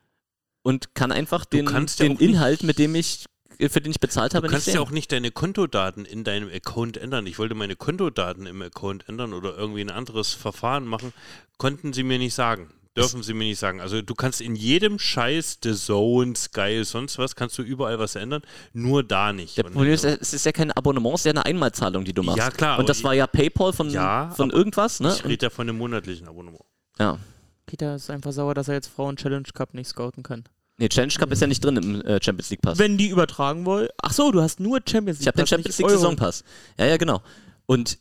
und 0.65 0.95
kann 0.95 1.11
einfach 1.11 1.45
Du 1.45 1.57
den, 1.57 1.87
den 1.99 2.17
Inhalt, 2.17 2.63
mit 2.63 2.79
dem 2.79 2.95
ich, 2.95 3.25
für 3.59 3.81
den 3.81 3.91
ich 3.91 3.99
bezahlt 3.99 4.33
habe, 4.33 4.47
Du 4.47 4.51
kannst 4.51 4.65
nicht 4.65 4.75
ja 4.75 4.81
auch 4.81 4.89
nicht 4.89 5.11
deine 5.11 5.29
Kontodaten 5.29 6.05
in 6.05 6.23
deinem 6.23 6.49
Account 6.49 6.97
ändern. 6.97 7.27
Ich 7.27 7.37
wollte 7.37 7.53
meine 7.53 7.75
Kontodaten 7.75 8.47
im 8.47 8.63
Account 8.63 9.07
ändern 9.07 9.33
oder 9.33 9.55
irgendwie 9.55 9.81
ein 9.81 9.91
anderes 9.91 10.33
Verfahren 10.33 10.85
machen. 10.85 11.13
Konnten 11.59 11.93
sie 11.93 12.01
mir 12.01 12.17
nicht 12.17 12.33
sagen. 12.33 12.71
Dürfen 12.97 13.21
sie 13.21 13.33
mir 13.33 13.43
nicht 13.43 13.59
sagen. 13.59 13.79
Also 13.79 14.01
du 14.01 14.15
kannst 14.15 14.41
in 14.41 14.55
jedem 14.55 14.97
Scheiß 14.97 15.59
The 15.61 15.75
Zone, 15.75 16.35
Sky, 16.35 16.81
sonst 16.83 17.19
was, 17.19 17.35
kannst 17.35 17.57
du 17.59 17.61
überall 17.61 17.99
was 17.99 18.15
ändern, 18.15 18.41
nur 18.73 19.03
da 19.03 19.33
nicht. 19.33 19.57
Der 19.57 19.63
Problem 19.63 19.91
ist, 19.91 20.03
es 20.05 20.33
ist 20.33 20.45
ja 20.45 20.51
kein 20.51 20.71
Abonnement, 20.71 21.13
es 21.13 21.21
ist 21.21 21.25
ja 21.25 21.31
eine 21.31 21.45
Einmalzahlung, 21.45 22.05
die 22.05 22.13
du 22.13 22.23
machst. 22.23 22.39
Ja, 22.39 22.49
klar, 22.49 22.79
Und 22.79 22.89
das 22.89 23.03
war 23.03 23.13
ja 23.13 23.27
PayPal 23.27 23.71
von, 23.73 23.89
Ja, 23.89 24.31
von 24.35 24.49
irgendwas, 24.49 24.99
ne? 24.99 25.13
ich 25.15 25.25
rede 25.25 25.45
ja 25.45 25.49
von 25.51 25.69
einem 25.69 25.77
monatlichen 25.77 26.27
Abonnement. 26.27 26.63
Ja. 26.97 27.19
Peter 27.65 27.95
ist 27.95 28.09
einfach 28.09 28.31
sauer, 28.31 28.53
dass 28.53 28.67
er 28.67 28.75
jetzt 28.75 28.87
Frauen 28.87 29.17
Challenge 29.17 29.47
Cup 29.53 29.73
nicht 29.73 29.89
scouten 29.89 30.23
kann. 30.23 30.45
Nee, 30.77 30.89
Challenge 30.89 31.13
Cup 31.13 31.31
ist 31.31 31.41
ja 31.41 31.47
nicht 31.47 31.63
drin 31.63 31.77
im 31.77 32.01
äh, 32.01 32.21
Champions 32.21 32.49
League 32.49 32.61
Pass. 32.61 32.77
Wenn 32.77 32.97
die 32.97 33.07
übertragen 33.07 33.65
wollen. 33.65 33.87
Ach 34.01 34.11
so, 34.11 34.31
du 34.31 34.41
hast 34.41 34.59
nur 34.59 34.79
Champions 34.85 35.19
League. 35.19 35.21
Ich 35.21 35.27
habe 35.27 35.37
den 35.37 35.47
Champions 35.47 35.77
nicht 35.77 35.87
League. 35.87 35.97
Saisonpass. 35.97 36.43
Ja, 36.77 36.85
ja, 36.85 36.97
genau. 36.97 37.21
Und 37.65 37.97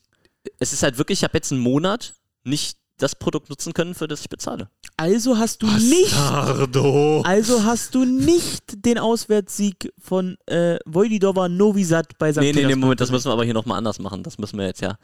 es 0.59 0.73
ist 0.73 0.83
halt 0.83 0.99
wirklich, 0.99 1.21
ich 1.21 1.25
habe 1.25 1.37
jetzt 1.37 1.53
einen 1.53 1.61
Monat 1.61 2.15
nicht 2.43 2.79
das 2.99 3.15
Produkt 3.17 3.51
nutzen 3.51 3.73
können, 3.73 3.95
für 3.95 4.07
das 4.07 4.21
ich 4.21 4.29
bezahle. 4.29 4.69
Also 4.97 5.39
hast 5.39 5.63
du 5.63 5.67
nicht. 5.67 6.13
Bastardo! 6.13 7.23
Also 7.23 7.65
hast 7.65 7.95
du 7.95 8.05
nicht 8.05 8.85
den 8.85 8.99
Auswärtssieg 8.99 9.93
von 9.99 10.37
äh, 10.47 10.79
Vojdidova 10.85 11.49
Novi 11.49 11.85
Sad 11.85 12.17
bei 12.19 12.33
St. 12.33 12.41
Nee, 12.41 12.53
nee, 12.53 12.65
nee, 12.65 12.77
Moment, 12.77 13.01
das 13.01 13.11
müssen 13.11 13.29
wir 13.29 13.33
aber 13.33 13.45
hier 13.45 13.55
nochmal 13.55 13.79
anders 13.79 13.99
machen. 13.99 14.23
Das 14.23 14.39
müssen 14.39 14.59
wir 14.59 14.67
jetzt 14.67 14.81
ja. 14.81 14.99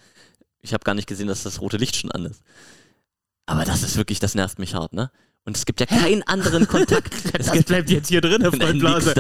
Ich 0.62 0.72
habe 0.72 0.84
gar 0.84 0.94
nicht 0.94 1.08
gesehen, 1.08 1.26
dass 1.26 1.42
das 1.42 1.60
rote 1.60 1.78
Licht 1.78 1.96
schon 1.96 2.12
an 2.12 2.26
ist. 2.26 2.42
Aber 3.46 3.64
das 3.64 3.82
ist 3.82 3.96
wirklich, 3.96 4.20
das 4.20 4.34
nervt 4.34 4.58
mich 4.58 4.74
hart, 4.74 4.92
ne? 4.92 5.10
Und 5.47 5.57
es 5.57 5.64
gibt 5.64 5.80
ja 5.80 5.86
keinen 5.86 6.22
anderen 6.24 6.68
Kontakt. 6.68 7.12
es 7.38 7.47
Das 7.47 7.53
gibt 7.53 7.68
bleibt 7.68 7.91
jetzt 7.91 8.09
hier 8.09 8.20
drin, 8.20 8.43
nix 8.53 8.78
Blase. 8.78 9.14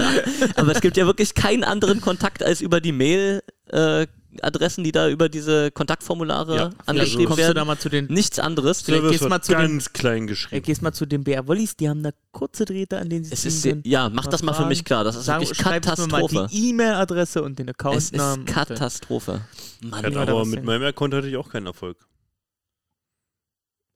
Aber 0.56 0.72
es 0.72 0.80
gibt 0.80 0.96
ja 0.96 1.06
wirklich 1.06 1.34
keinen 1.34 1.64
anderen 1.64 2.00
Kontakt 2.00 2.42
als 2.42 2.60
über 2.60 2.80
die 2.80 2.92
Mail-Adressen, 2.92 4.84
die 4.84 4.92
da 4.92 5.08
über 5.08 5.28
diese 5.30 5.70
Kontaktformulare 5.70 6.56
Ja, 6.56 6.68
Vielleicht 6.70 6.88
angeschrieben 6.88 7.24
kommst 7.26 7.38
du 7.40 7.48
da 7.48 7.54
werden. 7.56 7.66
mal 7.66 7.78
zu 7.78 7.88
den. 7.88 8.06
Nichts 8.06 8.38
anderes. 8.38 8.82
Vielleicht 8.82 9.08
gehst 9.10 9.28
mal 9.28 9.40
zu 9.40 9.52
den- 9.52 9.60
ganz 9.62 9.92
klein 9.94 10.24
Äh, 10.24 10.26
geschrieben. 10.26 10.62
gehst 10.62 10.82
mal 10.82 10.92
zu 10.92 11.06
den 11.06 11.24
BR 11.24 11.46
Wollis, 11.48 11.74
die 11.76 11.88
haben 11.88 12.02
da 12.02 12.10
kurze 12.32 12.64
Drähte, 12.66 12.98
an 12.98 13.08
denen 13.08 13.24
sie 13.24 13.32
Es 13.32 13.44
ist, 13.46 13.62
können. 13.64 13.82
ja, 13.86 14.08
mach 14.10 14.26
das 14.26 14.42
mal 14.42 14.52
für 14.52 14.66
mich 14.66 14.84
klar. 14.84 15.02
Das 15.04 15.16
ist 15.16 15.24
Sag, 15.24 15.40
wirklich 15.40 15.58
schreibst 15.58 15.88
mir 15.98 16.06
mal 16.06 16.20
Katastrophe. 16.20 16.48
die 16.52 16.68
E-Mail-Adresse 16.70 17.42
und 17.42 17.58
den 17.58 17.68
Es 17.68 17.74
Accountnamen. 17.74 18.46
ist 18.46 18.54
Katastrophe. 18.54 19.40
Mann, 19.82 20.12
Ja, 20.12 20.20
aber 20.20 20.44
mit 20.44 20.64
meinem 20.64 20.84
Account 20.84 21.14
hatte 21.14 21.28
ich 21.28 21.36
auch 21.36 21.48
keinen 21.48 21.66
Erfolg. 21.66 21.96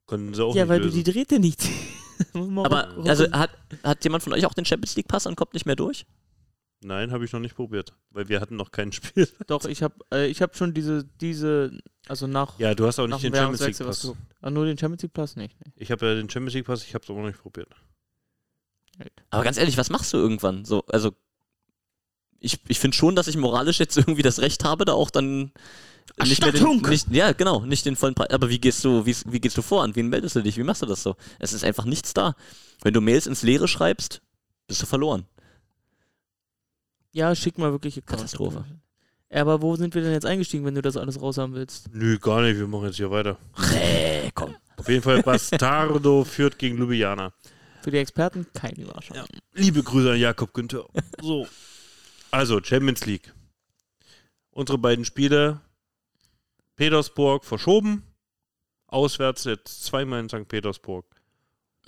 Konnten 0.07 0.35
sie 0.35 0.45
auch 0.45 0.55
ja, 0.55 0.65
nicht 0.65 0.71
weil 0.71 0.81
lösen. 0.81 0.99
du 0.99 1.03
die 1.05 1.13
Drähte 1.13 1.39
nicht 1.39 1.69
Aber 2.33 2.89
also 3.07 3.31
hat, 3.33 3.51
hat 3.83 4.05
jemand 4.05 4.23
von 4.23 4.33
euch 4.33 4.47
auch 4.47 4.55
den 4.55 4.65
Champions 4.65 4.97
League 4.97 5.09
Pass 5.09 5.27
und 5.27 5.37
kommt 5.37 5.55
nicht 5.55 5.67
mehr 5.67 5.77
durch? 5.77 6.07
Nein, 6.83 7.13
habe 7.13 7.25
ich 7.25 7.33
noch 7.33 7.41
nicht 7.41 7.57
probiert, 7.57 7.95
weil 8.11 8.29
wir 8.29 8.41
hatten 8.41 8.57
noch 8.57 8.71
kein 8.71 8.93
Spiel. 8.93 9.29
Doch, 9.47 9.65
ich 9.65 9.83
habe 9.83 9.95
äh, 10.13 10.27
ich 10.27 10.43
hab 10.43 10.57
schon 10.57 10.75
diese, 10.75 11.05
diese, 11.21 11.79
also 12.09 12.27
nach, 12.27 12.59
Ja, 12.59 12.75
du 12.75 12.87
hast 12.87 12.99
auch 12.99 13.07
nicht 13.07 13.23
dem 13.23 13.33
den 13.33 13.41
Champions 13.41 13.79
League 13.79 13.87
Pass. 13.87 14.13
Ah, 14.43 14.51
nur 14.51 14.67
den 14.67 14.77
Champions 14.77 15.03
League 15.03 15.15
Pass 15.15 15.37
nicht. 15.37 15.57
Nee. 15.65 15.73
Ich 15.77 15.91
habe 15.91 16.07
ja 16.07 16.15
den 16.15 16.29
Champions 16.29 16.55
League 16.55 16.67
Pass, 16.67 16.85
ich 16.85 16.95
habe 16.95 17.03
es 17.03 17.11
aber 17.11 17.21
noch 17.21 17.29
nicht 17.29 17.41
probiert. 17.41 17.69
Aber 19.31 19.43
ganz 19.43 19.57
ehrlich, 19.57 19.77
was 19.77 19.91
machst 19.91 20.13
du 20.13 20.19
irgendwann? 20.19 20.65
So, 20.65 20.85
also 20.87 21.13
ich, 22.39 22.61
ich 22.69 22.79
finde 22.79 22.97
schon, 22.97 23.17
dass 23.17 23.27
ich 23.27 23.37
moralisch 23.37 23.81
jetzt 23.81 23.97
irgendwie 23.97 24.23
das 24.23 24.41
Recht 24.41 24.65
habe, 24.65 24.85
da 24.85 24.93
auch 24.93 25.11
dann 25.11 25.53
nicht 26.23 26.43
mehr 26.43 26.53
den, 26.53 26.63
Erstattung! 26.63 26.89
nicht, 26.89 27.11
ja, 27.11 27.33
genau, 27.33 27.65
nicht 27.65 27.85
den 27.87 27.97
vollen 27.97 28.15
Preis. 28.15 28.31
Aber 28.31 28.49
wie 28.49 28.59
gehst 28.59 28.85
du, 28.85 29.05
wie, 29.07 29.17
wie 29.27 29.41
gehst 29.41 29.57
du 29.57 29.63
vor? 29.63 29.83
An 29.83 29.97
wen 29.97 30.09
meldest 30.09 30.37
du 30.37 30.43
dich? 30.43 30.57
Wie 30.57 30.63
machst 30.63 30.83
du 30.83 30.87
das 30.87 31.03
so? 31.03 31.17
Es 31.39 31.53
ist 31.53 31.65
einfach 31.65 31.85
nichts 31.85 32.15
da. 32.15 32.35
Wenn 32.83 32.95
du 32.95 33.01
Mails 33.01 33.27
ins 33.27 33.43
Leere 33.43 33.69
schreibst, 33.69 34.23
bist 34.67 34.83
du 34.83 34.87
verloren. 34.87 35.27
Ja, 37.13 37.35
schick 37.35 37.59
mal 37.59 37.73
wirklich 37.73 37.99
Account. 37.99 38.19
Katastrophe. 38.21 38.65
Aber 39.31 39.63
wo 39.63 39.75
sind 39.77 39.95
wir 39.95 40.03
denn 40.03 40.13
jetzt 40.13 40.27
eingestiegen, 40.27 40.65
wenn 40.65 40.75
du 40.75 40.83
das 40.83 40.97
alles 40.97 41.21
raushaben 41.21 41.55
willst? 41.55 41.89
Nö, 41.93 42.19
gar 42.19 42.43
nicht, 42.43 42.57
wir 42.59 42.69
machen 42.69 42.87
jetzt 42.87 42.97
hier 42.97 43.11
weiter. 43.11 43.37
Hey, 43.57 44.31
komm. 44.35 44.55
Auf 44.77 44.89
jeden 44.89 45.03
Fall 45.03 45.23
Bastardo 45.23 46.25
führt 46.25 46.59
gegen 46.59 46.77
Ljubljana. 46.77 47.33
Für 47.83 47.91
die 47.91 47.99
Experten 47.99 48.47
keine 48.55 48.83
Überraschung. 48.83 49.17
Ja. 49.17 49.25
Liebe 49.53 49.83
Grüße 49.83 50.13
an 50.13 50.19
Jakob 50.19 50.55
Günther. 50.55 50.87
So. 51.21 51.47
Also, 52.31 52.63
Champions 52.63 53.07
League. 53.07 53.33
Unsere 54.51 54.79
beiden 54.79 55.05
Spiele. 55.05 55.61
Petersburg 56.77 57.45
verschoben. 57.45 58.03
Auswärts 58.87 59.45
jetzt 59.45 59.85
zweimal 59.85 60.21
in 60.21 60.29
St. 60.29 60.49
Petersburg. 60.49 61.07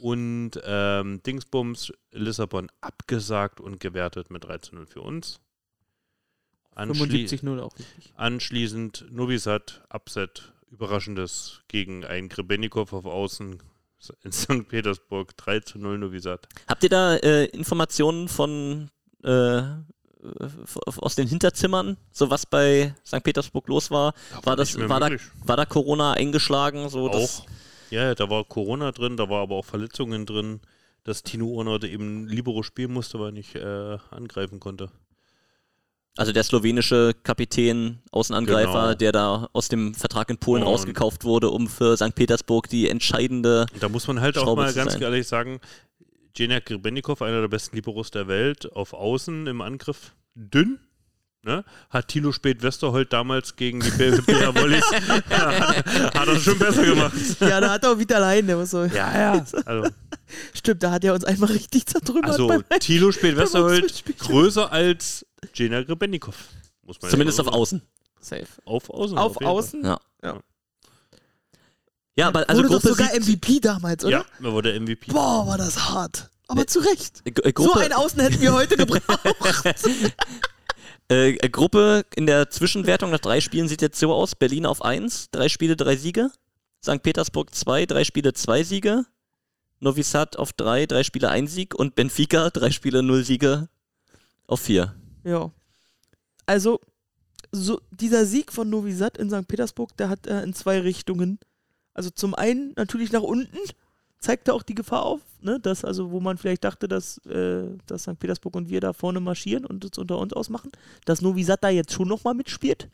Und 0.01 0.53
ähm, 0.65 1.23
Dingsbums 1.23 1.93
Lissabon 2.11 2.71
abgesagt 2.81 3.61
und 3.61 3.81
gewertet 3.81 4.31
mit 4.31 4.45
13-0 4.45 4.87
für 4.87 5.01
uns. 5.01 5.41
Anschli 6.75 7.25
75-0 7.25 7.61
auch 7.61 7.79
richtig. 7.79 8.13
Anschließend 8.17 9.07
Novi 9.11 9.39
Sad, 9.39 9.83
Upset, 9.89 10.53
Überraschendes 10.71 11.63
gegen 11.69 12.05
einen 12.05 12.29
Grebennikov 12.29 12.93
auf 12.93 13.07
Außen 13.07 13.63
in 14.23 14.33
St. 14.33 14.69
Petersburg, 14.69 15.37
3 15.37 15.61
zu 15.61 15.79
0 15.79 15.99
Novi 15.99 16.21
Sad. 16.21 16.47
Habt 16.69 16.83
ihr 16.83 16.91
da 16.91 17.17
äh, 17.17 17.47
Informationen 17.47 18.29
von 18.29 18.91
äh, 19.23 19.63
aus 20.99 21.15
den 21.15 21.27
Hinterzimmern, 21.29 21.97
so 22.13 22.31
was 22.31 22.47
bei 22.47 22.95
St. 23.07 23.23
Petersburg 23.23 23.69
los 23.69 23.91
war? 23.91 24.15
War, 24.43 24.57
das, 24.57 24.77
war, 24.89 25.01
da, 25.01 25.11
war 25.45 25.57
da 25.57 25.65
Corona 25.67 26.13
eingeschlagen? 26.13 26.89
So, 26.89 27.11
Auch. 27.11 27.47
Ja, 27.91 28.15
da 28.15 28.29
war 28.29 28.45
Corona 28.45 28.93
drin, 28.93 29.17
da 29.17 29.29
war 29.29 29.43
aber 29.43 29.55
auch 29.57 29.65
Verletzungen 29.65 30.27
drin, 30.27 30.61
dass 31.05 31.23
Tino 31.23 31.47
Urner 31.47 31.83
eben 31.85 32.27
Libero 32.27 32.63
spielen 32.63 32.93
musste, 32.93 33.21
weil 33.21 33.29
er 33.29 33.33
nicht 33.33 33.55
äh, 33.55 33.99
angreifen 34.11 34.59
konnte. 34.59 34.91
Also 36.19 36.33
der 36.33 36.45
slowenische 36.45 37.13
Kapitän, 37.25 37.99
Außenangreifer, 38.11 38.73
Genau. 38.73 38.95
der 38.95 39.13
da 39.13 39.49
aus 39.53 39.69
dem 39.69 39.95
Vertrag 39.95 40.31
in 40.31 40.39
Polen 40.39 40.63
Und- 40.63 40.69
rausgekauft 40.71 41.25
wurde, 41.25 41.51
um 41.51 41.69
für 41.69 41.97
St. 41.97 42.15
Petersburg 42.15 42.69
die 42.71 42.89
entscheidende. 42.89 43.67
Da 43.81 43.89
muss 43.91 44.07
man 44.09 44.21
halt 44.23 44.39
auch 44.39 44.45
Schraube 44.45 44.63
mal 44.63 44.71
zu 44.71 44.77
ganz 44.77 44.93
sein. 44.95 45.03
ehrlich 45.03 45.29
sagen, 45.29 45.61
Jena 46.37 46.61
Grebennikov, 46.61 47.23
einer 47.23 47.41
der 47.41 47.49
besten 47.49 47.77
Liberos 47.77 48.11
der 48.11 48.29
Welt, 48.29 48.71
auf 48.73 48.93
Außen 48.93 49.47
im 49.47 49.61
Angriff 49.61 50.15
dünn. 50.35 50.79
Ne? 51.43 51.65
Hat 51.91 52.09
Tilo 52.09 52.33
Spät-Westerholt 52.33 53.13
damals 53.13 53.55
gegen 53.55 53.79
die 53.81 53.91
BR 53.91 54.19
Wollis 54.57 54.85
hat 55.31 56.27
er 56.29 56.39
schon 56.41 56.59
besser 56.59 56.85
gemacht. 56.85 57.13
ja, 57.39 57.61
da 57.61 57.71
hat 57.71 57.85
er 57.85 57.93
auch 57.93 57.99
wieder 57.99 58.17
allein. 58.17 58.47
Der 58.49 58.57
muss 58.57 58.71
so, 58.71 58.85
Ja, 58.85 59.37
ja. 59.37 59.47
Also, 59.65 59.89
Stimmt, 60.53 60.83
da 60.83 60.91
hat 60.91 61.05
er 61.05 61.15
uns 61.15 61.25
einmal 61.25 61.51
richtig 61.51 61.87
zertrümmert. 61.87 62.27
also 62.33 62.63
Tilo 62.81 63.13
Spät-Westerholt 63.13 64.05
größer 64.19 64.73
als. 64.73 65.25
Muss 66.83 67.01
man 67.01 67.11
Zumindest 67.13 67.41
auf 67.41 67.49
Außen. 67.49 67.81
Safe. 68.21 68.47
Auf 68.65 68.91
Außen. 68.91 69.17
Auf 69.17 69.35
Fall. 69.35 69.47
Außen. 69.47 69.85
Ja. 69.85 70.01
Ja. 70.25 70.41
Ja, 72.19 72.29
aber 72.29 72.49
also 72.49 72.63
Wurde 72.63 72.75
doch 72.75 72.81
Gruppe, 72.83 72.95
sogar 72.95 73.09
Sieg, 73.11 73.23
MVP 73.23 73.61
damals, 73.61 74.05
oder? 74.05 74.19
Ja, 74.19 74.25
er 74.43 74.53
wurde 74.53 74.79
MVP. 74.81 75.13
Boah, 75.13 75.47
war 75.47 75.59
das 75.59 75.89
hart. 75.91 76.31
Aber 76.49 76.67
zu 76.67 76.79
Recht. 76.81 77.23
G- 77.25 77.31
äh, 77.31 77.47
So 77.49 77.53
Gruppe, 77.53 77.81
ein 77.81 77.93
Außen 77.93 78.21
hätten 78.21 78.41
wir 78.41 78.53
heute 78.55 78.77
gebraucht. 78.77 79.03
äh, 81.11 81.31
äh, 81.31 81.49
Gruppe 81.51 82.05
in 82.15 82.27
der 82.27 82.51
Zwischenwertung 82.51 83.11
nach 83.11 83.19
drei 83.19 83.41
Spielen 83.41 83.69
sieht 83.69 83.83
jetzt 83.83 83.99
so 83.99 84.13
aus: 84.13 84.35
Berlin 84.35 84.67
auf 84.67 84.83
1, 84.83 85.31
drei 85.31 85.49
Spiele, 85.49 85.77
drei 85.77 85.97
Siege. 85.97 86.31
St. 86.85 87.03
Petersburg 87.03 87.55
2, 87.55 87.87
drei 87.87 88.05
Spiele, 88.05 88.33
zwei 88.33 88.63
Siege. 88.63 89.05
Novi 89.81 90.03
Sad 90.03 90.37
auf 90.39 90.53
3, 90.55 90.87
drei 90.87 91.03
Spiele, 91.03 91.29
ein 91.29 91.47
Sieg. 91.49 91.75
Und 91.75 91.97
Benfica, 91.97 92.49
drei 92.51 92.71
Spiele, 92.71 93.03
null 93.03 93.25
Siege 93.25 93.69
auf 94.47 94.61
4. 94.61 94.95
ja. 95.25 95.51
Also, 96.49 96.81
so, 97.51 97.81
dieser 97.91 98.25
Sieg 98.25 98.53
von 98.53 98.71
Novi 98.71 98.93
Sad 98.93 99.19
in 99.19 99.29
St. 99.31 99.49
Petersburg, 99.49 99.97
der 99.97 100.09
hat 100.09 100.29
äh, 100.29 100.43
in 100.45 100.55
zwei 100.55 100.79
Richtungen. 100.81 101.41
Also 101.97 102.11
zum 102.11 102.35
einen 102.35 102.75
natürlich 102.77 103.11
nach 103.11 103.23
unten, 103.23 103.57
zeigte 104.19 104.53
auch 104.53 104.63
die 104.63 104.75
Gefahr 104.75 105.03
auf, 105.03 105.21
ne, 105.41 105.59
dass 105.61 105.83
also, 105.85 106.11
wo 106.11 106.21
man 106.21 106.37
vielleicht 106.37 106.65
dachte, 106.65 106.89
dass, 106.89 107.19
äh, 107.27 107.65
dass 107.87 108.03
St. 108.03 108.19
Petersburg 108.19 108.55
und 108.55 108.69
wir 108.69 108.81
da 108.81 108.93
vorne 108.93 109.21
marschieren 109.21 109.65
und 109.65 109.83
es 109.85 109.97
unter 109.97 110.19
uns 110.19 110.33
ausmachen, 110.35 110.71
dass 111.07 111.23
Novi 111.23 111.43
Sad 111.43 111.65
da 111.65 111.71
jetzt 111.71 111.93
schon 111.93 112.09
nochmal 112.09 112.35
mitspielt. 112.35 112.89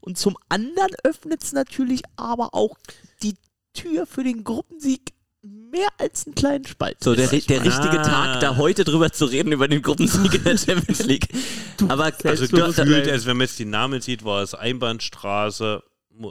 Und 0.00 0.16
zum 0.16 0.36
anderen 0.48 0.92
öffnet 1.04 1.42
es 1.42 1.52
natürlich 1.52 2.02
aber 2.16 2.54
auch 2.54 2.78
die 3.22 3.34
Tür 3.74 4.06
für 4.06 4.24
den 4.24 4.44
Gruppensieg 4.44 5.12
mehr 5.42 5.88
als 5.98 6.26
einen 6.26 6.34
kleinen 6.34 6.66
Spalt. 6.66 7.02
So, 7.02 7.14
der, 7.14 7.26
der 7.26 7.64
richtige 7.64 8.00
Ah. 8.00 8.02
Tag, 8.02 8.40
da 8.40 8.56
heute 8.56 8.84
drüber 8.84 9.12
zu 9.12 9.26
reden, 9.26 9.52
über 9.52 9.68
den 9.68 9.82
Gruppensieg 9.82 10.32
in 10.34 10.44
der 10.44 10.56
Champions 10.58 11.04
League. 11.04 11.28
Aber 11.88 12.04
Also 12.06 12.16
Selbstbewusstsein. 12.22 12.86
gefühlt, 12.88 13.08
also 13.10 13.26
wenn 13.26 13.36
man 13.36 13.46
jetzt 13.46 13.58
die 13.58 13.64
Namen 13.66 14.00
sieht, 14.00 14.24
war 14.24 14.42
es 14.42 14.54
Einbahnstraße. 14.54 15.82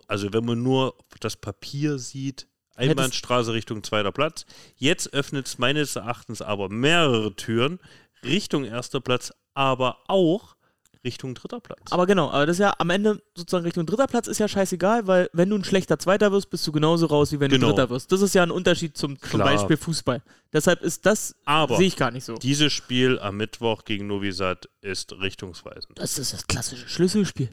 Also 0.08 0.34
wenn 0.34 0.46
man 0.46 0.62
nur 0.64 0.96
das 1.20 1.36
Papier 1.36 1.98
sieht, 1.98 2.48
Einbahnstraße 2.76 3.54
Richtung 3.54 3.84
zweiter 3.84 4.12
Platz. 4.12 4.46
Jetzt 4.76 5.12
öffnet 5.14 5.48
es 5.48 5.58
meines 5.58 5.96
Erachtens 5.96 6.42
aber 6.44 6.70
mehrere 6.70 7.36
Türen 7.36 7.80
Richtung 8.24 8.66
erster 8.66 9.02
Platz, 9.02 9.34
aber 9.56 9.98
auch 10.08 10.56
Richtung 11.04 11.34
dritter 11.36 11.60
Platz. 11.60 11.80
Aber 11.92 12.06
genau, 12.06 12.30
aber 12.30 12.46
das 12.46 12.58
ist 12.58 12.60
ja 12.62 12.74
am 12.80 12.90
Ende 12.90 13.22
sozusagen 13.36 13.64
Richtung 13.64 13.86
dritter 13.86 14.08
Platz 14.08 14.28
ist 14.28 14.40
ja 14.40 14.48
scheißegal, 14.48 15.08
weil 15.08 15.30
wenn 15.34 15.50
du 15.50 15.56
ein 15.56 15.64
schlechter 15.64 15.98
Zweiter 15.98 16.32
wirst, 16.32 16.50
bist 16.50 16.68
du 16.68 16.72
genauso 16.72 17.06
raus, 17.08 17.32
wie 17.32 17.40
wenn 17.40 17.50
Genau. 17.50 17.68
du 17.68 17.74
Dritter 17.74 17.90
wirst. 17.90 18.12
Das 18.12 18.22
ist 18.22 18.36
ja 18.36 18.44
ein 18.44 18.52
Unterschied 18.52 18.98
zum, 18.98 19.20
zum. 19.22 19.40
Beispiel 19.40 19.78
Fußball. 19.78 20.22
Deshalb 20.54 20.82
ist 20.82 21.06
das, 21.06 21.36
sehe 21.78 21.88
ich 21.88 21.96
gar 21.96 22.12
nicht 22.12 22.26
so. 22.26 22.36
dieses 22.36 22.74
Spiel 22.74 23.20
am 23.20 23.38
Mittwoch 23.38 23.86
gegen 23.86 24.08
Novi 24.08 24.32
Sad 24.32 24.70
ist 24.82 25.14
richtungsweisend. 25.14 25.98
Das 25.98 26.18
ist 26.20 26.34
das 26.34 26.46
klassische 26.46 26.88
Schlüsselspiel. 26.90 27.50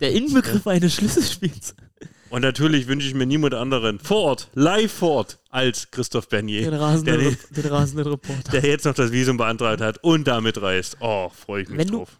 Der 0.00 0.12
Inbegriff 0.12 0.66
eines 0.66 0.94
Schlüsselspiels. 0.94 1.74
Und 2.30 2.42
natürlich 2.42 2.88
wünsche 2.88 3.06
ich 3.06 3.14
mir 3.14 3.26
niemand 3.26 3.54
anderen 3.54 4.00
vor 4.00 4.16
Ort, 4.22 4.48
live 4.54 4.90
vor 4.92 5.10
Ort, 5.10 5.38
als 5.50 5.90
Christoph 5.92 6.28
Bernier, 6.28 6.62
Den 6.62 6.70
der, 6.72 6.80
rasenden, 6.80 7.18
den- 7.20 7.28
Re- 7.28 7.36
den 7.62 7.66
rasenden 7.66 8.06
Reporter. 8.08 8.50
der 8.52 8.62
jetzt 8.64 8.84
noch 8.84 8.94
das 8.94 9.12
Visum 9.12 9.36
beantragt 9.36 9.80
hat 9.80 10.02
und 10.02 10.26
damit 10.26 10.60
reist. 10.60 10.96
Oh, 11.00 11.28
freue 11.28 11.62
ich 11.62 11.68
mich 11.68 11.78
Wenn 11.78 11.88
du- 11.88 11.98
drauf. 11.98 12.18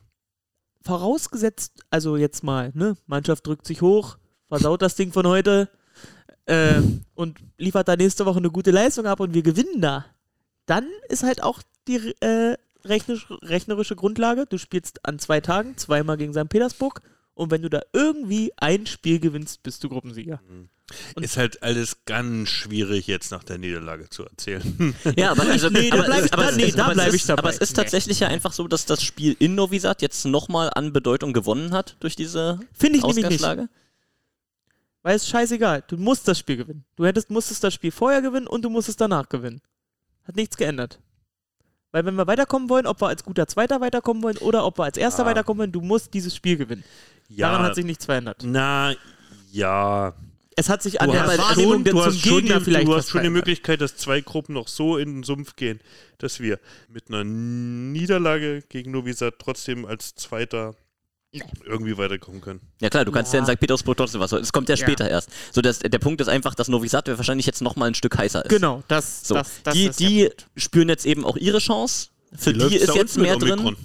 Vorausgesetzt, 0.82 1.82
also 1.90 2.16
jetzt 2.16 2.42
mal, 2.44 2.70
ne, 2.74 2.96
Mannschaft 3.06 3.46
drückt 3.46 3.66
sich 3.66 3.80
hoch, 3.80 4.18
versaut 4.48 4.82
das 4.82 4.96
Ding 4.96 5.12
von 5.12 5.26
heute 5.26 5.68
äh, 6.46 6.80
und 7.14 7.38
liefert 7.56 7.88
da 7.88 7.96
nächste 7.96 8.26
Woche 8.26 8.38
eine 8.38 8.50
gute 8.50 8.70
Leistung 8.70 9.06
ab 9.06 9.20
und 9.20 9.32
wir 9.32 9.42
gewinnen 9.42 9.80
da. 9.80 10.04
Dann 10.66 10.86
ist 11.08 11.22
halt 11.22 11.42
auch 11.42 11.62
die 11.88 12.14
äh, 12.20 12.56
rechnisch, 12.84 13.26
rechnerische 13.42 13.96
Grundlage. 13.96 14.44
Du 14.46 14.58
spielst 14.58 15.04
an 15.06 15.18
zwei 15.18 15.40
Tagen, 15.40 15.76
zweimal 15.78 16.18
gegen 16.18 16.34
St. 16.34 16.48
Petersburg 16.50 17.00
und 17.34 17.50
wenn 17.50 17.62
du 17.62 17.68
da 17.70 17.82
irgendwie 17.92 18.52
ein 18.56 18.86
Spiel 18.86 19.18
gewinnst, 19.20 19.62
bist 19.62 19.82
du 19.84 19.88
Gruppensieger. 19.88 20.40
Und- 21.16 21.24
Ist 21.24 21.36
halt 21.38 21.62
alles 21.62 22.04
ganz 22.04 22.50
schwierig 22.50 23.06
jetzt 23.06 23.30
nach 23.30 23.42
der 23.42 23.56
Niederlage 23.58 24.08
zu 24.10 24.24
erzählen. 24.24 24.94
Ja, 25.16 25.30
aber, 25.30 25.42
also, 25.44 25.70
Nee, 25.70 25.88
da 25.90 25.96
aber, 25.96 26.04
bleib 26.06 26.24
ich- 26.26 26.32
aber, 26.32 26.42
da- 26.44 26.50
nee, 26.52 26.64
es- 26.64 26.74
da 26.76 26.84
aber 26.84 26.94
bleib 26.94 27.08
ist, 27.08 27.14
ich 27.14 27.24
dabei. 27.24 27.38
Aber 27.40 27.50
es 27.50 27.58
ist 27.58 27.70
Nee. 27.70 27.76
tatsächlich 27.82 28.20
ja 28.20 28.28
einfach 28.28 28.52
so, 28.52 28.68
dass 28.68 28.84
das 28.86 29.02
Spiel 29.02 29.34
in 29.38 29.54
Novi 29.54 29.78
Sad 29.80 30.02
jetzt 30.02 30.24
nochmal 30.26 30.70
an 30.74 30.92
Bedeutung 30.92 31.32
gewonnen 31.32 31.72
hat 31.72 31.96
durch 32.00 32.16
diese 32.16 32.60
Finde 32.72 32.98
ich 32.98 33.04
nämlich 33.04 33.28
nicht. 33.28 33.42
Weil 35.02 35.16
es 35.16 35.22
ist 35.24 35.28
scheißegal. 35.30 35.84
Du 35.86 35.96
musst 35.98 36.28
das 36.28 36.38
Spiel 36.38 36.56
gewinnen. 36.56 36.84
Du 36.96 37.04
hättest, 37.04 37.30
musstest 37.30 37.62
das 37.64 37.74
Spiel 37.74 37.90
vorher 37.90 38.22
gewinnen 38.22 38.46
und 38.46 38.62
du 38.62 38.70
musstest 38.70 39.00
danach 39.00 39.28
gewinnen. 39.28 39.60
Hat 40.24 40.36
nichts 40.36 40.56
geändert. 40.56 40.98
Weil 41.94 42.04
wenn 42.06 42.16
wir 42.16 42.26
weiterkommen 42.26 42.68
wollen, 42.70 42.88
ob 42.88 43.00
wir 43.00 43.06
als 43.06 43.22
guter 43.22 43.46
Zweiter 43.46 43.80
weiterkommen 43.80 44.20
wollen 44.24 44.36
oder 44.38 44.66
ob 44.66 44.80
wir 44.80 44.82
als 44.84 44.96
Erster 44.96 45.22
Ah. 45.22 45.26
weiterkommen 45.26 45.60
wollen, 45.60 45.70
du 45.70 45.80
musst 45.80 46.12
dieses 46.12 46.34
Spiel 46.34 46.56
gewinnen. 46.56 46.82
Daran 47.30 47.62
hat 47.62 47.76
sich 47.76 47.84
nichts 47.84 48.04
verändert. 48.04 48.42
na, 48.44 48.94
ja. 49.52 50.12
Es 50.56 50.68
hat 50.68 50.82
sich 50.82 51.00
an 51.00 51.06
Du 51.08 51.12
der 51.12 51.26
Wahrnehmung 51.38 51.84
der 51.84 51.94
zum 51.94 52.12
Gegner 52.20 52.58
die, 52.58 52.64
vielleicht 52.64 52.88
du 52.88 52.94
hast 52.96 53.10
schon 53.10 53.22
die. 53.22 53.30
Möglichkeit, 53.30 53.80
dass 53.80 53.96
zwei 53.96 54.20
Gruppen 54.22 54.54
noch 54.54 54.66
so 54.66 54.96
in 54.98 55.14
den 55.18 55.22
Sumpf 55.22 55.54
gehen, 55.54 55.78
dass 56.18 56.40
wir 56.40 56.58
mit 56.88 57.08
einer 57.08 57.22
Niederlage 57.24 58.62
gegen 58.68 58.90
Novi 58.90 59.12
Sad 59.12 59.34
trotzdem 59.38 59.84
als 59.86 60.16
Zweiter 60.16 60.74
irgendwie 61.64 61.96
weiterkommen 61.98 62.40
können. 62.40 62.60
Ja 62.80 62.90
klar, 62.90 63.04
du 63.04 63.12
kannst 63.12 63.32
ja, 63.32 63.40
Ja. 63.40 63.46
in 63.46 63.52
St. 63.52 63.60
Petersburg 63.60 63.96
trotzdem 63.96 64.20
was. 64.20 64.32
Es 64.32 64.52
kommt 64.52 64.68
ja 64.68 64.74
Ja. 64.74 64.82
später 64.84 65.08
erst. 65.10 65.30
So, 65.52 65.60
dass, 65.60 65.78
der 65.80 65.98
Punkt 65.98 66.20
ist 66.20 66.28
einfach, 66.28 66.54
dass 66.54 66.68
Novi 66.68 66.88
Sad 66.88 67.08
wahrscheinlich 67.08 67.46
jetzt 67.46 67.62
nochmal 67.62 67.88
ein 67.88 67.94
Stück 67.94 68.16
heißer 68.16 68.44
ist. 68.44 68.48
Genau, 68.50 68.82
das, 68.88 69.26
So, 69.26 69.34
das, 69.34 69.62
das 69.62 69.74
die 69.74 69.84
ist 69.86 70.00
die 70.00 70.30
spüren 70.56 70.88
jetzt 70.88 71.06
eben 71.06 71.24
auch 71.24 71.36
ihre 71.36 71.58
Chance. 71.58 72.08
Für 72.36 72.52
die 72.52 72.58
läuft's 72.60 72.76
ist 72.76 72.94
jetzt 72.94 73.18
mehr 73.18 73.36
drin. 73.36 73.58
Omikron? 73.60 73.76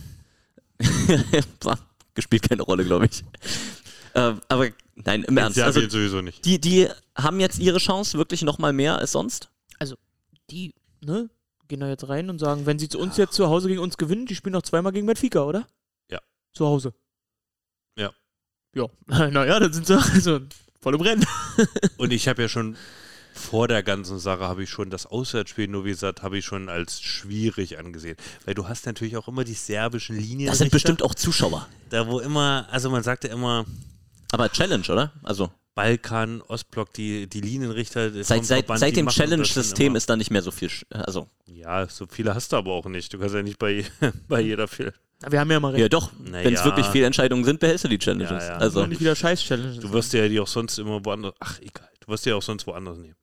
Gespielt 2.15 2.49
keine 2.49 2.63
Rolle, 2.63 2.83
glaube 2.83 3.05
ich. 3.05 3.23
ähm, 4.15 4.41
aber 4.47 4.69
nein, 4.95 5.23
im 5.23 5.37
Ernst. 5.37 5.59
Also, 5.59 5.81
sowieso 5.87 6.21
nicht. 6.21 6.43
die, 6.45 6.59
die 6.59 6.87
haben 7.15 7.39
jetzt 7.39 7.59
ihre 7.59 7.77
Chance 7.77 8.17
wirklich 8.17 8.41
nochmal 8.41 8.73
mehr 8.73 8.97
als 8.97 9.11
sonst. 9.11 9.49
Die, 10.49 10.73
ne, 11.01 11.29
gehen 11.67 11.79
da 11.79 11.87
jetzt 11.87 12.09
rein 12.09 12.29
und 12.31 12.39
sagen, 12.39 12.65
wenn 12.65 12.79
sie 12.79 12.89
zu 12.89 12.97
uns 12.97 13.17
jetzt 13.17 13.33
zu 13.35 13.47
Hause 13.47 13.67
gegen 13.67 13.79
uns 13.81 13.97
gewinnen, 13.97 14.25
die 14.25 14.33
spielen 14.35 14.53
noch 14.53 14.63
zweimal 14.63 14.91
gegen 14.91 15.05
Benfica, 15.05 15.43
oder? 15.43 15.67
Ja. 16.09 16.19
Zu 16.53 16.65
Hause. 16.65 16.93
Ja. 17.97 18.11
Ja, 18.75 18.87
naja, 19.29 19.59
dann 19.59 19.73
sind 19.73 19.87
sie 19.87 19.97
also 20.13 20.39
voll 20.81 20.95
im 20.95 21.01
Rennen. 21.01 21.25
Und 21.97 22.11
ich 22.11 22.27
habe 22.27 22.41
ja 22.41 22.49
schon 22.49 22.77
vor 23.33 23.67
der 23.67 23.83
ganzen 23.83 24.19
Sache 24.19 24.41
habe 24.41 24.63
ich 24.63 24.69
schon 24.69 24.89
das 24.89 25.05
Auswärtsspiel 25.05 25.67
Novi 25.67 25.93
Sad 25.93 26.23
habe 26.23 26.39
ich 26.39 26.45
schon 26.45 26.67
als 26.67 27.01
schwierig 27.01 27.79
angesehen, 27.79 28.17
weil 28.45 28.53
du 28.53 28.67
hast 28.67 28.85
natürlich 28.85 29.15
auch 29.17 29.27
immer 29.27 29.43
die 29.43 29.53
serbischen 29.53 30.17
Linien. 30.17 30.49
Das 30.49 30.57
sind 30.57 30.71
bestimmt 30.71 31.01
auch 31.03 31.15
Zuschauer. 31.15 31.67
da 31.89 32.07
wo 32.07 32.19
immer, 32.19 32.67
also 32.69 32.89
man 32.89 33.03
sagte 33.03 33.27
immer 33.29 33.65
Aber 34.31 34.51
Challenge, 34.51 34.85
oder? 34.89 35.13
Also 35.23 35.51
Balkan, 35.79 36.41
Ostblock, 36.41 36.91
die 36.93 37.27
die 37.27 37.39
Linienrichter 37.39 38.11
seit, 38.23 38.43
seit, 38.43 38.65
Verband, 38.65 38.79
seit 38.81 38.97
dem 38.97 39.07
Challenge-System 39.07 39.95
ist 39.95 40.09
da 40.09 40.17
nicht 40.17 40.29
mehr 40.29 40.41
so 40.41 40.51
viel. 40.51 40.69
Also, 40.89 41.29
ja, 41.45 41.87
so 41.87 42.05
viele 42.05 42.35
hast 42.35 42.51
du 42.51 42.57
aber 42.57 42.73
auch 42.73 42.85
nicht. 42.87 43.13
Du 43.13 43.19
kannst 43.19 43.33
ja 43.33 43.41
nicht 43.41 43.59
bei 43.59 43.85
bei 44.27 44.41
jeder 44.41 44.67
Fehl. 44.67 44.93
Wir 45.27 45.39
haben 45.39 45.51
ja 45.51 45.59
mal 45.59 45.71
recht. 45.71 45.81
ja 45.81 45.89
doch, 45.89 46.11
wenn 46.19 46.53
es 46.53 46.59
ja. 46.61 46.65
wirklich 46.65 46.85
Fehlentscheidungen 46.87 47.43
sind, 47.43 47.59
behältst 47.59 47.83
du 47.83 47.89
die 47.89 47.99
Challenges. 47.99 48.29
Ja, 48.43 48.47
ja. 48.53 48.57
Also, 48.57 48.83
Und 48.83 48.89
nicht 48.89 49.01
wieder 49.01 49.15
Scheiß-Challenges. 49.15 49.79
Du 49.79 49.91
wirst 49.91 50.13
ja 50.13 50.27
die 50.29 50.39
auch 50.39 50.47
sonst 50.47 50.77
immer 50.79 51.03
woanders. 51.03 51.33
Ach 51.39 51.59
egal, 51.59 51.89
du 51.99 52.07
wirst 52.07 52.25
ja 52.25 52.35
auch 52.35 52.41
sonst 52.41 52.65
woanders 52.67 52.97
nehmen. 52.97 53.15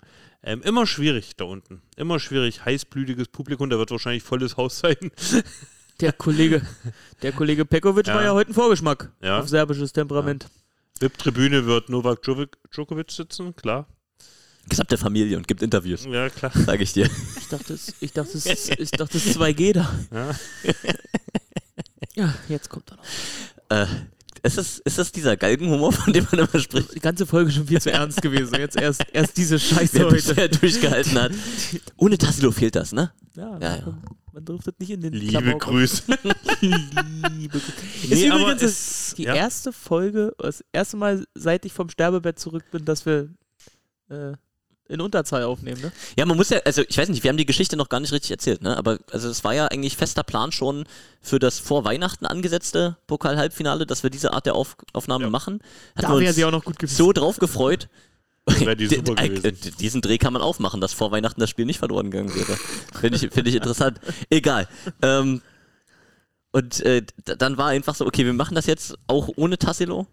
Ähm, 0.42 0.60
immer 0.62 0.86
schwierig 0.86 1.36
da 1.36 1.44
unten. 1.44 1.80
Immer 1.96 2.20
schwierig. 2.20 2.64
Heißblütiges 2.64 3.28
Publikum, 3.28 3.70
da 3.70 3.78
wird 3.78 3.90
wahrscheinlich 3.90 4.22
volles 4.22 4.56
Haus 4.56 4.78
sein. 4.80 4.96
Der 6.00 6.12
Kollege, 6.12 6.60
der 7.22 7.32
Kollege 7.32 7.64
Pekovic 7.64 8.06
Ja. 8.06 8.16
war 8.16 8.22
ja 8.22 8.34
heute 8.34 8.50
ein 8.50 8.54
Vorgeschmack 8.54 9.10
Ja. 9.22 9.38
auf 9.40 9.48
serbisches 9.48 9.94
Temperament. 9.94 10.46
VIP-Tribüne 11.00 11.64
wird 11.64 11.88
Novak 11.88 12.22
Djokovic- 12.22 13.10
sitzen, 13.10 13.56
klar. 13.56 13.86
gesamte 14.68 14.98
Familie 14.98 15.38
und 15.38 15.48
gibt 15.48 15.62
Interviews, 15.62 16.04
Ja, 16.04 16.28
klar. 16.28 16.52
sage 16.54 16.82
ich 16.82 16.92
dir. 16.92 17.08
Ich 17.38 17.48
dachte, 17.48 17.72
es, 17.72 17.94
ich 18.00 18.12
dachte, 18.12 18.36
es, 18.36 18.44
ist- 18.68 18.78
ich 18.78 18.90
dachte, 18.90 19.16
es 19.16 19.24
ist 19.24 19.38
2G 19.38 19.72
da. 19.72 19.90
Ja. 20.12 20.30
Ja, 22.16 22.34
jetzt 22.48 22.68
kommt 22.70 22.90
er 22.90 22.96
noch. 22.96 23.04
Äh, 23.68 23.86
ist, 24.42 24.58
das, 24.58 24.78
ist 24.78 24.98
das 24.98 25.12
dieser 25.12 25.36
Galgenhumor, 25.36 25.92
von 25.92 26.12
dem 26.12 26.26
man 26.30 26.40
immer 26.46 26.60
spricht? 26.60 26.94
Die 26.94 27.00
ganze 27.00 27.26
Folge 27.26 27.50
schon 27.50 27.66
viel 27.66 27.80
zu 27.80 27.90
ernst 27.92 28.20
gewesen. 28.22 28.54
Jetzt 28.58 28.76
erst, 28.76 29.04
erst 29.12 29.36
diese 29.36 29.58
Scheiße 29.58 29.94
Wer 29.98 30.04
heute. 30.06 30.14
bisher 30.14 30.48
durchgehalten 30.48 31.18
hat. 31.20 31.32
Ohne 31.96 32.16
Tassilo 32.18 32.50
fehlt 32.52 32.74
das, 32.76 32.92
ne? 32.92 33.12
Ja, 33.34 33.58
Ja, 33.58 33.76
ja. 33.76 33.98
Man 34.32 34.44
driftet 34.44 34.78
nicht 34.80 34.90
in 34.90 35.00
den 35.00 35.14
Liebe 35.14 35.30
Klamauk. 35.32 35.62
Grüße. 35.62 36.02
Liebe 36.60 37.58
Grüße. 37.58 37.72
Ist 38.02 38.10
Nee, 38.10 38.30
aber 38.30 38.40
übrigens 38.40 38.62
es- 38.62 39.14
die 39.16 39.22
ja. 39.24 39.34
erste 39.34 39.72
Folge, 39.72 40.34
das 40.38 40.62
erste 40.72 40.96
Mal, 40.98 41.24
seit 41.34 41.64
ich 41.64 41.72
vom 41.72 41.88
Sterbebett 41.88 42.38
zurück 42.38 42.64
bin, 42.70 42.84
dass 42.84 43.06
wir 43.06 43.30
äh, 44.10 44.32
in 44.88 45.00
Unterzahl 45.00 45.42
aufnehmen, 45.44 45.80
ne? 45.80 45.92
Ja, 46.16 46.26
man 46.26 46.36
muss 46.36 46.50
ja, 46.50 46.58
also 46.64 46.82
ich 46.88 46.96
weiß 46.96 47.08
nicht, 47.08 47.22
wir 47.24 47.28
haben 47.30 47.36
die 47.36 47.46
Geschichte 47.46 47.76
noch 47.76 47.88
gar 47.88 48.00
nicht 48.00 48.12
richtig 48.12 48.30
erzählt, 48.30 48.62
ne? 48.62 48.76
Aber 48.76 48.98
also 49.10 49.28
es 49.28 49.42
war 49.44 49.54
ja 49.54 49.66
eigentlich 49.66 49.96
fester 49.96 50.22
Plan 50.22 50.52
schon 50.52 50.84
für 51.20 51.38
das 51.38 51.58
vor 51.58 51.84
Weihnachten 51.84 52.26
angesetzte 52.26 52.96
Pokal-Halbfinale, 53.06 53.86
dass 53.86 54.02
wir 54.02 54.10
diese 54.10 54.32
Art 54.32 54.46
der 54.46 54.54
Auf 54.54 54.76
Aufnahme 54.92 55.24
Ja. 55.24 55.30
machen. 55.30 55.60
Hatten 55.96 56.02
Da 56.02 56.08
wir 56.14 56.18
wäre 56.20 56.28
uns 56.28 56.36
sie 56.36 56.44
auch 56.44 56.50
noch 56.52 56.64
gut 56.64 56.78
gewesen. 56.78 56.96
so 56.96 57.12
drauf 57.12 57.38
gefreut. 57.38 57.88
Die 58.78 58.86
super 58.86 59.14
D- 59.16 59.28
gewesen. 59.28 59.44
äh, 59.44 59.52
Diesen 59.80 60.00
Dreh 60.02 60.18
kann 60.18 60.32
man 60.32 60.40
aufmachen, 60.40 60.80
dass 60.80 60.92
vor 60.92 61.10
Weihnachten 61.10 61.40
das 61.40 61.50
Spiel 61.50 61.64
nicht 61.66 61.78
verloren 61.80 62.12
gegangen 62.12 62.32
wäre. 62.32 62.56
Finde 63.00 63.16
ich, 63.18 63.32
find 63.32 63.48
ich 63.48 63.56
interessant. 63.56 63.98
Egal. 64.30 64.68
Ähm, 65.02 65.42
und 66.52 66.80
äh, 66.82 67.02
dann 67.24 67.58
war 67.58 67.66
einfach 67.66 67.96
so, 67.96 68.06
okay, 68.06 68.24
wir 68.24 68.32
machen 68.32 68.54
das 68.54 68.66
jetzt 68.66 68.94
auch 69.08 69.28
ohne 69.34 69.58
Tassilo. 69.58 70.06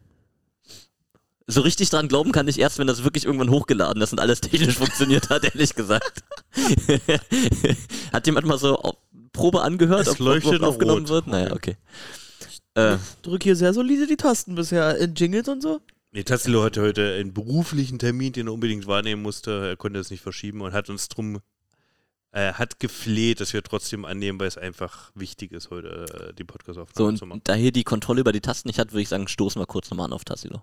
So 1.47 1.61
richtig 1.61 1.89
dran 1.89 2.07
glauben 2.07 2.31
kann 2.31 2.47
ich 2.47 2.57
erst, 2.59 2.77
wenn 2.79 2.87
das 2.87 3.03
wirklich 3.03 3.25
irgendwann 3.25 3.49
hochgeladen 3.49 4.01
ist 4.01 4.13
und 4.13 4.19
alles 4.19 4.39
technisch 4.41 4.77
funktioniert 4.77 5.29
hat, 5.29 5.43
ehrlich 5.43 5.75
gesagt. 5.75 6.23
hat 8.13 8.25
jemand 8.25 8.47
mal 8.47 8.57
so 8.57 8.77
auf- 8.77 8.97
Probe 9.33 9.61
angehört, 9.63 10.07
Es 10.07 10.19
ob, 10.21 10.27
ob, 10.27 10.61
aufgenommen 10.61 11.01
rot. 11.01 11.09
wird? 11.09 11.27
Naja, 11.27 11.53
okay. 11.53 11.75
Äh, 12.75 12.97
Drück 13.23 13.43
hier 13.43 13.55
sehr 13.55 13.73
solide 13.73 14.05
die 14.07 14.15
Tasten 14.15 14.53
bisher 14.55 14.97
in 14.97 15.15
Jingles 15.15 15.47
und 15.47 15.61
so. 15.61 15.81
Nee, 16.11 16.23
Tassilo 16.23 16.63
hatte 16.63 16.81
heute 16.81 17.15
einen 17.15 17.33
beruflichen 17.33 17.97
Termin, 17.97 18.33
den 18.33 18.45
er 18.47 18.53
unbedingt 18.53 18.85
wahrnehmen 18.85 19.23
musste. 19.23 19.69
Er 19.69 19.75
konnte 19.75 19.99
es 19.99 20.11
nicht 20.11 20.21
verschieben 20.21 20.61
und 20.61 20.71
hat 20.73 20.87
uns 20.91 21.09
drum, 21.09 21.39
äh, 22.31 22.53
hat 22.53 22.79
gefleht, 22.79 23.41
dass 23.41 23.53
wir 23.53 23.63
trotzdem 23.63 24.05
annehmen, 24.05 24.39
weil 24.39 24.47
es 24.47 24.57
einfach 24.59 25.11
wichtig 25.15 25.51
ist, 25.51 25.71
heute 25.71 26.05
äh, 26.29 26.33
die 26.33 26.43
so, 26.43 26.45
Podcast-Aufnahme 26.45 27.17
zu 27.17 27.25
machen. 27.25 27.39
und 27.39 27.47
da 27.49 27.55
hier 27.55 27.71
die 27.71 27.83
Kontrolle 27.83 28.21
über 28.21 28.31
die 28.31 28.41
Tasten 28.41 28.69
nicht 28.69 28.77
hat, 28.77 28.91
würde 28.91 29.01
ich 29.01 29.09
sagen, 29.09 29.27
stoßen 29.27 29.59
wir 29.59 29.65
kurz 29.65 29.89
nochmal 29.89 30.05
an 30.05 30.13
auf 30.13 30.23
Tassilo. 30.23 30.61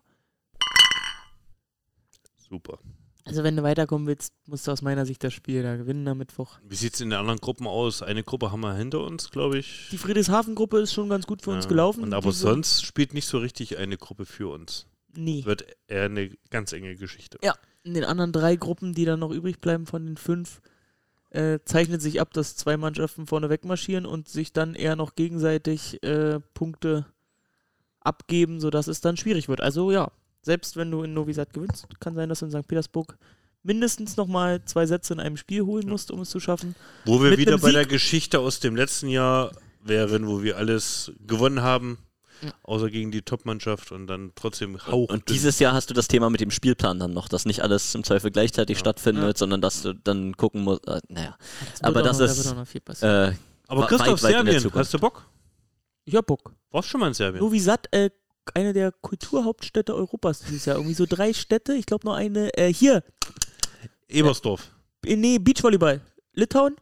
Super. 2.51 2.79
Also 3.25 3.45
wenn 3.45 3.57
du 3.57 3.63
weiterkommen 3.63 4.07
willst, 4.07 4.33
musst 4.47 4.67
du 4.67 4.73
aus 4.73 4.83
meiner 4.83 5.07
Sicht 5.07 5.23
das 5.23 5.33
Spiel 5.33 5.63
da 5.63 5.77
gewinnen 5.77 6.07
am 6.09 6.19
Mittwoch. 6.19 6.59
Wie 6.67 6.75
sieht 6.75 6.95
es 6.95 7.01
in 7.01 7.11
den 7.11 7.19
anderen 7.19 7.39
Gruppen 7.39 7.67
aus? 7.67 8.03
Eine 8.03 8.25
Gruppe 8.25 8.51
haben 8.51 8.61
wir 8.61 8.75
hinter 8.75 9.01
uns, 9.05 9.31
glaube 9.31 9.59
ich. 9.59 9.89
Die 9.93 9.99
Friedrichshafen-Gruppe 9.99 10.79
ist 10.81 10.93
schon 10.93 11.09
ganz 11.09 11.27
gut 11.27 11.43
für 11.43 11.51
uns 11.51 11.65
Ja. 11.67 11.69
gelaufen. 11.69 12.03
Und 12.03 12.15
aber 12.15 12.33
sonst 12.33 12.85
spielt 12.85 13.15
nicht 13.15 13.27
so 13.27 13.39
richtig 13.39 13.79
eine 13.79 13.97
Gruppe 13.99 14.27
für 14.27 14.49
uns. 14.53 14.87
Nee. 15.15 15.45
Wird 15.45 15.65
eher 15.87 16.05
eine 16.05 16.31
ganz 16.51 16.73
enge 16.73 16.97
Geschichte. 16.97 17.39
Ja. 17.43 17.55
In 17.83 17.95
den 17.95 18.05
anderen 18.05 18.33
drei 18.33 18.57
Gruppen, 18.57 18.95
die 18.95 19.05
dann 19.07 19.21
noch 19.21 19.31
übrig 19.31 19.61
bleiben 19.61 19.87
von 19.87 20.05
den 20.05 20.17
fünf, 20.17 20.61
äh, 21.31 21.61
zeichnet 21.65 22.03
sich 22.03 22.21
ab, 22.21 22.33
dass 22.33 22.57
zwei 22.57 22.77
Mannschaften 22.77 23.27
vorne 23.27 23.49
wegmarschieren 23.49 24.05
und 24.07 24.29
sich 24.29 24.53
dann 24.53 24.75
eher 24.75 24.97
noch 24.97 25.15
gegenseitig 25.15 26.03
äh, 26.03 26.41
Punkte 26.55 27.07
abgeben, 28.01 28.61
sodass 28.61 28.87
es 28.89 29.01
dann 29.01 29.17
schwierig 29.17 29.49
wird. 29.49 29.61
Also 29.61 29.91
ja, 29.93 30.11
selbst 30.43 30.77
wenn 30.77 30.91
du 30.91 31.03
in 31.03 31.15
Novi 31.15 31.33
Sad 31.33 31.53
gewinnst, 31.53 31.87
kann 32.01 32.15
sein, 32.15 32.29
dass 32.29 32.41
du 32.41 32.47
in 32.47 32.51
St. 32.53 32.67
Petersburg 32.67 33.17
mindestens 33.63 34.17
nochmal 34.17 34.65
zwei 34.65 34.87
Sätze 34.87 35.13
in 35.13 35.21
einem 35.21 35.37
Spiel 35.37 35.63
holen 35.63 35.89
musst, 35.89 36.11
um 36.11 36.21
es 36.21 36.31
zu 36.31 36.41
schaffen. 36.41 36.75
Wo 37.05 37.23
wir 37.23 37.31
Mit 37.31 37.39
wieder 37.41 37.59
bei 37.59 37.73
der 37.73 37.85
Geschichte 37.87 38.39
aus 38.39 38.61
dem 38.61 38.75
letzten 38.75 39.09
Jahr 39.09 39.53
wären, 39.83 40.27
wo 40.27 40.43
wir 40.43 40.57
alles 40.57 41.13
gewonnen 41.27 41.61
haben. 41.63 41.99
außer 42.63 42.89
gegen 42.89 43.11
die 43.11 43.21
Topmannschaft 43.21 43.93
und 43.93 44.07
dann 44.07 44.33
trotzdem 44.35 44.79
Hauch. 44.87 45.11
Und 45.11 45.29
dieses 45.29 45.59
Jahr 45.59 45.75
hast 45.75 45.91
du 45.91 45.95
das 45.95 46.09
Thema 46.09 46.31
mit 46.31 46.41
dem 46.41 46.51
Spielplan 46.51 46.99
dann 46.99 47.13
noch, 47.13 47.29
dass 47.29 47.45
nicht 47.45 47.61
alles 47.63 47.95
im 47.95 48.03
Zweifel 48.03 48.31
gleichzeitig 48.31 48.79
stattfindet, 48.79 49.37
sondern 49.37 49.61
dass 49.61 49.83
du 49.83 49.93
dann 49.95 50.35
gucken 50.39 50.63
musst. 50.63 50.89
Äh, 50.89 51.01
naja, 51.09 51.37
wird 51.61 51.85
aber 51.85 52.03
das 52.03 52.19
noch, 52.19 52.55
da 52.55 52.63
ist. 52.63 52.85
passieren. 52.85 53.33
Äh, 53.33 53.37
Aber 53.67 53.83
weit, 53.83 53.89
Christoph, 53.91 54.23
weit 54.23 54.33
der 54.33 54.53
Serbien, 54.53 54.73
hast 54.75 54.95
du 54.95 54.99
Bock? 54.99 55.27
ich 56.07 56.17
hab 56.17 56.27
Bock. 56.27 56.55
Warst 56.71 56.89
schon 56.89 57.01
mal 57.01 57.09
in 57.09 57.15
Serbien? 57.15 57.53
Wie 57.53 57.61
satt, 57.61 57.89
äh, 57.93 58.09
eine 58.55 58.73
der 58.73 58.93
Kulturhauptstädte 58.93 59.95
Europas 59.95 60.41
dieses 60.41 60.65
Jahr. 60.65 60.77
Irgendwie 60.77 60.95
so 60.95 61.07
drei 61.07 61.33
Städte. 61.33 61.75
Ich 61.75 61.87
glaube 61.87 62.07
noch 62.07 62.15
eine, 62.15 62.53
äh, 62.57 62.73
hier, 62.73 63.03
Ebersdorf. 64.09 64.71
äh, 65.07 65.17
nee, 65.17 65.39
Beachvolleyball. 65.39 66.01
Litauen? 66.35 66.77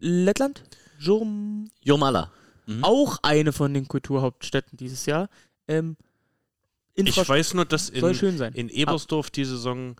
Lettland? 0.00 0.62
Jom 0.98 1.70
Jomala. 1.82 2.30
Mhm. 2.66 2.84
auch 2.84 3.18
eine 3.22 3.52
von 3.52 3.72
den 3.74 3.88
Kulturhauptstädten 3.88 4.76
dieses 4.78 5.06
Jahr. 5.06 5.28
Ähm, 5.68 5.96
Ich 6.94 7.16
weiß 7.16 7.54
nur, 7.54 7.64
dass 7.64 7.86
soll 7.88 8.10
in, 8.10 8.16
schön 8.16 8.38
sein. 8.38 8.52
in 8.54 8.68
Ebersdorf 8.68 9.30
die 9.30 9.44
Saison, 9.44 9.96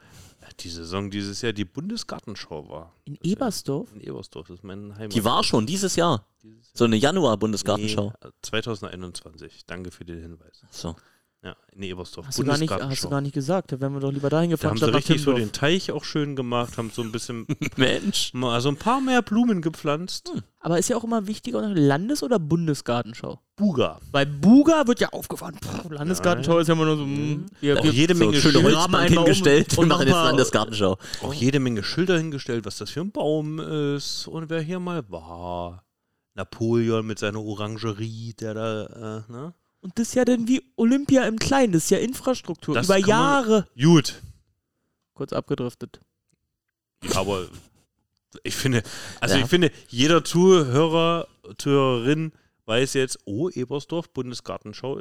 die 0.62 0.68
Saison 0.70 1.10
dieses 1.10 1.42
Jahr 1.42 1.52
die 1.52 1.64
Bundesgartenschau 1.64 2.68
war. 2.68 2.94
In 3.04 3.18
Ebersdorf? 3.22 3.92
In 3.94 4.00
Ebersdorf, 4.00 4.48
das 4.48 4.58
ist 4.58 4.64
mein 4.64 4.94
Heimat. 4.96 5.14
Die 5.14 5.24
war 5.24 5.42
schon 5.44 5.66
dieses 5.66 5.96
Jahr. 5.96 6.26
So 6.74 6.84
eine 6.84 6.96
Januar-Bundesgartenschau. 6.96 8.12
Nee, 8.22 8.30
2021. 8.42 9.66
Danke 9.66 9.90
für 9.90 10.04
den 10.04 10.20
Hinweis. 10.20 10.62
So. 10.70 10.96
Ja, 11.42 11.56
in 11.72 11.82
Ebersdorf. 11.82 12.26
Hast 12.26 12.38
du, 12.38 12.44
gar 12.44 12.58
nicht, 12.58 12.70
hast 12.70 13.02
du 13.04 13.08
gar 13.08 13.22
nicht 13.22 13.32
gesagt. 13.32 13.72
Da 13.72 13.80
wären 13.80 13.94
wir 13.94 14.00
doch 14.00 14.12
lieber 14.12 14.28
dahin 14.28 14.50
Da 14.50 14.56
gefahren, 14.56 14.72
haben 14.78 14.78
sie 14.78 14.94
richtig 14.94 15.22
so 15.22 15.32
den 15.32 15.52
Teich 15.52 15.90
auch 15.90 16.04
schön 16.04 16.36
gemacht, 16.36 16.76
haben 16.76 16.90
so 16.94 17.00
ein 17.00 17.12
bisschen, 17.12 17.46
Mensch. 17.76 18.32
also 18.34 18.68
ein 18.68 18.76
paar 18.76 19.00
mehr 19.00 19.22
Blumen 19.22 19.62
gepflanzt. 19.62 20.30
Aber 20.60 20.78
ist 20.78 20.90
ja 20.90 20.98
auch 20.98 21.04
immer 21.04 21.26
wichtiger, 21.26 21.62
Landes- 21.62 22.22
oder 22.22 22.38
Bundesgartenschau? 22.38 23.40
Buga. 23.56 24.00
Weil 24.12 24.26
Buga 24.26 24.86
wird 24.86 25.00
ja 25.00 25.08
aufgefahren. 25.14 25.56
Puh, 25.62 25.88
Landesgartenschau 25.94 26.58
ist 26.58 26.68
ja 26.68 26.74
immer 26.74 26.84
nur 26.84 26.98
so. 26.98 27.06
Mh, 27.06 27.46
wir, 27.60 27.80
Auch 27.80 27.84
jede 27.86 28.14
So, 28.14 28.18
Menge 28.26 28.36
schöne 28.38 28.52
Schilder, 28.52 28.62
Holz- 28.68 28.76
Holzbank 28.76 29.04
einmal 29.06 29.18
um 29.18 29.24
hingestellt 29.24 29.78
und 29.78 29.88
machen 29.88 30.06
jetzt 30.08 30.12
Landesgartenschau. 30.12 30.98
auch 31.22 31.32
jede 31.32 31.58
Menge 31.58 31.82
Schilder 31.82 32.18
hingestellt, 32.18 32.66
was 32.66 32.76
das 32.76 32.90
für 32.90 33.00
ein 33.00 33.12
Baum 33.12 33.58
ist 33.60 34.26
und 34.28 34.50
wer 34.50 34.60
hier 34.60 34.78
mal 34.78 35.08
war. 35.10 35.84
Napoleon 36.34 37.06
mit 37.06 37.18
seiner 37.18 37.42
Orangerie, 37.42 38.34
der 38.38 38.54
da, 38.54 39.24
äh, 39.26 39.32
ne? 39.32 39.54
Und 39.80 39.98
das 39.98 40.08
ist 40.08 40.14
ja 40.14 40.24
dann 40.24 40.46
wie 40.46 40.62
Olympia 40.76 41.24
im 41.26 41.38
Kleinen. 41.38 41.72
Das 41.72 41.84
ist 41.84 41.90
ja 41.90 41.98
Infrastruktur. 41.98 42.74
Das 42.74 42.86
Über 42.86 42.94
kann 42.94 43.00
man- 43.02 43.08
Jahre. 43.10 43.68
Gut. 43.80 44.22
Kurz 45.14 45.32
abgedriftet. 45.32 46.00
Aber 47.14 47.46
ich 48.42 48.54
finde, 48.54 48.82
also 49.20 49.36
Ja. 49.36 49.42
ich 49.42 49.48
finde, 49.48 49.70
jeder 49.88 50.22
Zuhörer, 50.24 51.26
Zuhörerin 51.58 52.32
weiß 52.66 52.94
jetzt, 52.94 53.18
oh, 53.24 53.48
Ebersdorf, 53.48 54.10
Bundesgartenschau. 54.10 55.00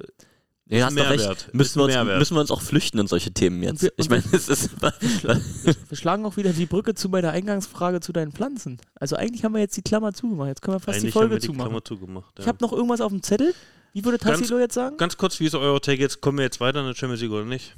Ja, 0.71 0.85
hast 0.85 0.93
Mehrwert. 0.93 1.29
recht. 1.29 1.53
Müssen 1.53 1.79
wir, 1.79 1.85
uns, 1.85 1.93
Mehrwert. 1.95 2.19
müssen 2.19 2.35
wir 2.35 2.41
uns 2.41 2.51
auch 2.51 2.61
flüchten 2.61 2.99
in 2.99 3.07
solche 3.07 3.31
Themen 3.33 3.61
jetzt. 3.63 3.81
wir- 3.81 3.91
ich 3.97 4.09
meine, 4.09 4.23
es 4.31 4.47
ist. 4.49 4.69
Wir 4.81 5.97
schlagen 5.97 6.25
auch 6.25 6.37
wieder 6.37 6.53
die 6.53 6.67
Brücke 6.67 6.93
zu 6.95 7.09
meiner 7.09 7.31
Eingangsfrage 7.31 7.99
zu 8.01 8.13
deinen 8.13 8.31
Pflanzen. 8.31 8.77
Also 8.95 9.15
eigentlich 9.15 9.43
haben 9.43 9.53
wir 9.53 9.61
jetzt 9.61 9.75
die 9.77 9.81
Klammer 9.81 10.13
zugemacht. 10.13 10.47
Jetzt 10.49 10.61
können 10.61 10.75
wir 10.75 10.79
fast 10.79 10.99
Eigentlich 10.99 11.05
die 11.05 11.11
Folge 11.11 11.25
haben 11.25 11.31
wir 11.35 11.39
die 11.39 11.47
zumachen. 11.47 11.69
Klammer 11.69 11.83
zugemacht. 11.83 12.37
Ja. 12.37 12.43
Ich 12.43 12.47
habe 12.47 12.57
noch 12.61 12.71
irgendwas 12.71 13.01
auf 13.01 13.11
dem 13.11 13.21
Zettel. 13.23 13.53
Wie 13.93 14.03
würde 14.05 14.17
Ganz- 14.17 14.39
Tassilo 14.39 14.59
jetzt 14.59 14.75
sagen? 14.75 14.97
Ganz 14.97 15.17
kurz, 15.17 15.39
wie 15.39 15.45
ist 15.45 15.55
euer 15.55 15.81
Take 15.81 16.01
jetzt? 16.01 16.21
Kommen 16.21 16.37
wir 16.37 16.45
jetzt 16.45 16.59
weiter 16.59 16.79
in 16.81 16.85
der 16.87 16.95
Champions 16.95 17.21
League 17.21 17.31
oder 17.31 17.45
nicht? 17.45 17.75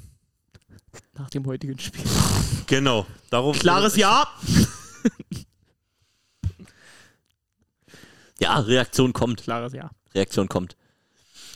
Nach 1.17 1.29
dem 1.29 1.45
heutigen 1.45 1.77
Spiel. 1.79 2.03
Genau. 2.67 3.05
Darauf 3.29 3.59
Klares 3.59 3.97
Ja. 3.97 4.25
ja, 8.39 8.59
Reaktion 8.59 9.13
kommt. 9.13 9.43
Klares 9.43 9.73
Ja. 9.73 9.91
Reaktion 10.15 10.47
kommt. 10.47 10.75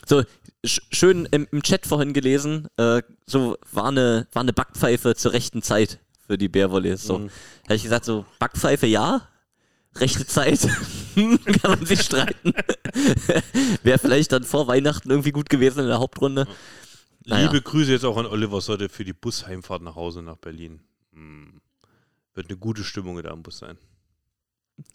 So, 0.06 0.24
sch 0.66 0.82
schön 0.92 1.26
im, 1.32 1.48
im 1.52 1.64
Chat 1.64 1.86
vorhin 1.88 2.14
gelesen, 2.14 2.68
äh, 2.78 3.02
so 3.26 3.58
war 3.72 3.88
eine, 3.88 4.28
war 4.34 4.42
eine 4.42 4.54
Backpfeife 4.54 5.16
zur 5.16 5.34
rechten 5.34 5.62
Zeit 5.62 6.00
für 6.28 6.38
die 6.38 6.50
Bärwolle. 6.50 6.98
So, 6.98 7.20
Mhm. 7.20 7.30
hätte 7.64 7.76
ich 7.76 7.84
gesagt, 7.84 8.06
so 8.06 8.26
Backpfeife 8.40 8.86
ja, 8.88 9.28
rechte 9.96 10.26
Zeit, 10.28 10.60
kann 11.16 11.72
man 11.72 11.86
sich 11.86 12.02
streiten. 12.02 12.54
Wäre 13.84 14.00
vielleicht 14.00 14.32
dann 14.32 14.44
vor 14.44 14.68
Weihnachten 14.68 15.10
irgendwie 15.10 15.32
gut 15.32 15.50
gewesen 15.50 15.80
in 15.82 15.88
der 15.88 16.00
Hauptrunde. 16.00 16.48
Naja. 17.26 17.46
Liebe 17.50 17.62
Grüße 17.62 17.92
jetzt 17.92 18.06
auch 18.06 18.18
an 18.18 18.26
Oliver 18.26 18.62
Sotte 18.62 18.90
für 18.90 19.04
die 19.04 19.14
Busheimfahrt 19.14 19.82
nach 19.82 19.96
Hause 19.96 20.22
nach 20.22 20.38
Berlin. 20.38 20.82
Hm. 21.14 21.62
Wird 22.34 22.50
eine 22.50 22.58
gute 22.58 22.84
Stimmung 22.84 23.22
da 23.24 23.32
am 23.32 23.42
Bus 23.44 23.58
sein. 23.60 23.78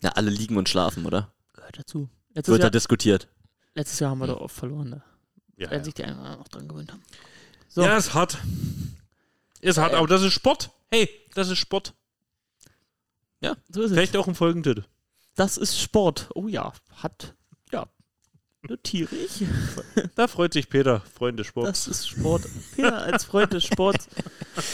Ja, 0.02 0.10
alle 0.10 0.30
liegen 0.30 0.56
und 0.56 0.68
schlafen, 0.68 1.06
oder? 1.06 1.32
Gehört 1.54 1.78
dazu. 1.78 2.08
Letztes 2.34 2.52
Wird 2.52 2.60
da 2.62 2.66
Jahr, 2.66 2.70
diskutiert. 2.70 3.28
letztes 3.74 3.98
Jahr 3.98 4.10
haben 4.10 4.18
wir 4.18 4.26
doch 4.26 4.40
oft 4.40 4.54
verloren. 4.54 4.90
Da 4.90 5.02
Ja, 5.56 5.70
werden 5.70 5.80
ja. 5.80 5.84
sich 5.84 5.94
die 5.94 6.04
einen 6.04 6.18
oder 6.18 6.22
anderen 6.28 6.38
noch 6.40 6.48
dran 6.48 6.68
gewöhnt 6.68 6.92
haben. 6.92 7.02
So. 7.68 7.82
ja 7.82 7.96
ist 7.96 8.14
hart. 8.14 8.38
Ist 9.60 9.78
hart, 9.78 9.94
aber 9.94 10.06
das 10.06 10.22
ist 10.22 10.32
Sport. 10.32 10.70
Hey, 10.90 11.08
das 11.34 11.48
ist 11.48 11.58
Sport. 11.58 11.94
So 13.68 13.82
ist 13.82 13.90
es. 13.90 13.92
Vielleicht 13.92 14.16
auch 14.16 14.28
ein 14.28 14.34
Folgentitel. 14.34 14.84
Das 15.36 15.56
ist 15.56 15.80
Sport. 15.80 16.28
Oh 16.34 16.48
ja. 16.48 16.72
Hat. 16.96 17.34
Ja. 17.72 17.86
Notiere 18.62 19.14
ich. 19.14 19.46
Da 20.14 20.28
freut 20.28 20.52
sich 20.52 20.68
Peter, 20.68 21.00
Freunde 21.14 21.44
Sport. 21.44 21.68
Das 21.68 21.88
ist 21.88 22.08
Sport. 22.08 22.42
Peter 22.74 23.02
als 23.02 23.24
Freund 23.24 23.52
des 23.52 23.64
Sports. 23.64 24.08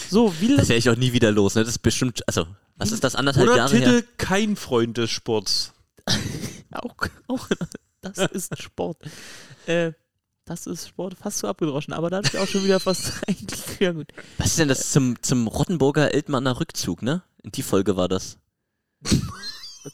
So, 0.08 0.34
wie 0.40 0.56
Das 0.56 0.68
wäre 0.68 0.78
ich 0.78 0.90
auch 0.90 0.96
nie 0.96 1.12
wieder 1.12 1.30
los. 1.30 1.54
Ne? 1.54 1.62
Das 1.62 1.70
ist 1.70 1.78
bestimmt, 1.78 2.26
also, 2.26 2.46
was 2.76 2.90
ist 2.90 3.04
das, 3.04 3.14
anderthalb 3.14 3.46
Oder 3.46 3.56
Jahre 3.58 3.70
Titel 3.70 3.92
her? 3.92 4.04
Kein 4.16 4.56
Freund 4.56 4.96
des 4.96 5.10
Sports. 5.10 5.72
auch, 6.72 6.96
auch 7.28 7.48
das 8.00 8.18
ist 8.32 8.60
Sport. 8.60 8.98
Äh, 9.66 9.92
das 10.44 10.66
ist 10.66 10.88
Sport 10.88 11.14
fast 11.14 11.38
so 11.38 11.48
abgedroschen, 11.48 11.92
aber 11.92 12.08
da 12.10 12.20
ist 12.20 12.36
auch 12.36 12.46
schon 12.46 12.64
wieder 12.64 12.80
fast 12.80 13.12
eigentlich 13.28 13.80
ja 13.80 13.92
gut. 13.92 14.08
Was 14.38 14.48
ist 14.48 14.58
denn 14.58 14.68
das 14.68 14.90
zum, 14.90 15.20
zum 15.22 15.46
Rottenburger 15.46 16.12
Eltmanner 16.14 16.60
Rückzug, 16.60 17.02
ne? 17.02 17.22
In 17.42 17.52
die 17.52 17.62
Folge 17.62 17.96
war 17.96 18.08
das. 18.08 18.38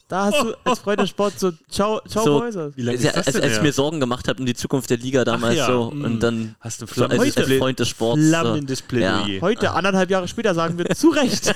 Da 0.07 0.25
hast 0.25 0.41
du 0.41 0.55
als 0.63 0.79
Freund 0.79 0.99
des 0.99 1.09
Sports 1.11 1.39
so 1.39 1.51
Ciao, 1.69 2.01
ciao 2.07 2.51
So. 2.51 2.75
Wie 2.75 2.83
Ja, 2.83 3.11
als, 3.11 3.35
als 3.35 3.57
ich 3.57 3.61
mir 3.61 3.71
Sorgen 3.71 3.99
gemacht 3.99 4.27
habe 4.27 4.39
um 4.39 4.45
die 4.45 4.55
Zukunft 4.55 4.89
der 4.89 4.97
Liga 4.97 5.23
damals 5.23 5.55
ja, 5.55 5.67
so 5.67 5.83
und 5.83 6.19
dann 6.19 6.55
Hast 6.59 6.81
du 6.81 6.87
so 6.87 7.05
als, 7.05 7.37
als 7.37 7.53
Freund 7.53 7.79
des 7.79 7.89
Sports. 7.89 8.21
So. 8.21 8.27
flammendes 8.27 8.81
Plädoyer. 8.81 9.41
Heute, 9.41 9.71
anderthalb 9.71 10.09
Jahre 10.09 10.27
später, 10.27 10.55
sagen 10.55 10.77
wir 10.79 10.85
zu 10.95 11.09
Recht. 11.09 11.53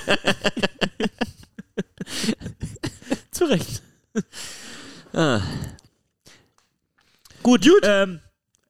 zu 3.32 3.44
Recht. 3.46 3.82
Ah, 5.12 5.40
Gut, 7.42 7.62
gut. 7.62 7.80
Ähm, 7.82 8.20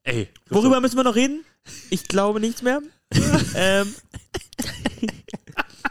Ey, 0.04 0.28
worüber 0.50 0.80
müssen 0.80 0.96
wir 0.96 1.04
noch 1.04 1.16
reden? 1.16 1.44
Ich 1.90 2.06
glaube 2.08 2.40
nichts 2.40 2.62
mehr. 2.62 2.80
ähm, 3.54 3.94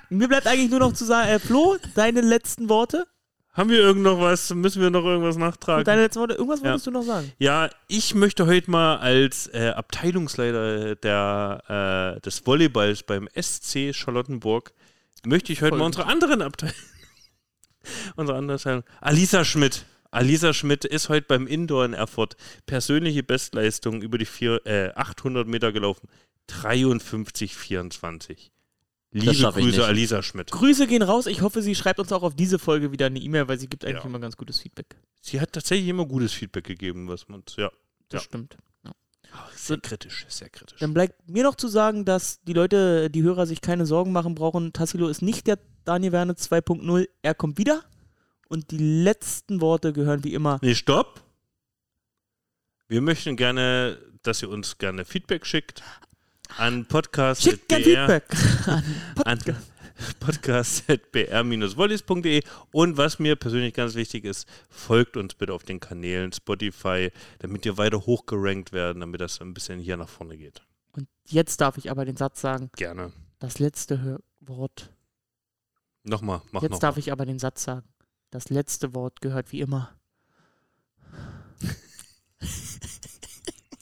mir 0.10 0.28
bleibt 0.28 0.48
eigentlich 0.48 0.70
nur 0.70 0.80
noch 0.80 0.94
zu 0.94 1.06
sagen, 1.06 1.30
äh, 1.30 1.40
Flo, 1.40 1.78
deine 1.96 2.22
letzten 2.22 2.70
Worte. 2.70 3.08
Haben 3.54 3.72
wir 3.72 3.80
irgend 3.80 4.04
noch 4.04 4.22
was? 4.22 4.54
Müssen 4.54 4.84
wir 4.84 4.92
noch 4.92 5.04
irgendwas 5.04 5.36
nachtragen? 5.36 5.84
Deine 5.84 6.04
letzten 6.04 6.20
Worte. 6.20 6.36
Irgendwas 6.36 6.60
Ja. 6.60 6.66
wolltest 6.66 6.86
du 6.88 6.92
noch 6.92 7.02
sagen? 7.04 7.32
Ja, 7.40 7.70
ich 7.88 8.14
möchte 8.14 8.46
heute 8.46 8.70
mal 8.70 8.98
als 8.98 9.48
äh, 9.48 9.74
Abteilungsleiter 9.76 10.96
der, 10.96 12.18
äh, 12.18 12.22
des 12.22 12.46
Volleyballs 12.46 13.02
beim 13.02 13.28
SC 13.34 13.94
Charlottenburg, 13.94 14.74
möchte 15.26 15.52
ich 15.52 15.62
heute 15.62 15.70
Voll 15.72 15.80
mal 15.80 15.86
unsere 15.86 16.06
anderen 16.06 16.44
Abteilung, 16.44 16.76
unsere 18.16 18.38
andere 18.38 18.56
Abteilung, 18.58 18.84
Alisa 19.02 19.44
Schmidt. 19.44 19.86
Alisa 20.12 20.54
Schmidt 20.54 20.86
ist 20.86 21.10
heute 21.10 21.26
beim 21.28 21.48
Indoor 21.48 21.84
in 21.86 21.94
Erfurt 21.94 22.38
persönliche 22.68 23.24
Bestleistung 23.24 24.02
über 24.04 24.20
die 24.20 24.26
vier, 24.26 24.62
äh, 24.66 24.92
800 24.96 25.48
Meter 25.48 25.72
gelaufen. 25.72 26.08
53,24. 26.50 28.52
Liebe 29.12 29.52
Grüße. 29.52 29.86
Alisa 29.86 30.22
Schmidt. 30.22 30.52
Grüße 30.52 30.86
gehen 30.88 31.02
raus. 31.02 31.28
Ich 31.28 31.42
hoffe, 31.42 31.62
sie 31.62 31.76
schreibt 31.76 32.00
uns 32.00 32.12
auch 32.12 32.24
auf 32.24 32.36
diese 32.36 32.60
Folge 32.60 32.92
wieder 32.92 33.06
eine 33.08 33.20
E-Mail, 33.20 33.48
weil 33.48 33.58
sie 33.60 33.68
gibt 33.68 33.86
eigentlich 33.86 34.04
Ja. 34.04 34.06
immer 34.10 34.20
ganz 34.20 34.36
gutes 34.36 34.60
Feedback. 34.60 34.98
Sie 35.22 35.40
hat 35.40 35.54
tatsächlich 35.54 35.88
immer 35.88 36.06
gutes 36.06 36.34
Feedback 36.34 36.66
gegeben, 36.66 37.08
was 37.08 37.28
man, 37.30 37.44
ja. 37.56 37.72
Das 38.10 38.24
Ja. 38.24 38.26
stimmt. 38.28 38.58
Sehr 39.54 39.78
kritisch, 39.80 40.26
sehr 40.30 40.50
kritisch. 40.50 40.80
Dann 40.80 40.94
bleibt 40.94 41.30
mir 41.30 41.44
noch 41.44 41.56
zu 41.56 41.68
sagen, 41.68 42.06
dass 42.06 42.42
die 42.44 42.54
Leute, 42.54 43.10
die 43.10 43.24
Hörer 43.24 43.46
sich 43.46 43.60
keine 43.60 43.86
Sorgen 43.86 44.14
machen 44.14 44.36
brauchen. 44.36 44.72
Tassilo 44.72 45.10
ist 45.10 45.22
nicht 45.22 45.48
der 45.48 45.60
Daniel 45.84 46.14
Werne 46.14 46.34
2.0. 46.36 47.08
Er 47.22 47.36
kommt 47.36 47.58
wieder. 47.58 47.84
Und 48.48 48.72
die 48.72 48.78
letzten 48.78 49.60
Worte 49.60 49.92
gehören 49.92 50.24
wie 50.24 50.34
immer. 50.34 50.60
Nee, 50.62 50.76
stopp. 50.76 51.22
Wir 52.88 53.02
möchten 53.02 53.36
gerne, 53.36 53.98
dass 54.24 54.42
ihr 54.42 54.50
uns 54.50 54.78
gerne 54.78 55.04
Feedback 55.04 55.46
schickt 55.46 55.84
an 56.58 56.86
podcast 56.86 57.44
Schickt 57.44 57.68
gern 57.70 57.84
Feedback. 57.84 58.24
an 59.26 59.40
podcast.br-wollis.de 60.20 62.44
und 62.72 62.98
was 62.98 63.18
mir 63.20 63.36
persönlich 63.36 63.74
ganz 63.74 63.96
wichtig 63.96 64.26
ist, 64.26 64.48
folgt 64.70 65.18
uns 65.18 65.34
bitte 65.34 65.54
auf 65.54 65.64
den 65.64 65.80
Kanälen 65.80 66.32
Spotify, 66.34 67.12
damit 67.40 67.66
wir 67.66 67.78
weiter 67.78 68.06
hochgerankt 68.06 68.74
werden, 68.74 69.00
damit 69.00 69.22
das 69.22 69.42
ein 69.42 69.56
bisschen 69.56 69.80
hier 69.80 69.98
nach 69.98 70.10
vorne 70.10 70.38
geht. 70.38 70.62
Und 70.92 71.08
jetzt 71.26 71.62
darf 71.62 71.78
ich 71.78 71.90
aber 71.90 72.06
den 72.06 72.18
Satz 72.18 72.42
sagen, 72.42 72.70
Gerne. 72.76 73.12
das 73.40 73.58
letzte 73.60 74.20
Wort. 74.40 74.92
Nochmal, 76.04 76.42
mach 76.52 76.62
Jetzt 76.62 76.74
noch. 76.74 76.80
darf 76.80 76.98
ich 76.98 77.12
aber 77.12 77.26
den 77.26 77.40
Satz 77.40 77.64
sagen. 77.64 77.88
Das 78.30 78.50
letzte 78.50 78.94
Wort 78.94 79.20
gehört 79.22 79.52
wie 79.52 79.62
immer. 79.62 79.96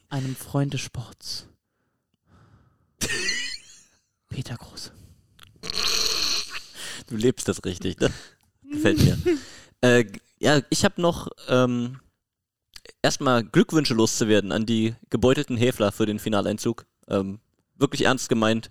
einem 0.10 0.36
Freund 0.36 0.74
des 0.74 0.82
Sports. 0.82 1.48
Peter 4.30 4.56
Groß. 4.56 4.92
Du 7.08 7.16
lebst 7.16 7.48
das 7.48 7.64
richtig, 7.64 8.00
ne? 8.00 8.12
Gefällt 8.72 8.98
mir. 9.00 9.18
äh, 9.82 10.06
ja, 10.40 10.62
ich 10.70 10.84
habe 10.84 11.02
noch 11.02 11.30
ähm, 11.48 12.00
erstmal 13.02 13.44
Glückwünsche 13.44 13.94
loszuwerden 13.94 14.52
an 14.52 14.66
die 14.66 14.96
gebeutelten 15.10 15.58
Häfler 15.58 15.92
für 15.92 16.06
den 16.06 16.20
Finaleinzug. 16.20 16.86
Ähm, 17.08 17.40
wirklich 17.76 18.06
ernst 18.06 18.30
gemeint. 18.30 18.70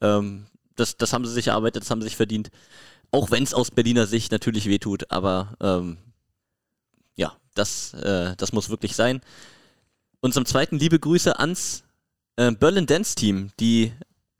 Ähm, 0.00 0.46
das, 0.76 0.96
das 0.96 1.12
haben 1.12 1.24
sie 1.24 1.32
sich 1.32 1.48
erarbeitet, 1.48 1.82
das 1.82 1.90
haben 1.90 2.00
sie 2.00 2.08
sich 2.08 2.16
verdient. 2.16 2.50
Auch 3.10 3.30
wenn 3.30 3.42
es 3.42 3.54
aus 3.54 3.70
Berliner 3.70 4.06
Sicht 4.06 4.32
natürlich 4.32 4.66
wehtut, 4.66 5.10
aber 5.10 5.56
ähm, 5.60 5.98
ja, 7.14 7.36
das, 7.54 7.94
äh, 7.94 8.34
das 8.36 8.52
muss 8.52 8.70
wirklich 8.70 8.96
sein. 8.96 9.20
Und 10.20 10.34
zum 10.34 10.46
Zweiten 10.46 10.78
liebe 10.78 10.98
Grüße 10.98 11.38
ans 11.38 11.84
äh, 12.36 12.52
Berlin 12.52 12.86
Dance 12.86 13.14
Team, 13.14 13.50
die 13.60 13.92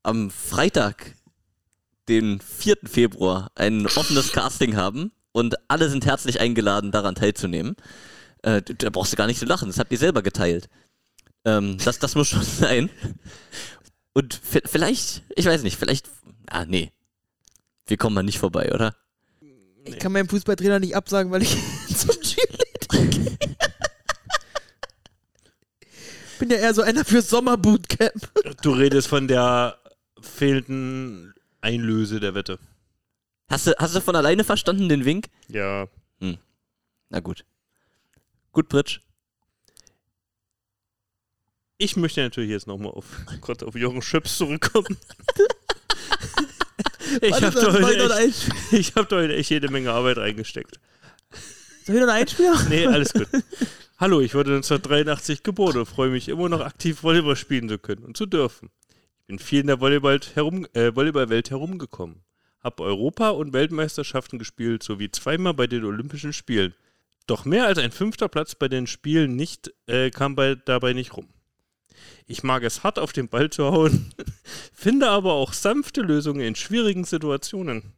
am 0.02 0.30
Freitag, 0.30 1.14
den 2.08 2.40
4. 2.40 2.76
Februar, 2.84 3.50
ein 3.54 3.86
offenes 3.86 4.32
Casting 4.32 4.76
haben 4.76 5.12
und 5.32 5.54
alle 5.68 5.88
sind 5.88 6.04
herzlich 6.04 6.40
eingeladen, 6.40 6.92
daran 6.92 7.14
teilzunehmen. 7.14 7.76
Äh, 8.42 8.62
da 8.62 8.90
brauchst 8.90 9.12
du 9.12 9.16
gar 9.16 9.26
nicht 9.26 9.40
zu 9.40 9.46
lachen, 9.46 9.68
das 9.68 9.78
habt 9.78 9.90
ihr 9.90 9.98
selber 9.98 10.22
geteilt. 10.22 10.68
Ähm, 11.44 11.78
das, 11.82 11.98
das 11.98 12.14
muss 12.14 12.28
schon 12.28 12.42
sein. 12.60 12.90
Und 14.12 14.38
vielleicht, 14.42 15.22
ich 15.34 15.46
weiß 15.46 15.62
nicht, 15.62 15.78
vielleicht, 15.78 16.08
ah 16.48 16.64
nee, 16.66 16.92
wir 17.86 17.96
kommen 17.96 18.14
mal 18.14 18.22
nicht 18.22 18.38
vorbei, 18.38 18.72
oder? 18.72 18.94
Ich 19.86 19.98
kann 19.98 20.12
meinem 20.12 20.28
Fußballtrainer 20.28 20.80
nicht 20.80 20.96
absagen, 20.96 21.30
weil 21.32 21.42
ich 21.42 21.56
zum 21.96 22.10
Cheerleading 22.20 23.10
gehe. 23.24 23.48
Bin 26.44 26.50
ja 26.50 26.58
eher 26.58 26.74
so 26.74 26.82
einer 26.82 27.06
für 27.06 27.22
Sommerbootcamp. 27.22 28.60
Du 28.60 28.72
redest 28.72 29.08
von 29.08 29.26
der 29.28 29.78
fehlenden 30.20 31.32
Einlöse 31.62 32.20
der 32.20 32.34
Wette. 32.34 32.58
Hast 33.48 33.66
du, 33.66 33.74
hast 33.78 33.94
du 33.94 34.02
von 34.02 34.14
alleine 34.14 34.44
verstanden 34.44 34.90
den 34.90 35.06
Wink? 35.06 35.28
Ja. 35.48 35.88
Na 37.08 37.20
gut. 37.20 37.46
Gut, 38.52 38.68
Pritsch. 38.68 39.00
Ich 41.78 41.96
möchte 41.96 42.20
natürlich 42.20 42.50
jetzt 42.50 42.66
nochmal 42.66 42.92
auf, 42.92 43.06
Gott, 43.40 43.62
auf 43.62 43.74
Jochen 43.74 44.02
Schöps 44.02 44.36
zurückkommen. 44.36 44.98
ich 47.22 47.32
habe 47.42 47.58
da, 47.58 47.72
heute 47.72 48.16
echt- 48.18 48.48
ich 48.72 48.94
hab 48.96 49.08
da 49.08 49.16
heute 49.16 49.34
echt 49.34 49.48
jede 49.48 49.70
Menge 49.70 49.92
Arbeit 49.92 50.18
reingesteckt. 50.18 50.78
Soll 51.86 51.94
ich 51.96 52.02
noch 52.02 52.08
einen 52.08 52.20
Einspieler? 52.20 52.62
Nee, 52.68 52.86
alles 52.86 53.14
gut. 53.14 53.28
Hallo, 53.96 54.20
ich 54.20 54.34
wurde 54.34 54.56
1983 54.56 55.44
geboren 55.44 55.76
und 55.76 55.86
freue 55.86 56.10
mich 56.10 56.28
immer 56.28 56.48
noch 56.48 56.62
aktiv 56.62 57.04
Volleyball 57.04 57.36
spielen 57.36 57.68
zu 57.68 57.78
können 57.78 58.02
und 58.02 58.16
zu 58.16 58.26
dürfen. 58.26 58.70
Ich 59.20 59.26
bin 59.28 59.38
viel 59.38 59.60
in 59.60 59.68
der 59.68 59.80
Volleyball 59.80 60.18
herum, 60.34 60.66
äh, 60.72 60.96
Volleyballwelt 60.96 61.50
herumgekommen, 61.50 62.24
habe 62.58 62.82
Europa- 62.82 63.30
und 63.30 63.52
Weltmeisterschaften 63.52 64.40
gespielt 64.40 64.82
sowie 64.82 65.12
zweimal 65.12 65.54
bei 65.54 65.68
den 65.68 65.84
Olympischen 65.84 66.32
Spielen. 66.32 66.74
Doch 67.28 67.44
mehr 67.44 67.66
als 67.66 67.78
ein 67.78 67.92
fünfter 67.92 68.26
Platz 68.26 68.56
bei 68.56 68.66
den 68.66 68.88
Spielen 68.88 69.36
nicht, 69.36 69.72
äh, 69.86 70.10
kam 70.10 70.34
bei, 70.34 70.56
dabei 70.56 70.92
nicht 70.92 71.16
rum. 71.16 71.28
Ich 72.26 72.42
mag 72.42 72.64
es 72.64 72.82
hart 72.82 72.98
auf 72.98 73.12
den 73.12 73.28
Ball 73.28 73.48
zu 73.48 73.66
hauen, 73.66 74.12
finde 74.74 75.08
aber 75.08 75.34
auch 75.34 75.52
sanfte 75.52 76.00
Lösungen 76.00 76.40
in 76.40 76.56
schwierigen 76.56 77.04
Situationen. 77.04 77.92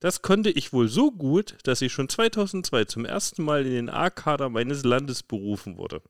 Das 0.00 0.22
konnte 0.22 0.50
ich 0.50 0.72
wohl 0.72 0.88
so 0.88 1.12
gut, 1.12 1.58
dass 1.64 1.82
ich 1.82 1.92
schon 1.92 2.08
2002 2.08 2.86
zum 2.86 3.04
ersten 3.04 3.42
Mal 3.44 3.66
in 3.66 3.72
den 3.72 3.90
A-Kader 3.90 4.48
meines 4.48 4.82
Landes 4.82 5.22
berufen 5.22 5.76
wurde. 5.76 6.02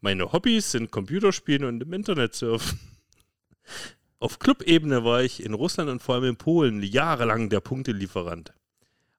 Meine 0.00 0.32
Hobbys 0.32 0.72
sind 0.72 0.90
Computerspielen 0.90 1.62
und 1.64 1.80
im 1.80 1.92
Internet 1.92 2.34
surfen. 2.34 2.80
Auf 4.18 4.40
Clubebene 4.40 5.04
war 5.04 5.22
ich 5.22 5.44
in 5.44 5.54
Russland 5.54 5.90
und 5.90 6.02
vor 6.02 6.16
allem 6.16 6.24
in 6.24 6.36
Polen 6.36 6.82
jahrelang 6.82 7.50
der 7.50 7.60
Punktelieferant. 7.60 8.52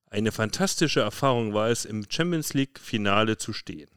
Eine 0.07 0.34
fantastische 0.34 0.99
Erfahrung 0.99 1.53
war 1.53 1.69
es, 1.69 1.85
im 1.85 2.06
Champions 2.10 2.53
League-Finale 2.53 3.38
zu 3.38 3.53
stehen. 3.53 3.90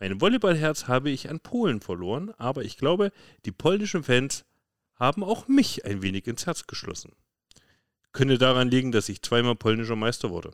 Mein 0.00 0.22
Volleyballherz 0.22 0.88
habe 0.88 1.10
ich 1.10 1.28
an 1.28 1.40
Polen 1.40 1.80
verloren, 1.80 2.32
aber 2.38 2.64
ich 2.64 2.78
glaube, 2.78 3.12
die 3.44 3.52
polnischen 3.52 4.04
Fans 4.04 4.46
haben 4.96 5.22
auch 5.22 5.48
mich 5.48 5.84
ein 5.84 6.02
wenig 6.02 6.26
ins 6.26 6.46
Herz 6.46 6.66
geschlossen. 6.66 7.12
Könnte 8.14 8.38
daran 8.38 8.70
liegen, 8.70 8.92
dass 8.92 9.08
ich 9.08 9.22
zweimal 9.22 9.56
polnischer 9.56 9.96
Meister 9.96 10.30
wurde. 10.30 10.52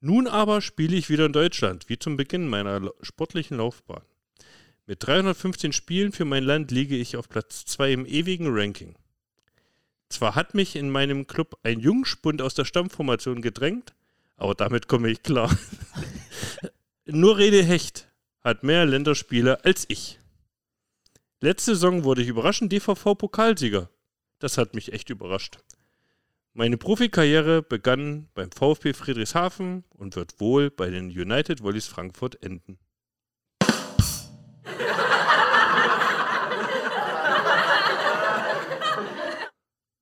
Nun 0.00 0.26
aber 0.26 0.60
spiele 0.60 0.96
ich 0.96 1.08
wieder 1.08 1.26
in 1.26 1.32
Deutschland, 1.32 1.88
wie 1.88 1.98
zum 1.98 2.16
Beginn 2.16 2.48
meiner 2.48 2.92
sportlichen 3.02 3.56
Laufbahn. 3.56 4.02
Mit 4.86 5.06
315 5.06 5.72
Spielen 5.72 6.10
für 6.12 6.24
mein 6.24 6.42
Land 6.42 6.72
liege 6.72 6.96
ich 6.96 7.16
auf 7.16 7.28
Platz 7.28 7.64
2 7.66 7.92
im 7.92 8.06
ewigen 8.06 8.48
Ranking. 8.48 8.96
Zwar 10.08 10.34
hat 10.34 10.54
mich 10.54 10.74
in 10.74 10.90
meinem 10.90 11.28
Club 11.28 11.56
ein 11.62 11.78
Jungspund 11.78 12.42
aus 12.42 12.54
der 12.54 12.64
Stammformation 12.64 13.40
gedrängt, 13.40 13.94
aber 14.36 14.56
damit 14.56 14.88
komme 14.88 15.10
ich 15.10 15.22
klar. 15.22 15.56
Nur 17.06 17.38
Rede 17.38 17.62
Hecht 17.62 18.08
hat 18.40 18.64
mehr 18.64 18.86
Länderspiele 18.86 19.64
als 19.64 19.84
ich. 19.86 20.18
Letzte 21.40 21.74
Saison 21.74 22.02
wurde 22.02 22.22
ich 22.22 22.28
überraschend 22.28 22.72
DVV-Pokalsieger. 22.72 23.88
Das 24.40 24.58
hat 24.58 24.74
mich 24.74 24.92
echt 24.92 25.10
überrascht. 25.10 25.58
Meine 26.58 26.76
Profikarriere 26.76 27.62
begann 27.62 28.26
beim 28.34 28.50
VfB 28.50 28.92
Friedrichshafen 28.92 29.84
und 29.90 30.16
wird 30.16 30.40
wohl 30.40 30.72
bei 30.72 30.90
den 30.90 31.04
United 31.06 31.62
Volleys 31.62 31.86
Frankfurt 31.86 32.42
enden. 32.42 32.80